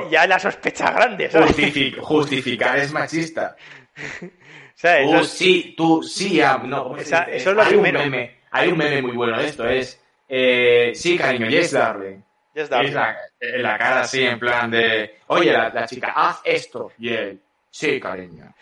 ya 0.09 0.25
la 0.25 0.39
sospecha 0.39 0.91
grande, 0.91 1.29
¿sabes? 1.29 1.55
justificar 1.99 2.77
es 2.77 2.91
machista. 2.91 3.55
¿Sabes? 4.73 5.09
Tú 5.09 5.25
sí, 5.25 5.73
tú 5.75 6.03
sí, 6.03 6.39
no, 6.65 6.95
eso 6.95 7.17
es 7.27 7.45
lo 7.47 7.63
hay 7.63 7.69
primero. 7.69 7.99
Un 7.99 8.11
meme, 8.11 8.37
hay 8.51 8.69
un 8.69 8.77
meme 8.77 9.01
muy 9.01 9.13
bueno 9.13 9.39
de 9.39 9.47
esto, 9.47 9.67
es, 9.67 9.99
eh, 10.29 10.91
sí, 10.93 11.17
cariño, 11.17 11.47
yes, 11.47 11.71
darling. 11.71 12.21
Yes, 12.53 12.69
darling. 12.69 12.89
Es 12.89 12.93
la, 12.93 13.17
la, 13.39 13.77
cara 13.79 14.01
así, 14.01 14.23
en 14.23 14.37
plan 14.37 14.69
de, 14.69 15.17
oye, 15.27 15.51
la, 15.51 15.87
chica, 15.87 16.13
haz 16.15 16.41
esto. 16.43 16.91
Y 16.99 17.09
él, 17.09 17.41
sí, 17.77 17.99
cariño. 17.99 18.53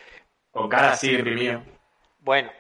Con 0.52 0.70
cara 0.70 0.92
así, 0.92 1.12
imprimido. 1.12 1.64
Bueno, 2.20 2.52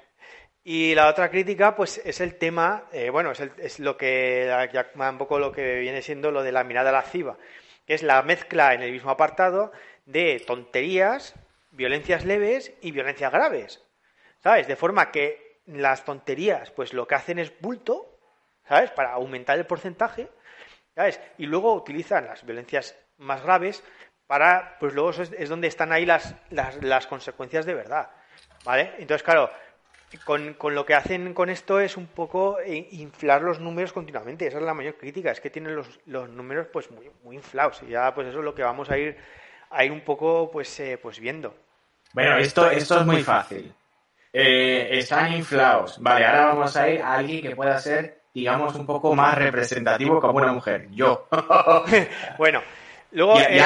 y 0.64 0.96
la 0.96 1.08
otra 1.08 1.30
crítica, 1.30 1.76
pues, 1.76 2.02
es 2.04 2.22
el 2.22 2.38
tema, 2.38 2.86
eh, 2.92 3.10
bueno, 3.10 3.32
es, 3.32 3.40
es, 3.40 3.80
lo 3.80 3.98
que, 3.98 4.52
un 4.96 5.18
poco 5.18 5.38
lo 5.38 5.52
que 5.52 5.80
viene 5.80 6.02
siendo 6.02 6.32
lo 6.32 6.44
de 6.44 6.52
la 6.52 6.64
mirada 6.64 6.92
lasciva, 6.92 7.38
que 7.86 7.94
es 7.94 8.04
la 8.04 8.22
mezcla 8.24 8.74
en 8.74 8.82
el 8.82 8.92
mismo 8.92 9.12
apartado 9.12 9.72
de 10.06 10.44
tonterías, 10.46 11.36
violencias 11.72 12.26
leves 12.26 12.74
y 12.82 12.92
violencias 12.92 13.32
graves, 13.32 13.82
¿sabes? 14.42 14.68
De 14.68 14.76
forma 14.76 15.12
que 15.12 15.62
las 15.68 16.06
tonterías, 16.06 16.72
pues 16.72 16.94
lo 16.94 17.08
que 17.08 17.16
hacen 17.16 17.40
es 17.40 17.54
bulto, 17.60 18.20
¿sabes? 18.68 18.92
Para 18.92 19.14
aumentar 19.14 19.58
el 19.58 19.66
porcentaje, 19.68 20.30
¿sabes? 20.96 21.20
Y 21.38 21.46
luego 21.46 21.74
utilizan 21.74 22.28
las 22.28 22.46
violencias 22.46 22.98
más 23.18 23.44
graves 23.44 23.84
para, 24.28 24.78
pues 24.80 24.94
luego 24.94 25.12
es, 25.12 25.50
donde 25.50 25.68
están 25.68 25.92
ahí 25.92 26.06
las, 26.06 26.36
las, 26.50 26.82
las 26.84 27.08
consecuencias 27.08 27.66
de 27.66 27.74
verdad, 27.74 28.10
¿vale? 28.64 28.94
Entonces, 28.98 29.24
claro, 29.24 29.50
con, 30.24 30.54
con, 30.54 30.76
lo 30.76 30.86
que 30.86 30.94
hacen 30.94 31.34
con 31.34 31.50
esto 31.50 31.80
es 31.80 31.98
un 31.98 32.08
poco 32.08 32.58
inflar 32.66 33.42
los 33.42 33.60
números 33.60 33.94
continuamente. 33.94 34.48
Esa 34.48 34.58
es 34.58 34.64
la 34.64 34.74
mayor 34.74 34.96
crítica, 34.96 35.32
es 35.32 35.42
que 35.42 35.50
tienen 35.50 35.76
los, 35.76 35.88
los 36.06 36.30
números 36.30 36.68
pues 36.72 36.90
muy, 36.92 37.10
muy 37.24 37.36
inflados. 37.36 37.82
Y 37.84 37.92
ya 37.92 38.14
pues 38.14 38.28
eso 38.28 38.40
es 38.40 38.46
lo 38.46 38.56
que 38.56 38.64
vamos 38.64 38.90
a 38.90 38.98
ir, 38.98 39.18
a 39.70 39.84
ir 39.84 39.92
un 39.92 40.02
poco 40.02 40.50
pues, 40.52 40.80
eh, 40.80 40.98
pues 41.02 41.20
viendo. 41.20 41.56
Bueno, 42.14 42.38
esto, 42.38 42.70
esto 42.70 43.00
es 43.02 43.06
muy 43.06 43.24
fácil. 43.24 43.74
eh, 44.32 44.88
están 44.92 45.34
inflados. 45.34 46.02
Vale, 46.02 46.26
ahora 46.26 46.46
vamos 46.48 46.76
a 46.78 46.90
ir 46.90 47.02
a 47.02 47.14
alguien 47.16 47.42
que 47.42 47.56
pueda 47.56 47.78
ser, 47.80 48.22
digamos, 48.34 48.76
un 48.76 48.86
poco 48.86 49.14
más 49.16 49.38
representativo 49.38 50.20
como 50.20 50.38
una 50.38 50.54
mujer. 50.54 50.88
Yo. 50.92 51.28
bueno, 52.38 52.62
luego, 53.16 53.40
eh, 53.40 53.58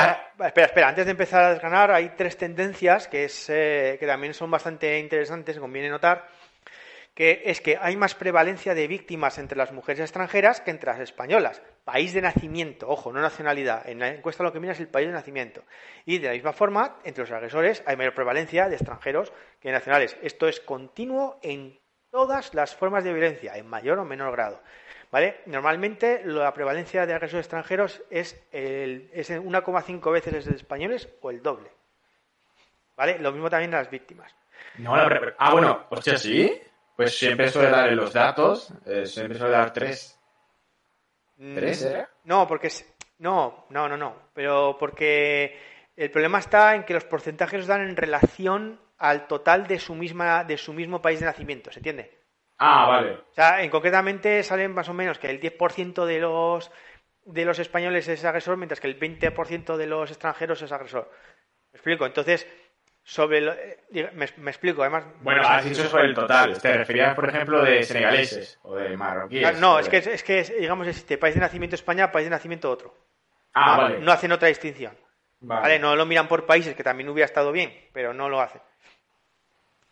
espera, 0.46 0.66
espera, 0.66 0.88
antes 0.90 1.06
de 1.06 1.12
empezar 1.12 1.44
a 1.44 1.54
desganar, 1.54 1.92
hay 1.92 2.10
tres 2.16 2.38
tendencias 2.38 3.08
que, 3.08 3.26
es, 3.26 3.50
eh, 3.50 3.98
que 4.00 4.08
también 4.08 4.34
son 4.34 4.50
bastante 4.50 4.98
interesantes, 5.00 5.60
conviene 5.60 5.90
notar 5.90 6.28
que 7.20 7.42
es 7.44 7.60
que 7.60 7.78
hay 7.82 7.98
más 7.98 8.16
prevalencia 8.16 8.74
de 8.74 8.88
víctimas 8.88 9.40
entre 9.40 9.58
las 9.58 9.74
mujeres 9.74 10.00
extranjeras 10.00 10.62
que 10.62 10.72
entre 10.72 10.92
las 10.92 11.02
españolas. 11.02 11.62
País 11.84 12.14
de 12.14 12.22
nacimiento, 12.22 12.88
ojo, 12.88 13.12
no 13.12 13.20
nacionalidad. 13.20 13.90
En 13.90 14.00
la 14.00 14.08
encuesta 14.08 14.42
lo 14.42 14.54
que 14.54 14.62
mira 14.62 14.72
es 14.72 14.80
el 14.80 14.88
país 14.88 15.08
de 15.08 15.12
nacimiento. 15.12 15.66
Y 16.06 16.20
de 16.20 16.28
la 16.28 16.34
misma 16.34 16.54
forma, 16.54 16.96
entre 17.04 17.24
los 17.24 17.32
agresores 17.32 17.84
hay 17.86 17.98
mayor 17.98 18.14
prevalencia 18.14 18.70
de 18.70 18.76
extranjeros 18.76 19.34
que 19.60 19.68
de 19.68 19.74
nacionales. 19.74 20.16
Esto 20.22 20.48
es 20.48 20.62
continuo 20.62 21.42
en 21.42 21.78
todas 22.10 22.54
las 22.54 22.74
formas 22.74 23.04
de 23.04 23.12
violencia, 23.12 23.58
en 23.58 23.68
mayor 23.68 24.00
o 24.00 24.06
menor 24.06 24.32
grado. 24.32 24.62
¿Vale? 25.12 25.42
Normalmente 25.48 26.22
la 26.24 26.54
prevalencia 26.54 27.06
de 27.06 27.14
agresores 27.14 27.46
extranjeros 27.46 28.02
es, 28.12 28.40
el, 28.52 29.10
es 29.12 29.32
1,5 29.32 30.12
veces 30.12 30.46
de 30.46 30.56
españoles 30.56 31.10
o 31.22 31.32
el 31.32 31.42
doble. 31.42 31.72
¿Vale? 32.96 33.18
Lo 33.18 33.32
mismo 33.32 33.50
también 33.50 33.72
de 33.72 33.78
las 33.78 33.90
víctimas. 33.90 34.34
No, 34.78 34.94
ah, 34.94 35.52
bueno, 35.52 35.86
hostia, 35.90 36.18
¿sí? 36.18 36.62
Pues 36.96 37.18
siempre 37.18 37.50
suele 37.50 37.70
dar 37.70 37.92
los 37.94 38.14
datos, 38.14 38.72
eh, 38.86 39.06
siempre 39.06 39.38
suele 39.38 39.54
dar 39.54 39.74
tres. 39.74 40.20
Mm, 41.38 41.56
¿Tres 41.56 41.82
era? 41.84 42.10
No, 42.26 42.46
porque 42.48 42.68
es... 42.68 42.94
No, 43.20 43.66
no, 43.70 43.90
no, 43.90 43.98
no. 43.98 44.16
Pero 44.34 44.78
porque 44.78 45.58
el 45.96 46.12
problema 46.12 46.40
está 46.40 46.76
en 46.76 46.84
que 46.84 46.94
los 46.94 47.06
porcentajes 47.06 47.60
los 47.60 47.68
dan 47.68 47.82
en 47.82 47.96
relación 47.96 48.80
al 48.98 49.28
total 49.28 49.66
de 49.66 49.80
su 49.80 49.96
misma, 49.96 50.44
de 50.44 50.58
su 50.58 50.74
mismo 50.74 51.02
país 51.02 51.20
de 51.20 51.26
nacimiento, 51.26 51.72
¿se 51.72 51.80
entiende? 51.80 52.19
Ah, 52.60 52.86
vale. 52.88 53.14
O 53.14 53.34
sea, 53.34 53.64
en 53.64 53.70
concretamente 53.70 54.44
salen 54.44 54.74
más 54.74 54.90
o 54.90 54.94
menos 54.94 55.18
que 55.18 55.30
el 55.30 55.40
10% 55.40 56.06
de 56.06 56.20
los 56.20 56.72
de 57.26 57.46
los 57.46 57.60
españoles 57.60 58.08
es 58.08 58.26
agresor, 58.26 58.58
mientras 58.58 58.80
que 58.80 58.88
el 58.88 59.00
20% 59.00 59.78
de 59.78 59.88
los 59.88 60.10
extranjeros 60.10 60.62
es 60.62 60.72
agresor. 60.72 61.12
¿Me 61.72 61.78
explico? 61.78 62.06
Entonces, 62.06 62.48
sobre 63.04 63.48
eh, 63.92 64.12
me, 64.14 64.26
explico, 64.52 64.82
además. 64.82 65.06
Bueno, 65.22 65.44
has 65.48 65.64
dicho 65.64 65.84
sobre 65.88 66.06
el 66.06 66.16
total. 66.16 66.60
Te 66.60 66.78
referías, 66.78 67.16
por 67.16 67.30
ejemplo, 67.30 67.64
de 67.64 67.84
senegaleses 67.84 68.60
o 68.64 68.76
de 68.76 68.98
marroquíes. 68.98 69.60
No, 69.60 69.80
es 69.80 69.90
que, 69.90 69.98
es 69.98 70.24
que, 70.24 70.44
digamos, 70.44 70.88
existe 70.88 71.18
país 71.18 71.36
de 71.36 71.42
nacimiento 71.42 71.76
España, 71.76 72.12
país 72.12 72.26
de 72.26 72.32
nacimiento 72.32 72.70
otro. 72.70 72.96
Ah, 73.54 73.76
no, 73.76 73.82
vale. 73.84 74.00
No 74.00 74.12
hacen 74.12 74.32
otra 74.32 74.48
distinción. 74.48 74.98
Vale. 75.42 75.80
No 75.80 75.96
lo 75.96 76.06
miran 76.06 76.28
por 76.28 76.46
países, 76.46 76.76
que 76.76 76.84
también 76.84 77.10
hubiera 77.10 77.26
estado 77.26 77.52
bien, 77.52 77.90
pero 77.94 78.14
no 78.14 78.28
lo 78.28 78.42
hacen. 78.42 78.62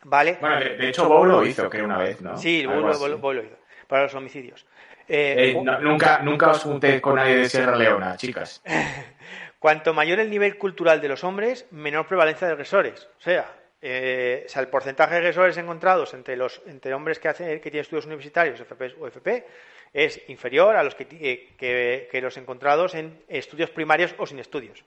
¿Vale? 0.04 0.38
Bueno, 0.39 0.60
de, 0.60 0.89
hecho, 0.89 1.08
Bow 1.08 1.26
lo 1.26 1.45
hizo, 1.45 1.70
creo, 1.70 1.86
una 1.86 1.98
vez, 1.98 2.22
¿no? 2.22 2.38
Sí, 2.38 2.66
Bow, 2.66 2.82
lo 2.82 3.41
hizo, 3.43 3.58
para 3.88 4.04
los 4.04 4.16
homicidios. 4.16 4.66
Eh, 5.08 5.52
eh, 5.52 5.80
nunca, 5.82 6.20
nunca 6.20 6.52
os 6.52 6.64
junté 6.64 7.00
con 7.00 7.16
nadie 7.16 7.38
de 7.38 7.50
Sierra 7.50 7.76
Leona, 7.76 8.18
chicas. 8.18 8.62
Cuanto 9.60 9.93
mayor 9.93 10.20
el 10.20 10.30
nivel 10.30 10.58
cultural 10.58 11.02
de 11.02 11.08
los 11.08 11.24
hombres, 11.24 11.66
menor 11.72 12.06
prevalencia 12.08 12.45
de 12.48 12.54
agresores. 12.54 13.10
O 13.18 13.22
sea, 13.22 13.56
eh, 13.82 14.43
o 14.45 14.50
sea 14.50 14.62
el 14.62 14.68
porcentaje 14.68 15.14
de 15.14 15.18
agresores 15.20 15.58
encontrados 15.58 16.14
entre 16.14 16.36
los 16.36 16.62
entre 16.68 16.93
hombres 16.93 17.20
que, 17.20 17.30
hacen, 17.30 17.48
que 17.60 17.72
tienen 17.72 17.82
estudios 17.82 18.06
universitarios, 18.06 18.60
FP 18.60 18.95
o 19.00 19.08
FP, 19.08 19.45
es 19.93 20.22
inferior 20.30 20.76
a 20.76 20.84
los 20.84 20.93
que, 20.93 21.08
que, 21.08 22.08
que, 22.12 22.22
los 22.22 22.38
encontrados 22.38 22.93
en 22.95 23.24
estudios 23.28 23.70
primarios 23.70 24.14
o 24.18 24.28
sin 24.28 24.39
estudios, 24.39 24.84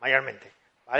mayormente. 0.00 0.52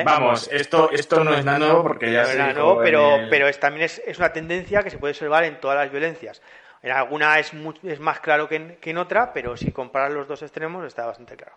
¿Vale? 0.03 0.05
Vamos, 0.05 0.49
esto, 0.51 0.91
esto 0.91 1.23
no 1.23 1.35
es 1.35 1.45
nada 1.45 1.59
nuevo 1.59 1.83
porque 1.83 2.13
ya 2.13 2.23
no 2.23 2.29
se 2.29 2.55
nuevo, 2.55 2.81
pero, 2.83 3.19
pero 3.31 3.47
es, 3.47 3.61
también 3.61 3.85
es, 3.85 4.03
es, 4.05 4.19
una 4.19 4.33
tendencia 4.33 4.83
que 4.83 4.91
se 4.91 4.99
puede 4.99 5.13
observar 5.13 5.45
en 5.45 5.61
todas 5.61 5.77
las 5.77 5.91
violencias. 5.91 6.43
En 6.83 6.91
alguna 6.91 7.39
es, 7.39 7.53
es 7.85 8.01
más 8.01 8.21
claro 8.21 8.49
que 8.49 8.57
en, 8.57 8.77
que 8.77 8.91
en 8.91 8.99
otra, 8.99 9.33
pero 9.33 9.57
si 9.57 9.71
comparas 9.71 10.13
los 10.13 10.27
dos 10.27 10.43
extremos 10.43 10.85
está 10.85 11.07
bastante 11.07 11.37
claro. 11.37 11.57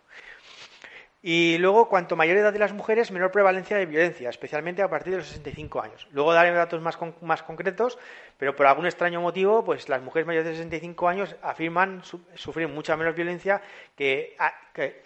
Y 1.23 1.57
luego, 1.57 1.89
cuanto 1.89 2.15
mayor 2.15 2.37
edad 2.37 2.53
de 2.53 2.59
las 2.59 2.73
mujeres, 2.73 3.11
menor 3.11 3.31
prevalencia 3.31 3.75
de 3.75 3.87
violencia, 3.87 4.29
especialmente 4.29 4.83
a 4.83 4.89
partir 4.89 5.11
de 5.11 5.17
los 5.17 5.27
65 5.27 5.81
años. 5.81 6.07
Luego 6.11 6.31
daré 6.31 6.51
datos 6.51 6.79
más, 6.79 6.97
más 7.21 7.41
concretos, 7.41 7.97
pero 8.37 8.55
por 8.55 8.67
algún 8.67 8.85
extraño 8.85 9.19
motivo, 9.19 9.65
pues 9.65 9.89
las 9.89 10.01
mujeres 10.01 10.27
mayores 10.27 10.45
de 10.45 10.53
65 10.53 11.07
años 11.07 11.35
afirman 11.41 12.03
sufrir 12.35 12.67
mucha 12.67 12.95
menos 12.95 13.15
violencia 13.15 13.61
que, 13.95 14.37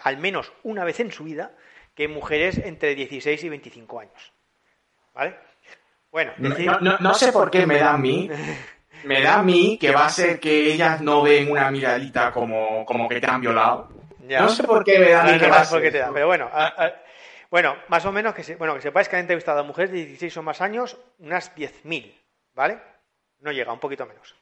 al 0.03 0.17
menos 0.17 0.51
una 0.63 0.84
vez 0.84 0.99
en 0.99 1.11
su 1.11 1.23
vida 1.23 1.53
que 2.02 2.08
mujeres 2.08 2.58
entre 2.58 2.95
16 2.95 3.43
y 3.43 3.49
25 3.49 3.99
años. 3.99 4.34
¿Vale? 5.14 5.36
Bueno, 6.10 6.34
no, 6.39 7.14
sé 7.14 7.32
por 7.32 7.52
qué 7.52 7.68
me 7.68 7.78
da 7.78 7.93
a 7.93 7.97
mí, 7.99 8.28
me 9.04 9.22
da 9.22 9.36
a 9.36 9.43
mí 9.43 9.78
que 9.80 9.91
va 9.91 10.08
a 10.08 10.10
ser 10.10 10.39
que 10.39 10.74
ellas 10.74 10.99
no 10.99 11.22
ven 11.22 11.52
una 11.52 11.70
miradita 11.70 12.32
como, 12.32 12.84
como 12.88 13.08
que 13.08 13.22
te 13.22 13.30
han 13.30 13.39
violado 13.41 13.89
no 14.20 14.49
sé 14.49 14.64
por 14.64 14.84
qué 14.84 14.97
me 14.97 15.12
da 15.12 15.38
te 15.38 15.91
da, 15.91 16.12
pero 16.12 16.26
bueno, 16.26 16.49
bueno, 17.52 17.78
más 17.88 18.04
o 18.06 18.12
menos 18.12 18.34
que, 18.34 18.56
bueno, 18.56 18.74
que 18.74 18.82
sepáis 18.82 19.08
que 19.08 19.18
han 19.18 19.22
entrevistado 19.22 19.60
a 19.60 19.64
mujeres 19.64 19.91
de 19.91 19.97
16 19.97 20.38
o 20.38 20.41
más 20.41 20.60
años, 20.60 20.97
unas 21.20 21.56
10.000, 21.56 22.18
¿vale? 22.56 22.80
No 23.41 23.52
llega, 23.52 23.72
un 23.72 23.80
poquito 23.80 24.08
menos. 24.08 24.36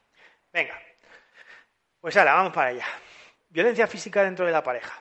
Venga, 0.53 0.79
pues 1.99 2.15
ahora, 2.15 2.35
vamos 2.35 2.53
para 2.53 2.69
allá. 2.69 2.85
Violencia 3.49 3.85
física 3.85 4.23
dentro 4.23 4.45
de 4.45 4.51
la 4.53 4.63
pareja. 4.63 4.93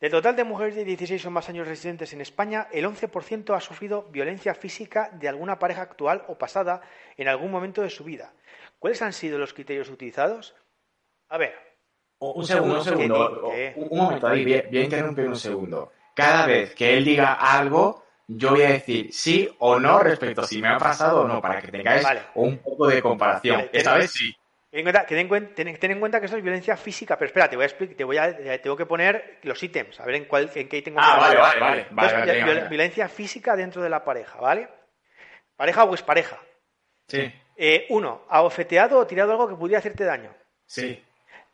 Del 0.00 0.12
total 0.12 0.36
de 0.36 0.44
mujeres 0.44 0.76
de 0.76 0.84
16 0.84 1.26
o 1.26 1.30
más 1.30 1.48
años 1.48 1.66
residentes 1.66 2.12
en 2.12 2.20
España, 2.20 2.68
el 2.70 2.84
11% 2.84 3.56
ha 3.56 3.60
sufrido 3.60 4.04
violencia 4.10 4.54
física 4.54 5.10
de 5.12 5.28
alguna 5.28 5.58
pareja 5.58 5.82
actual 5.82 6.24
o 6.28 6.38
pasada 6.38 6.82
en 7.16 7.26
algún 7.26 7.50
momento 7.50 7.82
de 7.82 7.90
su 7.90 8.04
vida. 8.04 8.32
¿Cuáles 8.78 9.02
han 9.02 9.12
sido 9.12 9.38
los 9.38 9.52
criterios 9.52 9.88
utilizados? 9.90 10.54
A 11.28 11.38
ver, 11.38 11.52
un 12.20 12.44
segundo, 12.46 12.78
un 12.78 12.84
segundo. 12.84 13.52
Un, 13.76 13.98
momento, 13.98 14.28
ahí, 14.28 14.44
voy 14.44 14.78
a 14.78 14.82
interrumpir 14.84 15.26
un 15.26 15.36
segundo. 15.36 15.90
Cada 16.14 16.46
vez 16.46 16.76
que 16.76 16.96
él 16.96 17.04
diga 17.04 17.32
algo, 17.34 18.04
yo 18.28 18.50
voy 18.50 18.62
a 18.62 18.70
decir 18.70 19.12
sí 19.12 19.48
o 19.58 19.80
no 19.80 19.98
respecto 19.98 20.42
a 20.42 20.46
si 20.46 20.62
me 20.62 20.68
ha 20.68 20.78
pasado 20.78 21.22
o 21.22 21.28
no, 21.28 21.40
para 21.40 21.60
que 21.60 21.72
tengáis 21.72 22.06
un 22.34 22.58
poco 22.58 22.86
de 22.86 23.02
comparación. 23.02 23.68
Esta 23.72 23.96
vez 23.96 24.12
sí. 24.12 24.32
Ten 24.70 24.86
en, 24.86 25.28
cuenta, 25.28 25.54
ten, 25.54 25.90
en 25.90 26.00
cuenta 26.00 26.20
que 26.20 26.26
eso 26.26 26.36
es 26.36 26.42
violencia 26.42 26.76
física, 26.76 27.16
pero 27.16 27.28
espera, 27.28 27.48
te 27.48 27.56
voy 27.56 27.62
a 27.62 27.66
explicar, 27.66 27.96
te 27.96 28.04
voy 28.04 28.18
a, 28.18 28.60
tengo 28.60 28.76
que 28.76 28.84
poner 28.84 29.38
los 29.42 29.62
ítems, 29.62 29.98
a 29.98 30.04
ver 30.04 30.16
en 30.16 30.24
cuál, 30.26 30.50
en 30.54 30.68
qué 30.68 30.82
tengo 30.82 30.98
Ah, 31.00 31.16
vale, 31.18 31.38
vale, 31.38 31.86
vale, 31.90 32.68
Violencia 32.68 33.08
física 33.08 33.56
dentro 33.56 33.80
de 33.80 33.88
la 33.88 34.04
pareja, 34.04 34.38
¿vale? 34.38 34.68
Pareja 35.56 35.84
o 35.84 35.96
pareja. 36.04 36.38
Sí. 37.06 37.32
Eh, 37.56 37.86
uno, 37.88 38.26
abofeteado 38.28 38.98
o 38.98 39.06
tirado 39.06 39.32
algo 39.32 39.48
que 39.48 39.54
pudiera 39.54 39.78
hacerte 39.78 40.04
daño. 40.04 40.34
Sí. 40.66 41.02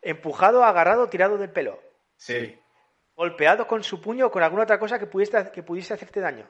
Empujado, 0.01 0.65
agarrado, 0.65 1.07
tirado 1.07 1.37
del 1.37 1.51
pelo. 1.51 1.81
Sí. 2.17 2.59
Golpeado 3.15 3.65
con 3.65 3.81
su 3.81 4.01
puño 4.01 4.27
o 4.27 4.31
con 4.31 4.43
alguna 4.43 4.63
otra 4.63 4.77
cosa 4.77 4.99
que 4.99 5.07
pudiese, 5.07 5.51
que 5.53 5.63
pudiese 5.63 5.93
hacerte 5.93 6.19
daño. 6.19 6.45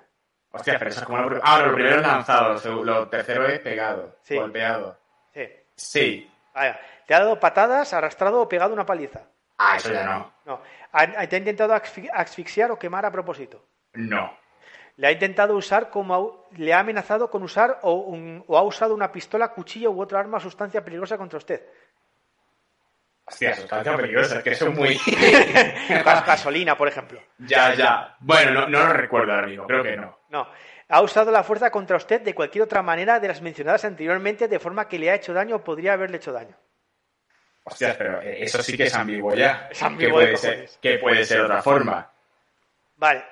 Hostia, 0.49 0.79
pero 0.79 0.89
eso 0.89 1.01
es 1.01 1.05
como 1.05 1.21
lo, 1.21 1.39
ah, 1.43 1.61
lo 1.61 1.75
primero 1.75 1.97
es 1.97 2.01
lanzado, 2.01 2.83
lo 2.83 3.07
tercero 3.07 3.47
es 3.47 3.59
pegado, 3.59 4.17
sí. 4.23 4.35
golpeado. 4.35 4.97
Sí. 5.31 5.47
Sí. 5.75 6.31
Vaya. 6.55 6.79
Te 7.05 7.13
ha 7.13 7.19
dado 7.19 7.39
patadas, 7.39 7.93
arrastrado 7.93 8.41
o 8.41 8.49
pegado 8.49 8.73
una 8.73 8.85
paliza. 8.85 9.21
Ah, 9.57 9.75
eso 9.77 9.91
ya 9.91 10.03
no. 10.03 10.33
No. 10.45 10.61
¿Te 11.27 11.35
ha 11.35 11.39
intentado 11.39 11.73
asfixiar 11.73 12.71
o 12.71 12.79
quemar 12.79 13.05
a 13.05 13.11
propósito? 13.11 13.63
No. 13.93 14.35
Le 14.97 15.07
ha 15.07 15.11
intentado 15.11 15.55
usar 15.55 15.89
como. 15.89 16.45
Le 16.51 16.73
ha 16.73 16.79
amenazado 16.79 17.29
con 17.29 17.43
usar 17.43 17.79
o, 17.83 18.17
o 18.47 18.57
ha 18.57 18.63
usado 18.63 18.95
una 18.95 19.11
pistola, 19.11 19.49
cuchillo 19.49 19.91
u 19.91 20.01
otra 20.01 20.19
arma 20.19 20.37
o 20.37 20.39
sustancia 20.39 20.83
peligrosa 20.83 21.17
contra 21.17 21.37
usted. 21.37 21.61
Hostia, 23.27 23.55
sustancia 23.55 23.95
peligrosa, 23.95 24.43
que 24.43 24.53
son 24.53 24.75
muy... 24.75 24.99
Gasolina, 25.89 26.77
por 26.77 26.87
ejemplo. 26.87 27.19
Ya, 27.39 27.73
ya. 27.73 28.15
Bueno, 28.19 28.51
no, 28.51 28.67
no 28.67 28.87
lo 28.87 28.93
recuerdo 28.93 29.33
ahora 29.33 29.47
mismo, 29.47 29.65
creo 29.65 29.83
que 29.83 29.97
no. 29.97 30.19
No. 30.29 30.47
Ha 30.87 31.01
usado 31.01 31.31
la 31.31 31.43
fuerza 31.43 31.71
contra 31.71 31.97
usted 31.97 32.21
de 32.21 32.35
cualquier 32.35 32.63
otra 32.63 32.83
manera 32.83 33.19
de 33.19 33.27
las 33.27 33.41
mencionadas 33.41 33.85
anteriormente, 33.85 34.47
de 34.47 34.59
forma 34.59 34.87
que 34.87 34.99
le 34.99 35.09
ha 35.09 35.15
hecho 35.15 35.33
daño 35.33 35.57
o 35.57 35.63
podría 35.63 35.93
haberle 35.93 36.17
hecho 36.17 36.31
daño. 36.31 36.55
Hostia, 37.63 37.95
pero 37.97 38.21
eso 38.21 38.61
sí 38.61 38.77
que 38.77 38.83
es 38.83 38.93
ambiguo 38.93 39.33
ya. 39.33 39.67
Es 39.71 39.81
ambiguo. 39.81 40.19
¿Qué 40.19 40.25
puede, 40.25 40.37
ser, 40.37 40.69
¿Qué 40.79 40.97
puede 40.99 41.25
ser 41.25 41.41
otra 41.41 41.63
forma? 41.63 42.11
Vale. 42.97 43.25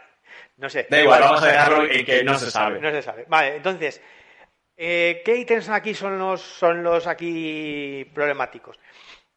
No 0.58 0.70
sé. 0.70 0.88
Da 0.90 1.00
igual, 1.00 1.22
vamos 1.22 1.44
a 1.44 1.48
dejarlo 1.48 1.84
en 1.90 2.06
que 2.06 2.24
no 2.24 2.38
se 2.40 2.50
sabe. 2.50 2.80
No 2.80 2.90
se 2.90 3.02
sabe. 3.04 3.26
Vale, 3.28 3.58
entonces, 3.58 4.02
eh, 4.76 5.22
¿qué 5.24 5.36
ítems 5.36 5.70
aquí 5.70 5.94
son 5.94 6.18
los, 6.18 6.42
son 6.42 6.84
los 6.84 7.06
aquí 7.06 8.10
problemáticos? 8.14 8.80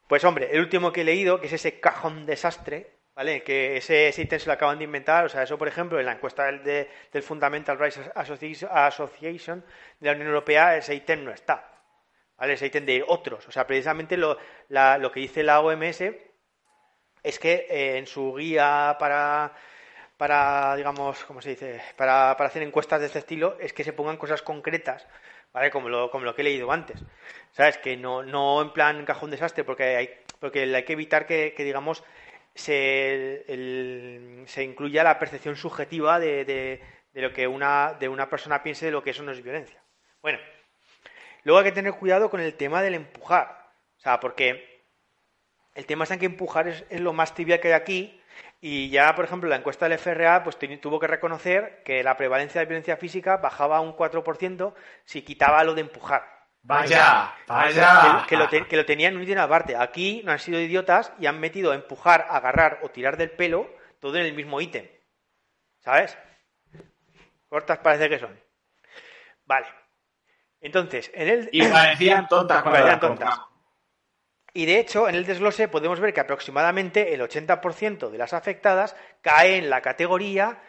Pues 0.09 0.25
hombre, 0.25 0.49
el 0.51 0.61
último 0.61 0.93
que 0.93 1.03
he 1.03 1.05
leído, 1.05 1.41
que 1.41 1.49
es 1.49 1.53
ese 1.53 1.79
cajón 1.81 2.25
desastre, 2.25 2.96
¿vale? 3.17 3.43
Que 3.43 3.79
ese, 3.79 4.13
ítem 4.17 4.39
se 4.39 4.47
lo 4.47 4.53
acaban 4.53 4.79
de 4.79 4.85
inventar, 4.85 5.25
o 5.25 5.29
sea, 5.29 5.43
eso 5.43 5.59
por 5.59 5.67
ejemplo, 5.67 5.99
en 5.99 6.07
la 6.07 6.13
encuesta 6.13 6.45
del, 6.45 6.63
del 6.63 7.23
Fundamental 7.23 7.79
Rights 7.79 8.01
Association 8.15 9.65
de 9.99 10.07
la 10.07 10.13
Unión 10.13 10.29
Europea, 10.29 10.77
ese 10.77 10.95
ítem 10.95 11.25
no 11.25 11.33
está, 11.33 11.73
¿vale? 12.37 12.53
Ese 12.53 12.67
ítem 12.67 12.85
de 12.85 13.05
otros, 13.09 13.49
o 13.49 13.51
sea, 13.51 13.67
precisamente 13.67 14.17
lo, 14.17 14.39
lo 14.69 15.11
que 15.11 15.21
dice 15.21 15.43
la 15.43 15.61
OMS 15.61 16.03
es 17.23 17.39
que 17.41 17.67
eh, 17.71 17.97
en 17.97 18.07
su 18.07 18.35
guía 18.35 18.97
para, 19.01 19.53
para, 20.19 20.77
digamos, 20.77 21.25
¿cómo 21.25 21.41
se 21.41 21.51
dice? 21.51 21.81
Para, 21.97 22.37
para 22.37 22.49
hacer 22.49 22.63
encuestas 22.63 23.01
de 23.01 23.07
este 23.07 23.21
estilo, 23.21 23.57
es 23.59 23.73
que 23.73 23.83
se 23.83 23.95
pongan 23.95 24.19
cosas 24.19 24.43
concretas 24.43 25.07
¿vale? 25.57 25.71
Como 25.71 25.89
lo, 25.89 26.11
como 26.11 26.27
lo 26.27 26.35
que 26.35 26.43
he 26.43 26.45
leído 26.45 26.71
antes. 26.71 27.03
¿Sabes? 27.53 27.79
Que 27.79 27.97
no, 27.97 28.23
no 28.23 28.61
en 28.61 28.75
plan 28.75 29.07
cajón 29.07 29.31
desastre, 29.31 29.65
porque 29.65 29.97
hay, 29.97 30.11
porque 30.39 30.63
hay 30.75 30.85
que 30.85 30.93
evitar 30.93 31.27
que, 31.27 31.55
digamos, 31.57 32.05
se, 32.57 34.45
se 34.47 34.65
incluya 34.65 35.05
la 35.05 35.19
percepción 35.19 35.57
subjetiva 35.57 36.19
de, 36.19 36.81
lo 37.13 37.33
que 37.33 37.47
una, 37.47 37.95
de 38.01 38.09
una 38.09 38.29
persona 38.29 38.63
piense 38.63 38.87
de 38.87 38.93
lo 38.93 39.03
que 39.03 39.11
eso 39.11 39.23
no 39.23 39.33
es 39.33 39.43
violencia. 39.43 39.81
Bueno, 40.23 40.39
luego 41.45 41.59
hay 41.59 41.67
que 41.67 41.73
tener 41.73 41.93
cuidado 41.93 42.31
con 42.31 42.41
el 42.41 42.55
tema 42.55 42.83
del 42.83 42.95
empujar. 42.95 43.71
O 43.99 44.01
sea, 44.01 44.19
porque 44.21 44.83
el 45.75 45.87
tema 45.87 46.05
es 46.05 46.17
que 46.17 46.27
empujar 46.27 46.69
es, 46.69 46.85
lo 47.01 47.13
más 47.13 47.35
trivial 47.35 47.61
que 47.61 47.69
hay 47.69 47.75
aquí 47.75 48.21
y 48.61 48.89
ya, 48.89 49.15
por 49.15 49.27
ejemplo, 49.27 49.49
la 49.49 49.57
encuesta 49.57 49.89
del 49.89 49.99
FRA 49.99 50.43
pues, 50.43 50.59
tuvo 50.81 50.99
que 50.99 51.07
reconocer 51.07 51.83
que 51.85 52.03
la 52.03 52.17
prevalencia 52.17 52.61
de 52.61 52.67
violencia 52.67 52.97
física 52.97 53.37
bajaba 53.37 53.81
un 53.81 53.95
4% 53.95 54.75
si 55.05 55.23
quitaba 55.23 55.63
lo 55.65 55.75
de 55.75 55.83
empujar. 55.83 56.36
Vaya, 56.67 57.33
vaya. 57.47 58.27
Que, 58.29 58.37
lo, 58.37 58.49
que 58.49 58.77
lo 58.77 58.85
tenían 58.85 59.13
en 59.13 59.19
un 59.19 59.23
ítem 59.23 59.39
aparte. 59.39 59.77
Aquí 59.77 60.23
no 60.25 60.33
han 60.33 60.41
sido 60.41 60.61
idiotas 60.61 61.13
y 61.21 61.27
han 61.27 61.39
metido 61.39 61.73
empujar, 61.73 62.27
agarrar 62.29 62.81
o 62.83 62.89
tirar 62.89 63.17
del 63.17 63.31
pelo 63.31 63.71
todo 64.01 64.17
en 64.17 64.27
el 64.27 64.35
mismo 64.35 64.61
ítem. 64.61 64.89
¿Sabes? 65.79 66.19
Cortas 67.49 67.79
parece 67.79 68.09
que 68.09 68.19
son. 68.19 68.41
Vale. 69.45 69.69
Entonces, 70.61 71.09
en 71.15 71.29
el. 71.29 71.49
Y 71.53 71.63
parecían 71.69 72.27
tontas 72.27 72.65
parecían 72.65 72.99
tontas. 72.99 73.41
Y 74.53 74.67
de 74.67 74.81
hecho, 74.81 75.09
en 75.09 75.15
el 75.15 75.25
desglose 75.25 75.69
podemos 75.69 76.01
ver 76.01 76.13
que 76.13 76.21
aproximadamente 76.21 77.15
el 77.15 77.21
80% 77.21 78.11
de 78.11 78.19
las 78.19 78.33
afectadas 78.33 78.97
cae 79.21 79.59
en 79.59 79.71
la 79.71 79.83
categoría 79.83 80.61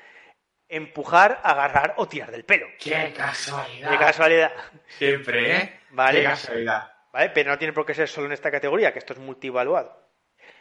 empujar, 0.69 1.39
agarrar 1.43 1.93
o 1.97 2.07
tirar 2.07 2.31
del 2.31 2.45
pelo. 2.45 2.67
¡Qué 2.79 3.13
casualidad! 3.15 3.89
¡Qué 3.91 3.97
casualidad! 3.97 4.51
Siempre, 4.97 5.55
¿eh? 5.55 5.79
¿Vale? 5.91 6.19
¡Qué 6.19 6.25
casualidad! 6.25 6.91
¿Vale? 7.11 7.29
Pero 7.29 7.51
no 7.51 7.57
tiene 7.57 7.73
por 7.73 7.85
qué 7.85 7.93
ser 7.93 8.07
solo 8.07 8.27
en 8.27 8.33
esta 8.33 8.51
categoría, 8.51 8.91
que 8.93 8.99
esto 8.99 9.13
es 9.13 9.19
multivaluado. 9.19 10.07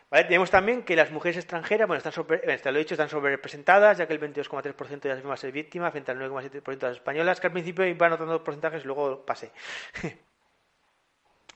¿Vale? 0.08 0.24
Tenemos 0.24 0.50
también 0.50 0.84
que 0.84 0.94
las 0.94 1.10
mujeres 1.10 1.36
extranjeras, 1.36 1.88
bueno, 1.88 1.98
están 1.98 2.12
sobre, 2.12 2.40
lo 2.44 2.70
he 2.76 2.78
dicho, 2.78 2.94
están 2.94 3.08
sobre-representadas, 3.08 3.98
ya 3.98 4.06
que 4.06 4.12
el 4.12 4.20
22,3% 4.20 5.00
de 5.00 5.08
las 5.08 5.18
mismas 5.18 5.42
es 5.42 5.52
víctima 5.52 5.90
frente 5.90 6.12
al 6.12 6.18
9,7% 6.18 6.78
de 6.78 6.86
las 6.86 6.96
españolas, 6.96 7.40
que 7.40 7.48
al 7.48 7.52
principio 7.52 7.84
iban 7.84 8.10
notando 8.10 8.42
porcentajes 8.44 8.84
y 8.84 8.86
luego 8.86 9.26
pasé. 9.26 9.50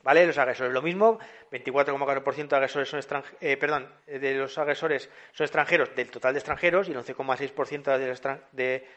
¿Vale? 0.02 0.26
Los 0.26 0.38
agresores 0.38 0.72
lo 0.72 0.80
mismo, 0.80 1.18
24,4% 1.50 2.48
de 2.48 2.56
agresores 2.56 2.88
son 2.88 2.98
extranjeros, 2.98 3.42
eh, 3.42 3.56
perdón, 3.58 3.92
de 4.06 4.34
los 4.34 4.56
agresores 4.56 5.10
son 5.32 5.44
extranjeros 5.44 5.94
del 5.94 6.10
total 6.10 6.32
de 6.32 6.38
extranjeros 6.38 6.88
y 6.88 6.92
el 6.92 6.98
11,6% 6.98 7.98
de 7.98 8.08
los, 8.08 8.22
de, 8.52 8.88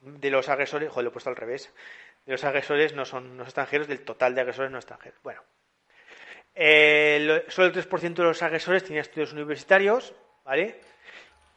de 0.00 0.30
los 0.30 0.48
agresores, 0.48 0.90
joder, 0.90 1.04
lo 1.04 1.10
he 1.10 1.12
puesto 1.12 1.30
al 1.30 1.36
revés, 1.36 1.72
de 2.24 2.32
los 2.32 2.42
agresores 2.42 2.94
no 2.94 3.04
son 3.04 3.36
los 3.36 3.46
extranjeros 3.46 3.86
del 3.86 4.00
total 4.00 4.34
de 4.34 4.40
agresores 4.40 4.72
no 4.72 4.78
extranjeros. 4.78 5.20
Bueno, 5.22 5.42
eh, 6.54 7.44
solo 7.48 7.68
el 7.68 7.74
3% 7.74 8.14
de 8.14 8.22
los 8.24 8.42
agresores 8.42 8.82
tenía 8.82 9.02
estudios 9.02 9.32
universitarios, 9.32 10.14
¿vale? 10.44 10.80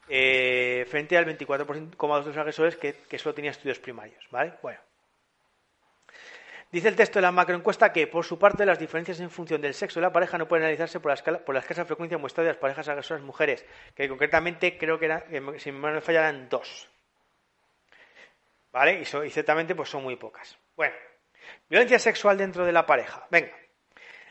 Eh, 0.07 0.85
frente 0.89 1.18
al 1.18 1.26
24,2% 1.26 2.23
de 2.23 2.27
los 2.27 2.38
agresores 2.38 2.76
que, 2.76 2.93
que 2.93 3.18
solo 3.18 3.34
tenía 3.34 3.51
estudios 3.51 3.80
primarios, 3.80 4.27
¿vale? 4.30 4.53
Bueno. 4.61 4.89
Dice 6.72 6.88
el 6.88 6.96
texto 6.96 7.18
de 7.18 7.24
la 7.24 7.32
macroencuesta 7.32 7.91
que, 7.91 8.06
por 8.06 8.24
su 8.24 8.38
parte, 8.38 8.64
las 8.64 8.78
diferencias 8.78 9.20
en 9.20 9.32
función 9.32 9.60
del 9.60 9.74
sexo 9.74 10.00
de 10.00 10.06
la 10.06 10.14
pareja 10.14 10.38
no 10.38 10.48
pueden 10.48 10.66
analizarse 10.66 11.00
por 11.00 11.10
la, 11.10 11.16
escala, 11.16 11.40
por 11.40 11.56
la 11.56 11.62
escasa 11.62 11.84
frecuencia 11.84 12.20
muestrada 12.20 12.48
de 12.48 12.54
las 12.54 12.62
parejas 12.62 12.88
agresoras 12.88 13.24
mujeres, 13.24 13.66
que 13.96 14.08
concretamente 14.08 14.78
creo 14.78 15.00
que, 15.00 15.06
era, 15.06 15.26
si 15.58 15.72
me 15.72 15.91
no 15.91 16.02
falla, 16.02 16.20
eran 16.20 16.48
dos. 16.48 16.88
¿Vale? 18.72 19.02
Y, 19.02 19.06
ciertamente 19.06 19.74
pues 19.74 19.90
son 19.90 20.04
muy 20.04 20.16
pocas. 20.16 20.60
Bueno, 20.76 20.94
violencia 21.68 21.98
sexual 21.98 22.38
dentro 22.38 22.64
de 22.64 22.72
la 22.72 22.86
pareja. 22.86 23.26
Venga. 23.32 23.52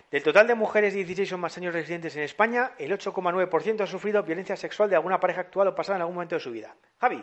Del 0.09 0.23
total 0.23 0.47
de 0.47 0.55
mujeres 0.55 0.95
de 0.95 0.99
16 1.05 1.33
o 1.33 1.39
más 1.39 1.59
años 1.59 1.75
residentes 1.75 2.17
en 2.17 2.23
España, 2.23 2.73
el 2.79 2.93
8,9% 2.93 3.83
ha 3.83 3.87
sufrido 3.87 4.23
violencia 4.23 4.57
sexual 4.57 4.89
de 4.89 4.95
alguna 4.95 5.19
pareja 5.19 5.41
actual 5.41 5.69
o 5.69 5.75
pasada 5.75 5.97
en 5.97 6.03
algún 6.03 6.15
momento 6.15 6.37
de 6.37 6.41
su 6.41 6.53
vida. 6.53 6.75
Javi. 6.99 7.23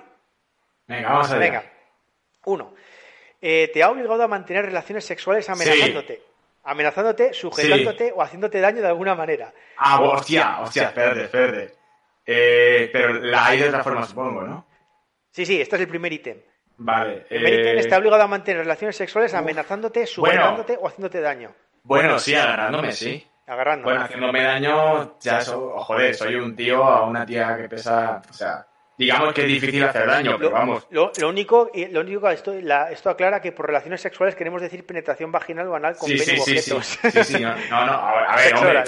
Venga, 0.88 1.10
vamos 1.10 1.32
a 1.32 1.38
ver. 1.38 1.52
Venga. 1.52 1.72
Uno. 2.44 2.76
Eh, 3.48 3.70
te 3.72 3.84
ha 3.84 3.92
obligado 3.92 4.24
a 4.24 4.28
mantener 4.28 4.66
relaciones 4.66 5.06
sexuales 5.06 5.48
amenazándote. 5.48 6.20
Amenazándote, 6.64 7.32
sujetándote 7.32 8.12
o 8.12 8.24
haciéndote 8.24 8.60
daño 8.60 8.82
de 8.82 8.88
alguna 8.88 9.14
manera. 9.14 9.54
Ah, 9.78 10.02
hostia, 10.02 10.62
hostia, 10.62 10.86
espérate, 10.86 11.26
espérate. 11.26 11.76
Eh, 12.26 12.90
pero 12.92 13.14
la 13.14 13.46
hay 13.46 13.60
de 13.60 13.68
otra 13.68 13.84
forma, 13.84 14.04
supongo, 14.04 14.42
¿no? 14.42 14.66
Sí, 15.30 15.46
sí, 15.46 15.62
este 15.62 15.76
es 15.76 15.82
el 15.84 15.88
primer 15.88 16.12
ítem. 16.12 16.42
Vale. 16.78 17.28
El 17.30 17.44
primer 17.44 17.60
ítem 17.60 17.78
está 17.78 18.00
obligado 18.00 18.24
a 18.24 18.28
mantener 18.28 18.64
relaciones 18.64 18.96
sexuales 18.96 19.32
amenazándote, 19.36 20.08
sujetándote 20.08 20.80
o 20.82 20.88
haciéndote 20.88 21.22
daño. 21.22 21.54
Bueno, 21.84 22.18
sí, 22.18 22.34
agarrándome, 22.34 22.94
sí. 22.94 23.28
Agarrándome. 23.46 23.92
Bueno, 23.92 24.06
haciéndome 24.06 24.44
daño, 24.44 25.20
ya, 25.20 25.42
so, 25.42 25.78
joder, 25.82 26.16
soy 26.16 26.34
un 26.34 26.56
tío 26.56 26.84
a 26.84 27.06
una 27.06 27.24
tía 27.28 27.56
que 27.58 27.70
pesa, 27.70 28.24
o 28.28 28.34
sea, 28.34 28.66
digamos 28.98 29.34
que 29.34 29.42
es 29.42 29.48
difícil 29.48 29.84
hacer 29.84 30.08
daño, 30.08 30.38
pero 30.38 30.52
vamos. 30.52 30.88
Lo, 30.90 31.12
único, 31.28 31.72
lo 31.92 32.02
único 32.02 32.30
esto, 32.30 32.54
esto 32.54 33.10
aclara 33.10 33.42
que 33.42 33.52
por 33.52 33.68
relaciones 33.68 34.02
sexuales 34.02 34.36
queremos 34.36 34.62
decir 34.62 34.86
penetración 34.86 35.32
vaginal 35.32 35.68
o 35.68 35.76
anal 35.76 35.96
con 35.98 36.10
sí, 36.10 36.18
sí, 36.18 36.38
sí, 36.40 36.60
Sí, 36.60 37.24
sí, 37.24 37.40
no, 37.40 37.56
no, 37.70 37.94
a 37.94 38.36
ver, 38.36 38.56
hombre, 38.56 38.84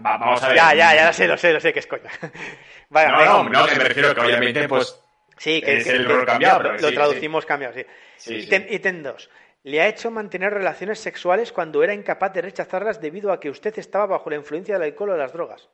vamos 0.00 0.42
a 0.42 0.48
ver. 0.48 0.56
Ya, 0.56 0.74
ya, 0.74 0.94
ya 0.94 1.06
lo 1.06 1.12
sé, 1.12 1.26
lo 1.28 1.36
sé, 1.36 1.52
lo 1.52 1.60
sé 1.60 1.72
que 1.72 1.78
es 1.80 1.86
coña. 1.86 2.10
Vale, 2.88 3.08
no, 3.08 3.44
no, 3.44 3.50
no, 3.50 3.66
que 3.66 3.76
me 3.76 3.84
refiero 3.84 4.14
que 4.14 4.20
obviamente, 4.20 4.68
pues. 4.68 4.98
Sí, 5.38 5.60
que, 5.60 5.78
es 5.78 5.86
el 5.88 6.04
rol 6.04 6.24
cambiado. 6.24 6.72
Lo, 6.74 6.92
traducimos 6.92 7.46
cambiado, 7.46 7.74
sí. 8.18 8.48
Ítem 8.48 9.02
2. 9.02 9.30
Le 9.64 9.80
ha 9.80 9.88
hecho 9.88 10.10
mantener 10.10 10.52
relaciones 10.52 10.98
sexuales 10.98 11.52
cuando 11.52 11.82
era 11.82 11.94
incapaz 11.94 12.32
de 12.32 12.42
rechazarlas 12.42 13.00
debido 13.00 13.32
a 13.32 13.38
que 13.38 13.50
usted 13.50 13.76
estaba 13.78 14.06
bajo 14.06 14.28
la 14.28 14.36
influencia 14.36 14.74
del 14.74 14.84
alcohol 14.84 15.10
o 15.10 15.12
de 15.12 15.18
las 15.18 15.32
drogas. 15.32 15.68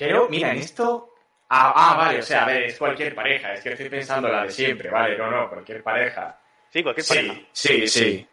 Pero, 0.00 0.28
mira, 0.28 0.50
en 0.52 0.58
esto. 0.58 1.14
Ah, 1.50 1.72
ah, 1.74 1.96
vale, 1.96 2.20
o 2.20 2.22
sea, 2.22 2.44
a 2.44 2.46
ver, 2.46 2.62
es 2.64 2.78
cualquier 2.78 3.14
pareja. 3.14 3.52
Es 3.52 3.60
que 3.60 3.70
estoy 3.70 3.88
pensando 3.88 4.28
la 4.28 4.44
de 4.44 4.50
siempre, 4.50 4.88
vale, 4.88 5.18
no, 5.18 5.30
no, 5.30 5.48
cualquier 5.48 5.82
pareja. 5.82 6.38
Sí, 6.70 6.82
cualquier 6.82 7.06
pareja. 7.06 7.34
Sí, 7.52 7.86
sí. 7.86 8.28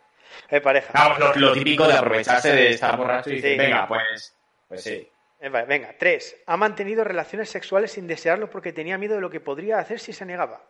Es 0.49 0.61
pareja. 0.61 0.91
Vamos, 0.93 1.35
lo, 1.35 1.51
típico 1.51 1.87
de 1.87 1.93
aprovecharse 1.93 2.53
de 2.53 2.69
estar 2.69 2.95
borracho 2.95 3.31
y 3.31 3.41
decir, 3.41 3.57
venga, 3.57 3.87
pues, 3.87 4.35
pues 4.67 4.83
sí. 4.83 5.09
Venga, 5.39 5.95
tres. 5.97 6.37
Ha 6.45 6.57
mantenido 6.57 7.03
relaciones 7.03 7.49
sexuales 7.49 7.91
sin 7.91 8.07
desearlo 8.07 8.49
porque 8.49 8.73
tenía 8.73 8.97
miedo 8.97 9.15
de 9.15 9.21
lo 9.21 9.29
que 9.29 9.39
podría 9.39 9.79
hacer 9.79 9.99
si 9.99 10.13
se 10.13 10.25
negaba. 10.25 10.61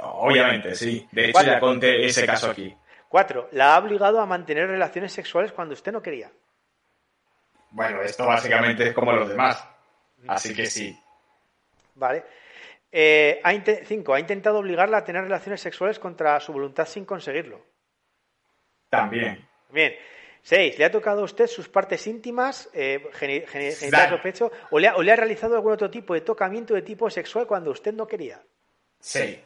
Obviamente, 0.00 0.74
sí. 0.74 1.08
De 1.12 1.30
hecho, 1.30 1.42
ya 1.42 1.60
conté 1.60 2.04
ese 2.04 2.26
caso 2.26 2.50
aquí. 2.50 2.76
Cuatro. 3.08 3.48
La 3.52 3.74
ha 3.74 3.78
obligado 3.78 4.20
a 4.20 4.26
mantener 4.26 4.68
relaciones 4.68 5.12
sexuales 5.12 5.52
cuando 5.52 5.74
usted 5.74 5.92
no 5.92 6.02
quería. 6.02 6.30
Bueno, 7.70 8.02
esto 8.02 8.26
básicamente 8.26 8.88
es 8.88 8.94
como 8.94 9.12
los 9.12 9.28
demás. 9.28 9.64
Así 10.28 10.54
que 10.54 10.66
sí. 10.66 10.98
Vale. 11.94 12.24
Eh, 12.92 13.42
cinco, 13.84 14.14
ha 14.14 14.20
intentado 14.20 14.58
obligarla 14.58 14.98
a 14.98 15.04
tener 15.04 15.22
relaciones 15.22 15.60
sexuales 15.60 15.98
contra 15.98 16.40
su 16.40 16.52
voluntad 16.52 16.86
sin 16.86 17.04
conseguirlo. 17.04 17.60
También. 18.88 19.46
Bien. 19.70 19.94
Seis, 20.42 20.78
le 20.78 20.84
ha 20.84 20.90
tocado 20.92 21.22
a 21.22 21.24
usted 21.24 21.48
sus 21.48 21.68
partes 21.68 22.06
íntimas, 22.06 22.70
eh, 22.72 23.04
genitales 23.12 24.12
o 24.12 24.22
pecho, 24.22 24.52
o 24.70 24.78
le, 24.78 24.86
ha, 24.86 25.16
realizado 25.16 25.56
algún 25.56 25.72
otro 25.72 25.90
tipo 25.90 26.14
de 26.14 26.20
tocamiento 26.20 26.72
de 26.72 26.82
tipo 26.82 27.10
sexual 27.10 27.48
cuando 27.48 27.72
usted 27.72 27.92
no 27.92 28.06
quería. 28.06 28.40
Sí. 29.00 29.40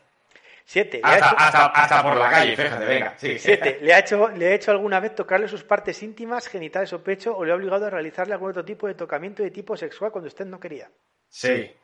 Siete. 0.64 1.00
Hasta, 1.02 2.02
por 2.02 2.16
la 2.16 2.30
calle, 2.30 2.56
fíjate, 2.56 2.84
venga. 2.84 3.14
Siete. 3.18 3.78
¿Le 3.80 3.92
ha, 3.92 3.98
hecho, 3.98 4.28
¿Le 4.28 4.48
ha 4.48 4.54
hecho 4.54 4.70
alguna 4.70 5.00
vez 5.00 5.14
tocarle 5.14 5.48
sus 5.48 5.64
partes 5.64 6.02
íntimas, 6.02 6.46
genitales 6.46 6.92
o 6.92 7.02
pecho, 7.02 7.36
o 7.36 7.44
le 7.44 7.52
ha 7.52 7.56
obligado 7.56 7.86
a 7.86 7.90
realizarle 7.90 8.34
algún 8.34 8.50
otro 8.50 8.64
tipo 8.64 8.86
de 8.86 8.94
tocamiento 8.94 9.42
de 9.42 9.50
tipo 9.50 9.76
sexual 9.76 10.12
cuando 10.12 10.28
usted 10.28 10.46
no 10.46 10.60
quería? 10.60 10.90
Sí. 11.28 11.74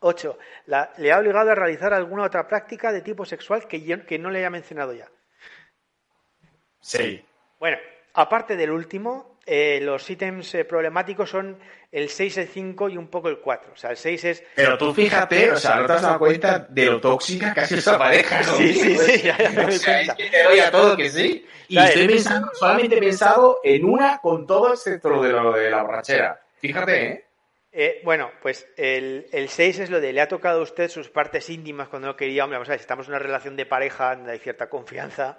8. 0.00 0.38
¿Le 0.98 1.12
ha 1.12 1.18
obligado 1.18 1.50
a 1.50 1.54
realizar 1.54 1.94
alguna 1.94 2.24
otra 2.24 2.46
práctica 2.46 2.92
de 2.92 3.00
tipo 3.00 3.24
sexual 3.24 3.66
que, 3.66 4.04
que 4.04 4.18
no 4.18 4.30
le 4.30 4.40
haya 4.40 4.50
mencionado 4.50 4.92
ya? 4.92 5.08
Sí. 6.80 7.24
Bueno, 7.58 7.78
aparte 8.12 8.56
del 8.56 8.70
último, 8.70 9.33
eh, 9.46 9.80
los 9.82 10.08
ítems 10.08 10.54
eh, 10.54 10.64
problemáticos 10.64 11.30
son 11.30 11.58
el 11.92 12.08
6, 12.08 12.38
el 12.38 12.48
5 12.48 12.88
y 12.88 12.96
un 12.96 13.08
poco 13.08 13.28
el 13.28 13.38
4. 13.38 13.72
O 13.72 13.76
sea, 13.76 13.90
el 13.90 13.96
6 13.96 14.24
es... 14.24 14.44
Pero 14.54 14.76
tú 14.78 14.92
fíjate, 14.92 15.52
o 15.52 15.56
sea, 15.56 15.76
no 15.76 15.86
te 15.86 15.92
has 15.92 16.02
dado 16.02 16.18
cuenta 16.18 16.58
de 16.58 16.86
lo 16.86 17.00
tóxica 17.00 17.54
que 17.54 17.60
ha 17.60 17.66
sido 17.66 17.78
esa 17.78 17.98
pareja. 17.98 18.42
¿no? 18.42 18.56
Sí, 18.56 18.74
sí, 18.74 18.98
sí, 18.98 19.22
ya, 19.22 19.38
ya 19.38 19.50
me 19.54 19.62
doy 19.66 19.78
cuenta. 19.78 20.12
Es 20.12 20.14
que 20.14 20.30
te 20.30 20.42
doy 20.42 20.58
a 20.58 20.70
todo 20.70 20.96
que 20.96 21.10
sí. 21.10 21.46
Y 21.68 21.78
estoy 21.78 22.06
pensando, 22.06 22.50
solamente 22.54 22.96
he 22.96 23.00
pensado 23.00 23.60
en 23.62 23.84
una 23.84 24.18
con 24.18 24.46
todo 24.46 24.72
el 24.72 24.78
sector 24.78 25.22
de 25.22 25.30
lo 25.30 25.52
de 25.52 25.70
la 25.70 25.82
borrachera. 25.82 26.40
Fíjate, 26.58 27.06
¿eh? 27.06 27.24
Eh, 27.76 28.00
bueno, 28.04 28.30
pues 28.40 28.68
el, 28.76 29.26
6 29.32 29.80
es 29.80 29.90
lo 29.90 30.00
de 30.00 30.12
le 30.12 30.20
ha 30.20 30.28
tocado 30.28 30.60
a 30.60 30.62
usted 30.62 30.88
sus 30.88 31.08
partes 31.08 31.50
íntimas 31.50 31.88
cuando 31.88 32.06
no 32.06 32.16
quería. 32.16 32.44
Hombre, 32.44 32.58
vamos 32.58 32.68
a 32.68 32.72
ver, 32.72 32.78
si 32.78 32.84
estamos 32.84 33.08
en 33.08 33.14
una 33.14 33.18
relación 33.18 33.56
de 33.56 33.66
pareja 33.66 34.14
donde 34.14 34.30
hay 34.30 34.38
cierta 34.38 34.68
confianza, 34.68 35.38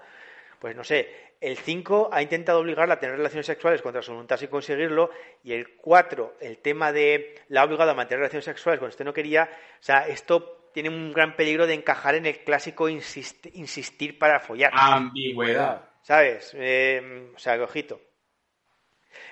pues 0.66 0.76
no 0.76 0.84
sé. 0.84 1.36
El 1.40 1.60
5 1.60 2.10
ha 2.12 2.24
intentado 2.24 2.60
obligarla 2.60 2.96
a 2.96 3.00
tener 3.00 3.18
relaciones 3.18 3.46
sexuales 3.46 3.84
contra 3.84 4.02
su 4.02 4.12
voluntad 4.14 4.38
sin 4.38 4.48
conseguirlo. 4.50 5.12
Y 5.44 5.54
el 5.54 5.76
4, 5.76 6.38
el 6.42 6.58
tema 6.58 6.92
de 6.92 7.36
la 7.50 7.62
ha 7.62 7.66
obligado 7.66 7.92
a 7.92 7.94
mantener 7.94 8.22
relaciones 8.22 8.46
sexuales 8.46 8.80
cuando 8.80 8.90
usted 8.94 9.06
no 9.06 9.14
quería. 9.14 9.48
O 9.80 9.84
sea, 9.84 10.08
esto 10.08 10.72
tienen 10.74 10.94
un 10.94 11.14
gran 11.14 11.36
peligro 11.36 11.68
de 11.68 11.76
encajar 11.76 12.16
en 12.16 12.26
el 12.26 12.40
clásico 12.40 12.90
insist- 12.90 13.48
insistir 13.54 14.18
para 14.18 14.40
follar. 14.40 14.72
Ambigüedad. 14.74 15.88
¿Sabes? 16.02 16.52
Eh, 16.58 17.30
o 17.36 17.38
sea, 17.38 17.58
que 17.58 17.62
ojito. 17.62 18.02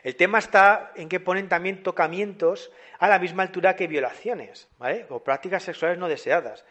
El 0.03 0.15
tema 0.15 0.37
está 0.37 0.91
en 0.95 1.09
que 1.09 1.19
ponen 1.19 1.49
también 1.49 1.81
tocamientos 1.81 2.71
a 2.99 3.07
la 3.07 3.17
misma 3.17 3.41
altura 3.41 3.75
que 3.75 3.87
violaciones, 3.87 4.69
¿vale? 4.77 5.07
O 5.09 5.23
prácticas 5.23 5.63
sexuales 5.63 5.97
no 5.97 6.07
deseadas. 6.07 6.63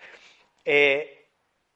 Eh, 0.64 1.21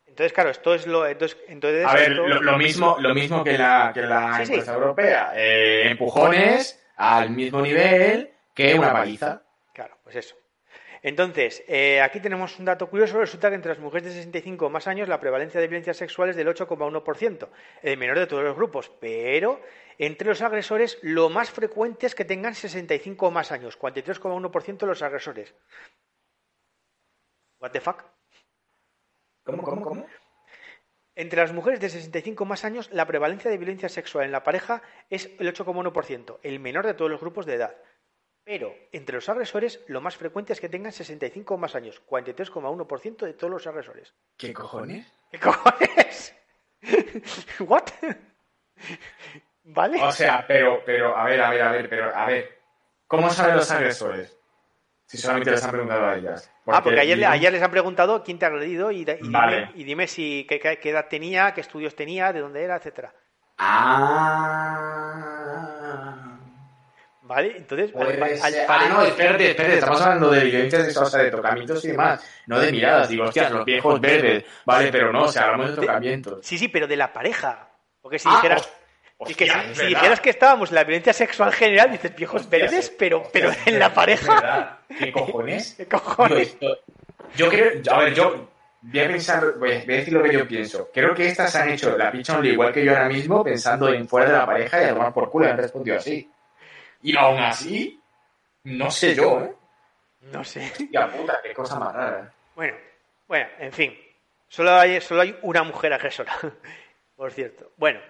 entonces, 0.06 0.32
claro, 0.32 0.50
esto 0.50 0.74
es 0.74 0.86
lo. 0.86 1.06
Entonces, 1.06 1.36
entonces 1.48 1.84
A 1.84 1.94
ver, 1.94 2.12
lo, 2.12 2.40
lo 2.40 2.56
mismo, 2.58 2.96
lo 2.98 3.14
mismo 3.14 3.44
que 3.44 3.58
la, 3.58 3.90
que 3.92 4.02
la 4.02 4.38
Sí, 4.38 4.46
sí. 4.46 4.52
encuesta 4.52 4.74
europea. 4.74 5.32
Eh, 5.34 5.88
empujones 5.90 6.82
al 6.96 7.30
mismo 7.30 7.60
nivel 7.60 8.30
que 8.54 8.74
una 8.74 8.92
paliza. 8.92 9.42
Claro, 9.74 9.98
pues 10.02 10.16
eso. 10.16 10.36
Entonces, 11.02 11.62
eh, 11.68 12.00
aquí 12.00 12.18
tenemos 12.20 12.58
un 12.58 12.64
dato 12.64 12.88
curioso. 12.88 13.18
Resulta 13.20 13.48
que 13.50 13.54
entre 13.56 13.68
las 13.72 13.78
mujeres 13.78 14.04
de 14.04 14.10
65 14.14 14.66
o 14.66 14.70
más 14.70 14.86
años 14.88 15.08
la 15.08 15.20
prevalencia 15.20 15.60
de 15.60 15.68
violencia 15.68 15.94
sexual 15.94 16.30
es 16.30 16.36
del 16.36 16.48
8,1%, 16.48 17.48
el 17.82 17.98
menor 17.98 18.18
de 18.18 18.26
todos 18.26 18.42
los 18.42 18.56
grupos. 18.56 18.90
Pero 18.98 19.60
entre 19.98 20.28
los 20.28 20.40
agresores 20.42 20.98
lo 21.02 21.28
más 21.28 21.50
frecuente 21.50 22.06
es 22.06 22.14
que 22.14 22.24
tengan 22.24 22.54
65 22.54 23.26
o 23.26 23.30
más 23.30 23.52
años, 23.52 23.78
43,1% 23.78 24.78
de 24.78 24.86
los 24.86 25.02
agresores. 25.02 25.54
What 27.60 27.70
the 27.72 27.80
fuck? 27.80 28.02
¿Cómo, 29.46 29.62
cómo, 29.62 29.82
cómo? 29.82 30.06
Entre 31.14 31.40
las 31.40 31.52
mujeres 31.52 31.80
de 31.80 31.88
65 31.88 32.42
o 32.42 32.46
más 32.46 32.64
años, 32.64 32.90
la 32.92 33.06
prevalencia 33.06 33.50
de 33.50 33.56
violencia 33.56 33.88
sexual 33.88 34.26
en 34.26 34.32
la 34.32 34.42
pareja 34.42 34.82
es 35.08 35.30
el 35.38 35.54
8,1%, 35.54 36.40
el 36.42 36.60
menor 36.60 36.84
de 36.84 36.94
todos 36.94 37.10
los 37.10 37.20
grupos 37.20 37.46
de 37.46 37.54
edad. 37.54 37.76
Pero 38.44 38.74
entre 38.92 39.14
los 39.14 39.28
agresores, 39.28 39.82
lo 39.86 40.00
más 40.00 40.16
frecuente 40.16 40.52
es 40.52 40.60
que 40.60 40.68
tengan 40.68 40.92
65 40.92 41.54
o 41.54 41.58
más 41.58 41.74
años, 41.74 42.02
43,1% 42.06 43.24
de 43.24 43.32
todos 43.34 43.50
los 43.50 43.66
agresores. 43.66 44.14
¿Qué 44.36 44.52
cojones? 44.52 45.10
¿Qué 45.30 45.38
cojones? 45.38 46.36
¿What? 47.60 47.84
¿Vale? 49.62 50.02
O 50.02 50.12
sea, 50.12 50.44
pero, 50.46 50.82
pero, 50.84 51.16
a 51.16 51.24
ver, 51.24 51.40
a 51.40 51.50
ver, 51.50 51.62
a 51.62 51.70
ver, 51.72 51.88
pero, 51.88 52.14
a 52.14 52.26
ver. 52.26 52.58
¿Cómo 53.06 53.30
saben 53.30 53.56
los 53.56 53.70
agresores? 53.70 54.36
Si 55.06 55.18
solamente 55.18 55.50
les 55.52 55.62
han 55.62 55.70
preguntado 55.70 56.04
a 56.06 56.16
ellas. 56.16 56.50
ah, 56.66 56.82
porque 56.82 56.98
ayer, 57.00 57.24
ayer 57.24 57.52
les 57.52 57.62
han 57.62 57.70
preguntado 57.70 58.22
quién 58.24 58.38
te 58.38 58.44
ha 58.44 58.48
agredido 58.48 58.90
y, 58.90 59.02
y 59.02 59.04
dime, 59.04 59.28
Vale. 59.30 59.70
y 59.74 59.84
dime 59.84 60.06
si 60.08 60.44
qué, 60.48 60.60
edad 60.90 61.06
tenía, 61.08 61.52
qué 61.54 61.60
estudios 61.60 61.94
tenía, 61.94 62.32
de 62.32 62.40
dónde 62.40 62.62
era, 62.64 62.76
etcétera. 62.76 63.14
Ah. 65.46 66.38
¿Vale? 67.22 67.56
Entonces, 67.56 67.88
al- 67.88 67.92
Puede 68.06 68.22
al 68.22 68.38
ser- 68.52 68.66
pare- 68.66 68.84
Ah, 68.86 68.88
no, 68.88 69.02
espérate, 69.04 69.50
espérate, 69.50 69.74
estamos 69.78 70.00
hablando 70.00 70.30
de 70.30 70.44
violencia 70.44 70.84
sexual, 70.84 71.06
o 71.06 71.10
sea, 71.10 71.22
de 71.22 71.30
tocamientos 71.30 71.84
y 71.84 71.88
demás, 71.88 72.24
no 72.46 72.58
de 72.60 72.70
miradas. 72.72 73.08
Digo, 73.08 73.24
hostias, 73.24 73.50
los 73.50 73.64
viejos 73.64 74.00
verdes, 74.00 74.44
vale, 74.64 74.92
pero 74.92 75.12
no, 75.12 75.22
o 75.24 75.28
sea, 75.28 75.42
hablamos 75.44 75.70
de 75.70 75.76
tocamientos. 75.82 76.38
Sí, 76.46 76.56
sí, 76.58 76.68
pero 76.68 76.86
de 76.86 76.96
la 76.96 77.12
pareja. 77.12 77.68
Porque 78.00 78.18
si 78.20 78.28
Ah, 78.28 78.34
dijeras, 78.36 78.68
y 79.20 79.34
que 79.34 79.44
hostia, 79.44 79.74
si, 79.74 79.86
dijeras 79.86 80.20
que 80.20 80.30
estábamos 80.30 80.68
en 80.70 80.74
la 80.74 80.84
violencia 80.84 81.12
sexual 81.12 81.52
general, 81.52 81.90
dices 81.90 82.14
viejos 82.14 82.42
Hostias, 82.42 82.62
verdes, 82.62 82.88
eh, 82.90 82.96
pero, 82.98 83.50
en 83.64 83.78
la 83.78 83.92
pareja. 83.92 84.80
¿Qué 84.98 85.10
cojones? 85.10 85.74
¿Qué 85.74 85.86
cojones? 85.86 86.56
yo 87.34 87.48
creo, 87.48 87.80
a 87.90 87.98
ver, 88.00 88.14
yo 88.14 88.48
voy 88.82 89.00
a 89.00 89.08
pensar, 89.08 89.54
voy 89.58 89.72
a 89.72 89.84
decir 89.84 90.12
lo 90.12 90.22
que 90.22 90.32
yo 90.32 90.46
pienso. 90.46 90.90
Creo 90.92 91.14
que 91.14 91.28
estas 91.28 91.54
han 91.56 91.70
hecho 91.70 91.96
la 91.96 92.12
picha 92.12 92.36
only 92.36 92.50
igual 92.50 92.72
que 92.72 92.84
yo 92.84 92.92
ahora 92.92 93.08
mismo, 93.08 93.42
pensando 93.42 93.88
en 93.88 94.06
fuera 94.06 94.30
de 94.30 94.36
la 94.36 94.46
pareja 94.46 94.82
y 94.82 94.84
a 94.84 94.90
tomar 94.90 95.12
por 95.14 95.30
culo 95.30 95.48
han 95.48 95.56
respondido 95.56 95.96
así. 95.96 96.30
Y 97.02 97.16
aún 97.16 97.38
así, 97.38 98.00
no 98.64 98.90
sé 98.90 99.14
yo, 99.14 99.40
¿eh? 99.40 99.52
No 100.32 100.44
sé. 100.44 100.72
Hostia 100.72 101.08
puta, 101.08 101.40
qué 101.42 101.54
cosa 101.54 101.78
más 101.78 101.94
rara. 101.94 102.32
Bueno, 102.54 102.76
bueno, 103.28 103.48
en 103.58 103.72
fin. 103.72 103.96
Solo 104.48 104.74
hay, 104.74 105.00
solo 105.00 105.22
hay 105.22 105.36
una 105.42 105.62
mujer 105.62 105.92
agresora, 105.92 106.32
por 107.16 107.32
cierto. 107.32 107.72
Bueno, 107.76 108.00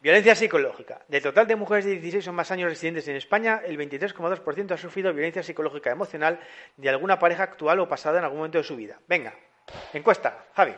violencia 0.00 0.34
psicológica. 0.34 1.02
Del 1.08 1.22
total 1.22 1.46
de 1.46 1.56
mujeres 1.56 1.84
de 1.84 1.92
16 1.92 2.28
o 2.28 2.32
más 2.32 2.50
años 2.50 2.70
residentes 2.70 3.06
en 3.08 3.16
España, 3.16 3.62
el 3.64 3.78
23,2% 3.78 4.72
ha 4.72 4.76
sufrido 4.76 5.12
violencia 5.12 5.42
psicológica 5.42 5.90
emocional 5.90 6.40
de 6.76 6.88
alguna 6.88 7.18
pareja 7.18 7.44
actual 7.44 7.80
o 7.80 7.88
pasada 7.88 8.18
en 8.18 8.24
algún 8.24 8.38
momento 8.38 8.58
de 8.58 8.64
su 8.64 8.76
vida. 8.76 8.98
Venga, 9.06 9.34
encuesta, 9.92 10.46
Javi. 10.54 10.74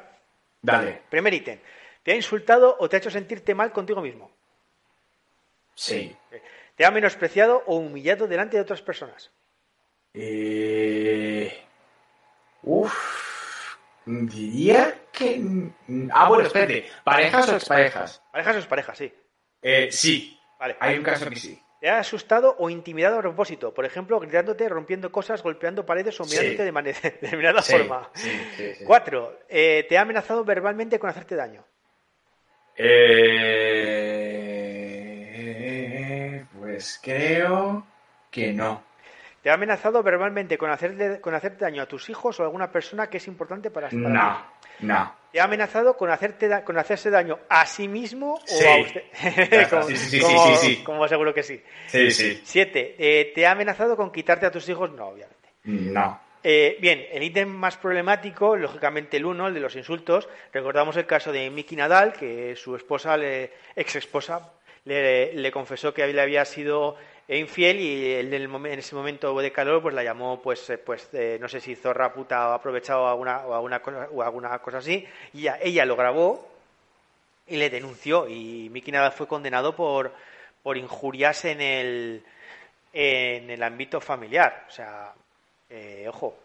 Dale. 0.61 1.03
Primer 1.09 1.35
ítem. 1.35 1.59
¿Te 2.03 2.12
ha 2.12 2.16
insultado 2.16 2.77
o 2.78 2.89
te 2.89 2.97
ha 2.97 2.99
hecho 2.99 3.11
sentirte 3.11 3.55
mal 3.55 3.73
contigo 3.73 4.01
mismo? 4.01 4.31
Sí. 5.74 6.15
¿Te 6.77 6.85
ha 6.85 6.90
menospreciado 6.90 7.62
o 7.66 7.77
humillado 7.77 8.27
delante 8.27 8.57
de 8.57 8.62
otras 8.62 8.82
personas? 8.82 9.31
Eh... 10.15 11.65
Uf. 12.62 13.32
Diría 14.05 14.95
que... 15.12 15.41
Ah, 16.12 16.29
bueno, 16.29 16.45
espérate. 16.47 16.87
¿Parejas 17.05 17.49
o 17.49 17.55
exparejas? 17.57 18.23
Parejas 18.33 18.57
o 18.57 18.59
exparejas, 18.59 18.99
sí. 18.99 19.12
Eh, 19.62 19.89
sí. 19.93 20.39
Vale. 20.59 20.77
Hay 20.81 20.99
un 20.99 21.05
caso 21.05 21.29
que 21.31 21.37
sí. 21.37 21.61
¿Te 21.81 21.89
ha 21.91 21.99
asustado 21.99 22.55
o 22.59 22.70
intimidado 22.70 23.19
a 23.19 23.23
propósito? 23.23 23.74
Por 23.74 23.85
ejemplo, 23.85 24.20
gritándote, 24.20 24.69
rompiendo 24.69 25.11
cosas, 25.11 25.43
golpeando 25.43 25.85
paredes 25.85 26.20
o 26.20 26.24
Sí. 26.24 26.37
mirándote 26.37 26.65
de, 26.65 26.73
mane- 26.73 26.93
de 27.03 27.11
determinada 27.11 27.61
Sí, 27.62 27.73
forma. 27.73 28.09
sí. 28.15 28.31
Cuatro. 28.87 29.41
eh, 29.49 29.85
¿Te 29.89 29.99
ha 29.99 30.03
amenazado 30.03 30.45
verbalmente 30.45 30.99
con 31.01 31.11
hacerte 31.11 31.35
daño? 31.37 31.65
Eh... 35.12 36.45
Pues 36.59 36.99
creo 37.03 37.87
que 38.31 38.53
no. 38.53 38.83
¿Te 39.43 39.51
ha 39.51 39.55
amenazado 39.55 40.02
verbalmente 40.02 40.56
con, 40.56 40.70
hacerle, 40.70 41.20
con 41.20 41.35
hacerte 41.35 41.64
daño 41.64 41.82
a 41.82 41.86
tus 41.86 42.09
hijos 42.09 42.39
o 42.39 42.43
a 42.43 42.47
alguna 42.47 42.70
persona 42.70 43.09
que 43.10 43.16
es 43.16 43.27
importante 43.27 43.70
para, 43.70 43.89
para 43.89 43.90
ti? 43.90 43.97
No, 43.97 44.47
no. 44.81 45.14
¿Te 45.32 45.40
ha 45.40 45.44
amenazado 45.44 45.97
con, 45.97 46.10
hacerte 46.10 46.47
da- 46.47 46.62
con 46.64 46.78
hacerse 46.78 47.10
daño 47.10 47.39
a 47.48 47.66
sí 47.66 47.89
mismo 47.89 48.39
Sí. 48.44 48.64
o 48.64 48.70
a 48.70 48.77
usted? 48.82 49.02
como, 49.70 49.82
sí, 49.82 49.97
sí, 49.97 50.06
sí, 50.10 50.20
como- 50.20 50.47
sí, 50.47 50.55
sí, 50.55 50.77
sí. 50.77 50.85
como 50.85 51.09
seguro 51.09 51.35
que 51.35 51.43
sí. 51.43 51.62
Sí, 51.86 52.10
sí. 52.12 52.40
Siete. 52.44 52.94
eh, 52.98 53.32
¿Te 53.35 53.47
ha 53.47 53.52
amenazado 53.52 53.97
con 53.97 54.12
quitarte 54.12 54.47
a 54.47 54.51
tus 54.51 54.69
hijos? 54.69 54.93
No, 54.93 55.06
obviamente. 55.09 55.48
No. 55.64 56.20
Eh, 56.44 56.77
bien, 56.81 57.06
el 57.12 57.23
ítem 57.23 57.48
más 57.48 57.77
problemático, 57.77 58.56
lógicamente 58.56 59.16
el 59.16 59.24
uno, 59.24 59.47
el 59.48 59.55
de 59.55 59.60
los 59.60 59.74
insultos. 59.77 60.28
Recordamos 60.52 60.97
el 60.97 61.06
caso 61.06 61.32
de 61.32 61.48
Miki 61.51 61.77
Nadal, 61.77 62.12
que 62.12 62.55
su 62.56 62.77
esposa, 62.77 63.16
le- 63.16 63.52
ex 63.77 63.97
esposa, 63.97 64.52
le, 64.85 65.32
le 65.35 65.52
confesó 65.52 65.94
que 65.94 66.05
le 66.06 66.20
había 66.20 66.44
sido 66.44 66.97
infiel 67.28 67.81
y 67.81 68.12
él 68.12 68.35
en, 68.35 68.78
ese 68.78 68.94
momento 68.94 69.39
de 69.39 69.53
calor 69.53 69.82
pues 69.82 69.94
la 69.94 70.05
llamó, 70.05 70.40
pues, 70.43 70.69
eh, 70.70 70.78
pues 70.78 71.09
eh, 71.12 71.39
no 71.40 71.49
sé 71.49 71.61
si 71.61 71.74
zorra 71.74 72.12
puta 72.12 72.51
o 72.51 72.53
aprovechado 72.53 73.09
alguna, 73.09 73.47
o 73.47 73.55
alguna, 73.55 73.81
cosa, 73.81 74.09
o 74.12 74.23
alguna 74.23 74.59
cosa 74.59 74.78
así. 74.78 75.07
Y 75.32 75.40
ella, 75.40 75.59
ella 75.62 75.85
lo 75.86 75.97
grabó 75.97 76.49
y 77.47 77.57
le 77.57 77.70
denunció 77.70 78.28
y 78.28 78.69
Miki 78.70 78.93
Nadal 78.93 79.12
fue 79.12 79.27
condenado 79.27 79.74
por, 79.74 80.12
por 80.62 80.77
injurias 80.77 81.44
en 81.44 81.61
el, 81.61 82.23
en 82.93 83.51
el 83.51 83.62
ámbito 83.62 84.01
familiar. 84.01 84.66
O 84.69 84.70
sea, 84.70 85.12
eh, 85.70 86.07
ojo. 86.09 86.36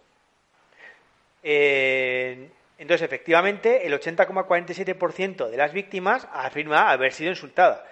Entonces, 2.77 3.05
efectivamente, 3.05 3.87
el 3.87 3.93
80,47% 3.93 5.49
de 5.49 5.57
las 5.57 5.73
víctimas 5.73 6.27
afirma 6.31 6.91
haber 6.91 7.11
sido 7.11 7.31
insultada, 7.31 7.87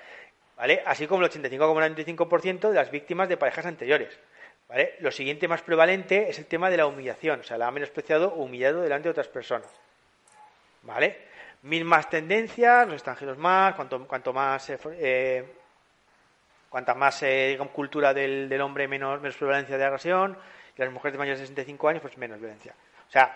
¿vale? 0.58 0.84
Así 0.86 1.08
como 1.08 1.24
el 1.24 1.32
85,95% 1.32 2.70
de 2.70 2.76
las 2.76 2.92
víctimas 2.92 3.30
de 3.30 3.38
parejas 3.38 3.66
anteriores, 3.66 4.18
¿vale? 4.68 4.96
Lo 5.00 5.12
siguiente 5.12 5.48
más 5.48 5.62
prevalente 5.62 6.30
es 6.30 6.40
el 6.40 6.46
tema 6.46 6.70
de 6.70 6.78
la 6.78 6.88
humillación, 6.88 7.40
o 7.42 7.44
sea, 7.44 7.58
la 7.58 7.68
ha 7.68 7.72
menospreciado 7.72 8.30
o 8.30 8.44
humillado 8.44 8.82
delante 8.82 9.06
de 9.06 9.12
otras 9.12 9.28
personas, 9.28 9.70
¿vale? 10.84 11.18
Mil 11.64 11.86
más 11.86 12.10
tendencias, 12.10 12.86
los 12.86 12.96
extranjeros 12.96 13.38
más, 13.38 13.76
cuanto, 13.76 14.08
cuanto 14.08 14.34
más 14.34 14.70
eh, 14.70 14.78
eh, 15.00 15.46
cuanta 16.70 16.94
más 16.94 17.24
eh, 17.24 17.58
cultura 17.74 18.14
del, 18.14 18.50
del 18.50 18.62
hombre, 18.62 18.88
menos, 18.88 19.20
prevalencia 19.38 19.78
de 19.78 19.86
agresión, 19.86 20.38
y 20.78 20.82
las 20.82 20.92
mujeres 20.92 21.14
de 21.14 21.20
mayores 21.20 21.40
de 21.40 21.48
65 21.48 21.88
años, 21.88 22.02
pues 22.02 22.18
menos 22.18 22.40
violencia. 22.40 22.74
O 23.08 23.12
sea, 23.12 23.34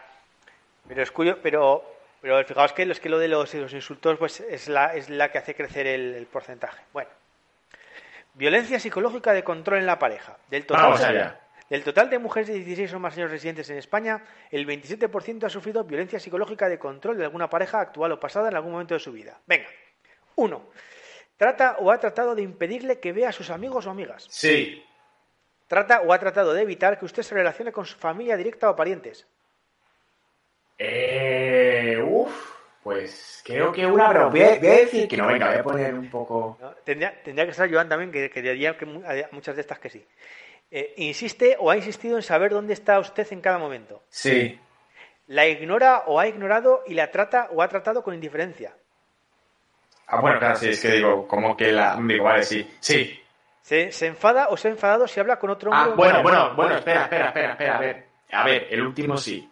pero 0.87 1.01
es 1.01 1.11
curioso, 1.11 1.39
pero, 1.41 1.98
pero 2.21 2.43
fijaos 2.43 2.73
que, 2.73 2.83
es 2.83 2.99
que 2.99 3.09
lo 3.09 3.19
de 3.19 3.27
los, 3.27 3.53
los 3.53 3.73
insultos 3.73 4.17
pues 4.17 4.39
es 4.41 4.67
la, 4.67 4.93
es 4.95 5.09
la 5.09 5.31
que 5.31 5.37
hace 5.37 5.55
crecer 5.55 5.87
el, 5.87 6.13
el 6.15 6.25
porcentaje. 6.25 6.83
Bueno, 6.93 7.09
violencia 8.33 8.79
psicológica 8.79 9.33
de 9.33 9.43
control 9.43 9.79
en 9.79 9.85
la 9.85 9.99
pareja. 9.99 10.37
Del 10.49 10.65
total, 10.65 10.83
Vamos 10.83 11.01
allá. 11.01 11.39
del 11.69 11.83
total 11.83 12.09
de 12.09 12.19
mujeres 12.19 12.47
de 12.49 12.55
16 12.55 12.93
o 12.93 12.99
más 12.99 13.15
años 13.17 13.31
residentes 13.31 13.69
en 13.69 13.77
España, 13.77 14.23
el 14.51 14.67
27% 14.67 15.45
ha 15.45 15.49
sufrido 15.49 15.83
violencia 15.83 16.19
psicológica 16.19 16.67
de 16.67 16.79
control 16.79 17.17
de 17.17 17.25
alguna 17.25 17.49
pareja 17.49 17.79
actual 17.79 18.11
o 18.11 18.19
pasada 18.19 18.49
en 18.49 18.55
algún 18.55 18.71
momento 18.71 18.93
de 18.93 18.99
su 18.99 19.11
vida. 19.11 19.39
Venga, 19.45 19.67
uno. 20.35 20.69
Trata 21.37 21.77
o 21.79 21.89
ha 21.91 21.97
tratado 21.99 22.35
de 22.35 22.41
impedirle 22.41 22.99
que 22.99 23.13
vea 23.13 23.29
a 23.29 23.31
sus 23.31 23.49
amigos 23.49 23.85
o 23.85 23.91
amigas. 23.91 24.25
Sí. 24.29 24.83
Trata 25.67 26.01
o 26.01 26.11
ha 26.11 26.19
tratado 26.19 26.53
de 26.53 26.63
evitar 26.63 26.99
que 26.99 27.05
usted 27.05 27.23
se 27.23 27.35
relacione 27.35 27.71
con 27.71 27.85
su 27.85 27.97
familia 27.97 28.35
directa 28.35 28.69
o 28.69 28.75
parientes. 28.75 29.25
Eh, 30.77 31.58
uf, 32.09 32.55
pues 32.83 33.41
creo 33.45 33.71
que 33.71 33.85
una, 33.85 34.07
pero 34.09 34.29
voy 34.29 34.41
a, 34.41 34.57
voy 34.57 34.67
a 34.67 34.71
decir 34.71 35.07
que 35.07 35.17
no, 35.17 35.27
venga, 35.27 35.47
voy 35.47 35.57
a 35.57 35.63
poner 35.63 35.93
un 35.93 36.09
poco... 36.09 36.57
¿no? 36.61 36.71
Tendría, 36.83 37.21
tendría 37.23 37.45
que 37.45 37.53
ser 37.53 37.71
Joan 37.71 37.87
también, 37.89 38.11
que, 38.11 38.29
que 38.29 38.41
diría 38.41 38.77
que 38.77 38.85
hay 39.05 39.23
muchas 39.31 39.55
de 39.55 39.61
estas 39.61 39.79
que 39.79 39.89
sí. 39.89 40.05
Eh, 40.71 40.93
insiste 40.97 41.55
o 41.59 41.71
ha 41.71 41.75
insistido 41.75 42.15
en 42.17 42.23
saber 42.23 42.51
dónde 42.51 42.73
está 42.73 42.99
usted 42.99 43.27
en 43.31 43.41
cada 43.41 43.57
momento. 43.57 44.03
Sí. 44.09 44.59
la 45.27 45.47
ignora 45.47 46.03
o 46.07 46.19
ha 46.19 46.27
ignorado 46.27 46.83
y 46.87 46.93
la 46.95 47.11
trata 47.11 47.49
o 47.51 47.61
ha 47.61 47.67
tratado 47.67 48.03
con 48.03 48.13
indiferencia. 48.13 48.73
Ah, 50.07 50.21
bueno, 50.21 50.39
claro, 50.39 50.55
sí, 50.55 50.69
es 50.69 50.81
que 50.81 50.91
digo, 50.93 51.27
como 51.27 51.55
que 51.55 51.71
la... 51.71 51.95
Digo, 52.01 52.23
vale, 52.23 52.43
sí, 52.43 52.67
sí. 52.79 53.19
Se, 53.61 53.91
se 53.91 54.07
enfada 54.07 54.47
o 54.49 54.57
se 54.57 54.67
ha 54.67 54.71
enfadado 54.71 55.07
si 55.07 55.19
habla 55.19 55.37
con 55.37 55.51
otro 55.51 55.69
hombre. 55.69 55.91
Ah, 55.91 55.95
bueno, 55.95 56.23
bueno, 56.23 56.55
bueno, 56.55 56.75
espera, 56.75 57.03
espera, 57.03 57.27
espera, 57.27 57.51
espera, 57.51 57.77
a 57.77 57.79
ver. 57.79 58.05
A 58.31 58.43
ver, 58.43 58.67
el 58.71 58.81
último 58.81 59.17
sí. 59.17 59.47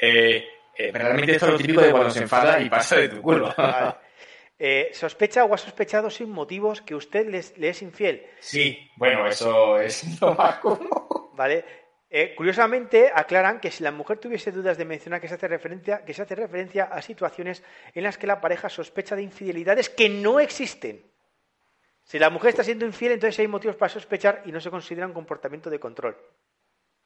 Eh, 0.00 0.46
eh, 0.76 0.90
realmente 0.92 1.32
esto 1.32 1.46
es 1.46 1.52
lo 1.52 1.58
típico 1.58 1.80
de 1.80 1.90
cuando 1.90 2.10
se 2.10 2.20
enfada 2.22 2.60
y 2.60 2.68
pasa 2.70 2.96
de 2.96 3.08
tu 3.08 3.22
culo. 3.22 3.54
Vale. 3.56 3.94
Eh, 4.58 4.90
sospecha 4.92 5.44
o 5.44 5.52
ha 5.52 5.58
sospechado 5.58 6.08
sin 6.10 6.30
motivos 6.30 6.80
que 6.80 6.94
usted 6.94 7.26
les- 7.28 7.56
le 7.58 7.70
es 7.70 7.82
infiel. 7.82 8.24
Sí, 8.40 8.90
bueno, 8.96 9.26
eso 9.26 9.78
es 9.80 10.04
lo 10.20 10.34
más 10.34 10.56
común. 10.60 10.88
¿Vale? 11.34 11.64
Eh, 12.08 12.32
curiosamente, 12.36 13.10
aclaran 13.12 13.58
que 13.58 13.72
si 13.72 13.82
la 13.82 13.90
mujer 13.90 14.18
tuviese 14.18 14.52
dudas 14.52 14.78
de 14.78 14.84
mencionar 14.84 15.20
que 15.20 15.26
se, 15.26 15.34
hace 15.34 15.48
referencia, 15.48 16.04
que 16.04 16.14
se 16.14 16.22
hace 16.22 16.36
referencia 16.36 16.84
a 16.84 17.02
situaciones 17.02 17.64
en 17.92 18.04
las 18.04 18.16
que 18.16 18.28
la 18.28 18.40
pareja 18.40 18.68
sospecha 18.68 19.16
de 19.16 19.22
infidelidades 19.22 19.90
que 19.90 20.08
no 20.08 20.38
existen. 20.38 21.10
Si 22.04 22.18
la 22.20 22.30
mujer 22.30 22.50
está 22.50 22.62
siendo 22.62 22.86
infiel, 22.86 23.12
entonces 23.12 23.40
hay 23.40 23.48
motivos 23.48 23.74
para 23.76 23.88
sospechar 23.88 24.42
y 24.44 24.52
no 24.52 24.60
se 24.60 24.70
considera 24.70 25.06
un 25.08 25.12
comportamiento 25.14 25.70
de 25.70 25.80
control. 25.80 26.16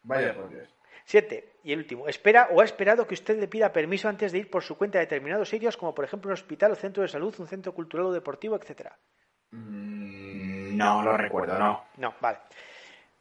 Vaya 0.02 0.34
por 0.34 0.50
Dios. 0.50 0.68
Siete, 1.08 1.54
y 1.64 1.72
el 1.72 1.78
último, 1.78 2.06
espera 2.06 2.48
o 2.52 2.60
ha 2.60 2.64
esperado 2.66 3.06
que 3.06 3.14
usted 3.14 3.40
le 3.40 3.48
pida 3.48 3.72
permiso 3.72 4.10
antes 4.10 4.30
de 4.30 4.40
ir 4.40 4.50
por 4.50 4.62
su 4.62 4.76
cuenta 4.76 4.98
a 4.98 5.00
determinados 5.00 5.48
sitios, 5.48 5.74
como 5.74 5.94
por 5.94 6.04
ejemplo 6.04 6.28
un 6.28 6.34
hospital, 6.34 6.72
un 6.72 6.76
centro 6.76 7.02
de 7.02 7.08
salud, 7.08 7.34
un 7.38 7.48
centro 7.48 7.72
cultural 7.72 8.08
o 8.08 8.12
deportivo, 8.12 8.56
etcétera. 8.56 8.94
Mm, 9.52 10.76
no 10.76 11.02
lo 11.02 11.16
recuerdo, 11.16 11.58
no. 11.58 11.86
No, 11.96 12.14
vale. 12.20 12.40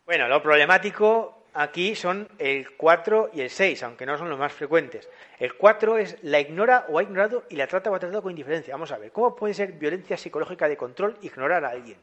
Bueno, 0.05 0.27
lo 0.27 0.43
problemático 0.43 1.45
aquí 1.53 1.95
son 1.95 2.27
el 2.39 2.75
4 2.75 3.29
y 3.31 3.39
el 3.39 3.49
6, 3.49 3.81
aunque 3.83 4.05
no 4.05 4.17
son 4.17 4.29
los 4.29 4.37
más 4.37 4.51
frecuentes. 4.51 5.09
El 5.39 5.55
4 5.55 5.97
es 5.97 6.21
la 6.23 6.41
ignora 6.41 6.87
o 6.89 6.99
ha 6.99 7.03
ignorado 7.03 7.45
y 7.49 7.55
la 7.55 7.67
trata 7.67 7.89
o 7.89 7.95
ha 7.95 7.99
tratado 7.99 8.21
con 8.21 8.31
indiferencia. 8.31 8.73
Vamos 8.73 8.91
a 8.91 8.97
ver, 8.97 9.13
¿cómo 9.13 9.33
puede 9.33 9.53
ser 9.53 9.71
violencia 9.71 10.17
psicológica 10.17 10.67
de 10.67 10.75
control 10.75 11.17
ignorar 11.21 11.63
a 11.63 11.69
alguien? 11.69 11.99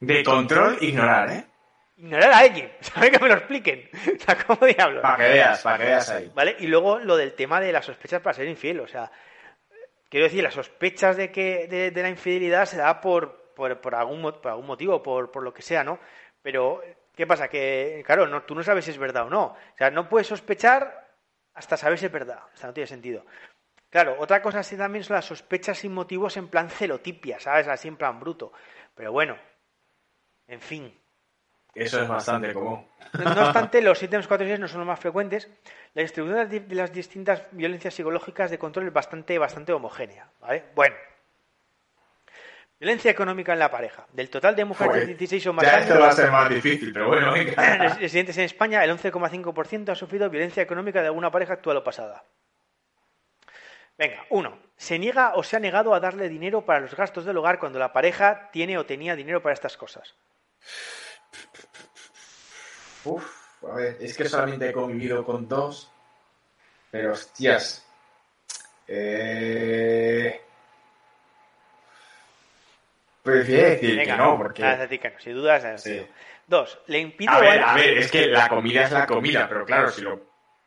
De 0.00 0.24
control, 0.24 0.78
ignorar, 0.80 1.30
¿eh? 1.30 1.51
Ignorar 2.02 2.32
a 2.32 2.38
alguien, 2.38 2.72
¿sabe 2.80 3.12
que 3.12 3.18
me 3.20 3.28
lo 3.28 3.34
expliquen? 3.34 3.88
O 4.16 4.18
sea, 4.18 4.36
¿cómo 4.44 4.66
diablos? 4.66 5.02
Para 5.02 5.16
que 5.18 5.32
veas, 5.32 5.62
para 5.62 5.78
que 5.78 5.84
veas 5.84 6.10
ahí. 6.10 6.32
¿Vale? 6.34 6.56
Y 6.58 6.66
luego 6.66 6.98
lo 6.98 7.16
del 7.16 7.34
tema 7.34 7.60
de 7.60 7.70
las 7.70 7.84
sospechas 7.86 8.20
para 8.20 8.34
ser 8.34 8.48
infiel. 8.48 8.80
O 8.80 8.88
sea, 8.88 9.10
quiero 10.08 10.24
decir, 10.24 10.42
las 10.42 10.54
sospechas 10.54 11.16
de 11.16 11.30
que 11.30 11.68
de, 11.68 11.92
de 11.92 12.02
la 12.02 12.08
infidelidad 12.08 12.66
se 12.66 12.78
da 12.78 13.00
por, 13.00 13.52
por, 13.54 13.80
por 13.80 13.94
algún, 13.94 14.20
por 14.20 14.48
algún 14.48 14.66
motivo, 14.66 15.00
por, 15.00 15.30
por 15.30 15.44
lo 15.44 15.54
que 15.54 15.62
sea, 15.62 15.84
¿no? 15.84 16.00
Pero, 16.42 16.82
¿qué 17.14 17.24
pasa? 17.24 17.46
Que, 17.46 18.02
claro, 18.04 18.26
no, 18.26 18.42
tú 18.42 18.56
no 18.56 18.64
sabes 18.64 18.84
si 18.84 18.90
es 18.90 18.98
verdad 18.98 19.26
o 19.26 19.30
no. 19.30 19.44
O 19.44 19.76
sea, 19.78 19.92
no 19.92 20.08
puedes 20.08 20.26
sospechar 20.26 21.08
hasta 21.54 21.76
saber 21.76 21.98
si 21.98 22.06
es 22.06 22.12
verdad. 22.12 22.40
O 22.52 22.56
sea, 22.56 22.66
no 22.66 22.74
tiene 22.74 22.88
sentido. 22.88 23.24
Claro, 23.90 24.16
otra 24.18 24.42
cosa 24.42 24.64
sí 24.64 24.76
también 24.76 25.04
son 25.04 25.14
las 25.14 25.26
sospechas 25.26 25.78
sin 25.78 25.94
motivos 25.94 26.36
en 26.36 26.48
plan 26.48 26.68
celotipia, 26.68 27.38
¿sabes? 27.38 27.68
Así 27.68 27.86
en 27.86 27.96
plan 27.96 28.18
bruto. 28.18 28.52
Pero 28.96 29.12
bueno, 29.12 29.36
en 30.48 30.60
fin. 30.60 31.01
Eso 31.74 32.02
es 32.02 32.08
bastante 32.08 32.52
común. 32.52 32.86
No 33.18 33.34
no 33.34 33.42
obstante, 33.42 33.80
los 33.82 34.02
ítems 34.02 34.26
4 34.26 34.46
y 34.46 34.50
6 34.50 34.60
no 34.60 34.68
son 34.68 34.80
los 34.80 34.86
más 34.86 35.00
frecuentes. 35.00 35.48
La 35.94 36.02
distribución 36.02 36.48
de 36.48 36.74
las 36.74 36.92
distintas 36.92 37.44
violencias 37.50 37.94
psicológicas 37.94 38.50
de 38.50 38.58
control 38.58 38.86
es 38.86 38.92
bastante, 38.92 39.38
bastante 39.38 39.72
homogénea. 39.72 40.28
¿vale? 40.40 40.64
Bueno. 40.74 40.96
Violencia 42.78 43.10
económica 43.10 43.52
en 43.52 43.60
la 43.60 43.70
pareja. 43.70 44.06
Del 44.12 44.28
total 44.28 44.56
de 44.56 44.64
mujeres 44.64 44.94
de 44.94 45.00
Joder, 45.02 45.16
16 45.16 45.46
o 45.46 45.52
más 45.52 45.64
Ya 45.64 45.78
esto 45.78 46.00
va 46.00 46.08
a 46.08 46.12
ser 46.12 46.30
más 46.30 46.48
difícil, 46.48 46.92
pero 46.92 47.08
bueno, 47.08 47.32
venga. 47.34 47.94
residentes 47.94 48.36
en 48.38 48.44
España, 48.44 48.82
el 48.84 48.90
11,5% 48.90 49.90
ha 49.90 49.94
sufrido 49.94 50.28
violencia 50.28 50.62
económica 50.62 51.00
de 51.00 51.06
alguna 51.06 51.30
pareja 51.30 51.52
actual 51.54 51.76
o 51.76 51.84
pasada. 51.84 52.24
Venga, 53.96 54.26
uno. 54.30 54.58
Se 54.76 54.98
niega 54.98 55.34
o 55.36 55.44
se 55.44 55.56
ha 55.56 55.60
negado 55.60 55.94
a 55.94 56.00
darle 56.00 56.28
dinero 56.28 56.64
para 56.66 56.80
los 56.80 56.96
gastos 56.96 57.24
del 57.24 57.36
hogar 57.36 57.60
cuando 57.60 57.78
la 57.78 57.92
pareja 57.92 58.50
tiene 58.50 58.76
o 58.78 58.84
tenía 58.84 59.14
dinero 59.14 59.42
para 59.42 59.52
estas 59.52 59.76
cosas. 59.76 60.16
Uf, 63.04 63.24
a 63.64 63.74
ver, 63.74 63.96
es 64.00 64.16
que 64.16 64.28
solamente 64.28 64.68
he 64.68 64.72
convivido 64.72 65.24
con 65.24 65.48
dos. 65.48 65.90
Pero 66.90 67.12
hostias. 67.12 67.86
Eh... 68.86 70.40
Prefiero 73.22 73.68
decir 73.70 73.96
Venga, 73.96 74.16
que 74.16 74.22
no, 74.22 74.36
porque... 74.36 74.62
nada, 74.62 74.74
es 74.74 74.80
decir 74.80 75.00
que 75.00 75.10
no, 75.10 75.18
sin 75.20 75.34
dudas. 75.34 75.82
Sí. 75.82 76.06
Dos. 76.46 76.78
Le 76.88 76.98
impide 76.98 77.30
A 77.30 77.38
ver, 77.40 77.62
a 77.62 77.74
ver, 77.74 77.98
es 77.98 78.10
que 78.10 78.26
la 78.26 78.48
comida 78.48 78.82
es 78.82 78.90
la 78.92 79.06
comida, 79.06 79.48
pero 79.48 79.64
claro, 79.64 79.90
si 79.90 80.02
lo 80.02 80.20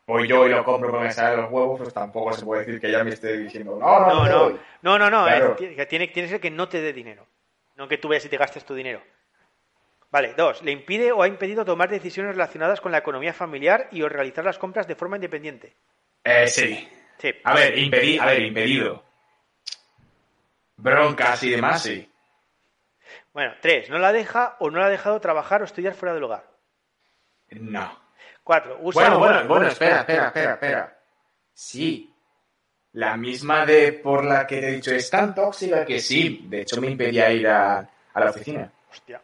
voy 0.08 0.28
yo 0.28 0.46
y 0.48 0.50
lo 0.50 0.64
compro 0.64 0.90
porque 0.90 1.06
me 1.08 1.12
salen 1.12 1.42
los 1.42 1.52
huevos, 1.52 1.82
pues 1.82 1.94
tampoco 1.94 2.34
se 2.34 2.46
puede 2.46 2.66
decir 2.66 2.80
que 2.80 2.88
ella 2.88 3.04
me 3.04 3.12
esté 3.12 3.38
diciendo, 3.38 3.78
no, 3.78 4.00
no, 4.00 4.08
No, 4.08 4.14
no, 4.14 4.28
no, 4.30 4.40
doy". 4.46 4.60
no, 4.82 4.98
no, 5.00 5.10
no, 5.10 5.26
Claro. 5.26 5.52
es- 5.52 5.58
tiene, 5.58 5.76
que 5.76 5.86
tiene 5.86 6.12
que 6.12 6.28
ser 6.28 6.40
que 6.40 6.50
no 6.52 6.70
te 6.70 6.80
dé 6.82 6.94
dinero, 6.94 7.28
no 7.76 7.88
que 7.88 7.98
tú 7.98 8.08
vayas 8.08 8.26
y 8.26 8.30
te 8.30 8.38
gastes 8.38 8.64
tu 8.66 8.74
dinero. 8.74 9.02
Vale, 10.16 10.34
dos, 10.34 10.64
le 10.64 10.72
impide 10.72 11.12
o 11.12 11.24
ha 11.24 11.28
impedido 11.28 11.66
tomar 11.66 11.90
decisiones 11.90 12.36
relacionadas 12.36 12.80
con 12.80 12.90
la 12.90 13.00
economía 13.00 13.34
familiar 13.34 13.90
y 13.92 14.02
o 14.02 14.08
realizar 14.08 14.46
las 14.46 14.58
compras 14.58 14.88
de 14.88 14.96
forma 14.96 15.18
independiente. 15.18 15.76
Eh, 16.24 16.48
sí. 16.48 16.90
Sí, 17.18 17.34
A 17.44 17.54
ver, 17.54 17.78
impedi 17.78 18.18
a 18.18 18.28
ver, 18.28 18.44
impedido. 18.44 19.04
Broncas 20.78 21.44
y 21.44 21.50
demás, 21.50 21.84
sí. 21.84 22.10
Bueno, 23.34 23.56
tres, 23.62 23.90
no 23.90 23.98
la 24.00 24.14
deja 24.14 24.56
o 24.60 24.70
no 24.72 24.80
la 24.80 24.86
ha 24.86 24.90
dejado 24.90 25.20
trabajar 25.20 25.62
o 25.62 25.66
estudiar 25.66 25.96
fuera 25.96 26.16
del 26.16 26.24
hogar. 26.24 26.50
No. 27.50 28.00
Cuatro, 28.42 28.78
usa 28.84 29.10
Bueno, 29.10 29.20
bueno, 29.20 29.48
bueno, 29.50 29.68
espera, 29.68 30.00
espera, 30.00 30.28
espera, 30.28 30.54
espera. 30.54 30.98
Sí. 31.54 32.10
La 32.94 33.18
misma 33.18 33.66
de 33.66 33.92
por 33.92 34.24
la 34.24 34.48
que 34.48 34.62
te 34.62 34.70
he 34.70 34.76
dicho 34.76 34.96
es 34.96 35.10
tan 35.10 35.36
tóxica 35.36 35.86
que 35.86 36.00
sí. 36.00 36.46
De 36.48 36.62
hecho, 36.62 36.80
me 36.80 36.88
impedía 36.88 37.30
ir 37.34 37.50
a, 37.50 37.80
a 38.14 38.20
la 38.22 38.30
oficina. 38.30 38.72
Hostia. 38.90 39.22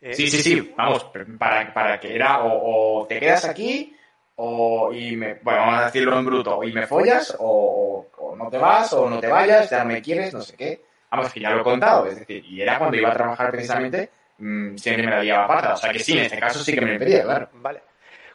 Eh, 0.00 0.14
Sí, 0.14 0.28
sí, 0.28 0.42
sí. 0.42 0.74
Vamos, 0.76 1.04
para, 1.38 1.72
para 1.72 2.00
que 2.00 2.14
era 2.14 2.42
o, 2.42 3.02
o 3.02 3.06
te 3.06 3.20
quedas 3.20 3.44
aquí 3.44 3.94
o 4.42 4.90
y 4.92 5.16
me, 5.16 5.34
bueno, 5.42 5.60
vamos 5.60 5.80
a 5.80 5.84
decirlo 5.86 6.18
en 6.18 6.24
bruto, 6.24 6.64
y 6.64 6.72
me 6.72 6.86
follas 6.86 7.36
o, 7.38 8.06
no 8.38 8.48
te 8.48 8.56
vas 8.56 8.90
o 8.94 9.10
no 9.10 9.20
te 9.20 9.26
vayas, 9.26 9.68
ya 9.68 9.84
me 9.84 10.00
quieres, 10.00 10.32
no 10.32 10.40
sé 10.40 10.56
qué. 10.56 10.82
Vamos, 11.10 11.30
que 11.30 11.40
ya 11.40 11.50
lo 11.50 11.60
he 11.60 11.64
contado, 11.64 12.06
es 12.06 12.20
decir, 12.20 12.42
y 12.46 12.62
era 12.62 12.78
cuando 12.78 12.96
iba 12.96 13.10
a 13.10 13.14
trabajar 13.14 13.50
precisamente, 13.50 14.08
mm, 14.38 14.76
siempre 14.76 15.04
me 15.04 15.10
la 15.10 15.22
llevaba 15.22 15.44
aparta. 15.44 15.74
O 15.74 15.76
sea 15.76 15.92
que 15.92 15.98
sí, 15.98 16.12
en 16.16 16.24
este 16.24 16.38
caso 16.38 16.60
sí 16.60 16.72
que 16.72 16.80
me 16.80 16.86
lo 16.86 16.92
impedía, 16.94 17.22
claro. 17.24 17.50
Vale. 17.54 17.82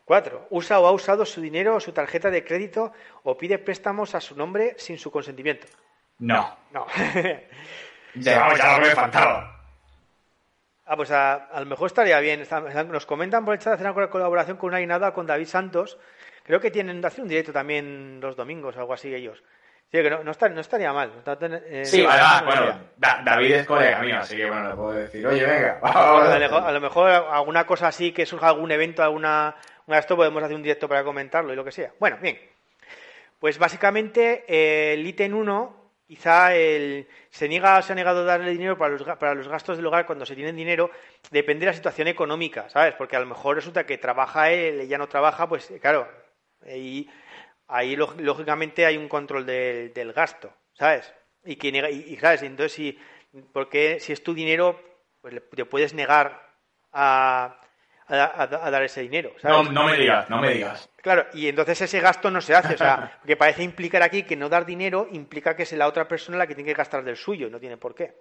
Cuatro, 0.03 0.45
usa 0.51 0.79
o 0.79 0.85
ha 0.85 0.91
usado 0.91 1.25
su 1.25 1.41
dinero 1.41 1.75
o 1.75 1.79
su 1.79 1.91
tarjeta 1.91 2.29
de 2.29 2.45
crédito 2.45 2.91
o 3.23 3.35
pide 3.35 3.57
préstamos 3.57 4.13
a 4.13 4.21
su 4.21 4.35
nombre 4.35 4.75
sin 4.77 4.99
su 4.99 5.09
consentimiento. 5.09 5.65
No. 6.19 6.55
No. 6.71 6.85
Ya, 8.17 8.39
vamos, 8.39 8.57
ya 8.57 8.77
lo 8.77 8.83
que 8.83 8.89
me 8.89 8.95
faltaba. 8.95 9.54
Ah, 10.85 10.95
pues 10.95 11.09
a, 11.11 11.33
a 11.33 11.59
lo 11.59 11.65
mejor 11.65 11.87
estaría 11.87 12.19
bien. 12.19 12.43
Nos 12.89 13.05
comentan 13.05 13.43
por 13.43 13.53
el 13.55 13.59
chat 13.59 13.73
hacer 13.73 13.87
una 13.91 14.07
colaboración 14.09 14.57
con 14.57 14.67
una 14.69 14.79
guinada 14.79 15.13
con 15.13 15.25
David 15.25 15.47
Santos. 15.47 15.97
Creo 16.43 16.59
que 16.59 16.69
tienen 16.69 17.03
hacen 17.03 17.23
un 17.23 17.27
directo 17.29 17.51
también 17.51 18.19
los 18.21 18.35
domingos 18.35 18.75
o 18.75 18.79
algo 18.79 18.93
así 18.93 19.13
ellos. 19.13 19.43
Sí, 19.91 20.01
que 20.01 20.09
no, 20.09 20.23
no, 20.23 20.31
estaría 20.31 20.91
mal. 20.93 21.11
Eh, 21.65 21.85
Sí, 21.85 22.03
vale, 22.03 22.21
no 22.41 22.45
bueno, 22.45 22.79
Da- 22.97 23.21
David 23.23 23.51
es 23.53 23.67
colega 23.67 24.01
mío, 24.01 24.17
así 24.19 24.35
que 24.35 24.45
bueno, 24.47 24.69
le 24.69 24.75
puedo 24.75 24.91
decir, 24.93 25.25
oye, 25.25 25.45
venga, 25.45 25.79
A 25.83 25.91
vamos. 25.93 26.33
lo, 26.33 26.39
mejor, 26.39 26.63
a 26.63 26.71
lo 26.71 26.81
mejor 26.81 27.09
alguna 27.11 27.65
cosa 27.65 27.87
así 27.87 28.11
que 28.11 28.25
surja 28.25 28.47
algún 28.49 28.71
evento, 28.71 29.01
alguna 29.03 29.55
una 29.87 29.97
de 29.97 29.99
esto 30.01 30.15
podemos 30.15 30.41
hacer 30.43 30.55
un 30.55 30.63
directo 30.63 30.87
para 30.89 31.03
comentarlo 31.03 31.53
y 31.53 31.55
lo 31.55 31.63
que 31.63 31.71
sea. 31.71 31.91
Bueno, 31.99 32.17
bien. 32.21 32.37
Pues 33.39 33.57
básicamente 33.59 34.43
eh, 34.47 34.93
el 34.93 35.05
ítem 35.05 35.35
1, 35.35 35.84
quizá 36.07 36.55
el, 36.55 37.07
se 37.29 37.47
niega 37.49 37.81
se 37.81 37.93
ha 37.93 37.95
negado 37.95 38.21
a 38.21 38.23
darle 38.25 38.51
dinero 38.51 38.77
para 38.77 38.93
los, 38.95 39.03
para 39.17 39.33
los 39.35 39.47
gastos 39.47 39.77
del 39.77 39.85
hogar 39.87 40.05
cuando 40.05 40.25
se 40.25 40.35
tiene 40.35 40.53
dinero, 40.53 40.91
depende 41.31 41.65
de 41.65 41.71
la 41.71 41.75
situación 41.77 42.07
económica, 42.07 42.69
¿sabes? 42.69 42.93
Porque 42.95 43.15
a 43.15 43.19
lo 43.19 43.25
mejor 43.25 43.55
resulta 43.55 43.85
que 43.85 43.97
trabaja 43.97 44.51
él, 44.51 44.79
ella 44.81 44.97
no 44.97 45.07
trabaja, 45.09 45.47
pues 45.49 45.71
claro, 45.81 46.07
ahí, 46.65 47.09
ahí 47.67 47.95
lóg- 47.95 48.17
lógicamente 48.19 48.85
hay 48.85 48.97
un 48.97 49.07
control 49.09 49.45
del, 49.45 49.93
del 49.93 50.13
gasto, 50.13 50.53
¿sabes? 50.73 51.13
Y, 51.43 51.55
que 51.57 51.69
y, 51.69 52.13
y, 52.13 52.17
¿sabes? 52.17 52.43
Entonces, 52.43 52.73
si, 52.73 52.99
porque 53.53 53.99
si 53.99 54.13
es 54.13 54.23
tu 54.23 54.33
dinero, 54.33 54.79
pues 55.21 55.33
le- 55.33 55.41
te 55.41 55.65
puedes 55.65 55.93
negar 55.93 56.41
a, 56.91 57.59
a, 58.07 58.23
a- 58.23 58.67
a 58.67 58.71
dar 58.71 58.83
ese 58.83 59.01
dinero, 59.01 59.33
¿sabes? 59.41 59.65
No, 59.67 59.71
no 59.71 59.83
me 59.87 59.97
digas, 59.97 60.29
no 60.29 60.39
me 60.39 60.51
digas. 60.51 60.89
Claro, 61.01 61.25
y 61.33 61.47
entonces 61.47 61.81
ese 61.81 61.99
gasto 61.99 62.29
no 62.31 62.41
se 62.41 62.53
hace, 62.55 62.75
o 62.75 62.77
sea, 62.77 63.17
porque 63.21 63.35
parece 63.37 63.63
implicar 63.63 64.01
aquí 64.03 64.23
que 64.23 64.35
no 64.35 64.49
dar 64.49 64.65
dinero 64.65 65.07
implica 65.11 65.55
que 65.55 65.63
es 65.63 65.71
la 65.73 65.87
otra 65.87 66.07
persona 66.07 66.37
la 66.37 66.47
que 66.47 66.55
tiene 66.55 66.69
que 66.69 66.77
gastar 66.77 67.03
del 67.03 67.17
suyo, 67.17 67.47
y 67.47 67.51
no 67.51 67.59
tiene 67.59 67.77
por 67.77 67.95
qué. 67.95 68.13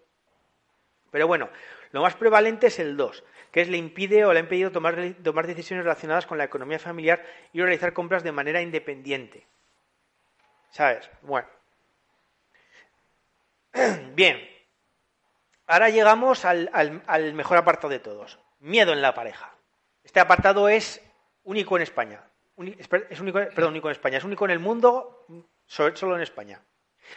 Pero 1.10 1.26
bueno, 1.28 1.48
lo 1.92 2.02
más 2.02 2.16
prevalente 2.16 2.66
es 2.68 2.78
el 2.80 2.96
2, 2.96 3.22
que 3.52 3.60
es 3.60 3.68
le 3.68 3.76
impide 3.76 4.24
o 4.24 4.32
le 4.32 4.40
ha 4.40 4.42
impedido 4.42 4.72
tomar, 4.72 4.96
tomar 5.22 5.46
decisiones 5.46 5.84
relacionadas 5.84 6.26
con 6.26 6.38
la 6.38 6.44
economía 6.44 6.78
familiar 6.80 7.24
y 7.52 7.60
realizar 7.60 7.92
compras 7.92 8.24
de 8.24 8.32
manera 8.32 8.60
independiente. 8.62 9.46
¿Sabes? 10.70 11.08
Bueno. 11.22 11.46
Bien. 14.14 14.40
Ahora 15.66 15.88
llegamos 15.88 16.44
al, 16.44 16.68
al- 16.72 17.02
al 17.06 17.32
mejor 17.34 17.58
apartado 17.58 17.88
de 17.90 18.00
todos. 18.00 18.38
Miedo 18.60 18.92
en 18.92 19.00
la 19.00 19.14
pareja. 19.14 19.53
Este 20.04 20.20
apartado 20.20 20.68
es 20.68 21.00
único 21.44 21.76
en 21.76 21.82
España. 21.82 22.22
es 23.10 23.20
único, 23.20 23.38
perdón, 23.54 23.70
único 23.72 23.88
en 23.88 23.92
España, 23.92 24.18
es 24.18 24.24
único 24.24 24.44
en 24.44 24.50
el 24.52 24.58
mundo, 24.60 25.26
solo, 25.66 26.14
en 26.14 26.22
España. 26.22 26.60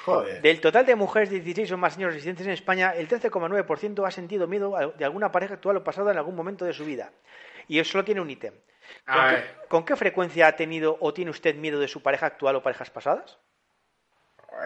Joder. 0.04 0.42
Del 0.42 0.60
total 0.60 0.86
de 0.86 0.96
mujeres 0.96 1.30
de 1.30 1.40
16 1.40 1.72
o 1.74 1.78
más 1.78 1.96
años 1.98 2.14
residentes 2.14 2.46
en 2.46 2.54
España, 2.54 2.92
el 2.96 3.08
13,9% 3.08 4.06
ha 4.06 4.12
sentido 4.12 4.48
miedo 4.48 4.76
a- 4.76 4.88
de 4.88 5.06
alguna 5.06 5.32
pareja 5.32 5.54
actual 5.56 5.78
o 5.78 5.84
pasada 5.84 6.12
en 6.12 6.18
algún 6.18 6.36
momento 6.36 6.66
de 6.66 6.74
su 6.74 6.84
vida. 6.86 7.12
Y 7.68 7.80
eso 7.80 7.92
solo 7.94 8.04
tiene 8.06 8.20
un 8.22 8.30
ítem. 8.30 8.54
¿Con, 9.06 9.16
A 9.20 9.30
qué, 9.30 9.36
ver. 9.36 9.56
con 9.70 9.86
qué 9.86 9.96
frecuencia 9.96 10.48
ha 10.48 10.56
tenido 10.56 10.98
o 11.00 11.14
tiene 11.14 11.32
usted 11.32 11.56
miedo 11.56 11.80
de 11.80 11.88
su 11.88 12.02
pareja 12.02 12.26
actual 12.26 12.56
o 12.58 12.64
parejas 12.64 12.90
pasadas? 12.90 13.38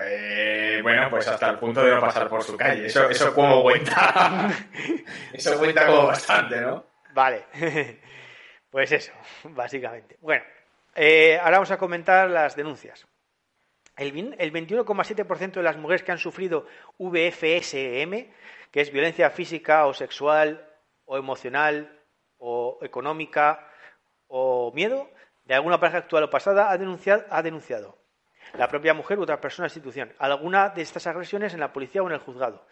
Eh, 0.04 0.80
bueno, 0.84 1.10
pues 1.10 1.28
hasta 1.28 1.50
el 1.50 1.60
punto 1.60 1.84
de 1.84 1.92
no 1.94 2.00
pasar 2.00 2.28
por 2.30 2.44
su 2.44 2.56
calle. 2.56 2.86
Eso, 2.86 3.10
eso 3.10 3.34
como 3.34 3.62
cuenta. 3.64 4.50
eso 5.34 5.58
cuenta 5.58 5.86
como 5.88 6.08
bastante, 6.08 6.62
¿no? 6.62 6.86
Vale, 7.14 7.46
pues 8.72 8.92
eso, 8.92 9.12
básicamente. 9.44 10.18
Bueno, 10.22 10.44
eh, 10.96 11.38
ahora 11.38 11.58
vamos 11.58 11.72
a 11.72 11.78
comentar 11.78 12.30
las 12.30 12.56
denuncias. 12.56 13.06
El, 13.98 14.36
el 14.40 14.54
21,7% 14.54 15.52
de 15.52 15.64
las 15.64 15.78
mujeres 15.78 16.02
que 16.02 16.12
han 16.12 16.18
sufrido 16.18 16.66
VFSM, 16.98 18.32
que 18.72 18.82
es 18.82 18.92
violencia 18.92 19.30
física 19.30 19.86
o 19.86 19.94
sexual 19.94 20.68
o 21.06 21.18
emocional 21.18 22.00
o 22.38 22.80
económica 22.82 23.68
o 24.28 24.72
miedo, 24.74 25.12
de 25.44 25.54
alguna 25.54 25.80
pareja 25.80 26.00
actual 26.00 26.24
o 26.24 26.30
pasada, 26.30 26.72
ha 26.72 26.78
denunciado, 26.78 27.26
ha 27.30 27.44
denunciado 27.44 28.00
la 28.54 28.68
propia 28.68 28.94
mujer 28.94 29.20
u 29.20 29.24
otra 29.24 29.40
persona 29.40 29.66
o 29.66 29.68
institución 29.68 30.14
alguna 30.18 30.70
de 30.70 30.82
estas 30.82 31.06
agresiones 31.08 31.54
en 31.54 31.60
la 31.60 31.72
policía 31.74 32.02
o 32.02 32.08
en 32.08 32.14
el 32.14 32.20
juzgado. 32.20 32.66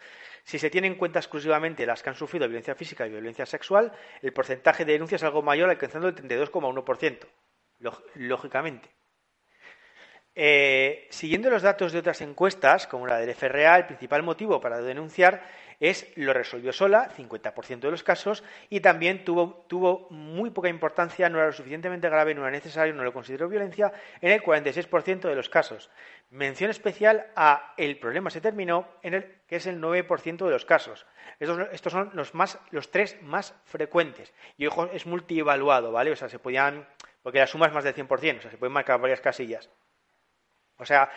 Si 0.44 0.58
se 0.58 0.70
tienen 0.70 0.92
en 0.92 0.98
cuenta 0.98 1.18
exclusivamente 1.18 1.86
las 1.86 2.02
que 2.02 2.10
han 2.10 2.16
sufrido 2.16 2.46
violencia 2.48 2.74
física 2.74 3.06
y 3.06 3.10
violencia 3.10 3.46
sexual, 3.46 3.92
el 4.22 4.32
porcentaje 4.32 4.84
de 4.84 4.92
denuncias 4.94 5.20
es 5.22 5.26
algo 5.26 5.42
mayor, 5.42 5.70
alcanzando 5.70 6.08
el 6.08 6.14
32,1%, 6.14 7.26
lóg- 7.80 8.02
lógicamente. 8.14 8.88
Eh, 10.34 11.08
siguiendo 11.10 11.50
los 11.50 11.62
datos 11.62 11.92
de 11.92 11.98
otras 11.98 12.20
encuestas, 12.20 12.86
como 12.86 13.06
la 13.06 13.18
del 13.18 13.30
FRA, 13.30 13.76
el 13.78 13.86
principal 13.86 14.22
motivo 14.22 14.60
para 14.60 14.80
denunciar 14.80 15.42
es 15.80 16.12
lo 16.16 16.34
resolvió 16.34 16.72
sola, 16.72 17.10
50% 17.16 17.80
de 17.80 17.90
los 17.90 18.02
casos, 18.02 18.44
y 18.68 18.80
también 18.80 19.24
tuvo, 19.24 19.64
tuvo 19.66 20.06
muy 20.10 20.50
poca 20.50 20.68
importancia, 20.68 21.28
no 21.30 21.38
era 21.38 21.46
lo 21.46 21.52
suficientemente 21.52 22.08
grave, 22.10 22.34
no 22.34 22.42
era 22.42 22.50
necesario, 22.50 22.94
no 22.94 23.02
lo 23.02 23.14
consideró 23.14 23.48
violencia, 23.48 23.90
en 24.20 24.30
el 24.30 24.42
46% 24.42 25.20
de 25.22 25.34
los 25.34 25.48
casos. 25.48 25.90
Mención 26.28 26.70
especial 26.70 27.26
a 27.34 27.74
el 27.78 27.98
problema 27.98 28.28
se 28.28 28.42
terminó, 28.42 28.86
en 29.02 29.14
el, 29.14 29.40
que 29.46 29.56
es 29.56 29.66
el 29.66 29.80
9% 29.80 30.44
de 30.44 30.50
los 30.50 30.66
casos. 30.66 31.06
Estos, 31.40 31.68
estos 31.72 31.92
son 31.92 32.10
los, 32.12 32.34
más, 32.34 32.58
los 32.70 32.90
tres 32.90 33.20
más 33.22 33.54
frecuentes. 33.64 34.34
Y 34.58 34.66
ojo, 34.66 34.86
es 34.92 35.06
multievaluado, 35.06 35.92
¿vale? 35.92 36.12
O 36.12 36.16
sea, 36.16 36.28
se 36.28 36.38
podían, 36.38 36.86
porque 37.22 37.38
la 37.38 37.46
suma 37.46 37.66
es 37.66 37.72
más 37.72 37.84
del 37.84 37.94
100%, 37.94 38.38
o 38.38 38.42
sea, 38.42 38.50
se 38.50 38.58
pueden 38.58 38.74
marcar 38.74 39.00
varias 39.00 39.22
casillas. 39.22 39.70
O 40.76 40.84
sea, 40.84 41.10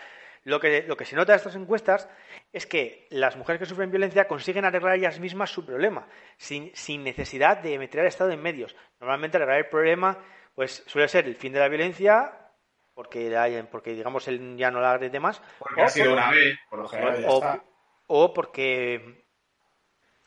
lo 0.46 0.60
que, 0.60 0.84
lo 0.88 0.98
que 0.98 1.06
se 1.06 1.16
nota 1.16 1.32
de 1.32 1.38
estas 1.38 1.56
encuestas 1.56 2.10
es 2.52 2.66
que 2.66 3.08
las 3.10 3.36
mujeres 3.38 3.60
que 3.60 3.66
sufren 3.66 3.92
violencia 3.92 4.28
consiguen 4.28 4.66
arreglar 4.66 4.96
ellas 4.96 5.20
mismas 5.20 5.50
su 5.52 5.66
problema, 5.66 6.08
sin, 6.38 6.72
sin 6.76 7.04
necesidad 7.04 7.58
de 7.60 7.80
meter 7.80 8.02
al 8.02 8.08
Estado 8.08 8.32
en 8.32 8.42
medios. 8.42 8.76
Normalmente 9.00 9.38
arreglar 9.38 9.58
el 9.60 9.68
problema 9.68 10.18
pues 10.56 10.84
suele 10.86 11.08
ser 11.08 11.26
el 11.26 11.36
fin 11.36 11.52
de 11.54 11.60
la 11.60 11.68
violencia, 11.70 12.32
porque, 12.94 13.30
digamos, 13.86 14.28
él 14.28 14.56
ya 14.56 14.70
no 14.70 14.80
la 14.82 14.92
agrede 14.92 15.20
más, 15.20 15.42
Porque 15.58 15.82
o 15.82 15.84
ha 15.86 15.88
sido 15.90 16.14
una 16.14 16.30
vez, 16.30 16.60
por 16.70 16.80
lo 16.80 16.88
general 16.88 17.20
ya 17.22 17.28
o, 17.28 17.36
está. 17.38 17.64
o 18.08 18.34
porque 18.34 19.24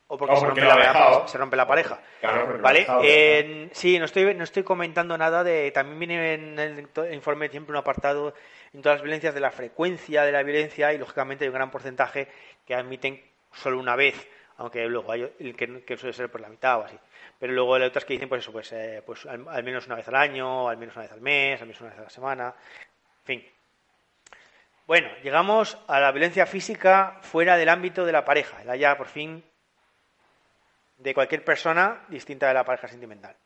o 0.08 0.16
porque, 0.18 0.34
O 0.34 0.36
se, 0.40 0.46
rompe 0.46 0.60
la, 0.60 0.74
ha 0.74 0.78
dejado. 0.78 1.28
se 1.28 1.36
rompe 1.38 1.56
la 1.56 1.66
pareja. 1.66 2.00
Claro, 2.20 2.58
¿Vale? 2.60 2.78
dejado. 2.80 3.02
En- 3.04 3.70
sí, 3.72 3.98
no 3.98 4.04
estoy, 4.04 4.34
no 4.34 4.44
estoy 4.44 4.62
comentando 4.62 5.18
nada 5.18 5.42
de. 5.42 5.70
También 5.72 5.98
viene 5.98 6.34
en 6.34 6.58
el 6.58 6.88
informe 7.12 7.48
siempre 7.48 7.72
un 7.72 7.78
apartado 7.78 8.32
en 8.76 8.82
todas 8.82 8.98
las 8.98 9.02
violencias 9.02 9.32
de 9.32 9.40
la 9.40 9.50
frecuencia 9.50 10.22
de 10.22 10.32
la 10.32 10.42
violencia 10.42 10.92
y, 10.92 10.98
lógicamente, 10.98 11.44
hay 11.44 11.48
un 11.48 11.54
gran 11.54 11.70
porcentaje 11.70 12.28
que 12.66 12.74
admiten 12.74 13.22
solo 13.50 13.78
una 13.78 13.96
vez, 13.96 14.28
aunque 14.58 14.86
luego 14.86 15.12
hay 15.12 15.32
el 15.40 15.56
que, 15.56 15.96
suele 15.96 16.12
ser 16.12 16.30
por 16.30 16.42
la 16.42 16.50
mitad 16.50 16.80
o 16.80 16.82
así. 16.84 16.98
Pero 17.40 17.54
luego 17.54 17.74
hay 17.74 17.84
otras 17.84 18.04
que 18.04 18.12
dicen, 18.12 18.28
pues 18.28 18.42
eso, 18.42 18.52
pues, 18.52 18.70
eh, 18.72 19.02
pues 19.04 19.24
al, 19.24 19.48
al 19.48 19.64
menos 19.64 19.86
una 19.86 19.96
vez 19.96 20.06
al 20.08 20.16
año, 20.16 20.68
al 20.68 20.76
menos 20.76 20.94
una 20.94 21.04
vez 21.04 21.12
al 21.12 21.22
mes, 21.22 21.58
al 21.58 21.68
menos 21.68 21.80
una 21.80 21.90
vez 21.90 21.98
a 22.00 22.02
la 22.02 22.10
semana, 22.10 22.54
en 23.20 23.24
fin. 23.24 23.48
Bueno, 24.86 25.08
llegamos 25.22 25.78
a 25.88 25.98
la 25.98 26.12
violencia 26.12 26.44
física 26.44 27.18
fuera 27.22 27.56
del 27.56 27.70
ámbito 27.70 28.04
de 28.04 28.12
la 28.12 28.26
pareja, 28.26 28.62
la 28.64 28.76
ya 28.76 28.94
por 28.98 29.06
fin 29.06 29.42
de 30.98 31.14
cualquier 31.14 31.42
persona 31.42 32.04
distinta 32.08 32.48
de 32.48 32.54
la 32.54 32.64
pareja 32.64 32.88
sentimental. 32.88 33.36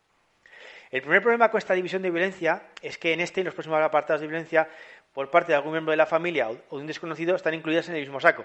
El 0.90 1.02
primer 1.02 1.22
problema 1.22 1.48
con 1.52 1.58
esta 1.58 1.74
división 1.74 2.02
de 2.02 2.10
violencia 2.10 2.64
es 2.82 2.98
que 2.98 3.12
en 3.12 3.20
este 3.20 3.40
y 3.40 3.42
en 3.42 3.46
los 3.46 3.54
próximos 3.54 3.80
apartados 3.80 4.22
de 4.22 4.26
violencia 4.26 4.68
por 5.12 5.30
parte 5.30 5.52
de 5.52 5.56
algún 5.56 5.72
miembro 5.72 5.90
de 5.90 5.96
la 5.96 6.06
familia 6.06 6.48
o 6.48 6.76
de 6.76 6.80
un 6.82 6.86
desconocido 6.86 7.36
están 7.36 7.54
incluidas 7.54 7.88
en 7.88 7.96
el 7.96 8.00
mismo 8.02 8.20
saco. 8.20 8.44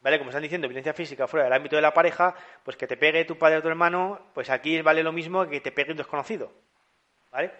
¿Vale? 0.00 0.18
Como 0.18 0.30
están 0.30 0.42
diciendo, 0.42 0.66
violencia 0.66 0.94
física 0.94 1.26
fuera 1.26 1.44
del 1.44 1.52
ámbito 1.52 1.76
de 1.76 1.82
la 1.82 1.92
pareja, 1.92 2.34
pues 2.62 2.76
que 2.76 2.86
te 2.86 2.96
pegue 2.96 3.24
tu 3.24 3.36
padre 3.36 3.58
o 3.58 3.62
tu 3.62 3.68
hermano, 3.68 4.30
pues 4.32 4.48
aquí 4.48 4.80
vale 4.80 5.02
lo 5.02 5.12
mismo 5.12 5.46
que 5.46 5.60
te 5.60 5.72
pegue 5.72 5.90
un 5.90 5.98
desconocido. 5.98 6.50
¿Vale? 7.30 7.52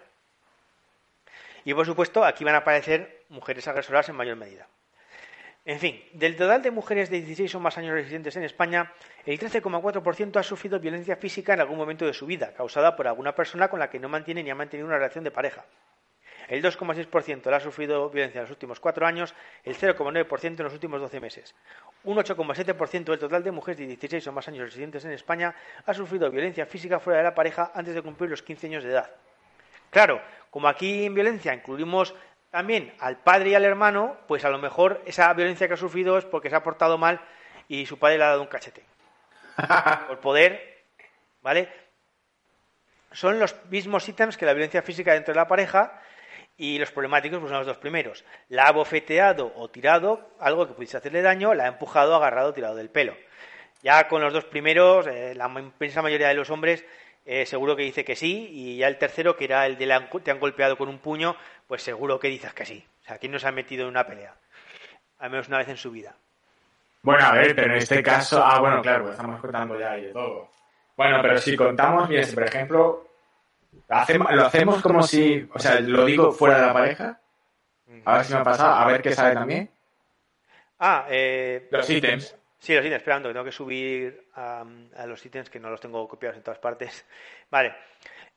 Y 1.63 1.73
por 1.73 1.85
supuesto, 1.85 2.25
aquí 2.25 2.43
van 2.43 2.55
a 2.55 2.59
aparecer 2.59 3.25
mujeres 3.29 3.67
agresoras 3.67 4.09
en 4.09 4.15
mayor 4.15 4.35
medida. 4.35 4.67
En 5.63 5.79
fin, 5.79 6.03
del 6.13 6.35
total 6.35 6.63
de 6.63 6.71
mujeres 6.71 7.11
de 7.11 7.17
16 7.17 7.53
o 7.53 7.59
más 7.59 7.77
años 7.77 7.93
residentes 7.93 8.35
en 8.35 8.43
España, 8.43 8.91
el 9.25 9.39
13,4% 9.39 10.37
ha 10.37 10.43
sufrido 10.43 10.79
violencia 10.79 11.15
física 11.15 11.53
en 11.53 11.59
algún 11.59 11.77
momento 11.77 12.05
de 12.07 12.13
su 12.13 12.25
vida, 12.25 12.51
causada 12.55 12.95
por 12.95 13.07
alguna 13.07 13.35
persona 13.35 13.67
con 13.67 13.79
la 13.79 13.87
que 13.87 13.99
no 13.99 14.09
mantiene 14.09 14.41
ni 14.41 14.49
ha 14.49 14.55
mantenido 14.55 14.87
una 14.87 14.97
relación 14.97 15.23
de 15.23 15.29
pareja. 15.29 15.63
El 16.51 16.61
2,6% 16.61 17.49
la 17.49 17.57
ha 17.57 17.59
sufrido 17.61 18.09
violencia 18.09 18.39
en 18.39 18.43
los 18.43 18.51
últimos 18.51 18.81
cuatro 18.81 19.07
años, 19.07 19.33
el 19.63 19.73
0,9% 19.73 20.43
en 20.43 20.63
los 20.65 20.73
últimos 20.73 20.99
12 20.99 21.21
meses. 21.21 21.55
Un 22.03 22.17
8,7% 22.17 23.05
del 23.05 23.19
total 23.19 23.41
de 23.41 23.51
mujeres 23.51 23.77
de 23.77 23.87
16 23.87 24.27
o 24.27 24.33
más 24.33 24.49
años 24.49 24.65
residentes 24.65 25.05
en 25.05 25.13
España 25.13 25.55
ha 25.85 25.93
sufrido 25.93 26.29
violencia 26.29 26.65
física 26.65 26.99
fuera 26.99 27.19
de 27.19 27.23
la 27.23 27.33
pareja 27.33 27.71
antes 27.73 27.95
de 27.95 28.01
cumplir 28.01 28.29
los 28.29 28.43
15 28.43 28.67
años 28.67 28.83
de 28.83 28.89
edad. 28.89 29.09
Claro, 29.91 30.21
como 30.49 30.67
aquí 30.67 31.05
en 31.05 31.13
violencia 31.13 31.53
incluimos 31.53 32.13
también 32.49 32.93
al 32.99 33.15
padre 33.15 33.51
y 33.51 33.55
al 33.55 33.63
hermano, 33.63 34.17
pues 34.27 34.43
a 34.43 34.49
lo 34.49 34.57
mejor 34.57 35.01
esa 35.05 35.33
violencia 35.33 35.69
que 35.69 35.75
ha 35.75 35.77
sufrido 35.77 36.17
es 36.17 36.25
porque 36.25 36.49
se 36.49 36.57
ha 36.57 36.63
portado 36.63 36.97
mal 36.97 37.21
y 37.69 37.85
su 37.85 37.97
padre 37.97 38.17
le 38.17 38.25
ha 38.25 38.27
dado 38.27 38.41
un 38.41 38.47
cachete. 38.47 38.83
Por 40.09 40.19
poder, 40.19 40.83
¿vale? 41.41 41.69
Son 43.13 43.39
los 43.39 43.55
mismos 43.67 44.09
ítems 44.09 44.35
que 44.35 44.45
la 44.45 44.51
violencia 44.51 44.81
física 44.81 45.13
dentro 45.13 45.33
de 45.33 45.39
la 45.39 45.47
pareja 45.47 46.01
y 46.57 46.77
los 46.77 46.91
problemáticos 46.91 47.39
pues 47.39 47.49
son 47.49 47.59
los 47.59 47.67
dos 47.67 47.77
primeros. 47.77 48.23
La 48.49 48.67
ha 48.67 48.71
bofeteado 48.71 49.51
o 49.55 49.69
tirado, 49.69 50.29
algo 50.39 50.67
que 50.67 50.73
pudiese 50.73 50.97
hacerle 50.97 51.21
daño, 51.21 51.53
la 51.53 51.65
ha 51.65 51.67
empujado, 51.67 52.15
agarrado 52.15 52.53
tirado 52.53 52.75
del 52.75 52.89
pelo. 52.89 53.15
Ya 53.81 54.07
con 54.07 54.21
los 54.21 54.33
dos 54.33 54.45
primeros, 54.45 55.07
eh, 55.07 55.33
la 55.35 55.47
inmensa 55.47 56.01
mayoría 56.01 56.27
de 56.27 56.35
los 56.35 56.49
hombres 56.49 56.85
eh, 57.25 57.45
seguro 57.45 57.75
que 57.75 57.83
dice 57.83 58.03
que 58.03 58.15
sí, 58.15 58.49
y 58.51 58.77
ya 58.77 58.87
el 58.87 58.97
tercero, 58.97 59.35
que 59.35 59.45
era 59.45 59.65
el 59.67 59.77
de 59.77 59.85
la, 59.85 60.09
te 60.09 60.31
han 60.31 60.39
golpeado 60.39 60.77
con 60.77 60.89
un 60.89 60.99
puño, 60.99 61.35
pues 61.67 61.83
seguro 61.83 62.19
que 62.19 62.29
dices 62.29 62.53
que 62.53 62.65
sí. 62.65 62.85
O 63.03 63.05
sea, 63.05 63.17
¿quién 63.17 63.31
no 63.31 63.39
se 63.39 63.47
ha 63.47 63.51
metido 63.51 63.83
en 63.83 63.89
una 63.89 64.05
pelea? 64.05 64.35
Al 65.19 65.29
menos 65.29 65.47
una 65.47 65.59
vez 65.59 65.69
en 65.69 65.77
su 65.77 65.91
vida. 65.91 66.15
Bueno, 67.03 67.25
a 67.25 67.33
ver, 67.33 67.55
pero 67.55 67.71
en 67.71 67.77
este 67.77 68.01
caso, 68.01 68.43
ah, 68.43 68.59
bueno, 68.59 68.81
claro, 68.81 69.03
pues 69.03 69.15
estamos 69.15 69.39
contando 69.39 69.79
ya 69.79 69.93
de 69.93 70.11
todo. 70.11 70.49
Bueno, 70.97 71.19
pero 71.21 71.37
si 71.37 71.55
contamos, 71.55 72.09
mira, 72.09 72.25
por 72.33 72.43
ejemplo, 72.43 73.07
hacemos, 73.89 74.31
lo 74.31 74.45
hacemos 74.45 74.81
como 74.81 75.03
si, 75.03 75.47
o 75.53 75.59
sea, 75.59 75.79
lo 75.79 76.05
digo 76.05 76.31
fuera 76.31 76.59
de 76.59 76.65
la 76.67 76.73
pareja, 76.73 77.21
a 78.05 78.15
ver 78.17 78.25
si 78.25 78.33
me 78.33 78.39
ha 78.39 78.43
pasado, 78.43 78.73
a 78.75 78.85
ver 78.87 79.01
qué 79.01 79.13
sale 79.13 79.33
también. 79.35 79.69
Ah, 80.79 81.05
eh, 81.09 81.67
Los 81.71 81.89
ítems. 81.89 82.35
Sí, 82.57 82.73
los 82.75 82.83
ítems, 82.85 82.97
esperando, 83.01 83.29
que 83.29 83.33
tengo 83.33 83.45
que 83.45 83.51
subir 83.51 84.27
a, 84.35 84.63
a 84.97 85.05
los 85.07 85.25
ítems 85.25 85.49
que 85.49 85.59
no 85.59 85.69
los 85.69 85.79
tengo 85.81 86.07
copiados 86.07 86.37
en 86.37 86.43
todas 86.43 86.59
partes. 86.59 87.05
Vale. 87.51 87.75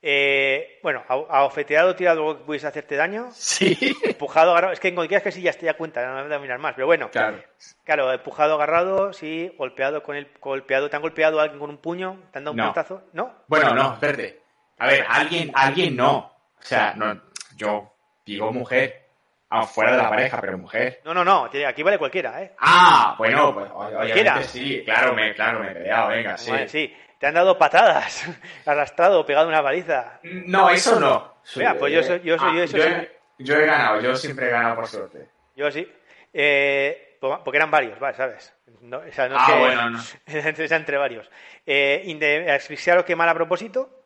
Eh, 0.06 0.80
bueno, 0.82 1.02
a, 1.08 1.44
ofeteado, 1.44 1.94
tirado 1.96 2.36
que 2.38 2.44
pudiese 2.44 2.66
hacerte 2.66 2.94
daño. 2.96 3.28
Sí. 3.32 3.96
Empujado, 4.02 4.50
agarrado. 4.50 4.74
Es 4.74 4.80
que 4.80 4.88
en 4.88 4.94
cualquier 4.94 5.22
caso 5.22 5.34
sí 5.34 5.40
ya 5.42 5.50
estoy 5.50 5.68
a 5.68 5.76
cuenta, 5.78 6.06
no 6.06 6.16
me 6.16 6.22
voy 6.24 6.34
a 6.34 6.38
mirar 6.38 6.58
más. 6.58 6.74
Pero 6.74 6.86
bueno, 6.86 7.10
Claro. 7.10 7.42
claro, 7.84 8.12
empujado, 8.12 8.54
agarrado, 8.54 9.14
sí, 9.14 9.54
golpeado 9.56 10.02
con 10.02 10.16
el 10.16 10.28
golpeado. 10.40 10.90
¿Te 10.90 10.96
han 10.96 11.02
golpeeado 11.02 11.40
a 11.40 11.44
alguien 11.44 11.58
con 11.60 11.70
un 11.70 11.78
puño? 11.78 12.20
¿Te 12.32 12.38
han 12.38 12.44
dado 12.44 12.52
un 12.52 12.58
No. 12.58 12.64
puñetazo? 12.64 13.02
¿No? 13.14 13.32
Bueno, 13.46 13.74
no, 13.74 13.94
espérate. 13.94 14.42
A 14.84 14.86
ver, 14.86 15.04
alguien, 15.08 15.50
alguien 15.54 15.96
no. 15.96 16.16
O 16.18 16.62
sea, 16.62 16.92
no, 16.94 17.18
yo 17.56 17.90
digo 18.26 18.52
mujer. 18.52 19.02
Ah, 19.48 19.62
fuera 19.66 19.92
de 19.92 19.98
la 19.98 20.08
pareja, 20.10 20.40
pero 20.40 20.58
mujer. 20.58 21.00
No, 21.04 21.14
no, 21.14 21.24
no. 21.24 21.48
Aquí 21.66 21.82
vale 21.82 21.96
cualquiera, 21.96 22.42
¿eh? 22.42 22.52
Ah, 22.58 23.14
bueno, 23.16 23.54
pues 23.54 23.70
Cualquiera. 23.70 24.42
sí, 24.42 24.82
claro, 24.84 25.14
me, 25.14 25.32
claro, 25.34 25.60
me 25.60 25.70
he 25.70 25.74
peleado, 25.74 26.08
venga, 26.08 26.36
sí. 26.36 26.50
Vale, 26.50 26.68
sí. 26.68 26.94
Te 27.18 27.26
han 27.28 27.34
dado 27.34 27.56
patadas, 27.56 28.26
arrastrado, 28.66 29.24
pegado 29.24 29.48
una 29.48 29.60
baliza. 29.60 30.18
No, 30.24 30.68
eso 30.68 30.98
no. 31.00 31.36
Mira, 31.56 31.74
pues 31.78 31.92
yo 31.92 32.02
soy- 32.02 32.20
yo 32.22 32.36
soy- 32.38 32.48
Ah, 32.50 32.54
yo 32.56 32.62
eso 32.64 32.76
yo, 32.76 32.84
he, 32.84 33.10
yo 33.38 33.56
he 33.56 33.66
ganado, 33.66 34.00
yo 34.00 34.14
siempre 34.16 34.48
he 34.48 34.50
ganado 34.50 34.74
por 34.76 34.86
suerte. 34.88 35.28
Yo 35.56 35.70
sí. 35.70 35.90
Eh, 36.32 37.16
porque 37.20 37.56
eran 37.56 37.70
varios, 37.70 37.98
¿vale? 37.98 38.16
¿Sabes? 38.16 38.52
No, 38.82 38.98
o 38.98 39.12
sea, 39.12 39.28
no 39.28 39.36
es 39.36 39.42
Ah, 39.42 39.46
que- 39.52 39.58
bueno, 39.60 39.90
no. 39.90 40.00
entre, 40.26 40.76
entre 40.76 40.98
varios. 40.98 41.30
Eh, 41.64 42.02
inde- 42.06 42.50
¿Asfixiar 42.50 42.98
o 42.98 43.04
quemar 43.04 43.28
a 43.28 43.34
propósito? 43.34 44.03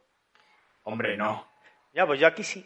Hombre, 0.88 1.16
no. 1.18 1.46
Ya, 1.92 2.06
pues 2.06 2.18
yo 2.18 2.26
aquí 2.26 2.42
sí. 2.42 2.64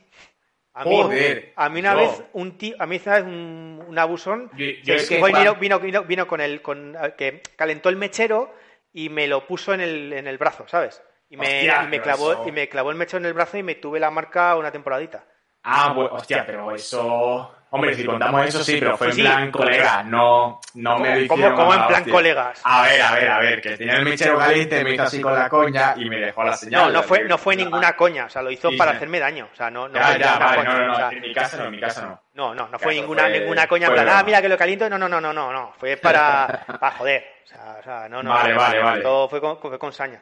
A 0.74 0.84
mí, 0.84 0.96
Joder, 0.96 1.52
a 1.56 1.68
mí 1.68 1.80
una 1.80 1.92
yo- 1.92 1.98
vez 1.98 2.22
un 2.32 2.56
tío, 2.56 2.76
a 2.78 2.86
mí 2.86 3.00
una 3.04 3.14
vez 3.16 3.24
un, 3.24 3.84
un 3.88 3.98
abusón 3.98 4.50
Yo- 4.54 4.64
yo 4.84 4.94
es 4.94 5.08
que 5.08 5.16
vino, 5.22 5.54
vino, 5.56 5.78
vino, 5.80 6.02
vino 6.04 6.26
con 6.26 6.40
el 6.40 6.62
con 6.62 6.96
que 7.18 7.42
calentó 7.56 7.88
el 7.88 7.96
mechero 7.96 8.54
y 8.92 9.08
me 9.08 9.26
lo 9.26 9.46
puso 9.46 9.74
en 9.74 9.80
el, 9.80 10.12
en 10.12 10.26
el 10.26 10.38
brazo, 10.38 10.66
¿sabes? 10.68 11.02
Y 11.28 11.36
me, 11.36 11.44
Hostia, 11.46 11.82
y 11.82 11.86
me 11.88 11.90
pero 11.98 12.02
clavó 12.04 12.32
eso- 12.32 12.48
y 12.48 12.52
me 12.52 12.68
clavó 12.68 12.90
el 12.90 12.96
mechero 12.96 13.18
en 13.18 13.26
el 13.26 13.34
brazo 13.34 13.58
y 13.58 13.62
me 13.62 13.74
tuve 13.74 13.98
la 14.00 14.10
marca 14.10 14.56
una 14.56 14.70
temporadita. 14.70 15.26
Ah, 15.64 15.92
bueno, 15.92 16.14
hostia, 16.14 16.44
pero 16.46 16.72
eso... 16.74 17.54
Hombre, 17.74 17.94
si 17.94 18.04
contamos 18.04 18.46
eso 18.46 18.62
sí, 18.62 18.76
pero 18.78 18.98
fue 18.98 19.06
en 19.06 19.12
Sí, 19.14 19.22
plan 19.22 19.50
colega, 19.50 20.02
no, 20.02 20.60
no 20.74 20.98
me 20.98 21.08
lo 21.20 21.26
¿Cómo- 21.26 21.38
hicieron 21.40 21.56
cómo 21.56 21.72
a 21.72 21.74
en 21.74 21.80
la 21.80 21.86
plan 21.88 22.00
hostia. 22.02 22.12
colegas? 22.12 22.60
A 22.64 22.82
ver, 22.82 23.00
a 23.02 23.12
ver, 23.14 23.28
a 23.30 23.38
ver, 23.38 23.60
que 23.62 23.76
tenía 23.78 23.96
el 23.96 24.04
mechero 24.04 24.36
caliente, 24.38 24.84
me 24.84 24.90
hizo 24.92 25.02
así 25.04 25.22
con 25.22 25.34
la 25.34 25.48
coña 25.48 25.94
y 25.96 26.04
me 26.08 26.16
dejó 26.18 26.44
la 26.44 26.52
señal. 26.54 26.82
No, 26.82 26.90
no 26.90 27.02
fue, 27.02 27.24
no 27.24 27.38
fue 27.38 27.56
ninguna 27.56 27.96
coña, 27.96 28.26
o 28.26 28.28
sea, 28.28 28.42
lo 28.42 28.50
hizo 28.50 28.68
Sí, 28.68 28.76
para 28.76 28.90
sí. 28.90 28.96
hacerme 28.98 29.18
daño, 29.20 29.48
o 29.50 29.56
sea, 29.56 29.70
no, 29.70 29.88
no 29.88 29.94
Ya, 29.94 30.18
ya, 30.18 30.38
vale, 30.38 30.56
coña, 30.58 30.74
no, 30.74 30.86
no, 30.86 30.92
o 30.92 30.96
sea, 30.96 31.06
no, 31.06 31.12
en 31.16 31.20
mi 31.22 31.32
casa 31.32 31.56
no, 31.56 31.64
en 31.64 31.70
mi 31.70 31.80
casa 31.80 32.02
no. 32.02 32.20
no, 32.34 32.54
no, 32.54 32.68
no 32.68 32.78
fue 32.78 32.94
ninguna, 32.94 33.22
fue- 33.22 33.40
ninguna 33.40 33.66
coña 33.66 33.86
en 33.86 33.92
plan, 33.94 34.08
ah, 34.10 34.22
mira 34.22 34.42
que 34.42 34.48
lo 34.50 34.58
caliento, 34.58 34.90
no, 34.90 34.98
no, 34.98 35.08
no, 35.08 35.20
no, 35.22 35.32
no, 35.32 35.50
no, 35.52 35.72
fue 35.78 35.96
para, 35.96 36.64
para 36.78 36.90
joder, 36.96 37.24
o 37.44 37.48
sea, 37.48 37.76
o 37.80 37.82
sea, 37.82 38.08
no, 38.10 38.22
no, 38.22 38.30
Vale, 38.34 38.52
no, 38.52 38.60
vale, 38.60 38.82
vale. 38.82 39.02
todo 39.02 39.28
fue 39.30 39.40
con, 39.40 39.58
fue 39.58 39.78
con 39.78 39.92
saña. 39.94 40.20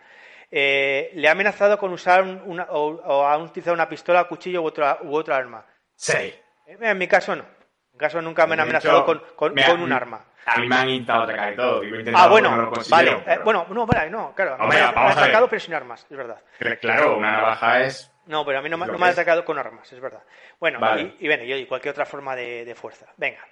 Eh, 0.52 1.10
le 1.14 1.28
ha 1.28 1.32
amenazado 1.32 1.78
con 1.78 1.92
usar 1.92 2.22
un- 2.22 2.42
una, 2.46 2.64
o, 2.70 2.90
o 2.94 3.26
ha 3.26 3.36
utilizado 3.38 3.74
una 3.74 3.88
pistola, 3.88 4.24
cuchillo 4.24 4.62
u 4.62 4.66
otra, 4.66 4.98
u 5.02 5.14
otra 5.16 5.36
arma. 5.36 5.64
Sí. 5.96 6.32
Eh, 6.70 6.76
En 6.80 6.98
mi 6.98 7.08
caso 7.08 7.34
no, 7.36 7.42
en 7.42 7.92
mi 7.92 7.98
caso 7.98 8.22
nunca 8.22 8.46
me 8.46 8.54
han 8.54 8.60
amenazado 8.60 8.98
hecho, 8.98 9.06
con, 9.06 9.18
con, 9.36 9.54
me 9.54 9.64
con 9.64 9.76
han- 9.76 9.82
un 9.82 9.92
arma. 9.92 10.24
A 10.46 10.56
mí 10.58 10.68
me 10.68 10.74
han 10.76 10.88
intentado 10.88 11.22
atacar 11.24 11.52
y 11.52 11.56
todo. 11.56 11.82
Ah, 12.14 12.28
bueno, 12.28 12.72
vale. 12.88 13.22
eh, 13.26 13.38
bueno, 13.44 13.66
no, 13.68 13.86
vale, 13.86 14.10
no, 14.10 14.34
claro. 14.34 14.56
Me, 14.66 14.76
han- 14.80 14.94
me 14.94 15.00
atacado 15.10 15.48
pero 15.48 15.60
sin 15.60 15.74
armas, 15.74 16.06
es 16.10 16.16
verdad. 16.16 16.40
Claro, 16.80 17.16
una 17.18 17.32
navaja 17.32 17.80
es... 17.82 18.10
No, 18.26 18.44
pero 18.44 18.58
a 18.58 18.62
mí 18.62 18.68
no, 18.68 18.78
me- 18.78 18.86
no 18.86 18.94
han 18.94 19.02
atacado 19.12 19.44
con 19.44 19.58
armas, 19.58 19.92
es 19.92 20.00
verdad. 20.00 20.22
Bueno, 20.58 20.80
Vale. 20.80 21.14
y, 21.18 21.24
y 21.24 21.28
bueno, 21.28 21.44
yo 21.44 21.56
y 21.56 21.66
cualquier 21.66 21.92
otra 21.92 22.06
forma 22.06 22.34
de, 22.36 22.64
de 22.64 22.74
fuerza. 22.74 23.06
Venga. 23.16 23.44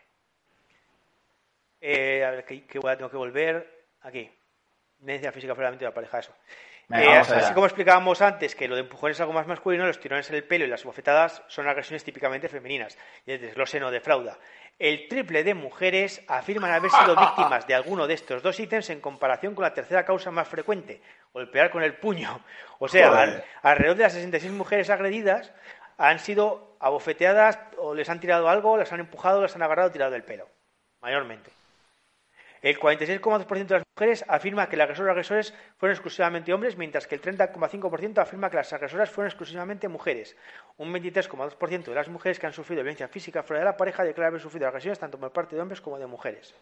Eh, 1.80 2.24
a 2.24 2.30
ver, 2.30 2.44
que, 2.44 2.66
que 2.66 2.78
voy 2.78 2.90
a- 2.90 2.96
tengo 2.96 3.10
que 3.10 3.16
volver 3.16 3.86
aquí. 4.02 4.30
Violencia 4.98 5.30
física 5.32 5.54
fuera 5.54 5.70
de 5.70 5.84
la 5.84 5.92
pareja, 5.94 6.18
eso. 6.18 6.34
Venga, 6.88 7.04
Eh, 7.30 7.34
así 7.44 7.52
como 7.54 7.66
explicábamos 7.66 8.22
antes 8.22 8.54
que 8.54 8.66
lo 8.66 8.74
de 8.74 8.80
empujones 8.80 9.16
es 9.16 9.20
algo 9.20 9.34
más 9.34 9.46
masculino, 9.46 9.86
los 9.86 10.00
tirones 10.00 10.28
en 10.30 10.36
el 10.36 10.44
pelo 10.44 10.64
y 10.64 10.68
las 10.68 10.84
bofetadas 10.84 11.42
son 11.48 11.68
agresiones 11.68 12.02
típicamente 12.02 12.48
femeninas. 12.48 12.96
Y 13.26 13.32
el 13.32 13.40
desglose 13.40 13.78
no 13.78 13.90
defrauda. 13.90 14.38
El 14.78 15.06
triple 15.08 15.44
de 15.44 15.54
mujeres 15.54 16.22
afirman 16.28 16.72
haber 16.72 16.90
sido 16.90 17.14
víctimas 17.20 17.66
de 17.66 17.74
alguno 17.74 18.06
de 18.06 18.14
estos 18.14 18.42
dos 18.42 18.58
ítems 18.58 18.88
en 18.90 19.00
comparación 19.00 19.54
con 19.54 19.64
la 19.64 19.74
tercera 19.74 20.04
causa 20.04 20.30
más 20.30 20.48
frecuente, 20.48 21.02
golpear 21.32 21.70
con 21.70 21.82
el 21.82 21.94
puño. 21.94 22.40
O 22.78 22.88
sea, 22.88 23.08
al- 23.20 23.44
alrededor 23.62 23.96
de 23.96 24.02
las 24.04 24.12
66 24.14 24.52
mujeres 24.52 24.88
agredidas 24.88 25.52
han 25.98 26.18
sido 26.20 26.76
abofeteadas 26.80 27.58
o 27.76 27.92
les 27.94 28.08
han 28.08 28.20
tirado 28.20 28.48
algo, 28.48 28.76
las 28.78 28.92
han 28.92 29.00
empujado, 29.00 29.42
las 29.42 29.54
han 29.56 29.62
agarrado 29.62 29.88
o 29.88 29.92
tirado 29.92 30.12
del 30.12 30.22
pelo, 30.22 30.48
mayormente. 31.02 31.50
El 32.60 32.78
46,2% 32.78 33.66
de 33.66 33.74
las 33.74 33.84
mujeres 33.94 34.24
afirma 34.28 34.68
que 34.68 34.76
los 34.76 34.84
agresores 34.84 35.10
agresores 35.10 35.54
fueron 35.76 35.94
exclusivamente 35.94 36.52
hombres, 36.52 36.76
mientras 36.76 37.06
que 37.06 37.14
el 37.14 37.22
30,5% 37.22 38.18
afirma 38.18 38.50
que 38.50 38.56
las 38.56 38.72
agresoras 38.72 39.10
fueron 39.10 39.28
exclusivamente 39.28 39.88
mujeres. 39.88 40.36
Un 40.76 40.92
23,2% 40.92 41.84
de 41.84 41.94
las 41.94 42.08
mujeres 42.08 42.38
que 42.38 42.46
han 42.46 42.52
sufrido 42.52 42.82
violencia 42.82 43.08
física 43.08 43.42
fuera 43.42 43.60
de 43.60 43.66
la 43.66 43.76
pareja 43.76 44.04
declaran 44.04 44.32
haber 44.32 44.40
sufrido 44.40 44.66
agresiones 44.66 44.98
tanto 44.98 45.18
por 45.18 45.32
parte 45.32 45.56
de 45.56 45.62
hombres 45.62 45.80
como 45.80 45.98
de 45.98 46.06
mujeres. 46.06 46.54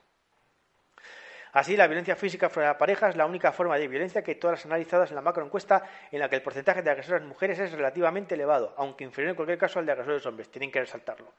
Así, 1.56 1.74
la 1.74 1.86
violencia 1.86 2.14
física 2.16 2.50
fuera 2.50 2.68
de 2.68 2.74
la 2.74 2.78
pareja 2.78 3.08
es 3.08 3.16
la 3.16 3.24
única 3.24 3.50
forma 3.50 3.78
de 3.78 3.88
violencia 3.88 4.22
que 4.22 4.34
todas 4.34 4.58
las 4.58 4.66
analizadas 4.66 5.08
en 5.08 5.14
la 5.14 5.22
macroencuesta 5.22 5.84
en 6.12 6.20
la 6.20 6.28
que 6.28 6.36
el 6.36 6.42
porcentaje 6.42 6.82
de 6.82 6.90
agresoras 6.90 7.22
mujeres 7.22 7.58
es 7.58 7.72
relativamente 7.72 8.34
elevado, 8.34 8.74
aunque 8.76 9.04
inferior 9.04 9.30
en 9.30 9.36
cualquier 9.36 9.56
caso 9.56 9.78
al 9.78 9.86
de 9.86 9.92
agresores 9.92 10.26
hombres. 10.26 10.50
Tienen 10.50 10.70
que 10.70 10.80
resaltarlo. 10.80 11.32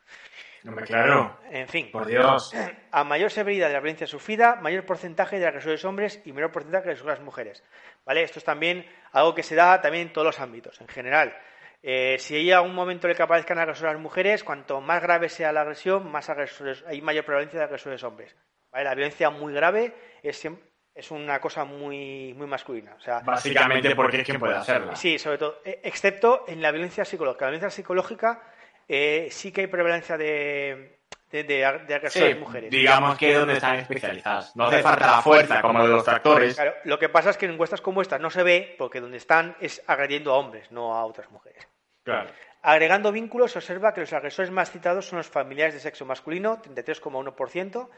Hombre, 0.65 0.85
claro. 0.87 1.37
En 1.51 1.67
fin. 1.67 1.91
Por 1.91 2.07
Dios. 2.07 2.51
A 2.89 3.03
mayor 3.03 3.29
severidad 3.29 3.67
de 3.67 3.73
la 3.73 3.79
violencia 3.79 4.07
sufrida, 4.07 4.55
mayor 4.55 4.87
porcentaje 4.87 5.37
de 5.37 5.45
agresores 5.45 5.85
hombres 5.85 6.19
y 6.25 6.33
menor 6.33 6.51
porcentaje 6.51 6.85
de 6.85 6.93
agresoras 6.93 7.19
mujeres. 7.19 7.63
¿Vale? 8.03 8.23
Esto 8.23 8.39
es 8.39 8.43
también 8.43 8.87
algo 9.11 9.35
que 9.35 9.43
se 9.43 9.53
da 9.53 9.79
también 9.81 10.07
en 10.07 10.13
todos 10.13 10.25
los 10.25 10.39
ámbitos, 10.39 10.81
en 10.81 10.87
general. 10.87 11.37
Eh, 11.83 12.17
si 12.17 12.37
hay 12.37 12.51
algún 12.51 12.73
momento 12.73 13.05
en 13.05 13.11
el 13.11 13.17
que 13.17 13.21
aparezcan 13.21 13.59
agresoras 13.59 13.99
mujeres, 13.99 14.43
cuanto 14.43 14.81
más 14.81 14.99
grave 14.99 15.29
sea 15.29 15.51
la 15.51 15.61
agresión, 15.61 16.11
más 16.11 16.27
agresores, 16.27 16.83
hay 16.87 17.03
mayor 17.03 17.23
prevalencia 17.23 17.59
de 17.59 17.65
agresores 17.65 18.03
hombres. 18.03 18.35
¿Vale? 18.71 18.83
La 18.83 18.95
violencia 18.95 19.29
muy 19.29 19.53
grave 19.53 19.93
es, 20.21 20.47
es 20.93 21.11
una 21.11 21.39
cosa 21.39 21.63
muy, 21.65 22.33
muy 22.33 22.47
masculina. 22.47 22.95
O 22.95 22.99
sea, 22.99 23.19
Básicamente 23.19 23.95
porque 23.95 24.17
es 24.21 24.25
quien 24.25 24.39
puede 24.39 24.55
hacerla. 24.55 24.95
Sí, 24.95 25.17
sobre 25.19 25.37
todo, 25.37 25.61
eh, 25.63 25.79
excepto 25.83 26.45
en 26.47 26.61
la 26.61 26.71
violencia 26.71 27.05
psicológica. 27.05 27.45
La 27.45 27.51
violencia 27.51 27.69
psicológica 27.69 28.41
eh, 28.87 29.27
sí 29.31 29.51
que 29.51 29.61
hay 29.61 29.67
prevalencia 29.67 30.17
de, 30.17 30.99
de, 31.29 31.45
Sí, 31.45 31.93
agresores 31.93 32.39
mujeres. 32.39 32.71
digamos 32.71 33.17
que 33.17 33.31
es 33.31 33.37
donde 33.39 33.55
están 33.55 33.75
especializadas. 33.77 34.55
No 34.55 34.65
hace 34.65 34.81
falta 34.81 35.07
la 35.07 35.21
fuerza 35.21 35.61
como 35.61 35.83
de 35.83 35.89
los 35.89 36.03
tractores. 36.03 36.55
Claro, 36.55 36.73
lo 36.85 36.97
que 36.97 37.09
pasa 37.09 37.31
es 37.31 37.37
que 37.37 37.45
en 37.45 37.53
encuestas 37.53 37.81
como 37.81 38.01
estas 38.01 38.21
no 38.21 38.29
se 38.29 38.43
ve 38.43 38.75
porque 38.77 39.01
donde 39.01 39.17
están 39.17 39.55
es 39.59 39.83
agrediendo 39.87 40.33
a 40.33 40.37
hombres, 40.37 40.71
no 40.71 40.95
a 40.95 41.05
otras 41.05 41.29
mujeres. 41.31 41.67
Claro. 42.03 42.29
Agregando 42.61 43.11
vínculos, 43.11 43.51
se 43.51 43.59
observa 43.59 43.93
que 43.93 44.01
los 44.01 44.13
agresores 44.13 44.51
más 44.51 44.71
citados 44.71 45.05
son 45.05 45.17
los 45.17 45.27
familiares 45.27 45.73
de 45.73 45.79
sexo 45.79 46.05
masculino, 46.05 46.61
33,1%, 46.61 47.89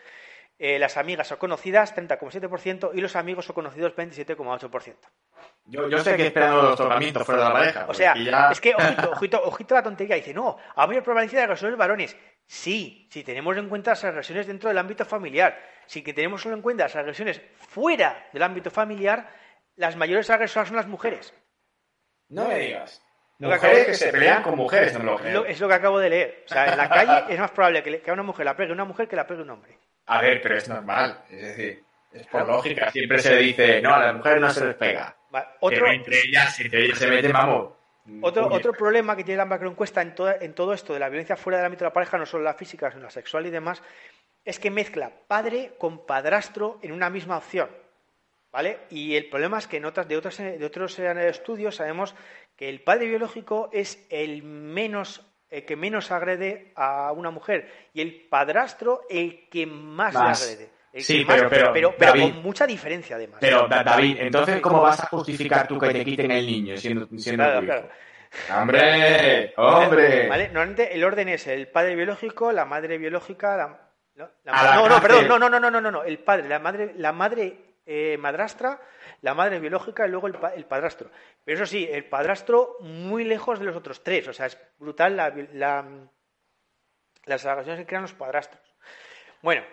eh, 0.59 0.77
las 0.77 0.97
amigas 0.97 1.31
o 1.31 1.39
conocidas, 1.39 1.95
30,7%, 1.95 2.91
y 2.93 2.99
los 3.01 3.15
amigos 3.15 3.49
o 3.49 3.53
conocidos, 3.53 3.95
27,8%. 3.95 4.95
Yo, 5.65 5.87
yo 5.87 5.99
sé 5.99 6.17
que 6.17 6.27
esperando 6.27 6.61
los 6.61 6.75
tocamientos 6.77 7.25
fuera 7.25 7.43
de 7.43 7.47
la 7.47 7.53
pareja. 7.53 7.85
O 7.87 7.93
sea, 7.93 8.13
ya- 8.15 8.49
es 8.51 8.59
que, 8.59 8.75
ojito, 8.75 9.11
ojito, 9.11 9.41
ojito 9.43 9.75
a 9.75 9.77
la 9.79 9.83
tontería. 9.83 10.15
Dice, 10.17 10.33
no, 10.33 10.57
a 10.75 10.85
mayor 10.87 11.03
prevalencia 11.03 11.39
de 11.39 11.43
agresores 11.45 11.77
varones. 11.77 12.15
Sí, 12.45 13.07
si 13.11 13.23
tenemos 13.23 13.55
en 13.57 13.69
cuenta 13.69 13.91
las 13.91 14.03
agresiones 14.03 14.47
dentro 14.47 14.67
del 14.69 14.77
ámbito 14.79 15.05
familiar. 15.05 15.57
Si 15.85 16.01
que 16.01 16.13
tenemos 16.13 16.41
solo 16.41 16.55
en 16.55 16.61
cuenta 16.61 16.83
las 16.83 16.95
agresiones 16.95 17.41
fuera 17.55 18.27
del 18.33 18.43
ámbito 18.43 18.69
familiar, 18.71 19.29
las 19.75 19.95
mayores 19.95 20.29
agresoras 20.29 20.67
son 20.67 20.77
las 20.77 20.87
mujeres. 20.87 21.33
No 22.29 22.47
me 22.47 22.57
digas. 22.59 23.01
Lo 23.37 23.49
que 23.49 23.55
Mujeres 23.55 23.85
que 23.85 23.93
se 23.93 24.11
pelean 24.11 24.43
con 24.43 24.55
mujeres, 24.57 24.91
no 24.93 24.99
me 24.99 25.05
lo 25.05 25.15
Es 25.15 25.21
creo. 25.21 25.33
lo, 25.41 25.45
es 25.45 25.59
lo 25.61 25.67
que 25.69 25.73
acabo 25.73 25.99
de 25.99 26.09
leer. 26.09 26.43
O 26.45 26.49
sea, 26.49 26.65
en 26.67 26.77
la 26.77 26.89
calle 26.89 27.33
es 27.33 27.39
más 27.39 27.51
probable 27.51 27.81
que, 27.83 27.91
le- 27.91 28.01
que 28.01 28.09
a 28.09 28.13
una 28.13 28.23
mujer 28.23 28.45
la 28.45 28.55
pegue 28.57 28.73
una 28.73 28.83
mujer 28.85 29.07
que 29.07 29.15
la 29.15 29.25
pegue 29.25 29.41
un 29.43 29.49
hombre. 29.51 29.77
A 30.09 30.21
ver, 30.21 30.41
pero 30.41 30.57
es 30.57 30.67
normal. 30.67 31.23
Es 31.29 31.41
decir, 31.41 31.83
es 32.13 32.27
por 32.27 32.47
lógica. 32.47 32.91
Siempre 32.91 33.19
se 33.19 33.35
dice, 33.37 33.81
no, 33.81 33.93
a 33.93 33.99
las 34.05 34.15
mujeres 34.15 34.41
no 34.41 34.49
se 34.49 34.65
les 34.65 34.75
pega. 34.75 35.15
Vale, 35.29 35.47
Otro, 35.59 35.79
Pero 35.81 35.91
entre 35.91 36.19
ellas, 36.21 36.59
entre 36.59 36.85
ellas 36.85 36.97
se 36.97 37.07
meten, 37.07 37.31
vamos. 37.31 37.73
Otro, 38.21 38.47
otro 38.47 38.73
problema 38.73 39.15
que 39.15 39.23
tiene 39.23 39.37
la 39.37 39.45
macroencuesta 39.45 40.01
en, 40.01 40.15
toda- 40.15 40.37
en 40.41 40.53
todo 40.55 40.73
esto 40.73 40.93
de 40.93 40.99
la 40.99 41.09
violencia 41.09 41.35
fuera 41.37 41.57
del 41.59 41.67
ámbito 41.67 41.83
de 41.85 41.89
la 41.89 41.93
pareja, 41.93 42.17
no 42.17 42.25
solo 42.25 42.43
la 42.43 42.55
física, 42.55 42.89
sino 42.89 43.03
la 43.03 43.11
sexual 43.11 43.45
y 43.45 43.51
demás, 43.51 43.83
es 44.43 44.59
que 44.59 44.71
mezcla 44.71 45.11
padre 45.27 45.73
con 45.77 46.07
padrastro 46.07 46.79
en 46.81 46.91
una 46.91 47.11
misma 47.11 47.37
opción. 47.37 47.69
¿Vale? 48.51 48.79
Y 48.89 49.15
el 49.15 49.29
problema 49.29 49.59
es 49.59 49.67
que 49.67 49.77
en 49.77 49.85
otras, 49.85 50.07
de, 50.07 50.17
otros, 50.17 50.37
de 50.39 50.65
otros 50.65 50.97
eh, 50.97 51.29
estudios 51.29 51.75
sabemos 51.75 52.15
que 52.55 52.67
el 52.67 52.81
padre 52.81 53.05
biológico 53.05 53.69
es 53.71 54.03
el 54.09 54.41
menos 54.41 55.28
el 55.49 55.65
que 55.65 55.75
menos 55.75 56.11
agrede 56.11 56.71
a 56.75 57.11
una 57.11 57.31
mujer 57.31 57.69
y 57.93 58.01
el 58.01 58.27
padrastro 58.29 59.01
el 59.09 59.47
que 59.49 59.65
más, 59.65 60.13
Más. 60.13 60.45
le 60.45 60.51
agrede. 60.53 60.69
El 60.91 61.03
Sí, 61.03 61.19
que 61.19 61.25
más- 61.25 61.43
pero- 61.49 61.71
pero, 61.73 61.95
pero, 61.97 62.11
David- 62.13 62.21
con 62.33 62.41
mucha 62.43 62.65
diferencia 62.65 63.15
además. 63.15 63.37
Pero, 63.41 63.67
Da- 63.67 63.83
David, 63.83 64.17
entonces, 64.19 64.59
¿cómo 64.61 64.81
vas 64.81 64.99
a 65.03 65.07
justificar 65.07 65.67
tú 65.67 65.77
que 65.79 65.89
te 65.89 66.03
quiten 66.03 66.31
el 66.31 66.45
niño 66.45 66.77
siendo, 66.77 67.07
siendo 67.17 67.43
Claro, 67.43 67.59
tu 67.59 67.65
hijo? 67.65 67.73
claro. 67.73 67.89
¡Hombre! 68.61 69.53
¡Hombre! 69.57 70.27
¿Vale? 70.29 70.47
Normalmente 70.49 70.93
el 70.93 71.03
orden 71.03 71.29
es 71.29 71.47
el 71.47 71.67
padre 71.67 71.95
biológico, 71.95 72.51
la 72.51 72.65
madre 72.65 72.97
biológica, 72.97 73.57
la, 73.57 73.67
no, 74.15 74.29
la- 74.45 74.63
la 74.63 74.75
no, 74.75 74.89
no, 74.89 75.01
perdón, 75.01 75.27
no, 75.27 75.39
no, 75.39 75.49
no, 75.49 75.59
no, 75.59 75.71
no, 75.71 75.81
no, 75.81 75.91
no, 75.91 76.03
el 76.03 76.19
padre, 76.19 76.47
la 76.47 76.59
madre, 76.59 76.93
la 76.95 77.11
madre 77.11 77.68
eh, 77.91 78.17
madrastra, 78.19 78.79
la 79.21 79.33
madre 79.33 79.59
biológica 79.59 80.05
y 80.05 80.11
luego 80.11 80.27
el, 80.27 80.33
pa- 80.35 80.53
el 80.53 80.65
padrastro. 80.65 81.09
Pero 81.43 81.55
eso 81.57 81.65
sí, 81.65 81.87
el 81.91 82.05
padrastro 82.05 82.77
muy 82.81 83.23
lejos 83.23 83.57
de 83.57 83.65
los 83.65 83.75
otros 83.75 84.03
tres, 84.03 84.27
o 84.27 84.33
sea, 84.33 84.45
es 84.45 84.57
brutal 84.77 85.17
la, 85.17 85.33
la- 85.53 86.07
las 87.25 87.45
agresiones 87.45 87.81
que 87.81 87.87
crean 87.87 88.03
los 88.03 88.13
padrastros. 88.13 88.61
Bueno, 89.41 89.63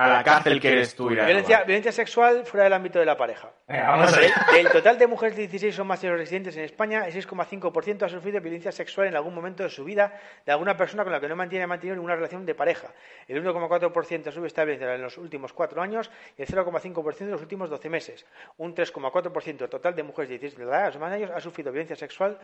A 0.00 0.08
la 0.08 0.24
cárcel 0.24 0.60
que 0.60 0.68
eres 0.72 0.94
tú, 0.94 1.10
Irán. 1.10 1.26
violencia, 1.26 1.62
violencia 1.64 1.92
sexual 1.92 2.44
fuera 2.46 2.64
del 2.64 2.72
ámbito 2.72 2.98
de 2.98 3.04
la 3.04 3.16
pareja. 3.16 3.50
Venga, 3.68 3.90
vamos 3.90 4.12
a 4.16 4.20
Del, 4.20 4.30
ver. 4.30 4.62
del 4.64 4.72
total 4.72 4.98
de 4.98 5.06
mujeres 5.06 5.36
de 5.36 5.42
16 5.42 5.78
o 5.78 5.84
más 5.84 6.02
años 6.02 6.16
residentes 6.16 6.56
en 6.56 6.64
España, 6.64 7.06
el 7.06 7.12
6,5% 7.12 8.02
ha 8.04 8.08
sufrido 8.08 8.40
violencia 8.40 8.72
sexual 8.72 9.08
en 9.08 9.16
algún 9.16 9.34
momento 9.34 9.62
de 9.62 9.68
su 9.68 9.84
vida 9.84 10.18
de 10.46 10.52
alguna 10.52 10.76
persona 10.76 11.02
con 11.04 11.12
la 11.12 11.20
que 11.20 11.28
no 11.28 11.36
mantiene 11.36 11.66
mantenido 11.66 11.96
ninguna 11.96 12.14
relación 12.16 12.46
de 12.46 12.54
pareja. 12.54 12.88
El 13.28 13.44
1,4% 13.44 14.20
ha 14.20 14.24
sufrido 14.30 14.46
esta 14.46 14.64
violencia 14.64 14.94
en 14.94 15.02
los 15.02 15.18
últimos 15.18 15.52
cuatro 15.52 15.82
años 15.82 16.10
y 16.38 16.42
el 16.42 16.48
0,5% 16.48 17.20
en 17.20 17.30
los 17.32 17.42
últimos 17.42 17.68
12 17.68 17.88
meses. 17.90 18.24
Un 18.56 18.74
3,4% 18.74 19.56
del 19.58 19.68
total 19.68 19.94
de 19.94 20.02
mujeres 20.02 20.30
de 20.30 20.38
16 20.38 20.58
de 20.58 20.64
edad 20.64 20.96
o 20.96 20.98
más 20.98 21.12
años 21.12 21.30
ha 21.34 21.40
sufrido 21.40 21.70
violencia 21.72 21.96
sexual 21.96 22.38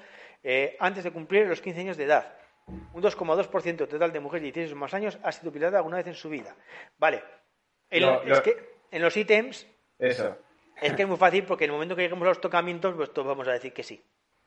eh, 0.44 0.76
antes 0.78 1.04
de 1.04 1.10
cumplir 1.10 1.46
los 1.46 1.60
15 1.62 1.80
años 1.80 1.96
de 1.96 2.04
edad. 2.04 2.34
Un 2.92 3.02
2,2% 3.02 3.62
del 3.76 3.88
total 3.88 4.12
de 4.12 4.20
mujeres 4.20 4.42
de 4.42 4.52
16 4.52 4.72
o 4.72 4.76
más 4.76 4.92
años 4.92 5.18
ha 5.22 5.32
sido 5.32 5.50
violada 5.52 5.78
alguna 5.78 5.96
vez 5.98 6.06
en 6.08 6.14
su 6.14 6.28
vida. 6.28 6.54
Vale. 6.98 7.22
El- 7.90 8.02
Lo- 8.02 8.24
lo- 8.24 8.34
Es 8.34 8.40
que 8.40 8.56
en 8.90 9.02
los 9.02 9.16
ítems 9.16 9.66
Eso. 9.98 10.36
es 10.80 10.92
que 10.94 11.02
es 11.02 11.08
muy 11.08 11.16
fácil 11.16 11.44
porque 11.44 11.64
en 11.64 11.70
el 11.70 11.74
momento 11.74 11.94
que 11.96 12.02
lleguemos 12.02 12.26
a 12.26 12.30
los 12.30 12.40
tocamientos, 12.40 12.94
pues 12.94 13.12
todos 13.12 13.28
vamos 13.28 13.46
a 13.48 13.52
decir 13.52 13.72
que 13.72 13.82
sí. 13.82 14.04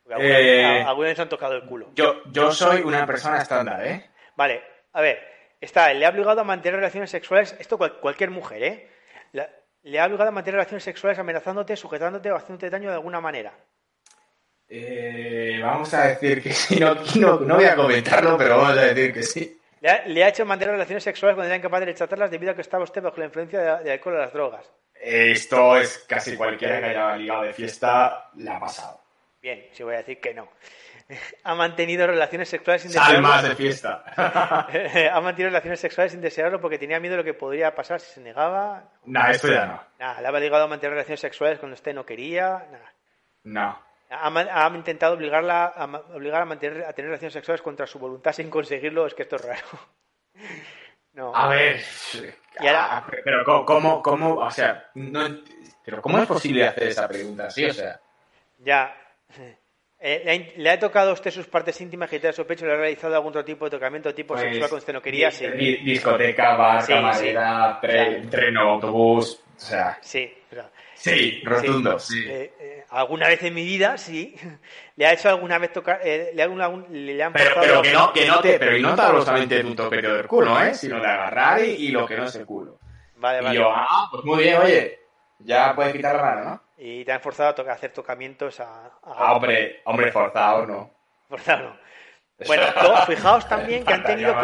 Alguna, 0.10 0.40
Eh, 0.40 0.82
alguna 0.84 1.08
vez 1.10 1.20
han 1.20 1.30
tocado 1.30 1.54
el 1.56 1.64
culo. 1.66 1.90
Yo, 1.94 2.24
yo 2.32 2.52
soy 2.52 2.82
una 2.82 3.06
persona 3.06 3.42
estándar, 3.42 3.86
¿eh? 3.86 4.10
Vale, 4.36 4.64
a 4.94 5.02
ver, 5.02 5.20
está, 5.62 5.94
le 5.94 6.06
ha 6.06 6.10
obligado 6.10 6.42
a 6.42 6.44
mantener 6.44 6.78
relaciones 6.80 7.12
sexuales, 7.12 7.56
esto 7.60 7.78
cual- 7.78 8.00
cualquier 8.00 8.32
mujer, 8.32 8.64
¿eh? 8.64 8.90
La- 9.34 9.50
le 9.84 10.00
ha 10.00 10.06
obligado 10.06 10.30
a 10.30 10.32
mantener 10.32 10.56
relaciones 10.56 10.84
sexuales 10.84 11.20
amenazándote, 11.20 11.76
sujetándote 11.76 12.32
o 12.32 12.36
haciéndote 12.36 12.70
daño 12.72 12.90
de 12.90 12.96
alguna 12.96 13.22
manera. 13.22 13.54
Eh, 14.68 15.60
vamos 15.64 15.94
a 15.94 16.08
decir 16.08 16.42
que 16.44 16.54
sí, 16.54 16.80
no, 16.80 16.96
no, 17.16 17.40
no 17.40 17.56
voy 17.56 17.66
a 17.66 17.76
comentarlo, 17.76 18.38
pero 18.38 18.58
vamos 18.58 18.78
a 18.78 18.82
decir 18.86 19.14
que 19.14 19.24
sí. 19.24 19.59
Le 19.82 19.90
ha, 19.90 20.06
le 20.06 20.24
ha 20.24 20.28
hecho 20.30 20.46
mantener 20.46 20.74
relaciones 20.74 21.04
sexuales 21.04 21.36
cuando 21.36 21.48
era 21.48 21.56
incapaz 21.58 21.80
de 21.82 21.86
rechatarlas 21.88 22.32
debido 22.32 22.52
a 22.52 22.56
que 22.56 22.62
estaba 22.62 22.84
usted 22.84 23.02
bajo 23.02 23.18
la 23.18 23.26
influencia 23.26 23.78
de, 23.78 23.84
de 23.86 23.92
alcohol 23.94 24.16
o 24.16 24.20
las 24.20 24.34
drogas. 24.34 24.72
Esto 25.02 25.78
es 25.78 26.00
casi 26.00 26.36
cualquiera 26.36 26.80
que 26.80 26.86
haya 26.88 27.16
ligado 27.16 27.44
de 27.44 27.54
fiesta, 27.54 28.30
la 28.36 28.58
ha 28.58 28.60
pasado. 28.60 29.02
Bien, 29.42 29.68
sí 29.72 29.84
voy 29.84 29.94
a 29.96 30.00
decir 30.00 30.20
que 30.20 30.34
no. 30.34 30.50
Ha 31.44 31.56
mantenido 31.56 32.06
relaciones 32.06 32.50
sexuales 32.50 32.84
sin 32.84 32.92
Sal 32.92 33.20
más 33.22 33.42
desearlo. 33.42 33.50
de 33.50 33.56
fiesta. 33.56 34.04
ha 35.16 35.22
mantenido 35.22 35.50
relaciones 35.50 35.80
sexuales 35.80 36.12
sin 36.12 36.22
desearlo 36.22 36.62
porque 36.62 36.78
tenía 36.78 37.00
miedo 37.00 37.14
de 37.14 37.18
lo 37.18 37.24
que 37.24 37.34
podría 37.34 37.74
pasar 37.74 38.00
si 38.00 38.12
se 38.14 38.22
negaba. 38.22 38.84
nah, 39.06 39.32
esto 39.32 39.48
ya 39.48 39.66
no. 39.66 39.84
Nada, 39.98 40.22
le 40.22 40.28
ha 40.28 40.32
obligado 40.32 40.66
a 40.66 40.68
mantener 40.68 40.92
relaciones 40.94 41.20
sexuales 41.20 41.58
cuando 41.58 41.74
usted 41.74 41.96
no 41.96 42.06
quería. 42.06 42.68
Nada. 42.72 42.94
No. 43.44 43.82
Ha, 44.10 44.72
intentado 44.74 45.14
obligarla 45.14 45.66
a, 45.66 45.86
obligar 46.16 46.42
a, 46.42 46.46
mantener, 46.46 46.84
a 46.86 46.94
tener 46.94 47.10
relaciones 47.10 47.34
sexuales 47.34 47.62
contra 47.62 47.86
su 47.86 48.00
voluntad 48.00 48.32
sin 48.34 48.50
conseguirlo. 48.50 49.06
Es 49.06 49.14
que 49.14 49.24
esto 49.24 49.36
es 49.38 49.46
raro. 49.46 49.68
No. 51.12 51.36
A 51.36 51.50
ver. 51.50 51.82
Y 52.62 52.68
ahora- 52.68 52.98
ah, 52.98 53.08
pero 53.24 53.44
¿cómo, 53.44 53.66
cómo, 53.66 54.02
cómo, 54.02 54.36
o 54.36 54.52
sea, 54.52 54.90
no, 54.94 55.28
pero 55.84 56.02
¿cómo 56.04 56.20
es 56.20 56.28
posible 56.28 56.66
hacer 56.68 56.84
esa 56.90 57.08
pregunta 57.08 57.48
así? 57.48 57.66
O 57.66 57.74
sea, 57.74 58.00
Ya. 58.60 58.96
Eh, 60.02 60.54
le, 60.56 60.70
ha, 60.70 60.80
tocado 60.80 61.10
a 61.10 61.14
usted 61.14 61.32
sus 61.32 61.48
partes 61.48 61.82
íntimas, 61.82 62.10
genitales 62.10 62.40
o 62.40 62.48
pecho, 62.48 62.66
le 62.66 62.72
ha 62.72 62.78
realizado 62.78 63.16
algún 63.16 63.32
otro 63.32 63.44
tipo 63.44 63.66
de 63.66 63.72
tocamiento 63.72 64.14
tipo 64.14 64.34
pues, 64.34 64.42
sexual 64.44 64.70
cuando 64.70 64.78
usted 64.78 64.94
no 64.94 65.02
quería, 65.02 65.30
sí. 65.30 65.46
di- 65.48 65.78
discoteca, 65.78 66.56
bar, 66.56 66.82
Sí, 66.84 66.94
camarera, 66.94 67.80
sí. 67.82 68.28
tren 68.30 68.58
o 68.58 68.70
autobús, 68.70 69.44
o 69.58 69.60
sea, 69.60 69.98
Sí, 70.02 70.32
pero- 70.50 70.70
sí, 71.00 71.42
rotundo, 71.44 72.00
sí. 72.00 72.24
Eh, 72.28 72.54
eh, 72.60 72.86
alguna 72.90 73.28
vez 73.28 73.42
en 73.44 73.54
mi 73.54 73.64
vida, 73.66 73.98
sí. 73.98 74.36
Le 74.96 75.08
ha 75.08 75.14
hecho 75.14 75.30
alguna 75.30 75.58
vez 75.58 75.72
tocar, 75.72 76.02
eh, 76.04 76.32
le, 76.34 76.42
ha 76.42 76.46
algún- 76.46 76.86
le 76.90 77.24
han 77.24 77.34
Pero, 77.34 77.56
pero 77.60 77.82
que 77.82 77.94
no, 77.94 78.14
que 78.14 78.26
no 78.26 78.40
te, 78.42 78.60
pero 78.60 78.78
y 78.78 78.82
no 78.82 78.96
solamente 78.98 79.64
de 79.64 79.70
un 79.70 79.76
toqueteo 79.76 80.16
del 80.16 80.28
culo, 80.28 80.62
¿eh? 80.62 80.74
Sino 80.74 81.00
de 81.00 81.08
agarrar 81.08 81.64
y, 81.64 81.72
y 81.72 81.88
lo 81.90 82.06
que 82.06 82.18
no 82.18 82.26
es 82.26 82.36
el 82.36 82.46
culo. 82.46 82.80
Vale, 83.16 83.40
Y 83.42 83.44
vale. 83.44 83.56
yo, 83.56 83.70
ah, 83.72 84.08
pues 84.12 84.24
muy 84.24 84.44
bien, 84.44 84.62
oye, 84.62 85.00
ya 85.40 85.74
puedes 85.76 85.94
quitar 85.94 86.16
la 86.16 86.22
mano, 86.22 86.44
¿no? 86.46 86.64
Y 86.78 87.04
te 87.04 87.12
han 87.12 87.20
forzado 87.20 87.50
a 87.50 87.56
tocar, 87.56 87.72
a 87.72 87.76
hacer 87.76 87.92
tocamientos 87.92 88.60
a... 88.62 88.86
a- 88.86 88.92
Ah, 89.04 89.34
hombre, 89.34 89.82
hombre 89.86 90.12
forzado, 90.12 90.66
¿no? 90.66 90.94
forzado, 91.28 91.70
no. 91.70 91.78
Bueno, 92.48 92.64
fijaos 93.08 93.48
también 93.48 93.84
que 93.84 93.94
han 93.94 94.04
tenido 94.04 94.40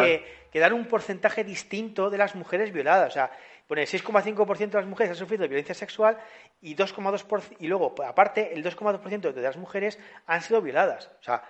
que 0.52 0.60
dar 0.60 0.72
un 0.72 0.86
porcentaje 0.86 1.44
distinto 1.44 2.08
de 2.10 2.18
las 2.18 2.34
mujeres 2.34 2.72
violadas. 2.72 3.08
O 3.10 3.12
sea, 3.12 3.30
pone 3.66 3.82
el 3.82 3.88
6,5% 3.88 4.56
de 4.70 4.78
las 4.78 4.86
mujeres 4.86 5.10
han 5.10 5.16
sufrido 5.16 5.46
violencia 5.48 5.74
sexual 5.74 6.18
y 6.60 6.76
2,2% 6.76 7.56
y 7.58 7.66
luego, 7.66 7.94
aparte, 8.04 8.52
el 8.54 8.64
2,2% 8.64 9.32
de 9.32 9.42
las 9.42 9.56
mujeres 9.56 9.98
han 10.26 10.42
sido 10.42 10.62
violadas. 10.62 11.10
O 11.20 11.22
sea, 11.22 11.42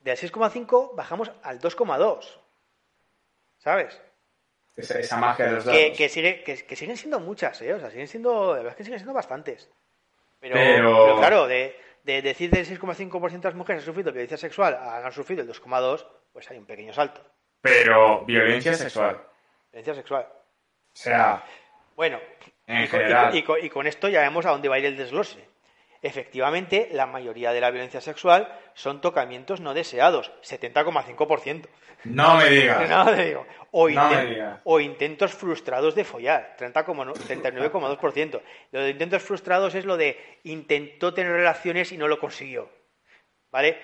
del 0.00 0.16
6,5 0.16 0.94
bajamos 0.94 1.32
al 1.42 1.60
2,2. 1.60 2.38
¿Sabes? 3.58 4.00
Esa, 4.76 4.98
esa 4.98 5.16
magia 5.18 5.46
de 5.46 5.52
los 5.52 5.64
datos. 5.64 5.78
Que, 5.80 5.92
que, 5.92 6.08
sigue, 6.08 6.42
que, 6.42 6.56
que 6.64 6.76
siguen 6.76 6.96
siendo 6.96 7.20
muchas, 7.20 7.60
¿eh? 7.62 7.74
O 7.74 7.80
sea, 7.80 7.90
siguen 7.90 8.08
siendo, 8.08 8.50
la 8.52 8.58
verdad 8.58 8.70
es 8.72 8.76
que 8.76 8.84
siguen 8.84 8.98
siendo 9.00 9.12
bastantes. 9.12 9.68
Pero, 10.38 10.54
Pero- 10.54 11.04
pero 11.04 11.16
claro, 11.18 11.46
de, 11.46 11.76
de 12.04 12.22
decir 12.22 12.50
del 12.50 12.64
6,5% 12.66 13.30
de 13.40 13.48
las 13.48 13.54
mujeres 13.54 13.82
han 13.82 13.86
sufrido 13.86 14.10
violencia 14.12 14.38
sexual 14.38 14.74
a 14.74 15.04
han 15.04 15.12
sufrido 15.12 15.42
el 15.42 15.48
2,2, 15.50 16.06
pues 16.32 16.50
hay 16.50 16.56
un 16.56 16.64
pequeño 16.64 16.94
salto. 16.94 17.20
Pero 17.60 18.24
violencia 18.24 18.72
sexual. 18.74 19.20
Violencia 19.70 19.94
sexual. 19.94 20.26
Sea, 21.02 21.42
Bueno, 21.96 22.18
En 22.66 22.82
y, 22.84 22.88
con, 22.88 23.00
general. 23.00 23.34
y- 23.34 23.38
y 23.38 23.42
con- 23.42 23.64
y 23.64 23.68
con 23.70 23.86
esto 23.86 24.08
ya 24.08 24.20
vemos 24.20 24.44
a 24.46 24.50
dónde 24.50 24.68
va 24.68 24.76
a 24.76 24.78
ir 24.78 24.86
el 24.86 24.96
desglose. 24.96 25.48
Efectivamente, 26.02 26.88
la 26.92 27.04
mayoría 27.06 27.52
de 27.52 27.60
la 27.60 27.70
violencia 27.70 28.00
sexual 28.00 28.48
son 28.74 29.00
tocamientos 29.02 29.60
no 29.60 29.74
deseados, 29.74 30.30
70,5%. 30.42 31.68
no 32.04 32.36
me 32.36 32.48
digas. 32.48 32.88
No, 32.90 33.14
te 33.14 33.24
digo. 33.26 33.46
O, 33.72 33.88
No 33.90 34.10
me 34.10 34.24
digas. 34.26 34.60
o 34.64 34.80
intentos 34.80 35.32
frustrados 35.34 35.94
de 35.94 36.04
follar, 36.04 36.56
30,no- 36.58 37.12
39,2%. 37.14 38.40
Lo 38.72 38.80
de 38.80 38.90
intentos 38.90 39.22
frustrados 39.22 39.74
es 39.74 39.84
lo 39.84 39.96
de 39.98 40.38
intentó 40.44 41.12
tener 41.14 41.32
relaciones 41.32 41.92
y 41.92 41.98
no 41.98 42.08
lo 42.08 42.18
consiguió. 42.18 42.70
¿Vale? 43.50 43.78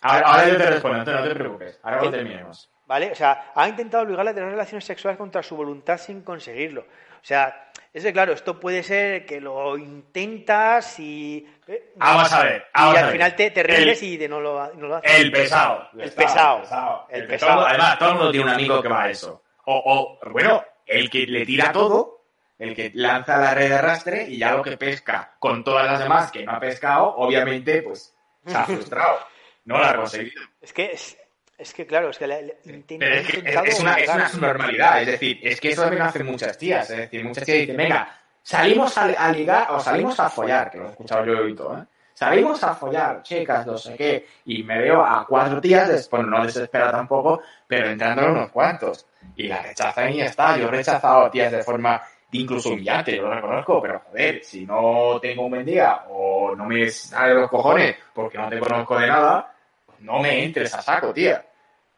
Ahora, 0.00 0.26
ahora 0.26 0.48
yo 0.48 0.56
te 0.56 0.66
respondo, 0.66 1.12
no 1.12 1.22
te, 1.28 1.34
preocupes. 1.34 1.80
Ahora 1.84 2.10
terminemos. 2.10 2.71
¿Vale? 2.92 3.10
O 3.10 3.14
sea, 3.14 3.52
ha 3.54 3.68
intentado 3.70 4.04
obligarle 4.04 4.32
a 4.32 4.34
tener 4.34 4.50
relaciones 4.50 4.84
sexuales 4.84 5.16
contra 5.16 5.42
su 5.42 5.56
voluntad 5.56 5.96
sin 5.96 6.20
conseguirlo. 6.20 6.82
O 6.82 7.24
sea, 7.24 7.70
es 7.90 8.02
que 8.04 8.12
claro, 8.12 8.34
esto 8.34 8.60
puede 8.60 8.82
ser 8.82 9.24
que 9.24 9.40
lo 9.40 9.78
intentas 9.78 10.98
y. 10.98 11.48
eh, 11.68 11.92
Vamos 11.96 12.30
a 12.30 12.42
ver, 12.42 12.66
Y 12.74 12.78
vamos 12.78 12.96
al 12.96 12.98
a 12.98 13.06
ver. 13.06 13.12
final 13.12 13.34
te, 13.36 13.50
te 13.50 13.62
rindes 13.62 14.02
y 14.02 14.18
de 14.18 14.28
no 14.28 14.40
lo, 14.40 14.74
no 14.74 14.88
lo 14.88 14.96
haces. 14.96 15.10
El 15.10 15.32
pesado. 15.32 15.88
El 15.98 16.12
pesado. 16.12 17.06
El 17.08 17.22
El 17.22 17.28
pesado. 17.28 17.52
pesado. 17.60 17.66
Además, 17.66 17.98
todo 17.98 18.08
el 18.10 18.14
mundo 18.16 18.30
tiene 18.30 18.44
un 18.46 18.52
amigo 18.52 18.82
que 18.82 18.88
va 18.88 19.04
a 19.04 19.08
eso. 19.10 19.42
O, 19.64 20.18
o, 20.22 20.30
bueno, 20.30 20.62
el 20.84 21.08
que 21.08 21.26
le 21.26 21.46
tira 21.46 21.72
todo, 21.72 22.24
el 22.58 22.74
que 22.76 22.90
lanza 22.92 23.38
la 23.38 23.54
red 23.54 23.70
de 23.70 23.76
arrastre 23.76 24.24
y 24.28 24.36
ya 24.36 24.52
lo 24.52 24.62
que 24.62 24.76
pesca 24.76 25.34
con 25.38 25.64
todas 25.64 25.86
las 25.86 25.98
demás 25.98 26.30
que 26.30 26.44
no 26.44 26.52
ha 26.52 26.60
pescado, 26.60 27.06
obviamente, 27.16 27.80
pues 27.80 28.14
se 28.46 28.54
ha 28.54 28.64
frustrado. 28.64 29.18
No 29.64 29.78
lo 29.78 29.84
ha 29.86 29.96
conseguido. 29.96 30.42
Es 30.60 30.72
que, 30.74 30.90
es, 30.92 31.16
es 31.62 31.72
que 31.74 31.86
claro, 31.86 32.10
es 32.10 32.18
que 32.18 32.26
le, 32.26 32.42
le- 32.42 32.56
Pero 32.98 33.14
es 33.14 33.26
que 33.26 33.38
es, 33.38 33.44
es 33.74 33.80
una, 33.80 33.94
es 33.94 34.08
una 34.10 34.28
subnormalidad. 34.28 35.00
Es 35.00 35.06
decir, 35.06 35.38
es 35.42 35.60
que 35.60 35.68
eso 35.70 35.82
también 35.82 36.02
lo 36.02 36.08
hacen 36.08 36.26
muchas 36.26 36.58
tías. 36.58 36.90
Es 36.90 36.96
decir, 36.96 37.24
muchas 37.24 37.44
tías 37.44 37.58
dicen, 37.60 37.76
venga, 37.76 38.08
salimos 38.42 38.98
a, 38.98 39.04
a 39.04 39.32
ligar 39.32 39.70
o 39.70 39.80
salimos 39.80 40.20
a 40.20 40.28
follar, 40.28 40.70
que 40.70 40.78
lo 40.78 40.86
he 40.86 40.90
escuchado 40.90 41.24
yo 41.24 41.48
y 41.48 41.54
todo, 41.54 41.78
¿eh? 41.78 41.84
Salimos 42.14 42.62
a 42.62 42.74
follar, 42.74 43.22
chicas, 43.22 43.66
no 43.66 43.76
sé 43.78 43.96
qué. 43.96 44.26
Y 44.44 44.62
me 44.62 44.78
veo 44.78 45.02
a 45.04 45.26
cuatro 45.26 45.60
tías, 45.60 45.88
después 45.88 46.24
no 46.24 46.44
desespera 46.44 46.92
tampoco, 46.92 47.40
pero 47.66 47.88
entrando 47.88 48.26
unos 48.26 48.50
cuantos. 48.50 49.06
Y 49.34 49.44
la 49.48 49.62
rechazan 49.62 50.12
y 50.12 50.18
ya 50.18 50.26
está. 50.26 50.56
Yo 50.58 50.68
he 50.68 50.70
rechazado 50.70 51.24
a 51.26 51.30
tías 51.30 51.50
de 51.50 51.62
forma 51.62 52.00
incluso 52.32 52.68
humillante, 52.70 53.16
yo 53.16 53.22
lo 53.22 53.34
reconozco, 53.34 53.82
pero 53.82 54.00
joder, 54.08 54.44
si 54.44 54.64
no 54.66 55.18
tengo 55.20 55.44
un 55.46 55.50
buen 55.50 55.64
día 55.66 56.02
o 56.10 56.54
no 56.54 56.64
me 56.66 56.88
sale 56.90 57.34
los 57.34 57.50
cojones 57.50 57.96
porque 58.14 58.38
no 58.38 58.48
te 58.48 58.58
conozco 58.58 58.98
de 58.98 59.06
nada, 59.06 59.52
pues 59.86 60.00
no 60.00 60.18
me 60.20 60.44
entres 60.44 60.72
a 60.74 60.80
saco, 60.82 61.12
tía. 61.12 61.44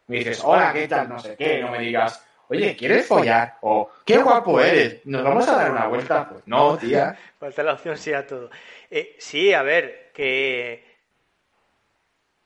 Me 0.07 0.17
dices, 0.17 0.41
hola, 0.43 0.71
¿qué 0.73 0.87
tal? 0.87 1.09
No 1.09 1.19
sé 1.19 1.35
qué, 1.35 1.59
no 1.59 1.71
me 1.71 1.79
digas, 1.79 2.23
oye, 2.47 2.75
¿quieres 2.75 3.07
follar? 3.07 3.57
O, 3.61 3.89
qué 4.05 4.17
guapo 4.17 4.59
eres, 4.61 5.05
¿nos 5.05 5.23
vamos 5.23 5.47
a 5.47 5.55
dar 5.55 5.71
una 5.71 5.87
vuelta? 5.87 6.29
Pues 6.29 6.43
no, 6.45 6.77
tía. 6.77 7.17
Falta 7.39 7.63
la 7.63 7.73
opción 7.73 7.97
sí 7.97 8.13
a 8.13 8.25
todo. 8.25 8.49
Eh, 8.91 9.15
sí, 9.19 9.53
a 9.53 9.63
ver, 9.63 10.11
que. 10.13 10.85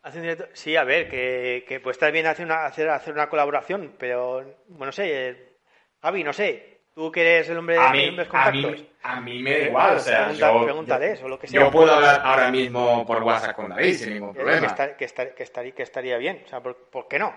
hace 0.03 0.17
un 0.19 0.23
directo- 0.23 0.47
Sí, 0.53 0.75
a 0.77 0.83
ver, 0.85 1.09
que, 1.09 1.65
que 1.67 1.79
puede 1.81 1.93
estar 1.93 2.11
bien 2.13 2.27
hacer 2.27 2.45
una, 2.45 2.65
hacer, 2.65 2.89
hacer 2.89 3.13
una 3.13 3.27
colaboración, 3.29 3.93
pero, 3.99 4.35
bueno, 4.67 4.85
no 4.87 4.91
sé, 4.93 5.29
eh, 5.29 5.57
Javi, 6.01 6.23
no 6.23 6.31
sé, 6.31 6.78
tú 6.99 7.09
que 7.13 7.21
eres 7.21 7.47
el 7.49 7.57
hombre 7.57 7.75
de 7.75 7.79
A 7.81 7.83
los 7.85 7.93
mí, 7.93 8.03
a 8.19 8.25
contactos. 8.27 8.71
mí, 8.73 8.89
a 9.03 9.21
mí 9.21 9.39
me 9.41 9.51
da 9.51 9.65
igual, 9.67 9.95
o 9.95 9.99
sea, 9.99 10.17
Pregunta- 10.25 10.99
yo, 10.99 11.15
yo- 11.15 11.25
o 11.25 11.29
lo 11.29 11.39
que 11.39 11.47
sea. 11.47 11.61
yo 11.61 11.71
puedo 11.71 11.93
hablar 11.93 12.21
ahora 12.25 12.51
mismo 12.51 13.05
por 13.07 13.23
WhatsApp 13.23 13.55
con 13.55 13.69
David 13.69 13.93
sin 13.95 14.13
ningún 14.15 14.31
Eh, 14.31 14.33
Que, 14.33 14.39
problema. 14.41 14.67
estar- 14.67 14.97
que, 14.97 15.05
estar- 15.05 15.33
que 15.33 15.43
estaría, 15.43 15.71
que 15.71 15.83
estaría 15.83 16.17
bien, 16.17 16.43
o 16.45 16.49
sea, 16.49 16.59
¿por, 16.59 16.75
por 16.75 17.07
qué 17.07 17.17
no? 17.17 17.33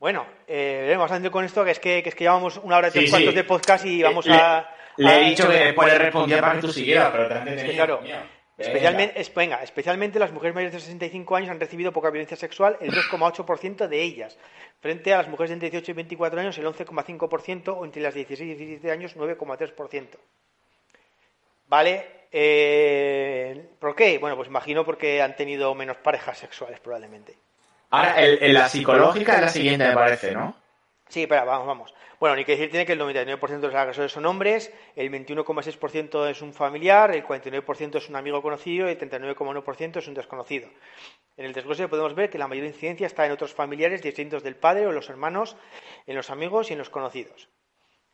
Bueno, 0.00 0.24
eh, 0.46 0.80
veremos 0.84 1.12
antes 1.12 1.30
con 1.30 1.44
esto, 1.44 1.64
que 1.66 1.72
es 1.72 1.78
que, 1.78 2.02
que 2.02 2.08
es 2.08 2.14
que 2.14 2.24
llevamos 2.24 2.56
una 2.62 2.78
hora 2.78 2.88
y 2.88 2.92
Sí, 2.92 2.98
tres 3.00 3.10
cuartos 3.10 3.30
sí. 3.30 3.36
de 3.36 3.44
podcast 3.44 3.84
y 3.84 4.02
vamos 4.02 4.24
Le- 4.26 4.34
a... 4.34 4.70
Le 4.96 5.08
a- 5.10 5.20
he 5.20 5.24
dicho 5.24 5.46
que 5.50 5.54
después 5.56 5.88
le 5.92 5.98
respondía 5.98 6.40
para 6.40 6.54
que 6.54 6.60
tú 6.62 6.68
siguieras, 6.72 7.10
pero 7.12 7.28
te 7.28 7.34
han 7.34 7.48
Es 7.48 7.62
que, 7.62 7.72
claro. 7.74 8.00
Especialmente, 8.58 9.20
es- 9.20 9.34
venga, 9.34 9.62
especialmente 9.62 10.18
las 10.18 10.32
mujeres 10.32 10.54
mayores 10.54 10.72
de 10.74 10.80
65 10.80 11.36
años 11.36 11.50
han 11.50 11.60
recibido 11.60 11.92
poca 11.92 12.10
violencia 12.10 12.36
sexual, 12.36 12.76
el 12.80 12.90
2,8% 12.90 13.88
de 13.88 14.00
ellas, 14.02 14.38
frente 14.80 15.12
a 15.12 15.18
las 15.18 15.28
mujeres 15.28 15.50
de 15.50 15.54
entre 15.54 15.70
18 15.70 15.90
y 15.90 15.94
24 15.94 16.40
años, 16.40 16.56
el 16.58 16.66
11,5%, 16.66 17.76
o 17.76 17.84
entre 17.84 18.02
las 18.02 18.14
16 18.14 18.40
y 18.50 18.54
17 18.54 18.90
años, 18.90 19.14
9,3%. 19.16 20.18
¿Vale? 21.68 22.06
Eh, 22.32 23.68
¿Por 23.78 23.94
qué? 23.96 24.18
Bueno, 24.18 24.36
pues 24.36 24.48
imagino 24.48 24.84
porque 24.84 25.20
han 25.22 25.36
tenido 25.36 25.74
menos 25.74 25.96
parejas 25.96 26.38
sexuales, 26.38 26.80
probablemente. 26.80 27.36
Ahora, 27.90 28.20
el- 28.20 28.42
en 28.42 28.54
la 28.54 28.68
psicológica 28.68 29.34
es 29.36 29.40
la 29.42 29.48
siguiente, 29.48 29.88
me 29.88 29.94
parece, 29.94 30.32
¿no? 30.32 30.56
Sí, 31.08 31.22
espera, 31.22 31.44
vamos, 31.44 31.66
vamos. 31.66 31.94
Bueno, 32.18 32.34
ni 32.36 32.44
que 32.44 32.52
decir 32.52 32.70
tiene 32.70 32.86
que 32.86 32.92
el 32.92 33.00
99% 33.00 33.60
de 33.60 33.66
los 33.66 33.74
agresores 33.74 34.12
son 34.12 34.24
hombres, 34.24 34.72
el 34.94 35.10
21,6% 35.10 36.30
es 36.30 36.40
un 36.40 36.54
familiar, 36.54 37.14
el 37.14 37.22
49% 37.22 37.96
es 37.96 38.08
un 38.08 38.16
amigo 38.16 38.40
conocido 38.40 38.88
y 38.88 38.92
el 38.92 38.98
39,1% 38.98 39.98
es 39.98 40.08
un 40.08 40.14
desconocido. 40.14 40.68
En 41.36 41.44
el 41.44 41.52
desglose 41.52 41.88
podemos 41.88 42.14
ver 42.14 42.30
que 42.30 42.38
la 42.38 42.48
mayor 42.48 42.64
incidencia 42.64 43.06
está 43.06 43.26
en 43.26 43.32
otros 43.32 43.52
familiares 43.52 44.00
distintos 44.00 44.42
del 44.42 44.56
padre 44.56 44.86
o 44.86 44.92
los 44.92 45.10
hermanos, 45.10 45.58
en 46.06 46.16
los 46.16 46.30
amigos 46.30 46.70
y 46.70 46.72
en 46.72 46.78
los 46.78 46.88
conocidos. 46.88 47.50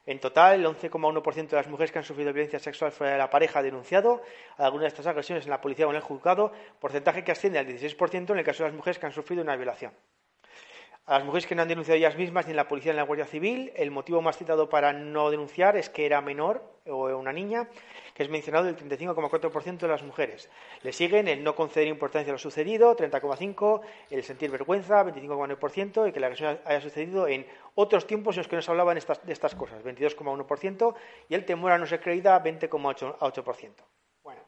En 0.04 0.18
total, 0.18 0.58
el 0.58 0.66
11,1% 0.66 1.48
de 1.48 1.56
las 1.56 1.68
mujeres 1.68 1.92
que 1.92 1.98
han 1.98 2.04
sufrido 2.04 2.32
violencia 2.32 2.58
sexual 2.58 2.90
fuera 2.90 3.12
de 3.12 3.18
la 3.18 3.30
pareja 3.30 3.60
ha 3.60 3.62
denunciado 3.62 4.20
alguna 4.56 4.82
de 4.82 4.88
estas 4.88 5.06
agresiones 5.06 5.44
en 5.44 5.50
la 5.50 5.60
policía 5.60 5.86
o 5.86 5.90
en 5.90 5.96
el 5.96 6.02
juzgado, 6.02 6.50
porcentaje 6.80 7.22
que 7.22 7.30
asciende 7.30 7.60
al 7.60 7.68
16% 7.68 8.30
en 8.30 8.38
el 8.38 8.44
caso 8.44 8.64
de 8.64 8.70
las 8.70 8.76
mujeres 8.76 8.98
que 8.98 9.06
han 9.06 9.12
sufrido 9.12 9.42
una 9.42 9.54
violación. 9.54 9.92
A 11.04 11.18
las 11.18 11.24
mujeres 11.24 11.48
que 11.48 11.56
no 11.56 11.62
han 11.62 11.68
denunciado 11.68 11.98
ellas 11.98 12.16
mismas 12.16 12.46
ni 12.46 12.52
en 12.52 12.56
la 12.56 12.68
policía 12.68 12.92
ni 12.92 12.94
en 12.94 12.98
la 12.98 13.02
Guardia 13.02 13.26
Civil, 13.26 13.72
el 13.74 13.90
motivo 13.90 14.22
más 14.22 14.38
citado 14.38 14.68
para 14.68 14.92
no 14.92 15.30
denunciar 15.30 15.76
es 15.76 15.90
que 15.90 16.06
era 16.06 16.20
menor 16.20 16.62
o 16.86 17.06
una 17.16 17.32
niña, 17.32 17.68
que 18.14 18.22
es 18.22 18.28
mencionado 18.28 18.68
el 18.68 18.76
35,4% 18.76 19.78
de 19.78 19.88
las 19.88 20.04
mujeres. 20.04 20.48
Le 20.82 20.92
siguen 20.92 21.26
el 21.26 21.42
no 21.42 21.56
conceder 21.56 21.88
importancia 21.88 22.30
a 22.30 22.34
lo 22.34 22.38
sucedido, 22.38 22.96
30,5%, 22.96 23.80
el 24.10 24.22
sentir 24.22 24.52
vergüenza, 24.52 25.04
25,9%, 25.04 26.08
y 26.08 26.12
que 26.12 26.20
la 26.20 26.26
agresión 26.28 26.60
haya 26.64 26.80
sucedido 26.80 27.26
en 27.26 27.46
otros 27.74 28.06
tiempos 28.06 28.36
en 28.36 28.40
los 28.40 28.48
que 28.48 28.56
no 28.56 28.62
se 28.62 28.70
hablaban 28.70 28.96
de 28.96 29.32
estas 29.32 29.56
cosas, 29.56 29.82
22,1%, 29.82 30.94
y 31.28 31.34
el 31.34 31.44
temor 31.44 31.72
a 31.72 31.78
no 31.78 31.86
ser 31.86 32.00
creída, 32.00 32.40
20,8%. 32.42 33.70
Bueno. 34.22 34.40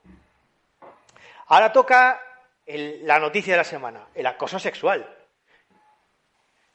Ahora 1.48 1.72
toca 1.72 2.20
la 2.66 3.18
noticia 3.18 3.54
de 3.54 3.58
la 3.58 3.64
semana, 3.64 4.06
el 4.14 4.26
acoso 4.26 4.60
sexual. 4.60 5.23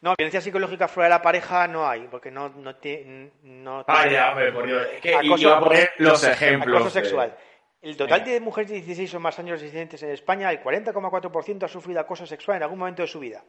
No, 0.01 0.13
violencia 0.17 0.39
psicológica 0.39 0.87
fuera 0.87 1.07
de 1.07 1.15
la 1.15 1.21
pareja 1.21 1.67
no 1.67 1.87
hay, 1.87 2.07
porque 2.09 2.31
no, 2.31 2.49
no, 2.49 2.75
tiene... 2.77 3.31
no 3.43 3.83
Ah, 3.85 4.07
ya, 4.07 4.31
hombre, 4.31 4.51
por 4.53 4.65
Dios. 4.65 4.87
Es 4.93 5.01
que 5.01 5.13
acoso, 5.13 5.53
a 5.53 5.59
poner 5.59 5.91
los 5.97 6.23
ejemplos. 6.23 6.79
Acoso 6.79 6.89
sexual. 6.91 7.37
El 7.81 7.97
total 7.97 8.23
de 8.23 8.39
mujeres 8.39 8.69
de 8.69 8.77
16 8.77 9.13
o 9.15 9.19
más 9.19 9.39
años 9.39 9.61
residentes 9.61 10.01
en 10.03 10.11
España, 10.11 10.51
el 10.51 10.61
40,4% 10.61 11.63
ha 11.63 11.67
sufrido 11.67 11.99
acoso 11.99 12.25
sexual 12.25 12.57
en 12.57 12.63
algún 12.63 12.79
momento 12.79 13.01
de 13.01 13.07
su 13.07 13.19
vida. 13.19 13.43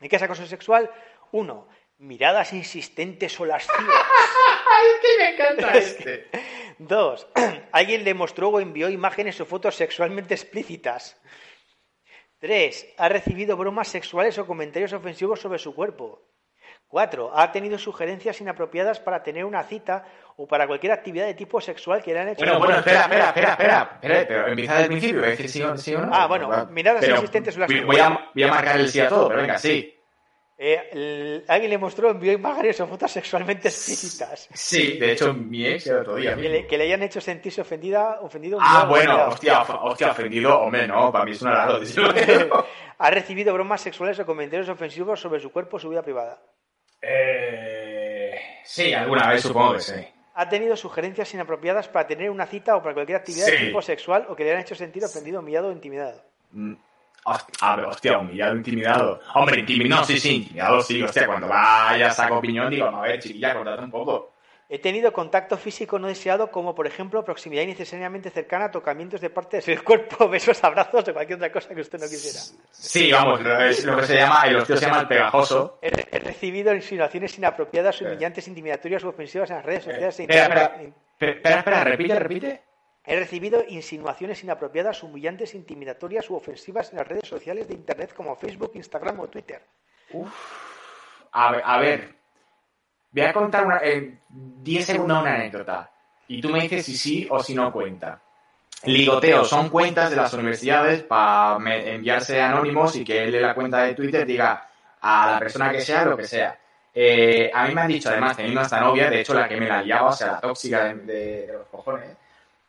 ¿Y 0.00 0.08
qué 0.08 0.16
es 0.16 0.22
acoso 0.22 0.46
sexual? 0.46 0.90
Uno, 1.32 1.68
miradas 1.98 2.52
insistentes 2.52 3.38
o 3.40 3.46
lascivas. 3.46 3.80
¡Ay, 3.80 4.86
que 5.00 5.22
me 5.22 5.30
encanta 5.30 5.78
este! 5.78 6.28
Dos, 6.78 7.26
alguien 7.72 8.04
le 8.04 8.14
mostró 8.14 8.48
o 8.50 8.60
envió 8.60 8.90
imágenes 8.90 9.40
o 9.40 9.46
fotos 9.46 9.76
sexualmente 9.76 10.34
explícitas. 10.34 11.20
3. 12.38 12.94
Ha 12.98 13.08
recibido 13.08 13.56
bromas 13.56 13.88
sexuales 13.88 14.38
o 14.38 14.46
comentarios 14.46 14.92
ofensivos 14.92 15.40
sobre 15.40 15.58
su 15.58 15.74
cuerpo. 15.74 16.22
4. 16.88 17.32
Ha 17.34 17.52
tenido 17.52 17.78
sugerencias 17.78 18.40
inapropiadas 18.40 19.00
para 19.00 19.22
tener 19.22 19.44
una 19.44 19.62
cita 19.64 20.04
o 20.36 20.46
para 20.46 20.66
cualquier 20.66 20.92
actividad 20.92 21.26
de 21.26 21.34
tipo 21.34 21.60
sexual 21.60 22.02
que 22.02 22.12
le 22.12 22.20
han 22.20 22.28
hecho. 22.28 22.44
Bueno, 22.44 22.58
bueno, 22.58 22.78
espera, 22.78 23.02
espera, 23.02 23.28
espera, 23.28 23.50
espera, 23.52 24.00
pero 24.00 24.48
empieza 24.48 24.72
desde 24.74 24.84
el 24.84 24.90
principio, 24.90 25.24
a 25.24 25.26
decir 25.26 25.48
sí 25.48 25.94
o, 25.94 26.00
no. 26.00 26.10
Ah, 26.12 26.26
bueno, 26.26 26.66
miradas 26.70 27.08
insistentes 27.08 27.56
o 27.56 27.60
las 27.60 27.68
voy 27.68 27.98
a, 27.98 28.30
voy 28.34 28.42
a 28.42 28.48
marcar 28.48 28.78
el 28.78 28.88
sí 28.88 29.00
a 29.00 29.08
todo, 29.08 29.28
pero 29.28 29.40
venga, 29.40 29.58
sí. 29.58 29.95
Eh, 30.58 31.44
alguien 31.48 31.70
le 31.70 31.76
mostró, 31.76 32.10
envió 32.10 32.32
imágenes 32.32 32.80
o 32.80 32.86
fotos 32.86 33.12
sexualmente 33.12 33.68
explícitas. 33.68 34.48
Sí, 34.54 34.96
de 34.98 35.12
hecho, 35.12 35.34
mi 35.34 35.66
ex 35.66 35.86
el 35.88 35.98
otro 35.98 36.16
día. 36.16 36.34
Que 36.34 36.78
le, 36.78 36.84
hayan 36.84 37.02
hecho 37.02 37.20
sentirse 37.20 37.60
ofendida, 37.60 38.20
ofendido. 38.22 38.58
Ah, 38.60 38.86
bueno, 38.88 39.28
hostia, 39.28 39.60
hostia, 39.60 40.12
ofendido, 40.12 40.58
hombre, 40.58 40.88
no, 40.88 41.12
para 41.12 41.26
mí 41.26 41.32
es 41.32 41.42
una 41.42 41.52
raro. 41.52 41.80
ha 42.98 43.10
recibido 43.10 43.52
bromas 43.52 43.82
sexuales 43.82 44.18
o 44.18 44.24
comentarios 44.24 44.68
ofensivos 44.70 45.20
sobre 45.20 45.40
su 45.40 45.52
cuerpo 45.52 45.76
o 45.76 45.80
su 45.80 45.90
vida 45.90 46.02
privada. 46.02 46.40
Eh, 47.02 48.34
sí, 48.64 48.94
alguna 48.94 49.28
vez 49.28 49.42
supongo 49.42 49.74
que 49.74 49.80
sí. 49.80 50.06
Ha 50.38 50.48
tenido 50.48 50.74
sugerencias 50.76 51.32
inapropiadas 51.34 51.88
para 51.88 52.06
tener 52.06 52.30
una 52.30 52.46
cita 52.46 52.76
o 52.76 52.82
para 52.82 52.94
cualquier 52.94 53.18
actividad 53.18 53.46
de 53.46 53.58
tipo 53.58 53.82
sexual 53.82 54.26
o 54.28 54.36
que 54.36 54.44
le 54.44 54.50
hayan 54.50 54.62
hecho 54.62 54.74
sentir 54.74 55.04
ofendido, 55.04 55.40
humillado 55.40 55.68
o 55.68 55.72
intimidado. 55.72 56.22
A 57.60 57.76
ver, 57.76 57.86
hostia, 57.86 58.18
humillado, 58.18 58.54
intimidado. 58.54 59.20
Hombre, 59.34 59.60
intimidado, 59.60 60.04
sí, 60.04 60.18
sí, 60.18 60.36
intimidado, 60.36 60.80
sí. 60.80 61.02
Hostia, 61.02 61.26
cuando 61.26 61.48
vayas 61.48 62.18
a 62.20 62.32
opinión, 62.32 62.70
digo, 62.70 62.86
a 62.86 63.00
ver, 63.02 63.20
chiquilla, 63.20 63.54
cortate 63.54 63.82
un 63.82 63.90
poco. 63.90 64.36
He 64.68 64.80
tenido 64.80 65.12
contacto 65.12 65.56
físico 65.56 65.98
no 65.98 66.08
deseado, 66.08 66.50
como 66.50 66.74
por 66.74 66.88
ejemplo 66.88 67.24
proximidad 67.24 67.62
innecesariamente 67.62 68.30
cercana, 68.30 68.70
tocamientos 68.70 69.20
de 69.20 69.30
partes 69.30 69.64
del 69.66 69.82
cuerpo, 69.84 70.28
besos, 70.28 70.62
abrazos 70.64 71.08
o 71.08 71.12
cualquier 71.12 71.36
otra 71.36 71.52
cosa 71.52 71.72
que 71.72 71.80
usted 71.80 72.00
no 72.00 72.06
quisiera. 72.06 72.40
Sí, 72.72 73.12
vamos, 73.12 73.40
es 73.40 73.84
lo 73.84 73.96
que 73.96 74.06
se 74.06 74.16
llama, 74.16 74.42
el 74.46 74.56
hostio 74.56 74.76
se 74.76 74.86
llama 74.86 75.00
el 75.00 75.08
pegajoso. 75.08 75.78
He, 75.82 75.90
recibido 76.18 76.74
insinuaciones 76.74 77.38
inapropiadas, 77.38 78.00
humillantes, 78.02 78.48
intimidatorias 78.48 79.04
o 79.04 79.10
ofensivas 79.10 79.50
en 79.50 79.56
las 79.56 79.64
redes 79.64 79.84
sociales. 79.84 80.20
Eh, 80.20 80.22
espera, 80.24 80.76
espera, 81.18 81.58
espera, 81.58 81.84
repite, 81.84 82.18
repite. 82.18 82.65
He 83.06 83.16
recibido 83.16 83.64
insinuaciones 83.68 84.42
inapropiadas, 84.42 85.02
humillantes, 85.02 85.54
intimidatorias 85.54 86.28
u 86.28 86.34
ofensivas 86.34 86.90
en 86.90 86.98
las 86.98 87.06
redes 87.06 87.28
sociales 87.28 87.68
de 87.68 87.74
Internet 87.74 88.12
como 88.12 88.34
Facebook, 88.34 88.72
Instagram 88.74 89.20
o 89.20 89.28
Twitter. 89.28 89.62
Uf. 90.12 90.28
A 91.32 91.78
ver, 91.78 92.14
voy 93.12 93.22
a 93.22 93.32
contar 93.32 93.66
una, 93.66 93.78
en 93.78 94.20
10 94.28 94.86
segundos 94.86 95.20
una 95.20 95.34
anécdota. 95.34 95.90
Y 96.28 96.40
tú 96.40 96.48
me 96.48 96.62
dices 96.62 96.84
si 96.84 96.96
sí 96.96 97.28
o 97.30 97.42
si 97.42 97.54
no 97.54 97.70
cuenta. 97.70 98.20
Ligoteo 98.84 99.44
son 99.44 99.68
cuentas 99.68 100.10
de 100.10 100.16
las 100.16 100.32
universidades 100.34 101.02
para 101.02 101.58
enviarse 101.92 102.40
anónimos 102.40 102.96
y 102.96 103.04
que 103.04 103.24
él 103.24 103.32
de 103.32 103.40
la 103.40 103.54
cuenta 103.54 103.82
de 103.82 103.94
Twitter 103.94 104.26
diga 104.26 104.68
a 105.00 105.32
la 105.32 105.38
persona 105.38 105.70
que 105.70 105.80
sea 105.80 106.04
lo 106.04 106.16
que 106.16 106.24
sea. 106.24 106.58
Eh, 106.92 107.50
a 107.52 107.66
mí 107.66 107.74
me 107.74 107.82
han 107.82 107.88
dicho, 107.88 108.08
además, 108.08 108.36
teniendo 108.36 108.62
esta 108.62 108.80
novia, 108.80 109.10
de 109.10 109.20
hecho, 109.20 109.34
la 109.34 109.48
que 109.48 109.56
me 109.56 109.66
la 109.66 109.82
liaba, 109.82 110.08
o 110.08 110.12
sea, 110.12 110.32
la 110.32 110.40
tóxica 110.40 110.94
de 110.94 111.50
los 111.52 111.66
cojones, 111.68 112.16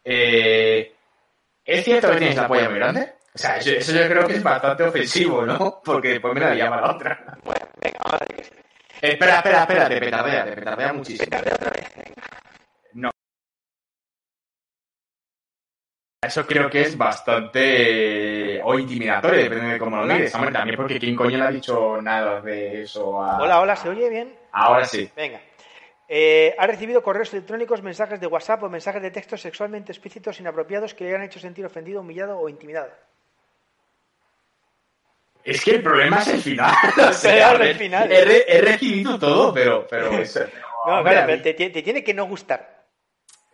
eh, 0.09 0.93
¿Es 1.65 1.83
cierto 1.83 2.11
que 2.11 2.17
tienes 2.17 2.37
la 2.37 2.47
polla 2.47 2.69
muy 2.69 2.79
grande? 2.79 3.13
O 3.35 3.37
sea, 3.37 3.57
eso, 3.57 3.91
yo 3.91 4.07
creo 4.07 4.25
que 4.25 4.35
es 4.35 4.43
bastante 4.43 4.83
ofensivo, 4.83 5.45
¿no? 5.45 5.81
Porque 5.83 6.09
después 6.11 6.33
me 6.33 6.39
la 6.39 6.55
llama 6.55 6.81
la 6.81 6.91
otra. 6.91 7.37
Bueno, 7.43 7.67
venga, 7.79 7.99
vamos 8.05 8.21
a 8.21 8.25
Espera, 8.99 9.35
espera, 9.35 9.61
espera, 9.61 9.89
te 9.89 9.99
petardea, 9.99 10.45
te 10.45 10.51
petardea 10.53 10.93
muchísimo. 10.93 11.25
Petardea 11.25 11.55
otra 11.55 11.69
vez. 11.69 11.93
No. 12.93 13.11
Eso 16.19 16.47
creo 16.47 16.69
que 16.69 16.81
es 16.81 16.97
bastante. 16.97 18.61
o 18.63 18.79
intimidatorio, 18.79 19.43
depende 19.43 19.73
de 19.73 19.77
cómo 19.77 19.97
lo 19.97 20.05
mires. 20.05 20.33
Hombre, 20.33 20.51
también 20.51 20.77
porque 20.77 20.99
¿quién 20.99 21.15
coño 21.15 21.37
le 21.37 21.43
ha 21.43 21.51
dicho 21.51 22.01
nada 22.01 22.41
de 22.41 22.83
eso 22.83 23.21
a. 23.21 23.39
Hola, 23.39 23.59
hola, 23.59 23.75
¿se 23.75 23.89
oye 23.89 24.09
bien? 24.09 24.35
Ahora 24.53 24.85
sí. 24.85 25.11
Venga. 25.15 25.41
Eh, 26.09 26.55
ha 26.57 26.65
recibido 26.65 27.03
correos 27.03 27.33
electrónicos, 27.33 27.81
mensajes 27.81 28.19
de 28.19 28.27
WhatsApp 28.27 28.63
o 28.63 28.69
mensajes 28.69 29.01
de 29.01 29.11
texto 29.11 29.35
sexualmente 29.37 29.91
explícitos 29.91 30.39
inapropiados 30.39 30.93
que 30.93 31.03
le 31.03 31.15
han 31.15 31.23
hecho 31.23 31.39
sentir 31.39 31.65
ofendido, 31.65 31.99
humillado 31.99 32.39
o 32.39 32.47
intimidado. 32.47 32.91
Es 35.43 35.63
que 35.63 35.71
el 35.71 35.83
problema 35.83 36.19
es 36.19 36.27
el 36.27 36.41
final. 36.41 36.73
el 37.61 37.75
final. 37.75 38.11
He, 38.11 38.61
recibido 38.61 39.19
todo, 39.19 39.53
pero, 39.53 39.85
pero, 39.89 40.11
no, 40.85 41.03
claro, 41.03 41.41
te, 41.41 41.53
tiene 41.53 42.03
que 42.03 42.13
no 42.13 42.25
gustar. 42.25 42.85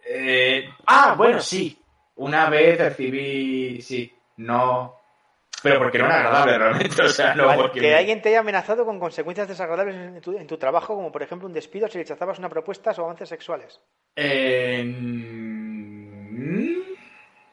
Eh, 0.06 0.70
ah, 0.86 1.16
bueno, 1.18 1.40
sí. 1.40 1.78
Una 2.16 2.48
vez 2.50 2.78
recibí, 2.78 3.82
sí, 3.82 4.16
no, 4.38 5.03
pero 5.64 5.80
porque 5.80 5.98
no 5.98 6.06
era 6.06 6.18
agradable 6.18 6.58
realmente, 6.58 7.02
o 7.02 7.10
sea, 7.10 7.34
no 7.34 7.56
porque... 7.56 7.80
Que 7.80 7.96
alguien 7.96 8.22
te 8.22 8.30
haya 8.30 8.42
amenazado 8.42 8.86
con 8.86 9.00
consecuencias 9.00 9.48
desagradables 9.48 9.96
en 9.96 10.22
tu, 10.22 10.38
en 10.38 10.46
tu, 10.46 10.58
trabajo, 10.58 10.94
como 10.94 11.12
por 11.12 11.24
ejemplo 11.24 11.48
un 11.48 11.54
despido 11.54 11.88
si 11.88 11.98
rechazabas 11.98 12.38
una 12.38 12.50
propuesta 12.50 12.92
o 12.92 13.06
avances 13.06 13.30
sexuales. 13.30 13.80
Eh... 14.16 14.84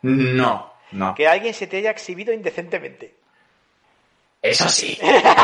No, 0.03 0.73
no. 0.93 1.15
Que 1.15 1.29
alguien 1.29 1.55
se 1.55 1.69
te 1.69 1.77
haya 1.77 1.91
exhibido 1.91 2.33
indecentemente. 2.33 3.15
Eso 4.43 4.69
sí. 4.69 4.99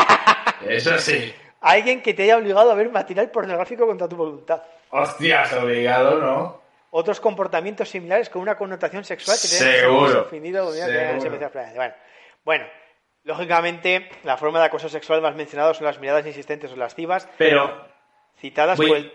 Eso 0.67 0.97
sí. 0.97 1.33
Alguien 1.61 2.01
que 2.01 2.13
te 2.13 2.23
haya 2.23 2.37
obligado 2.37 2.71
a 2.71 2.75
ver 2.75 2.89
material 2.91 3.31
pornográfico 3.31 3.87
contra 3.87 4.09
tu 4.09 4.15
voluntad. 4.15 4.61
Hostias, 4.89 5.53
obligado, 5.53 6.19
¿no? 6.19 6.61
Otros 6.91 7.19
comportamientos 7.19 7.89
similares 7.89 8.29
con 8.29 8.41
una 8.41 8.55
connotación 8.55 9.03
sexual 9.03 9.37
que 9.37 9.47
te 9.47 9.55
Seguro. 9.55 10.21
ofendido. 10.21 10.71
Seguro. 10.71 11.49
Bueno, 11.75 11.93
bueno, 12.47 12.65
lógicamente, 13.25 14.07
la 14.23 14.37
forma 14.37 14.59
de 14.59 14.67
acoso 14.67 14.87
sexual 14.87 15.21
más 15.21 15.35
mencionada 15.35 15.73
son 15.73 15.85
las 15.85 15.99
miradas 15.99 16.25
insistentes 16.25 16.71
o 16.71 16.77
lascivas. 16.77 17.27
Pero. 17.37 17.85
Citadas 18.39 18.77
por 18.77 18.95
el. 18.95 19.11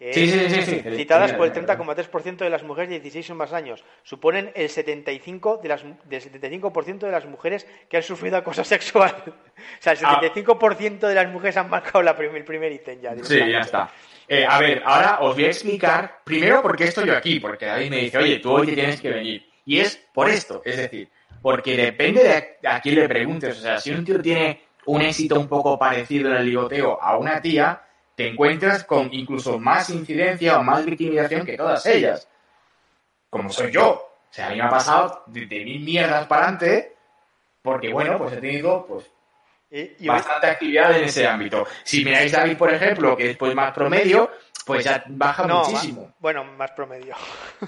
Sí, 0.00 0.30
sí, 0.30 0.62
sí, 0.62 0.82
citadas 0.96 1.34
por 1.34 1.46
el 1.46 1.52
30,3% 1.52 2.36
de 2.38 2.48
las 2.48 2.62
mujeres 2.62 2.88
de 2.88 3.00
16 3.00 3.32
o 3.32 3.34
más 3.34 3.52
años. 3.52 3.84
Suponen 4.02 4.50
el 4.54 4.70
75 4.70 5.60
de 5.62 5.68
las, 5.68 5.84
del 5.84 6.22
75% 6.22 7.00
de 7.00 7.10
las 7.10 7.26
mujeres 7.26 7.66
que 7.90 7.98
han 7.98 8.02
sufrido 8.02 8.38
acoso 8.38 8.64
sexual. 8.64 9.14
o 9.26 9.32
sea, 9.78 9.92
el 9.92 9.98
75% 9.98 11.00
de 11.00 11.14
las 11.14 11.28
mujeres 11.28 11.58
han 11.58 11.68
marcado 11.68 12.00
la 12.00 12.16
primer, 12.16 12.38
el 12.38 12.44
primer 12.44 12.72
ítem 12.72 12.98
ya. 13.02 13.14
Sí, 13.22 13.40
ya 13.40 13.60
está. 13.60 13.90
Eh, 14.26 14.46
a 14.48 14.58
ver, 14.58 14.80
ahora 14.86 15.18
os 15.20 15.34
voy 15.34 15.44
a 15.44 15.48
explicar 15.48 16.20
primero 16.24 16.62
por 16.62 16.74
qué 16.78 16.84
estoy 16.84 17.08
yo 17.08 17.14
aquí, 17.14 17.38
porque 17.40 17.68
ahí 17.68 17.90
me 17.90 17.98
dice, 17.98 18.16
oye, 18.16 18.38
tú 18.38 18.52
hoy 18.52 18.68
tienes 18.68 19.02
que 19.02 19.10
venir. 19.10 19.46
Y 19.66 19.80
es 19.80 19.96
por 20.14 20.30
esto, 20.30 20.62
es 20.64 20.78
decir, 20.78 21.10
porque 21.42 21.76
depende 21.76 22.22
de 22.60 22.68
a 22.68 22.80
quién 22.80 22.96
le 22.96 23.08
preguntes. 23.08 23.58
O 23.58 23.60
sea, 23.60 23.80
si 23.80 23.90
un 23.90 24.04
tío 24.04 24.20
tiene 24.20 24.62
un 24.86 25.02
éxito 25.02 25.38
un 25.38 25.48
poco 25.48 25.78
parecido 25.78 26.30
en 26.30 26.36
el 26.36 26.46
ligoteo 26.46 27.00
a 27.00 27.16
una 27.16 27.40
tía, 27.40 27.82
te 28.14 28.28
encuentras 28.28 28.84
con 28.84 29.08
incluso 29.12 29.58
más 29.58 29.88
incidencia 29.90 30.58
o 30.58 30.62
más 30.62 30.84
victimización 30.84 31.44
que 31.46 31.56
todas 31.56 31.84
ellas. 31.86 32.28
Como 33.28 33.50
soy 33.50 33.72
yo. 33.72 33.90
O 33.92 34.32
sea, 34.32 34.46
a 34.46 34.50
mí 34.50 34.56
me 34.56 34.62
ha 34.62 34.68
pasado 34.68 35.24
de, 35.26 35.46
mil 35.46 35.80
mierdas 35.80 36.26
para 36.26 36.42
adelante, 36.42 36.94
porque 37.62 37.92
bueno, 37.92 38.18
pues 38.18 38.34
he 38.34 38.36
tenido 38.36 38.86
pues 38.86 39.10
bastante 40.00 40.46
actividad 40.46 40.96
en 40.96 41.04
ese 41.04 41.26
ámbito. 41.26 41.66
Si 41.82 42.04
miráis 42.04 42.32
David, 42.32 42.56
por 42.56 42.72
ejemplo, 42.72 43.16
que 43.16 43.30
es 43.30 43.36
pues 43.36 43.54
más 43.54 43.72
promedio, 43.72 44.30
pues 44.64 44.84
ya 44.84 45.02
baja 45.06 45.46
No, 45.46 45.64
muchísimo. 45.64 46.14
bueno, 46.18 46.44
más 46.44 46.70
promedio. 46.72 47.14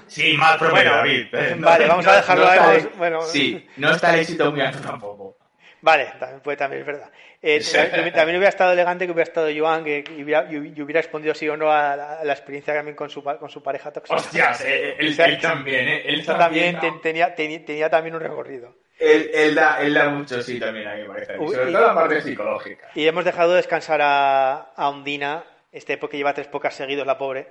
Sí, 0.07 0.35
más 0.37 0.57
promedio, 0.57 0.91
Bueno, 0.91 0.97
David. 0.97 1.27
Eh, 1.33 1.55
vale, 1.59 1.87
vamos 1.87 2.07
a 2.07 2.15
dejarlo 2.17 2.43
está 2.51 2.69
ahí, 2.69 2.77
el- 2.79 2.89
bueno. 2.97 3.21
Sí, 3.23 3.67
no 3.77 3.91
está 3.91 4.13
el 4.13 4.19
éxito 4.21 4.51
muy 4.51 4.61
alto 4.61 4.79
tampoco. 4.79 5.37
Vale, 5.81 6.13
también, 6.17 6.39
pues 6.41 6.57
también 6.57 6.79
es 6.81 6.87
verdad. 6.87 7.11
Eh, 7.41 7.61
también, 7.91 8.13
también 8.13 8.37
hubiera 8.37 8.47
estado 8.49 8.71
elegante 8.71 9.05
que 9.05 9.11
hubiera 9.11 9.27
estado 9.27 9.49
Joan 9.53 9.83
que, 9.83 10.01
hubiera, 10.17 10.49
y 10.49 10.81
hubiera 10.81 11.01
respondido 11.01 11.35
sí 11.35 11.49
o 11.49 11.57
no 11.57 11.69
a 11.69 11.93
la, 11.97 12.13
a 12.19 12.23
la 12.23 12.31
experiencia 12.31 12.73
también 12.73 12.95
con 12.95 13.09
su, 13.09 13.21
con 13.21 13.49
su 13.49 13.61
pareja 13.61 13.91
tóxica. 13.91 14.15
Hostias, 14.15 14.61
eh, 14.61 14.95
él, 14.97 15.09
O 15.09 15.13
sea, 15.13 15.25
él 15.25 15.41
también, 15.41 15.87
¿eh? 15.89 16.03
Él 16.05 16.25
también 16.25 16.79
ten- 16.79 17.01
tenía, 17.01 17.35
tenía, 17.35 17.65
tenía 17.65 17.89
también 17.89 18.15
un 18.15 18.21
recorrido. 18.21 18.73
Él, 18.97 19.29
él 19.33 19.55
da, 19.55 19.81
él 19.81 19.93
da 19.93 20.07
mucho, 20.07 20.41
sí, 20.41 20.57
también, 20.57 20.87
a 20.87 20.95
mí 20.95 21.01
me 21.01 21.07
parece. 21.09 21.37
Uy, 21.37 21.53
Sobre 21.53 21.69
y- 21.71 21.73
todo 21.73 21.87
la 21.87 21.93
parte 21.95 22.21
psicológica. 22.21 22.89
Y 22.95 23.05
hemos 23.05 23.25
dejado 23.25 23.53
descansar 23.55 23.99
a, 24.01 24.53
a 24.77 24.87
Ondina, 24.87 25.43
este 25.73 25.97
porque 25.97 26.17
lleva 26.17 26.33
tres 26.33 26.47
pocas 26.47 26.73
seguidos, 26.73 27.05
la 27.05 27.17
pobre. 27.17 27.49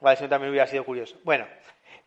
Vale, 0.00 0.14
eso 0.14 0.28
también 0.28 0.50
hubiera 0.50 0.66
sido 0.66 0.84
curioso. 0.84 1.18
Bueno, 1.24 1.46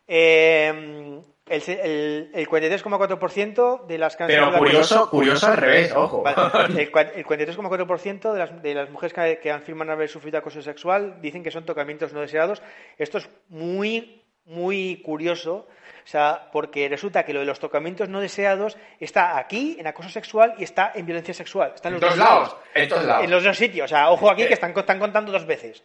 eh, 0.08 1.22
el, 1.46 1.62
el, 1.68 2.30
el 2.34 2.48
43,4% 2.48 3.86
de 3.86 3.98
las 3.98 4.16
canciones... 4.16 4.48
Pero 4.48 4.58
curioso, 4.58 5.10
curioso 5.10 5.46
al 5.46 5.56
revés, 5.56 5.92
ojo. 5.94 6.22
Vale, 6.22 6.36
el, 6.68 6.78
el 6.80 7.26
43,4% 7.26 8.32
de 8.32 8.38
las, 8.38 8.62
de 8.62 8.74
las 8.74 8.90
mujeres 8.90 9.12
que, 9.12 9.38
que 9.40 9.50
afirman 9.50 9.90
haber 9.90 10.08
sufrido 10.08 10.38
acoso 10.38 10.62
sexual 10.62 11.20
dicen 11.20 11.42
que 11.42 11.50
son 11.50 11.64
tocamientos 11.64 12.12
no 12.12 12.20
deseados. 12.20 12.62
Esto 12.98 13.18
es 13.18 13.30
muy, 13.48 14.23
muy 14.46 15.00
curioso, 15.04 15.66
o 16.04 16.06
sea, 16.06 16.50
porque 16.52 16.88
resulta 16.88 17.24
que 17.24 17.32
lo 17.32 17.40
de 17.40 17.46
los 17.46 17.58
tocamientos 17.60 18.08
no 18.08 18.20
deseados 18.20 18.76
está 19.00 19.38
aquí, 19.38 19.76
en 19.78 19.86
acoso 19.86 20.08
sexual, 20.10 20.54
y 20.58 20.64
está 20.64 20.92
en 20.94 21.06
violencia 21.06 21.32
sexual. 21.32 21.72
Está 21.74 21.88
en 21.88 21.94
los 21.94 22.00
dos 22.02 22.16
lados, 22.18 22.56
en 22.74 22.88
lados. 23.06 23.24
En 23.24 23.30
los 23.30 23.42
dos 23.44 23.56
sitios. 23.56 23.84
O 23.86 23.88
sea, 23.88 24.10
ojo 24.10 24.30
aquí 24.30 24.46
que 24.46 24.54
están, 24.54 24.72
co- 24.72 24.80
están 24.80 24.98
contando 24.98 25.32
dos 25.32 25.46
veces. 25.46 25.82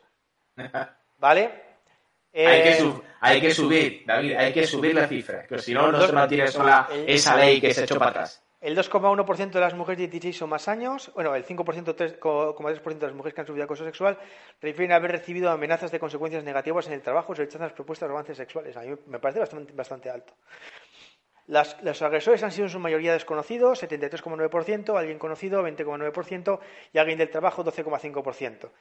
¿Vale? 1.17 1.43
Hay, 2.33 2.61
que 2.63 2.69
Eh, 2.71 2.75
sub- 2.79 3.03
hay 3.21 3.41
que 3.41 3.51
subir, 3.53 4.03
David, 4.05 4.35
hay 4.35 4.53
que 4.53 4.67
subir 4.67 4.93
la 4.93 5.07
cifra, 5.07 5.47
que 5.47 5.57
si 5.59 5.73
no, 5.73 5.91
no 5.91 6.01
se 6.05 6.13
mantiene 6.13 6.47
sola 6.47 6.87
esa 7.07 7.35
ley 7.35 7.59
que 7.59 7.73
se 7.73 7.83
echó 7.85 7.97
para 7.97 8.11
atrás. 8.11 8.43
El 8.61 8.75
2,1% 8.77 9.51
de 9.51 9.59
las 9.61 9.73
mujeres 9.73 9.99
de 9.99 10.07
16 10.09 10.41
o 10.41 10.47
más 10.47 10.67
años, 10.67 11.13
bueno, 11.15 11.33
el 11.33 11.45
5%, 11.45 11.95
3,3% 11.95 12.99
de 12.99 13.07
las 13.07 13.15
mujeres 13.15 13.33
que 13.33 13.39
han 13.39 13.47
sufrido 13.47 13.63
acoso 13.63 13.85
sexual 13.85 14.17
refieren 14.59 14.91
a 14.91 14.97
haber 14.97 15.11
recibido 15.11 15.49
amenazas 15.49 15.91
de 15.91 15.99
consecuencias 15.99 16.43
negativas 16.43 16.85
en 16.87 16.93
el 16.93 17.01
trabajo 17.01 17.31
y 17.31 17.37
rechazan 17.37 17.67
las 17.67 17.73
propuestas 17.73 18.09
de 18.09 18.13
avances 18.13 18.35
sexuales. 18.35 18.75
A 18.75 18.81
mí 18.81 18.93
me 19.07 19.19
parece 19.19 19.39
bastante, 19.73 20.09
alto. 20.09 20.33
Los 21.47 22.01
agresores 22.01 22.43
han 22.43 22.51
sido 22.51 22.65
en 22.65 22.69
su 22.69 22.79
mayoría 22.79 23.13
desconocidos, 23.13 23.81
73,9%, 23.81 24.99
alguien 24.99 25.19
conocido, 25.19 25.63
20,9%, 25.65 26.59
y 26.91 26.97
alguien 26.97 27.17
del 27.17 27.29
trabajo, 27.29 27.63
12,5%. 27.63 28.71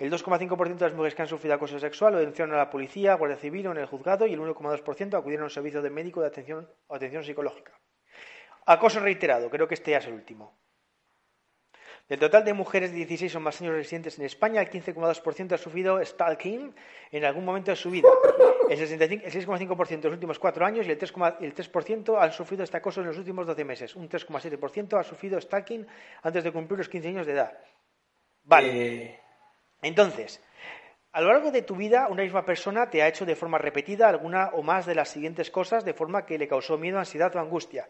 El 0.00 0.10
2,5% 0.10 0.78
de 0.78 0.84
las 0.84 0.94
mujeres 0.94 1.14
que 1.14 1.22
han 1.22 1.28
sufrido 1.28 1.54
acoso 1.54 1.78
sexual 1.78 2.14
lo 2.14 2.18
denunciaron 2.18 2.56
a 2.56 2.58
la 2.58 2.70
policía, 2.70 3.14
Guardia 3.14 3.38
Civil 3.38 3.68
o 3.68 3.70
en 3.70 3.78
el 3.78 3.86
juzgado, 3.86 4.26
y 4.26 4.34
el 4.34 4.40
1,2% 4.40 5.16
acudieron 5.16 5.44
a 5.44 5.46
un 5.46 5.50
servicio 5.50 5.80
de 5.80 5.90
médico 5.90 6.20
de 6.20 6.26
atención 6.26 7.24
psicológica. 7.24 7.72
Acoso 8.68 9.00
reiterado, 9.00 9.48
creo 9.48 9.66
que 9.66 9.74
este 9.74 9.92
ya 9.92 9.98
es 9.98 10.06
el 10.06 10.12
último. 10.12 10.52
Del 12.06 12.18
total 12.18 12.44
de 12.44 12.52
mujeres 12.52 12.90
de 12.90 12.96
16 12.98 13.34
o 13.36 13.40
más 13.40 13.60
años 13.60 13.74
residentes 13.74 14.18
en 14.18 14.24
España, 14.24 14.60
el 14.60 14.70
15,2% 14.70 15.52
ha 15.52 15.58
sufrido 15.58 16.04
stalking 16.04 16.74
en 17.10 17.24
algún 17.24 17.44
momento 17.44 17.70
de 17.70 17.76
su 17.76 17.90
vida. 17.90 18.08
El 18.68 18.76
65 18.76 19.24
el 19.26 19.32
6,5% 19.32 19.92
en 19.92 20.02
los 20.02 20.12
últimos 20.12 20.38
cuatro 20.38 20.64
años 20.66 20.86
y 20.86 20.90
el 20.90 20.98
3,- 20.98 21.36
el 21.40 21.54
3% 21.54 22.18
han 22.20 22.32
sufrido 22.32 22.64
este 22.64 22.76
acoso 22.76 23.00
en 23.00 23.06
los 23.06 23.16
últimos 23.18 23.46
12 23.46 23.64
meses. 23.64 23.96
Un 23.96 24.08
3,7% 24.08 24.98
ha 24.98 25.02
sufrido 25.02 25.40
stalking 25.40 25.86
antes 26.22 26.44
de 26.44 26.52
cumplir 26.52 26.78
los 26.78 26.88
15 26.88 27.08
años 27.08 27.26
de 27.26 27.32
edad. 27.32 27.58
Vale. 28.44 29.04
Eh, 29.04 29.20
Entonces, 29.82 30.42
a 31.12 31.20
lo 31.20 31.28
largo 31.32 31.50
de 31.50 31.62
tu 31.62 31.74
vida, 31.76 32.08
una 32.08 32.22
misma 32.22 32.44
persona 32.44 32.88
te 32.88 33.02
ha 33.02 33.08
hecho 33.08 33.26
de 33.26 33.36
forma 33.36 33.58
repetida 33.58 34.08
alguna 34.08 34.50
o 34.52 34.62
más 34.62 34.86
de 34.86 34.94
las 34.94 35.08
siguientes 35.08 35.50
cosas 35.50 35.84
de 35.84 35.94
forma 35.94 36.24
que 36.24 36.38
le 36.38 36.48
causó 36.48 36.78
miedo, 36.78 36.98
ansiedad 36.98 37.34
o 37.34 37.38
angustia. 37.38 37.88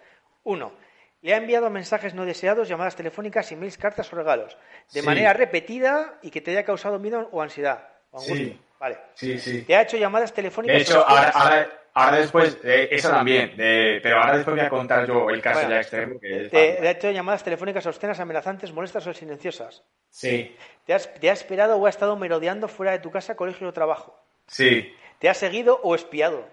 Uno, 0.48 0.72
le 1.20 1.34
ha 1.34 1.36
enviado 1.36 1.68
mensajes 1.68 2.14
no 2.14 2.24
deseados, 2.24 2.68
llamadas 2.68 2.96
telefónicas, 2.96 3.52
emails, 3.52 3.76
cartas 3.76 4.10
o 4.12 4.16
regalos, 4.16 4.56
de 4.94 5.00
Sí. 5.00 5.06
manera 5.06 5.34
repetida 5.34 6.14
y 6.22 6.30
que 6.30 6.40
te 6.40 6.52
haya 6.52 6.64
causado 6.64 6.98
miedo 6.98 7.28
o 7.32 7.42
ansiedad 7.42 7.86
o 8.12 8.18
Sí. 8.20 8.58
Vale. 8.80 8.96
sí, 9.12 9.38
sí. 9.38 9.62
Te 9.62 9.76
ha 9.76 9.82
hecho 9.82 9.98
llamadas 9.98 10.32
telefónicas. 10.32 10.74
De 10.76 10.82
hecho, 10.82 11.06
ahora, 11.06 11.28
ahora, 11.34 11.70
ahora 11.92 12.16
después, 12.18 12.56
eh, 12.64 12.88
eso 12.92 13.10
también, 13.10 13.56
de- 13.58 14.00
pero 14.02 14.20
ahora 14.20 14.36
después 14.38 14.56
voy 14.56 14.64
a 14.64 14.70
contar 14.70 15.06
yo 15.06 15.28
el 15.28 15.42
caso 15.42 15.58
Bueno, 15.60 15.70
ya 15.74 15.80
extremo. 15.80 16.18
Que 16.20 16.44
es 16.46 16.50
Te, 16.50 16.72
te 16.80 16.88
ha 16.88 16.90
hecho 16.92 17.10
llamadas 17.10 17.44
telefónicas 17.44 17.84
obscenas, 17.86 18.18
amenazantes, 18.20 18.72
molestas 18.72 19.06
o 19.06 19.12
silenciosas. 19.12 19.82
Sí, 20.08 20.56
Te, 20.86 20.94
has- 20.94 21.12
te 21.12 21.28
ha 21.28 21.32
esperado 21.34 21.76
o 21.76 21.84
ha 21.86 21.90
estado 21.90 22.16
merodeando 22.16 22.68
fuera 22.68 22.92
de 22.92 23.00
tu 23.00 23.10
casa, 23.10 23.34
colegio 23.36 23.68
o 23.68 23.72
trabajo. 23.74 24.18
sí, 24.46 24.94
Te 25.18 25.28
ha 25.28 25.34
seguido 25.34 25.78
o 25.82 25.94
espiado. 25.94 26.48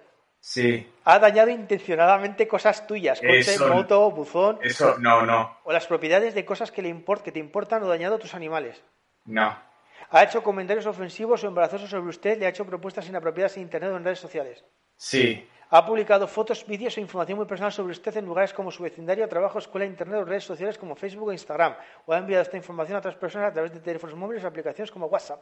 Sí. 0.45 0.87
Ha 1.05 1.17
dañado 1.19 1.49
intencionadamente 1.49 2.47
cosas 2.47 2.85
tuyas, 2.85 3.19
coche, 3.19 3.39
Eso- 3.55 3.67
moto, 3.73 4.11
buzón, 4.11 4.59
Eso, 4.61 4.95
no, 4.99 5.23
no, 5.25 5.57
o 5.63 5.71
las 5.73 5.87
propiedades 5.87 6.35
de 6.35 6.45
cosas 6.45 6.71
que, 6.71 6.81
le 6.83 6.89
import- 6.93 7.23
que 7.23 7.31
te 7.31 7.39
importan 7.39 7.81
o 7.83 7.87
dañado 7.87 8.19
tus 8.19 8.33
animales. 8.35 8.81
no. 9.25 9.57
Ha 10.11 10.21
hecho 10.23 10.43
comentarios 10.43 10.85
ofensivos 10.85 11.43
o 11.43 11.47
embarazosos 11.47 11.89
sobre 11.89 12.09
usted, 12.09 12.37
le 12.37 12.45
ha 12.45 12.49
hecho 12.49 12.63
propuestas 12.63 13.07
inapropiadas 13.09 13.57
en 13.57 13.63
Internet 13.63 13.89
o 13.91 13.97
en 13.97 14.03
redes 14.03 14.19
sociales. 14.19 14.63
Sí, 14.97 15.49
Ha 15.71 15.83
publicado 15.83 16.27
fotos, 16.27 16.63
vídeos 16.67 16.95
o 16.97 16.99
información 17.01 17.37
muy 17.39 17.47
personal 17.47 17.71
sobre 17.73 17.91
usted 17.91 18.15
en 18.17 18.25
lugares 18.25 18.53
como 18.53 18.69
su 18.71 18.83
vecindario, 18.83 19.27
trabajo, 19.27 19.57
escuela, 19.57 19.83
Internet 19.87 20.21
o 20.21 20.25
redes 20.25 20.43
sociales 20.43 20.77
como 20.77 20.95
Facebook 20.95 21.29
o 21.29 21.33
Instagram. 21.33 21.73
O 22.05 22.13
ha 22.13 22.19
enviado 22.19 22.43
esta 22.43 22.55
información 22.55 22.95
a 22.97 22.99
otras 22.99 23.15
personas 23.15 23.49
a 23.49 23.53
través 23.53 23.73
de 23.73 23.79
teléfonos 23.79 24.15
móviles 24.15 24.43
o 24.43 24.47
aplicaciones 24.47 24.91
como 24.91 25.07
WhatsApp. 25.07 25.41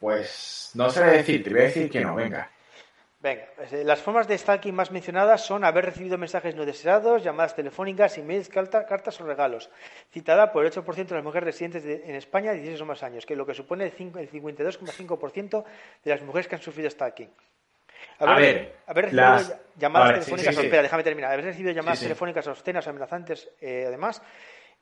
pues 0.00 0.70
no 0.74 0.88
sé 0.90 1.04
decir, 1.04 1.42
te 1.42 1.50
voy 1.50 1.60
a 1.60 1.62
decir 1.64 1.90
que 1.90 2.00
no, 2.00 2.14
venga. 2.14 2.50
Venga, 3.26 3.44
pues, 3.56 3.72
eh, 3.72 3.82
las 3.82 4.00
formas 4.00 4.28
de 4.28 4.38
stalking 4.38 4.72
más 4.72 4.92
mencionadas 4.92 5.44
son 5.44 5.64
haber 5.64 5.84
recibido 5.86 6.16
mensajes 6.16 6.54
no 6.54 6.64
deseados, 6.64 7.24
llamadas 7.24 7.56
telefónicas, 7.56 8.16
emails, 8.18 8.48
carta- 8.48 8.86
cartas 8.86 9.20
o 9.20 9.26
regalos, 9.26 9.68
citada 10.12 10.52
por 10.52 10.62
el 10.64 10.70
8% 10.70 11.08
de 11.08 11.14
las 11.16 11.24
mujeres 11.24 11.46
residentes 11.46 11.82
de- 11.82 12.04
en 12.08 12.14
España 12.14 12.52
de 12.52 12.58
16 12.58 12.80
o 12.82 12.86
más 12.86 13.02
años, 13.02 13.26
que 13.26 13.34
es 13.34 13.38
lo 13.38 13.44
que 13.44 13.54
supone 13.54 13.84
el, 13.86 13.90
cinco- 13.90 14.20
el 14.20 14.30
52,5% 14.30 15.64
de 16.04 16.10
las 16.12 16.22
mujeres 16.22 16.46
que 16.46 16.54
han 16.54 16.62
sufrido 16.62 16.88
stalking. 16.88 17.28
A 18.20 18.24
ver, 18.36 18.74
haber 18.86 19.04
recibido 19.06 19.24
las- 19.48 19.60
llamadas 19.76 20.08
ver, 20.08 20.14
telefónicas, 20.20 20.54
sí, 20.54 20.60
sí. 20.60 20.66
espera, 20.68 20.82
déjame 20.82 21.02
terminar, 21.02 21.32
haber 21.32 21.44
recibido 21.46 21.72
llamadas 21.72 21.98
telefónicas 22.06 22.46
obscenas, 22.46 22.86
amenazantes, 22.86 23.48
eh, 23.60 23.86
además, 23.88 24.22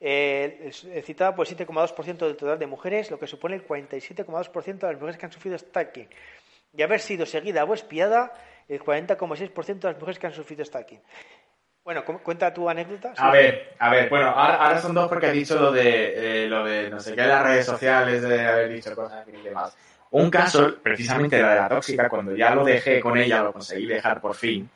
eh, 0.00 0.70
eh, 0.92 1.02
citada 1.02 1.34
por 1.34 1.46
el 1.46 1.56
7,2% 1.56 2.26
del 2.26 2.36
total 2.36 2.58
de 2.58 2.66
mujeres, 2.66 3.10
lo 3.10 3.18
que 3.18 3.26
supone 3.26 3.54
el 3.56 3.66
47,2% 3.66 4.86
de 4.86 4.92
las 4.92 5.00
mujeres 5.00 5.16
que 5.18 5.24
han 5.26 5.32
sufrido 5.32 5.56
stalking. 5.56 6.08
Y 6.76 6.82
haber 6.82 7.00
sido 7.00 7.24
seguida 7.26 7.64
o 7.64 7.74
espiada, 7.74 8.32
el 8.68 8.80
40,6% 8.80 9.86
de 9.88 9.92
las 9.92 10.00
mujeres 10.00 10.18
que 10.18 10.26
han 10.26 10.32
sufrido 10.32 10.64
stalking. 10.64 11.00
Bueno, 11.84 12.04
cu- 12.04 12.18
cuenta 12.22 12.52
tu 12.52 12.68
anécdota. 12.68 13.12
A 13.16 13.30
ver, 13.30 13.74
a 13.78 13.90
ver, 13.90 14.08
bueno, 14.08 14.30
ahora, 14.30 14.80
son 14.80 14.94
dos 14.94 15.08
porque 15.08 15.26
has 15.26 15.32
dicho 15.34 15.58
lo 15.58 15.70
de, 15.70 16.44
eh, 16.44 16.48
lo 16.48 16.64
de 16.64 16.88
no 16.90 16.98
sé 16.98 17.14
qué, 17.14 17.22
las 17.22 17.42
redes 17.42 17.66
sociales, 17.66 18.22
de 18.22 18.46
haber 18.46 18.72
dicho 18.72 18.94
cosas 18.96 19.26
y 19.28 19.32
demás. 19.42 19.76
Un 20.10 20.30
caso, 20.30 20.76
precisamente 20.82 21.40
la 21.40 21.50
de 21.54 21.60
la 21.60 21.68
tóxica, 21.68 22.08
cuando 22.08 22.34
ya 22.34 22.54
lo 22.54 22.64
dejé 22.64 23.00
con 23.00 23.18
ella, 23.18 23.42
lo 23.42 23.52
conseguí 23.52 23.86
dejar 23.86 24.20
por 24.20 24.34
fin, 24.34 24.68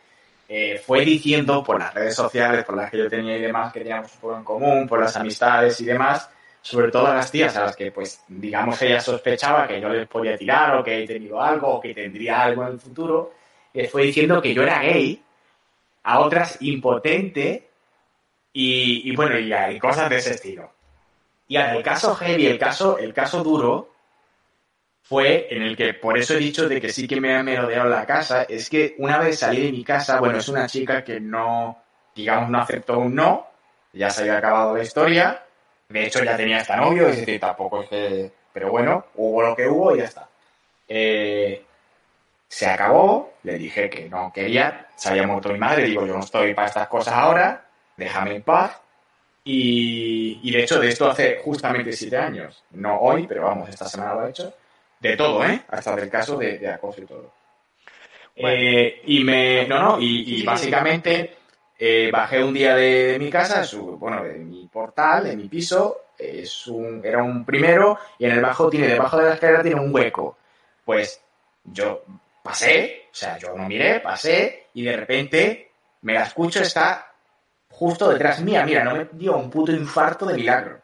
eh, 0.49 0.83
fue 0.85 1.05
diciendo 1.05 1.63
por 1.65 1.79
las 1.79 1.95
redes 1.95 2.15
sociales, 2.15 2.65
por 2.65 2.77
las 2.77 2.91
que 2.91 2.99
yo 2.99 3.09
tenía 3.09 3.37
y 3.37 3.43
demás, 3.43 3.73
que 3.73 3.81
teníamos 3.81 4.13
un 4.15 4.21
poco 4.21 4.37
en 4.37 4.45
común, 4.45 4.87
por 4.89 5.01
las 5.01 5.17
amistades 5.17 5.81
y 5.81 5.85
demás, 5.87 6.29
sobre 6.61 6.91
todo 6.91 7.07
a 7.07 7.15
las 7.15 7.31
tías 7.31 7.57
a 7.57 7.65
las 7.65 7.77
que, 7.77 7.91
pues, 7.91 8.23
digamos, 8.29 8.81
ella 8.83 9.01
sospechaba 9.01 9.67
que 9.67 9.81
yo 9.81 9.89
les 9.89 10.07
podía 10.07 10.37
tirar 10.37 10.77
o 10.77 10.85
que 10.85 11.03
he 11.03 11.07
tenido 11.07 11.41
algo 11.41 11.69
o 11.69 11.81
que 11.81 11.95
tendría 11.95 12.43
algo 12.43 12.67
en 12.67 12.73
el 12.73 12.81
futuro, 12.81 13.33
eh, 13.73 13.89
fue 13.89 14.03
diciendo 14.03 14.43
que 14.43 14.53
yo 14.53 14.63
era 14.63 14.81
gay, 14.81 15.23
a 16.03 16.21
otras 16.21 16.59
impotente 16.61 17.69
y, 18.53 19.15
bueno, 19.15 19.39
y, 19.39 19.79
cosas 19.79 20.11
de 20.11 20.17
ese 20.17 20.31
estilo. 20.33 20.73
Y 21.47 21.57
el 21.57 21.83
caso 21.83 22.15
heavy, 22.15 22.47
el 22.47 22.59
caso, 22.59 22.99
el 22.99 23.15
caso 23.15 23.43
duro, 23.43 23.95
fue 25.03 25.49
en 25.51 25.63
el 25.63 25.77
que, 25.77 25.95
por 25.95 26.19
eso 26.19 26.35
he 26.35 26.39
dicho 26.39 26.69
de 26.69 26.81
que 26.81 26.91
sí 26.91 27.09
que 27.09 27.21
me 27.21 27.35
han 27.35 27.45
merodeado 27.45 27.89
la 27.89 28.05
casa, 28.05 28.43
es 28.43 28.69
que 28.69 28.95
una 28.99 29.19
vez 29.19 29.39
salí 29.39 29.63
de 29.63 29.73
mi 29.73 29.85
casa, 29.85 30.21
bueno, 30.21 30.39
es 30.39 30.49
una 30.49 30.67
chica 30.67 31.03
que 31.03 31.21
no, 31.21 31.83
digamos, 32.15 32.51
no 32.51 32.59
aceptó 32.59 32.99
un 32.99 33.15
no, 33.15 33.47
ya 33.93 34.11
se 34.11 34.23
había 34.23 34.39
acabado 34.39 34.77
la 34.77 34.83
historia, 34.83 35.43
de 35.89 36.07
hecho 36.07 36.23
ya 36.23 36.37
tenía 36.37 36.59
hasta 36.59 36.77
novio, 36.77 37.09
es 37.09 37.19
decir, 37.19 37.41
tampoco 37.41 37.83
es 37.83 37.89
que, 37.89 38.31
pero 38.53 38.71
bueno, 38.71 39.07
hubo 39.15 39.43
lo 39.43 39.57
que 39.57 39.67
hubo 39.67 39.95
y 39.95 39.99
ya 39.99 40.05
está. 40.05 40.29
Eh, 40.87 41.63
se 42.47 42.67
acabó, 42.67 43.35
le 43.43 43.59
dije 43.59 43.89
que 43.89 44.09
no 44.09 44.33
quería, 44.33 44.89
se 44.97 45.11
había 45.11 45.27
muerto 45.27 45.51
mi 45.51 45.59
madre, 45.59 45.85
digo, 45.85 46.07
yo 46.07 46.15
no 46.15 46.21
estoy 46.21 46.55
para 46.55 46.69
estas 46.69 46.89
cosas 46.89 47.15
ahora, 47.15 47.65
déjame 47.97 48.37
en 48.37 48.43
paz. 48.43 48.81
Y, 49.45 50.41
y 50.43 50.51
de 50.51 50.63
hecho, 50.63 50.79
de 50.79 50.89
esto 50.89 51.11
hace 51.11 51.39
justamente 51.43 51.93
siete 51.93 52.19
años, 52.19 52.63
no 52.73 52.99
hoy, 53.01 53.27
pero 53.27 53.45
vamos, 53.45 53.69
esta 53.69 53.87
semana 53.87 54.15
lo 54.15 54.27
he 54.27 54.31
hecho, 54.31 54.55
de 55.01 55.17
todo, 55.17 55.45
¿eh? 55.45 55.63
Hasta 55.69 55.97
del 55.97 56.11
caso 56.11 56.37
de, 56.37 56.59
de 56.59 56.69
acoso 56.69 57.01
y 57.01 57.07
todo. 57.07 57.33
Eh, 58.37 59.03
y 59.07 59.25
me, 59.25 59.67
no, 59.67 59.79
no, 59.79 60.01
y, 60.01 60.41
y 60.41 60.43
básicamente 60.43 61.38
eh, 61.79 62.11
bajé 62.13 62.43
un 62.43 62.53
día 62.53 62.75
de, 62.75 63.17
mi 63.21 63.31
casa, 63.31 63.65
bueno, 63.99 64.25
de 64.25 64.35
mi 64.35 64.67
portal, 64.67 65.25
de 65.25 65.37
mi 65.37 65.49
piso, 65.49 66.07
es 66.19 66.67
un, 66.67 67.01
era 67.05 67.23
un 67.23 67.45
primero, 67.45 67.99
y 68.19 68.25
en 68.25 68.33
el 68.33 68.41
bajo 68.41 68.69
tiene, 68.69 68.89
debajo 68.89 69.17
de 69.17 69.25
la 69.25 69.35
escalera 69.35 69.63
tiene 69.63 69.81
un 69.81 69.95
hueco. 69.95 70.37
Pues 70.85 71.21
yo 71.65 72.03
pasé, 72.43 73.07
o 73.13 73.15
sea, 73.15 73.39
yo 73.39 73.55
no 73.57 73.69
miré, 73.69 74.01
pasé 74.01 74.69
y 74.75 74.83
de 74.83 74.97
repente 74.97 75.71
me 76.03 76.15
la 76.15 76.25
escucho, 76.25 76.61
está 76.61 77.13
justo 77.71 78.09
detrás 78.09 78.41
mía. 78.43 78.65
Mira, 78.65 78.83
no 78.83 78.97
me 78.97 79.09
dio 79.13 79.37
un 79.37 79.51
puto 79.51 79.71
infarto 79.71 80.27
de 80.27 80.35
milagro. 80.35 80.81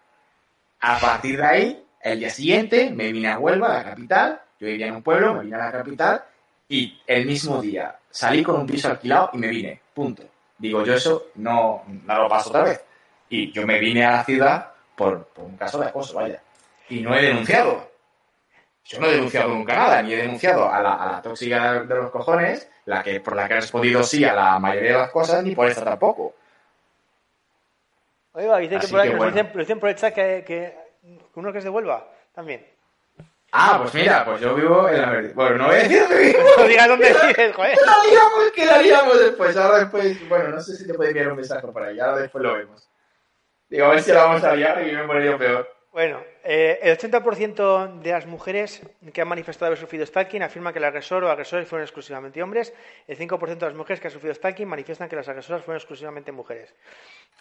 A 0.80 0.98
partir 0.98 1.38
de 1.38 1.46
ahí, 1.46 1.86
el 2.00 2.20
día 2.20 2.30
siguiente 2.30 2.90
me 2.90 3.10
vine 3.10 3.28
a 3.28 3.38
Huelva, 3.38 3.68
a 3.68 3.78
la 3.78 3.84
capital. 3.84 4.40
Yo 4.60 4.66
vivía 4.66 4.86
en 4.86 4.96
un 4.96 5.02
pueblo, 5.02 5.34
me 5.34 5.44
vine 5.44 5.56
a 5.56 5.64
la 5.64 5.72
capital 5.72 6.22
y 6.68 7.00
el 7.06 7.26
mismo 7.26 7.60
día 7.60 7.98
salí 8.10 8.42
con 8.42 8.60
un 8.60 8.66
piso 8.66 8.88
alquilado 8.88 9.30
y 9.32 9.38
me 9.38 9.48
vine. 9.48 9.80
Punto. 9.92 10.33
Digo, 10.58 10.84
yo 10.84 10.94
eso 10.94 11.26
no, 11.36 11.82
no 11.86 12.22
lo 12.22 12.28
paso 12.28 12.50
otra 12.50 12.62
vez. 12.62 12.84
Y 13.28 13.50
yo 13.52 13.66
me 13.66 13.78
vine 13.78 14.04
a 14.04 14.12
la 14.12 14.24
ciudad 14.24 14.72
por, 14.94 15.24
por 15.26 15.44
un 15.44 15.56
caso 15.56 15.78
de 15.78 15.86
acoso, 15.86 16.14
vaya. 16.14 16.40
Y 16.88 17.00
no 17.00 17.14
he 17.14 17.22
denunciado. 17.22 17.90
Yo 18.84 19.00
no 19.00 19.06
he 19.06 19.12
denunciado 19.12 19.48
nunca 19.48 19.74
nada, 19.74 20.02
ni 20.02 20.12
he 20.12 20.16
denunciado 20.18 20.70
a 20.70 20.82
la, 20.82 20.94
a 20.94 21.12
la 21.12 21.22
tóxica 21.22 21.82
de 21.82 21.94
los 21.94 22.10
cojones, 22.10 22.70
la 22.84 23.02
que 23.02 23.18
por 23.20 23.34
la 23.34 23.48
que 23.48 23.54
he 23.54 23.60
respondido 23.60 24.02
sí 24.02 24.24
a 24.24 24.34
la 24.34 24.58
mayoría 24.58 24.92
de 24.92 24.98
las 24.98 25.10
cosas, 25.10 25.42
ni 25.42 25.54
por 25.54 25.68
esta 25.68 25.84
tampoco. 25.84 26.34
Oiga, 28.32 28.58
dicen 28.58 28.80
que 28.80 28.88
por 28.88 29.00
ahí 29.00 29.08
que 29.08 29.14
nos 29.14 29.18
bueno. 29.18 29.32
dicen, 29.32 29.46
nos 29.54 29.66
dicen 29.66 29.80
por 29.80 29.88
el 29.88 29.94
chat 29.96 30.14
que, 30.14 30.44
que 30.46 30.76
uno 31.34 31.52
que 31.52 31.60
se 31.60 31.66
devuelva 31.66 32.08
también. 32.34 32.73
Ah, 33.56 33.78
pues 33.80 33.94
mira, 33.94 34.24
pues 34.24 34.40
yo 34.40 34.52
vivo 34.56 34.88
en 34.88 35.00
la 35.00 35.10
verde. 35.10 35.32
Bueno, 35.32 35.58
no 35.58 35.66
voy 35.68 35.76
a 35.76 35.78
decir 35.78 36.00
dónde 36.00 36.18
vivo. 36.18 36.38
No 36.58 36.64
digas 36.64 36.88
dónde 36.88 37.06
vives, 37.06 37.54
joder. 37.54 37.78
Que 37.78 37.86
la 37.86 38.04
liamos, 38.10 38.50
que 38.52 38.66
la 38.66 38.78
liamos 38.78 39.20
después. 39.20 39.56
Ahora 39.56 39.78
después, 39.78 40.28
bueno, 40.28 40.48
no 40.48 40.60
sé 40.60 40.74
si 40.76 40.84
te 40.84 40.94
puede 40.94 41.10
enviar 41.10 41.28
un 41.28 41.36
mensaje 41.36 41.64
por 41.68 41.80
ahí. 41.80 42.00
Ahora 42.00 42.22
después 42.22 42.42
lo 42.42 42.54
vemos. 42.54 42.90
Digo, 43.68 43.86
a 43.86 43.90
ver 43.90 44.02
si 44.02 44.10
la 44.10 44.24
vamos 44.24 44.42
a 44.42 44.56
liar 44.56 44.84
y 44.88 44.92
me 44.92 45.04
pone 45.04 45.24
yo 45.24 45.38
peor. 45.38 45.68
Bueno, 45.94 46.24
eh, 46.42 46.80
el 46.82 46.98
80% 46.98 48.00
de 48.00 48.10
las 48.10 48.26
mujeres 48.26 48.82
que 49.12 49.20
han 49.20 49.28
manifestado 49.28 49.66
haber 49.66 49.78
sufrido 49.78 50.04
stalking 50.04 50.42
afirman 50.42 50.72
que 50.72 50.80
el 50.80 50.84
agresor 50.86 51.22
o 51.22 51.30
agresores 51.30 51.68
fueron 51.68 51.84
exclusivamente 51.84 52.42
hombres. 52.42 52.74
El 53.06 53.16
5% 53.16 53.58
de 53.58 53.66
las 53.66 53.76
mujeres 53.76 54.00
que 54.00 54.08
han 54.08 54.12
sufrido 54.12 54.34
stalking 54.34 54.66
manifiestan 54.66 55.08
que 55.08 55.14
las 55.14 55.28
agresoras 55.28 55.62
fueron 55.62 55.78
exclusivamente 55.78 56.32
mujeres. 56.32 56.74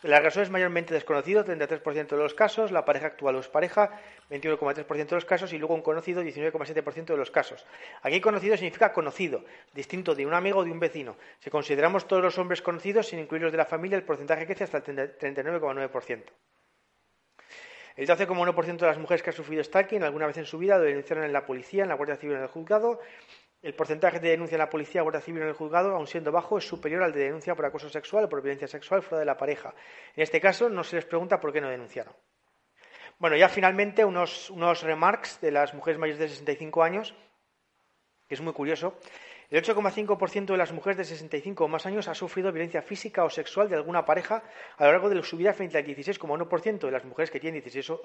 El 0.03 0.13
agresor 0.13 0.43
es 0.43 0.51
mayormente 0.51 0.93
desconocido, 0.93 1.43
33% 1.43 2.09
de 2.09 2.17
los 2.17 2.35
casos, 2.35 2.71
la 2.71 2.85
pareja 2.85 3.07
actual 3.07 3.37
o 3.37 3.39
expareja, 3.39 3.89
21,3% 4.29 5.07
de 5.07 5.15
los 5.15 5.25
casos 5.25 5.51
y 5.51 5.57
luego 5.57 5.73
un 5.73 5.81
conocido, 5.81 6.21
19,7% 6.21 7.05
de 7.05 7.17
los 7.17 7.31
casos. 7.31 7.65
Aquí 8.03 8.21
conocido 8.21 8.55
significa 8.55 8.93
conocido, 8.93 9.43
distinto 9.73 10.13
de 10.13 10.27
un 10.27 10.35
amigo 10.35 10.59
o 10.59 10.63
de 10.63 10.69
un 10.69 10.79
vecino. 10.79 11.17
Si 11.39 11.49
consideramos 11.49 12.07
todos 12.07 12.21
los 12.21 12.37
hombres 12.37 12.61
conocidos, 12.61 13.07
sin 13.07 13.17
incluir 13.17 13.41
los 13.41 13.51
de 13.51 13.57
la 13.57 13.65
familia, 13.65 13.97
el 13.97 14.03
porcentaje 14.03 14.45
crece 14.45 14.65
hasta 14.65 14.77
el 14.77 15.17
39,9%. 15.17 16.21
El 17.95 18.07
12,1% 18.07 18.77
de 18.77 18.87
las 18.87 18.97
mujeres 18.97 19.21
que 19.21 19.29
han 19.29 19.35
sufrido 19.35 19.63
stalking 19.63 20.03
alguna 20.03 20.27
vez 20.27 20.37
en 20.37 20.45
su 20.45 20.57
vida 20.57 20.77
lo 20.77 20.83
denunciaron 20.83 21.25
en 21.25 21.33
la 21.33 21.45
policía, 21.45 21.83
en 21.83 21.89
la 21.89 21.95
Guardia 21.95 22.15
Civil 22.15 22.35
o 22.35 22.37
en 22.37 22.43
el 22.43 22.49
juzgado. 22.49 22.99
El 23.61 23.75
porcentaje 23.75 24.19
de 24.19 24.29
denuncia 24.29 24.55
en 24.55 24.59
la 24.59 24.69
policía, 24.69 25.03
Guardia 25.03 25.21
Civil 25.21 25.41
o 25.41 25.43
en 25.45 25.49
el 25.49 25.55
juzgado, 25.55 25.95
aun 25.95 26.07
siendo 26.07 26.31
bajo, 26.31 26.57
es 26.57 26.67
superior 26.67 27.03
al 27.03 27.13
de 27.13 27.25
denuncia 27.25 27.55
por 27.55 27.65
acoso 27.65 27.89
sexual 27.89 28.25
o 28.25 28.29
por 28.29 28.41
violencia 28.41 28.67
sexual 28.67 29.01
fuera 29.03 29.19
de 29.19 29.25
la 29.25 29.37
pareja. 29.37 29.73
En 30.15 30.23
este 30.23 30.41
caso, 30.41 30.69
no 30.69 30.83
se 30.83 30.97
les 30.97 31.05
pregunta 31.05 31.39
por 31.39 31.53
qué 31.53 31.61
no 31.61 31.69
denunciaron. 31.69 32.13
Bueno, 33.19 33.37
ya 33.37 33.47
finalmente 33.47 34.03
unos, 34.03 34.49
unos 34.49 34.81
remarks 34.81 35.39
de 35.39 35.51
las 35.51 35.73
mujeres 35.73 35.99
mayores 35.99 36.19
de 36.19 36.27
65 36.27 36.83
años, 36.83 37.15
que 38.27 38.35
es 38.35 38.41
muy 38.41 38.53
curioso. 38.53 38.97
El 39.53 39.61
8,5% 39.61 40.47
de 40.47 40.57
las 40.57 40.71
mujeres 40.71 40.97
de 40.97 41.05
65 41.05 41.65
o 41.65 41.67
más 41.67 41.85
años 41.85 42.07
ha 42.07 42.15
sufrido 42.15 42.51
violencia 42.51 42.81
física 42.81 43.23
o 43.23 43.29
sexual 43.29 43.69
de 43.69 43.75
alguna 43.75 44.03
pareja 44.03 44.41
a 44.77 44.85
lo 44.85 44.91
largo 44.93 45.11
de 45.11 45.21
su 45.21 45.37
vida 45.37 45.53
frente 45.53 45.77
al 45.77 45.85
16,1% 45.85 46.79
de 46.79 46.91
las 46.91 47.05
mujeres 47.05 47.29
que 47.29 47.39
tienen, 47.39 47.61
16 47.61 47.91
o 47.91 48.01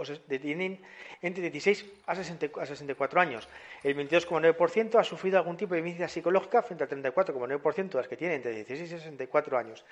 entre 1.23 1.51
16 1.51 1.87
a 2.07 2.15
60 2.15 2.49
a 2.61 2.66
64 2.66 3.20
años. 3.23 3.49
El 3.83 3.97
22,9% 3.97 5.01
ha 5.01 5.05
sufrido 5.05 5.39
algún 5.39 5.57
tipo 5.57 5.75
de 5.75 5.81
violencia 5.81 6.07
psicológica 6.07 6.61
frente 6.61 6.85
al 6.85 6.91
34,9% 6.91 7.89
de 7.93 7.97
las 7.97 8.09
que 8.09 8.19
tienen 8.19 8.37
entre 8.37 8.53
16 8.53 8.83
y 8.83 8.99
64 8.99 9.57
años. 9.57 9.87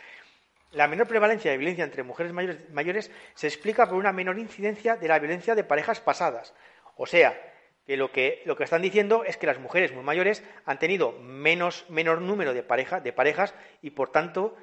La 0.72 0.86
menor 0.86 1.08
prevalencia 1.08 1.50
de 1.50 1.56
violencia 1.56 1.84
entre 1.84 2.02
mujeres 2.02 2.34
mayores, 2.34 2.68
mayores 2.68 3.10
se 3.32 3.46
explica 3.46 3.88
por 3.88 3.96
una 3.96 4.12
menor 4.12 4.38
incidencia 4.38 4.96
de 4.96 5.08
la 5.08 5.18
violencia 5.18 5.54
de 5.54 5.64
parejas 5.64 6.02
pasadas. 6.02 6.52
O 6.96 7.06
sea, 7.06 7.55
que 7.86 7.96
lo 7.96 8.10
que, 8.10 8.42
lo 8.44 8.56
que 8.56 8.64
están 8.64 8.82
diciendo 8.82 9.24
es 9.24 9.36
que 9.36 9.46
las 9.46 9.60
mujeres 9.60 9.92
muy 9.92 10.02
mayores 10.02 10.42
han 10.64 10.78
tenido 10.78 11.12
menos, 11.12 11.86
menor 11.88 12.20
número 12.20 12.52
de, 12.52 12.64
pareja, 12.64 13.00
de 13.00 13.12
parejas 13.12 13.54
y, 13.80 13.90
por 13.90 14.10
tanto, 14.10 14.56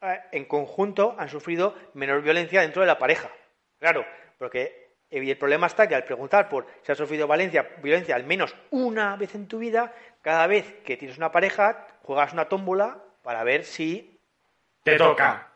eh, 0.00 0.20
en 0.30 0.44
conjunto 0.44 1.16
han 1.18 1.28
sufrido 1.28 1.74
menor 1.94 2.22
violencia 2.22 2.60
dentro 2.60 2.82
de 2.82 2.86
la 2.86 2.98
pareja. 2.98 3.28
Claro, 3.80 4.06
porque 4.38 4.94
el 5.10 5.36
problema 5.36 5.66
está 5.66 5.88
que 5.88 5.96
al 5.96 6.04
preguntar 6.04 6.48
por 6.48 6.66
si 6.82 6.92
has 6.92 6.98
sufrido 6.98 7.26
violencia, 7.26 7.68
violencia 7.82 8.14
al 8.14 8.24
menos 8.24 8.54
una 8.70 9.16
vez 9.16 9.34
en 9.34 9.48
tu 9.48 9.58
vida, 9.58 9.92
cada 10.22 10.46
vez 10.46 10.80
que 10.84 10.96
tienes 10.96 11.18
una 11.18 11.32
pareja, 11.32 11.88
juegas 12.02 12.32
una 12.32 12.48
tómbola 12.48 13.02
para 13.22 13.42
ver 13.42 13.64
si 13.64 14.20
Te 14.84 14.96
toca. 14.96 15.48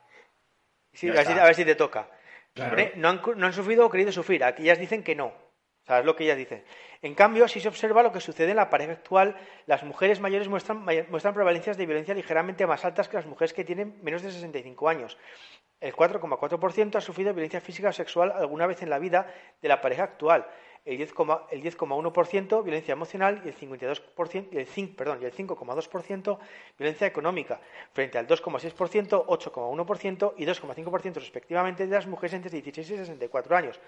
Sí, 0.92 1.08
a, 1.08 1.12
ver 1.12 1.24
si, 1.24 1.32
está. 1.32 1.42
a 1.42 1.46
ver 1.46 1.54
si 1.54 1.64
te 1.64 1.74
toca. 1.76 2.08
Claro. 2.54 2.76
No, 2.96 3.08
han, 3.08 3.20
no 3.36 3.46
han 3.46 3.52
sufrido 3.52 3.86
o 3.86 3.90
querido 3.90 4.10
sufrir. 4.10 4.42
Aquí 4.44 4.62
ellas 4.62 4.78
dicen 4.78 5.02
que 5.02 5.14
no. 5.14 5.43
Es 5.86 6.04
lo 6.04 6.16
que. 6.16 6.64
En 7.02 7.14
cambio, 7.14 7.46
si 7.46 7.60
se 7.60 7.68
observa 7.68 8.02
lo 8.02 8.10
que 8.10 8.20
sucede 8.20 8.50
en 8.50 8.56
la 8.56 8.70
pareja 8.70 8.92
actual, 8.92 9.36
las 9.66 9.82
mujeres 9.82 10.20
mayores 10.20 10.48
muestran, 10.48 10.84
prevalencias 11.34 11.76
de 11.76 11.84
violencia 11.84 12.14
ligeramente 12.14 12.66
más 12.66 12.84
altas 12.86 13.08
que 13.08 13.18
las 13.18 13.26
mujeres 13.26 13.52
que 13.52 13.64
tienen 13.64 13.98
menos 14.02 14.22
de 14.22 14.30
65 14.32 14.88
años. 14.88 15.18
El 15.80 15.94
4,4% 15.94 16.96
ha 16.96 17.00
sufrido 17.02 17.34
violencia 17.34 17.60
física 17.60 17.90
o 17.90 17.92
sexual 17.92 18.32
alguna 18.32 18.66
vez 18.66 18.80
en 18.82 18.88
la 18.88 18.98
vida 18.98 19.26
de 19.60 19.68
la 19.68 19.82
pareja 19.82 20.04
actual. 20.04 20.46
El 20.86 20.98
10,1% 20.98 21.46
el 21.50 21.62
10,1% 21.62 22.62
violencia 22.62 22.92
emocional 22.92 23.42
y 23.44 23.48
el 23.48 23.56
52% 23.56 24.48
y 24.52 24.56
el 24.56 24.66
5, 24.66 24.96
perdón, 24.96 25.18
y 25.20 25.26
el 25.26 25.32
5,2% 25.32 26.38
violencia 26.78 27.06
económica, 27.06 27.60
frente 27.92 28.18
al 28.18 28.26
2,6%, 28.26 29.26
8,1% 29.26 30.34
y 30.38 30.46
2,5% 30.46 31.14
respectivamente 31.14 31.86
de 31.86 31.94
las 31.94 32.06
mujeres 32.06 32.34
entre 32.34 32.50
16 32.50 32.90
y 32.90 32.96
64 32.96 33.56
años. 33.56 33.80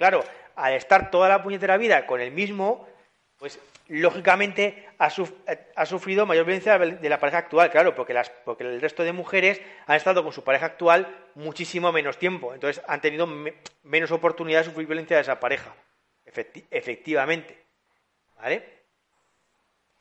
Claro, 0.00 0.24
al 0.56 0.72
estar 0.72 1.10
toda 1.10 1.28
la 1.28 1.42
puñetera 1.42 1.76
vida 1.76 2.06
con 2.06 2.22
el 2.22 2.30
mismo, 2.32 2.88
pues 3.36 3.58
lógicamente 3.88 4.88
ha, 4.96 5.10
suf- 5.10 5.34
ha 5.76 5.84
sufrido 5.84 6.24
mayor 6.24 6.46
violencia 6.46 6.78
de 6.78 7.06
la 7.10 7.20
pareja 7.20 7.36
actual, 7.36 7.70
claro, 7.70 7.94
porque, 7.94 8.18
porque 8.46 8.64
el 8.64 8.80
resto 8.80 9.02
de 9.04 9.12
mujeres 9.12 9.60
han 9.86 9.96
estado 9.96 10.22
con 10.22 10.32
su 10.32 10.42
pareja 10.42 10.64
actual 10.64 11.06
muchísimo 11.34 11.92
menos 11.92 12.16
tiempo, 12.16 12.54
entonces 12.54 12.82
han 12.88 13.02
tenido 13.02 13.26
me- 13.26 13.52
menos 13.82 14.10
oportunidad 14.10 14.60
de 14.60 14.64
sufrir 14.70 14.86
violencia 14.86 15.16
de 15.16 15.22
esa 15.22 15.38
pareja, 15.38 15.74
Efecti- 16.24 16.64
efectivamente. 16.70 17.62
¿Vale? 18.36 18.64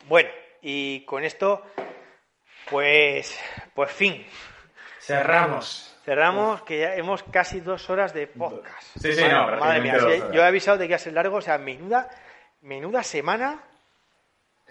Bueno, 0.06 0.30
y 0.62 1.02
con 1.04 1.26
esto, 1.26 1.66
pues, 2.70 3.38
pues 3.76 3.92
fin. 3.92 4.26
Cerramos. 5.02 5.89
Cerramos, 6.10 6.64
que 6.64 6.80
ya 6.80 6.96
hemos 6.96 7.22
casi 7.22 7.60
dos 7.60 7.88
horas 7.88 8.16
de 8.16 8.26
podcast. 8.26 8.82
Sí, 9.00 9.14
sí, 9.14 9.24
no, 9.30 9.46
Madre 9.58 9.80
mía, 9.82 9.96
yo 10.34 10.42
he 10.42 10.44
avisado 10.44 10.80
de 10.80 10.86
que 10.86 10.94
iba 10.94 10.96
a 10.96 11.00
ser 11.00 11.14
largo, 11.14 11.38
o 11.38 11.42
sea, 11.42 11.60
menuda, 11.60 12.10
menuda 12.62 13.04
semana. 13.04 13.60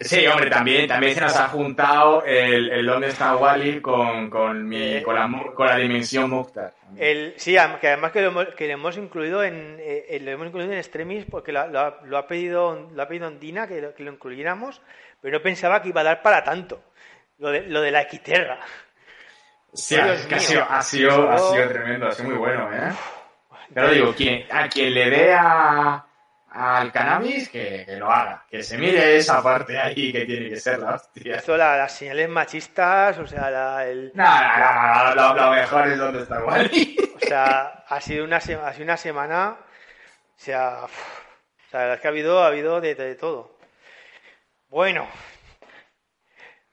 Sí, 0.01 0.27
hombre, 0.27 0.51
también, 0.51 0.89
también 0.89 1.15
se 1.15 1.20
nos 1.20 1.36
ha 1.36 1.47
juntado 1.47 2.24
el, 2.24 2.70
el 2.73 2.85
dónde 2.86 3.06
está 3.09 3.36
Wally 3.36 3.81
con, 3.81 4.28
con, 4.31 4.66
mi, 4.69 4.97
Eh. 4.97 5.02
con, 5.05 5.15
la, 5.15 5.31
con 5.55 5.66
la 5.69 5.77
dimensión 5.77 6.28
Mukhtar. 6.28 6.73
El, 6.97 7.35
sí, 7.36 7.56
que 7.81 7.86
además 7.89 8.10
que 8.10 8.20
lo 8.23 8.28
hemos, 8.28 8.47
que 8.56 8.66
lo 8.66 8.73
hemos 8.73 8.97
incluido 8.97 9.44
en 9.44 9.77
eh, 9.78 10.06
eh, 10.09 10.19
lo 10.20 10.32
hemos 10.32 10.48
incluido 10.48 10.73
en 10.73 10.78
extremis 10.78 11.24
porque 11.31 11.52
lo, 11.52 11.60
ha- 11.60 11.66
lo 11.69 11.78
ha, 11.81 11.98
lo 12.05 12.19
ha 12.19 12.27
pedido 12.27 12.89
lo 12.93 13.01
ha 13.01 13.06
pedido 13.06 13.28
Ondina 13.28 13.69
que 13.69 13.81
lo, 13.81 13.94
que 13.94 14.02
lo 14.02 14.10
incluyéramos, 14.12 14.82
pero 15.20 15.39
no 15.39 15.43
pensaba 15.43 15.82
que 15.82 15.90
iba 15.90 16.01
a 16.01 16.05
dar 16.05 16.20
para 16.23 16.43
tanto. 16.43 16.82
Lo 17.39 17.51
de, 17.51 17.60
lo 17.62 17.81
de 17.81 17.93
la 17.93 18.02
equiterra. 18.02 18.59
Sí, 19.73 19.95
Dios 19.97 20.20
es 20.20 20.27
que 20.27 20.35
ha 20.35 20.40
sido, 20.40 20.65
ha, 20.69 20.82
sido, 20.82 21.31
ha 21.31 21.36
Eso- 21.36 21.53
sido 21.53 21.69
tremendo, 21.69 22.07
ha 22.09 22.12
sido 22.12 22.28
muy 22.31 22.39
bueno, 22.39 22.73
¿eh? 22.73 22.93
Pero 23.74 23.90
digo, 23.90 24.15
quien, 24.15 24.47
a 24.51 24.69
quien 24.69 24.95
le 24.95 25.11
dé 25.11 25.35
a, 25.35 26.05
al 26.51 26.90
cannabis, 26.90 27.51
que, 27.51 27.85
que 27.85 27.97
lo 27.97 28.11
haga. 28.11 28.45
Que 28.51 28.62
se 28.62 28.78
mire 28.78 29.16
esa 29.19 29.43
parte 29.43 29.78
ahí 29.78 30.11
que 30.11 30.24
tiene 30.24 30.49
que 30.49 30.57
ser 30.59 30.78
la 30.78 30.95
hostia. 30.95 31.36
Esto, 31.36 31.57
la- 31.57 31.77
las 31.77 31.93
señales 31.93 32.28
machistas, 32.31 33.19
o 33.19 33.27
sea, 33.27 33.51
la- 33.51 33.86
el, 33.86 34.11
No, 34.15 34.24
no, 34.24 34.59
no, 34.59 35.15
no, 35.15 35.15
lo, 35.15 35.35
lo 35.45 35.51
mejor 35.53 35.86
es 35.89 35.99
donde 35.99 36.23
está 36.23 36.43
Wally. 36.43 36.97
O 37.16 37.20
sea, 37.20 37.85
ha 37.86 38.01
sido 38.01 38.24
una, 38.24 38.36
ha 38.39 38.40
sido 38.40 38.62
una 38.85 38.97
semana. 38.97 39.57
O 39.61 40.40
sea, 40.40 40.81
uf, 40.85 40.90
o 41.66 41.70
sea, 41.70 41.81
la 41.81 41.86
verdad 41.86 41.95
es 41.97 42.01
que 42.01 42.09
ha 42.09 42.11
habido, 42.11 42.43
ha 42.43 42.47
habido 42.47 42.81
de, 42.81 42.95
de 42.95 43.15
todo. 43.16 43.59
Bueno, 44.70 45.07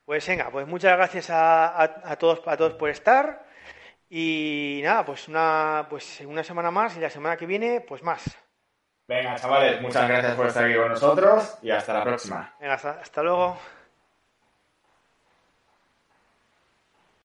pues 0.06 0.28
venga, 0.28 0.50
pues 0.52 0.68
muchas 0.68 0.96
gracias 0.98 1.30
a, 1.30 1.68
a- 1.68 2.02
a 2.12 2.16
todos, 2.18 2.42
a 2.46 2.56
todos 2.58 2.74
por 2.74 2.90
estar. 2.90 3.46
Y 4.10 4.82
nada, 4.84 5.04
pues 5.06 5.28
una, 5.28 5.88
pues 5.90 6.22
una 6.22 6.44
semana 6.44 6.72
más 6.72 6.96
y 6.96 7.00
la 7.00 7.10
semana 7.10 7.38
que 7.38 7.46
viene, 7.48 7.82
pues 7.82 8.04
más. 8.04 8.24
Venga, 9.08 9.36
chavales, 9.36 9.82
muchas 9.82 10.08
gracias 10.08 10.36
por 10.36 10.48
estar 10.48 10.64
aquí 10.66 10.76
con 10.76 10.90
nosotros 10.90 11.58
y 11.62 11.72
hasta 11.72 11.94
la 11.94 12.04
próxima. 12.04 12.56
Venga, 12.60 12.74
hasta, 12.76 12.92
hasta 13.02 13.24
luego. 13.24 13.58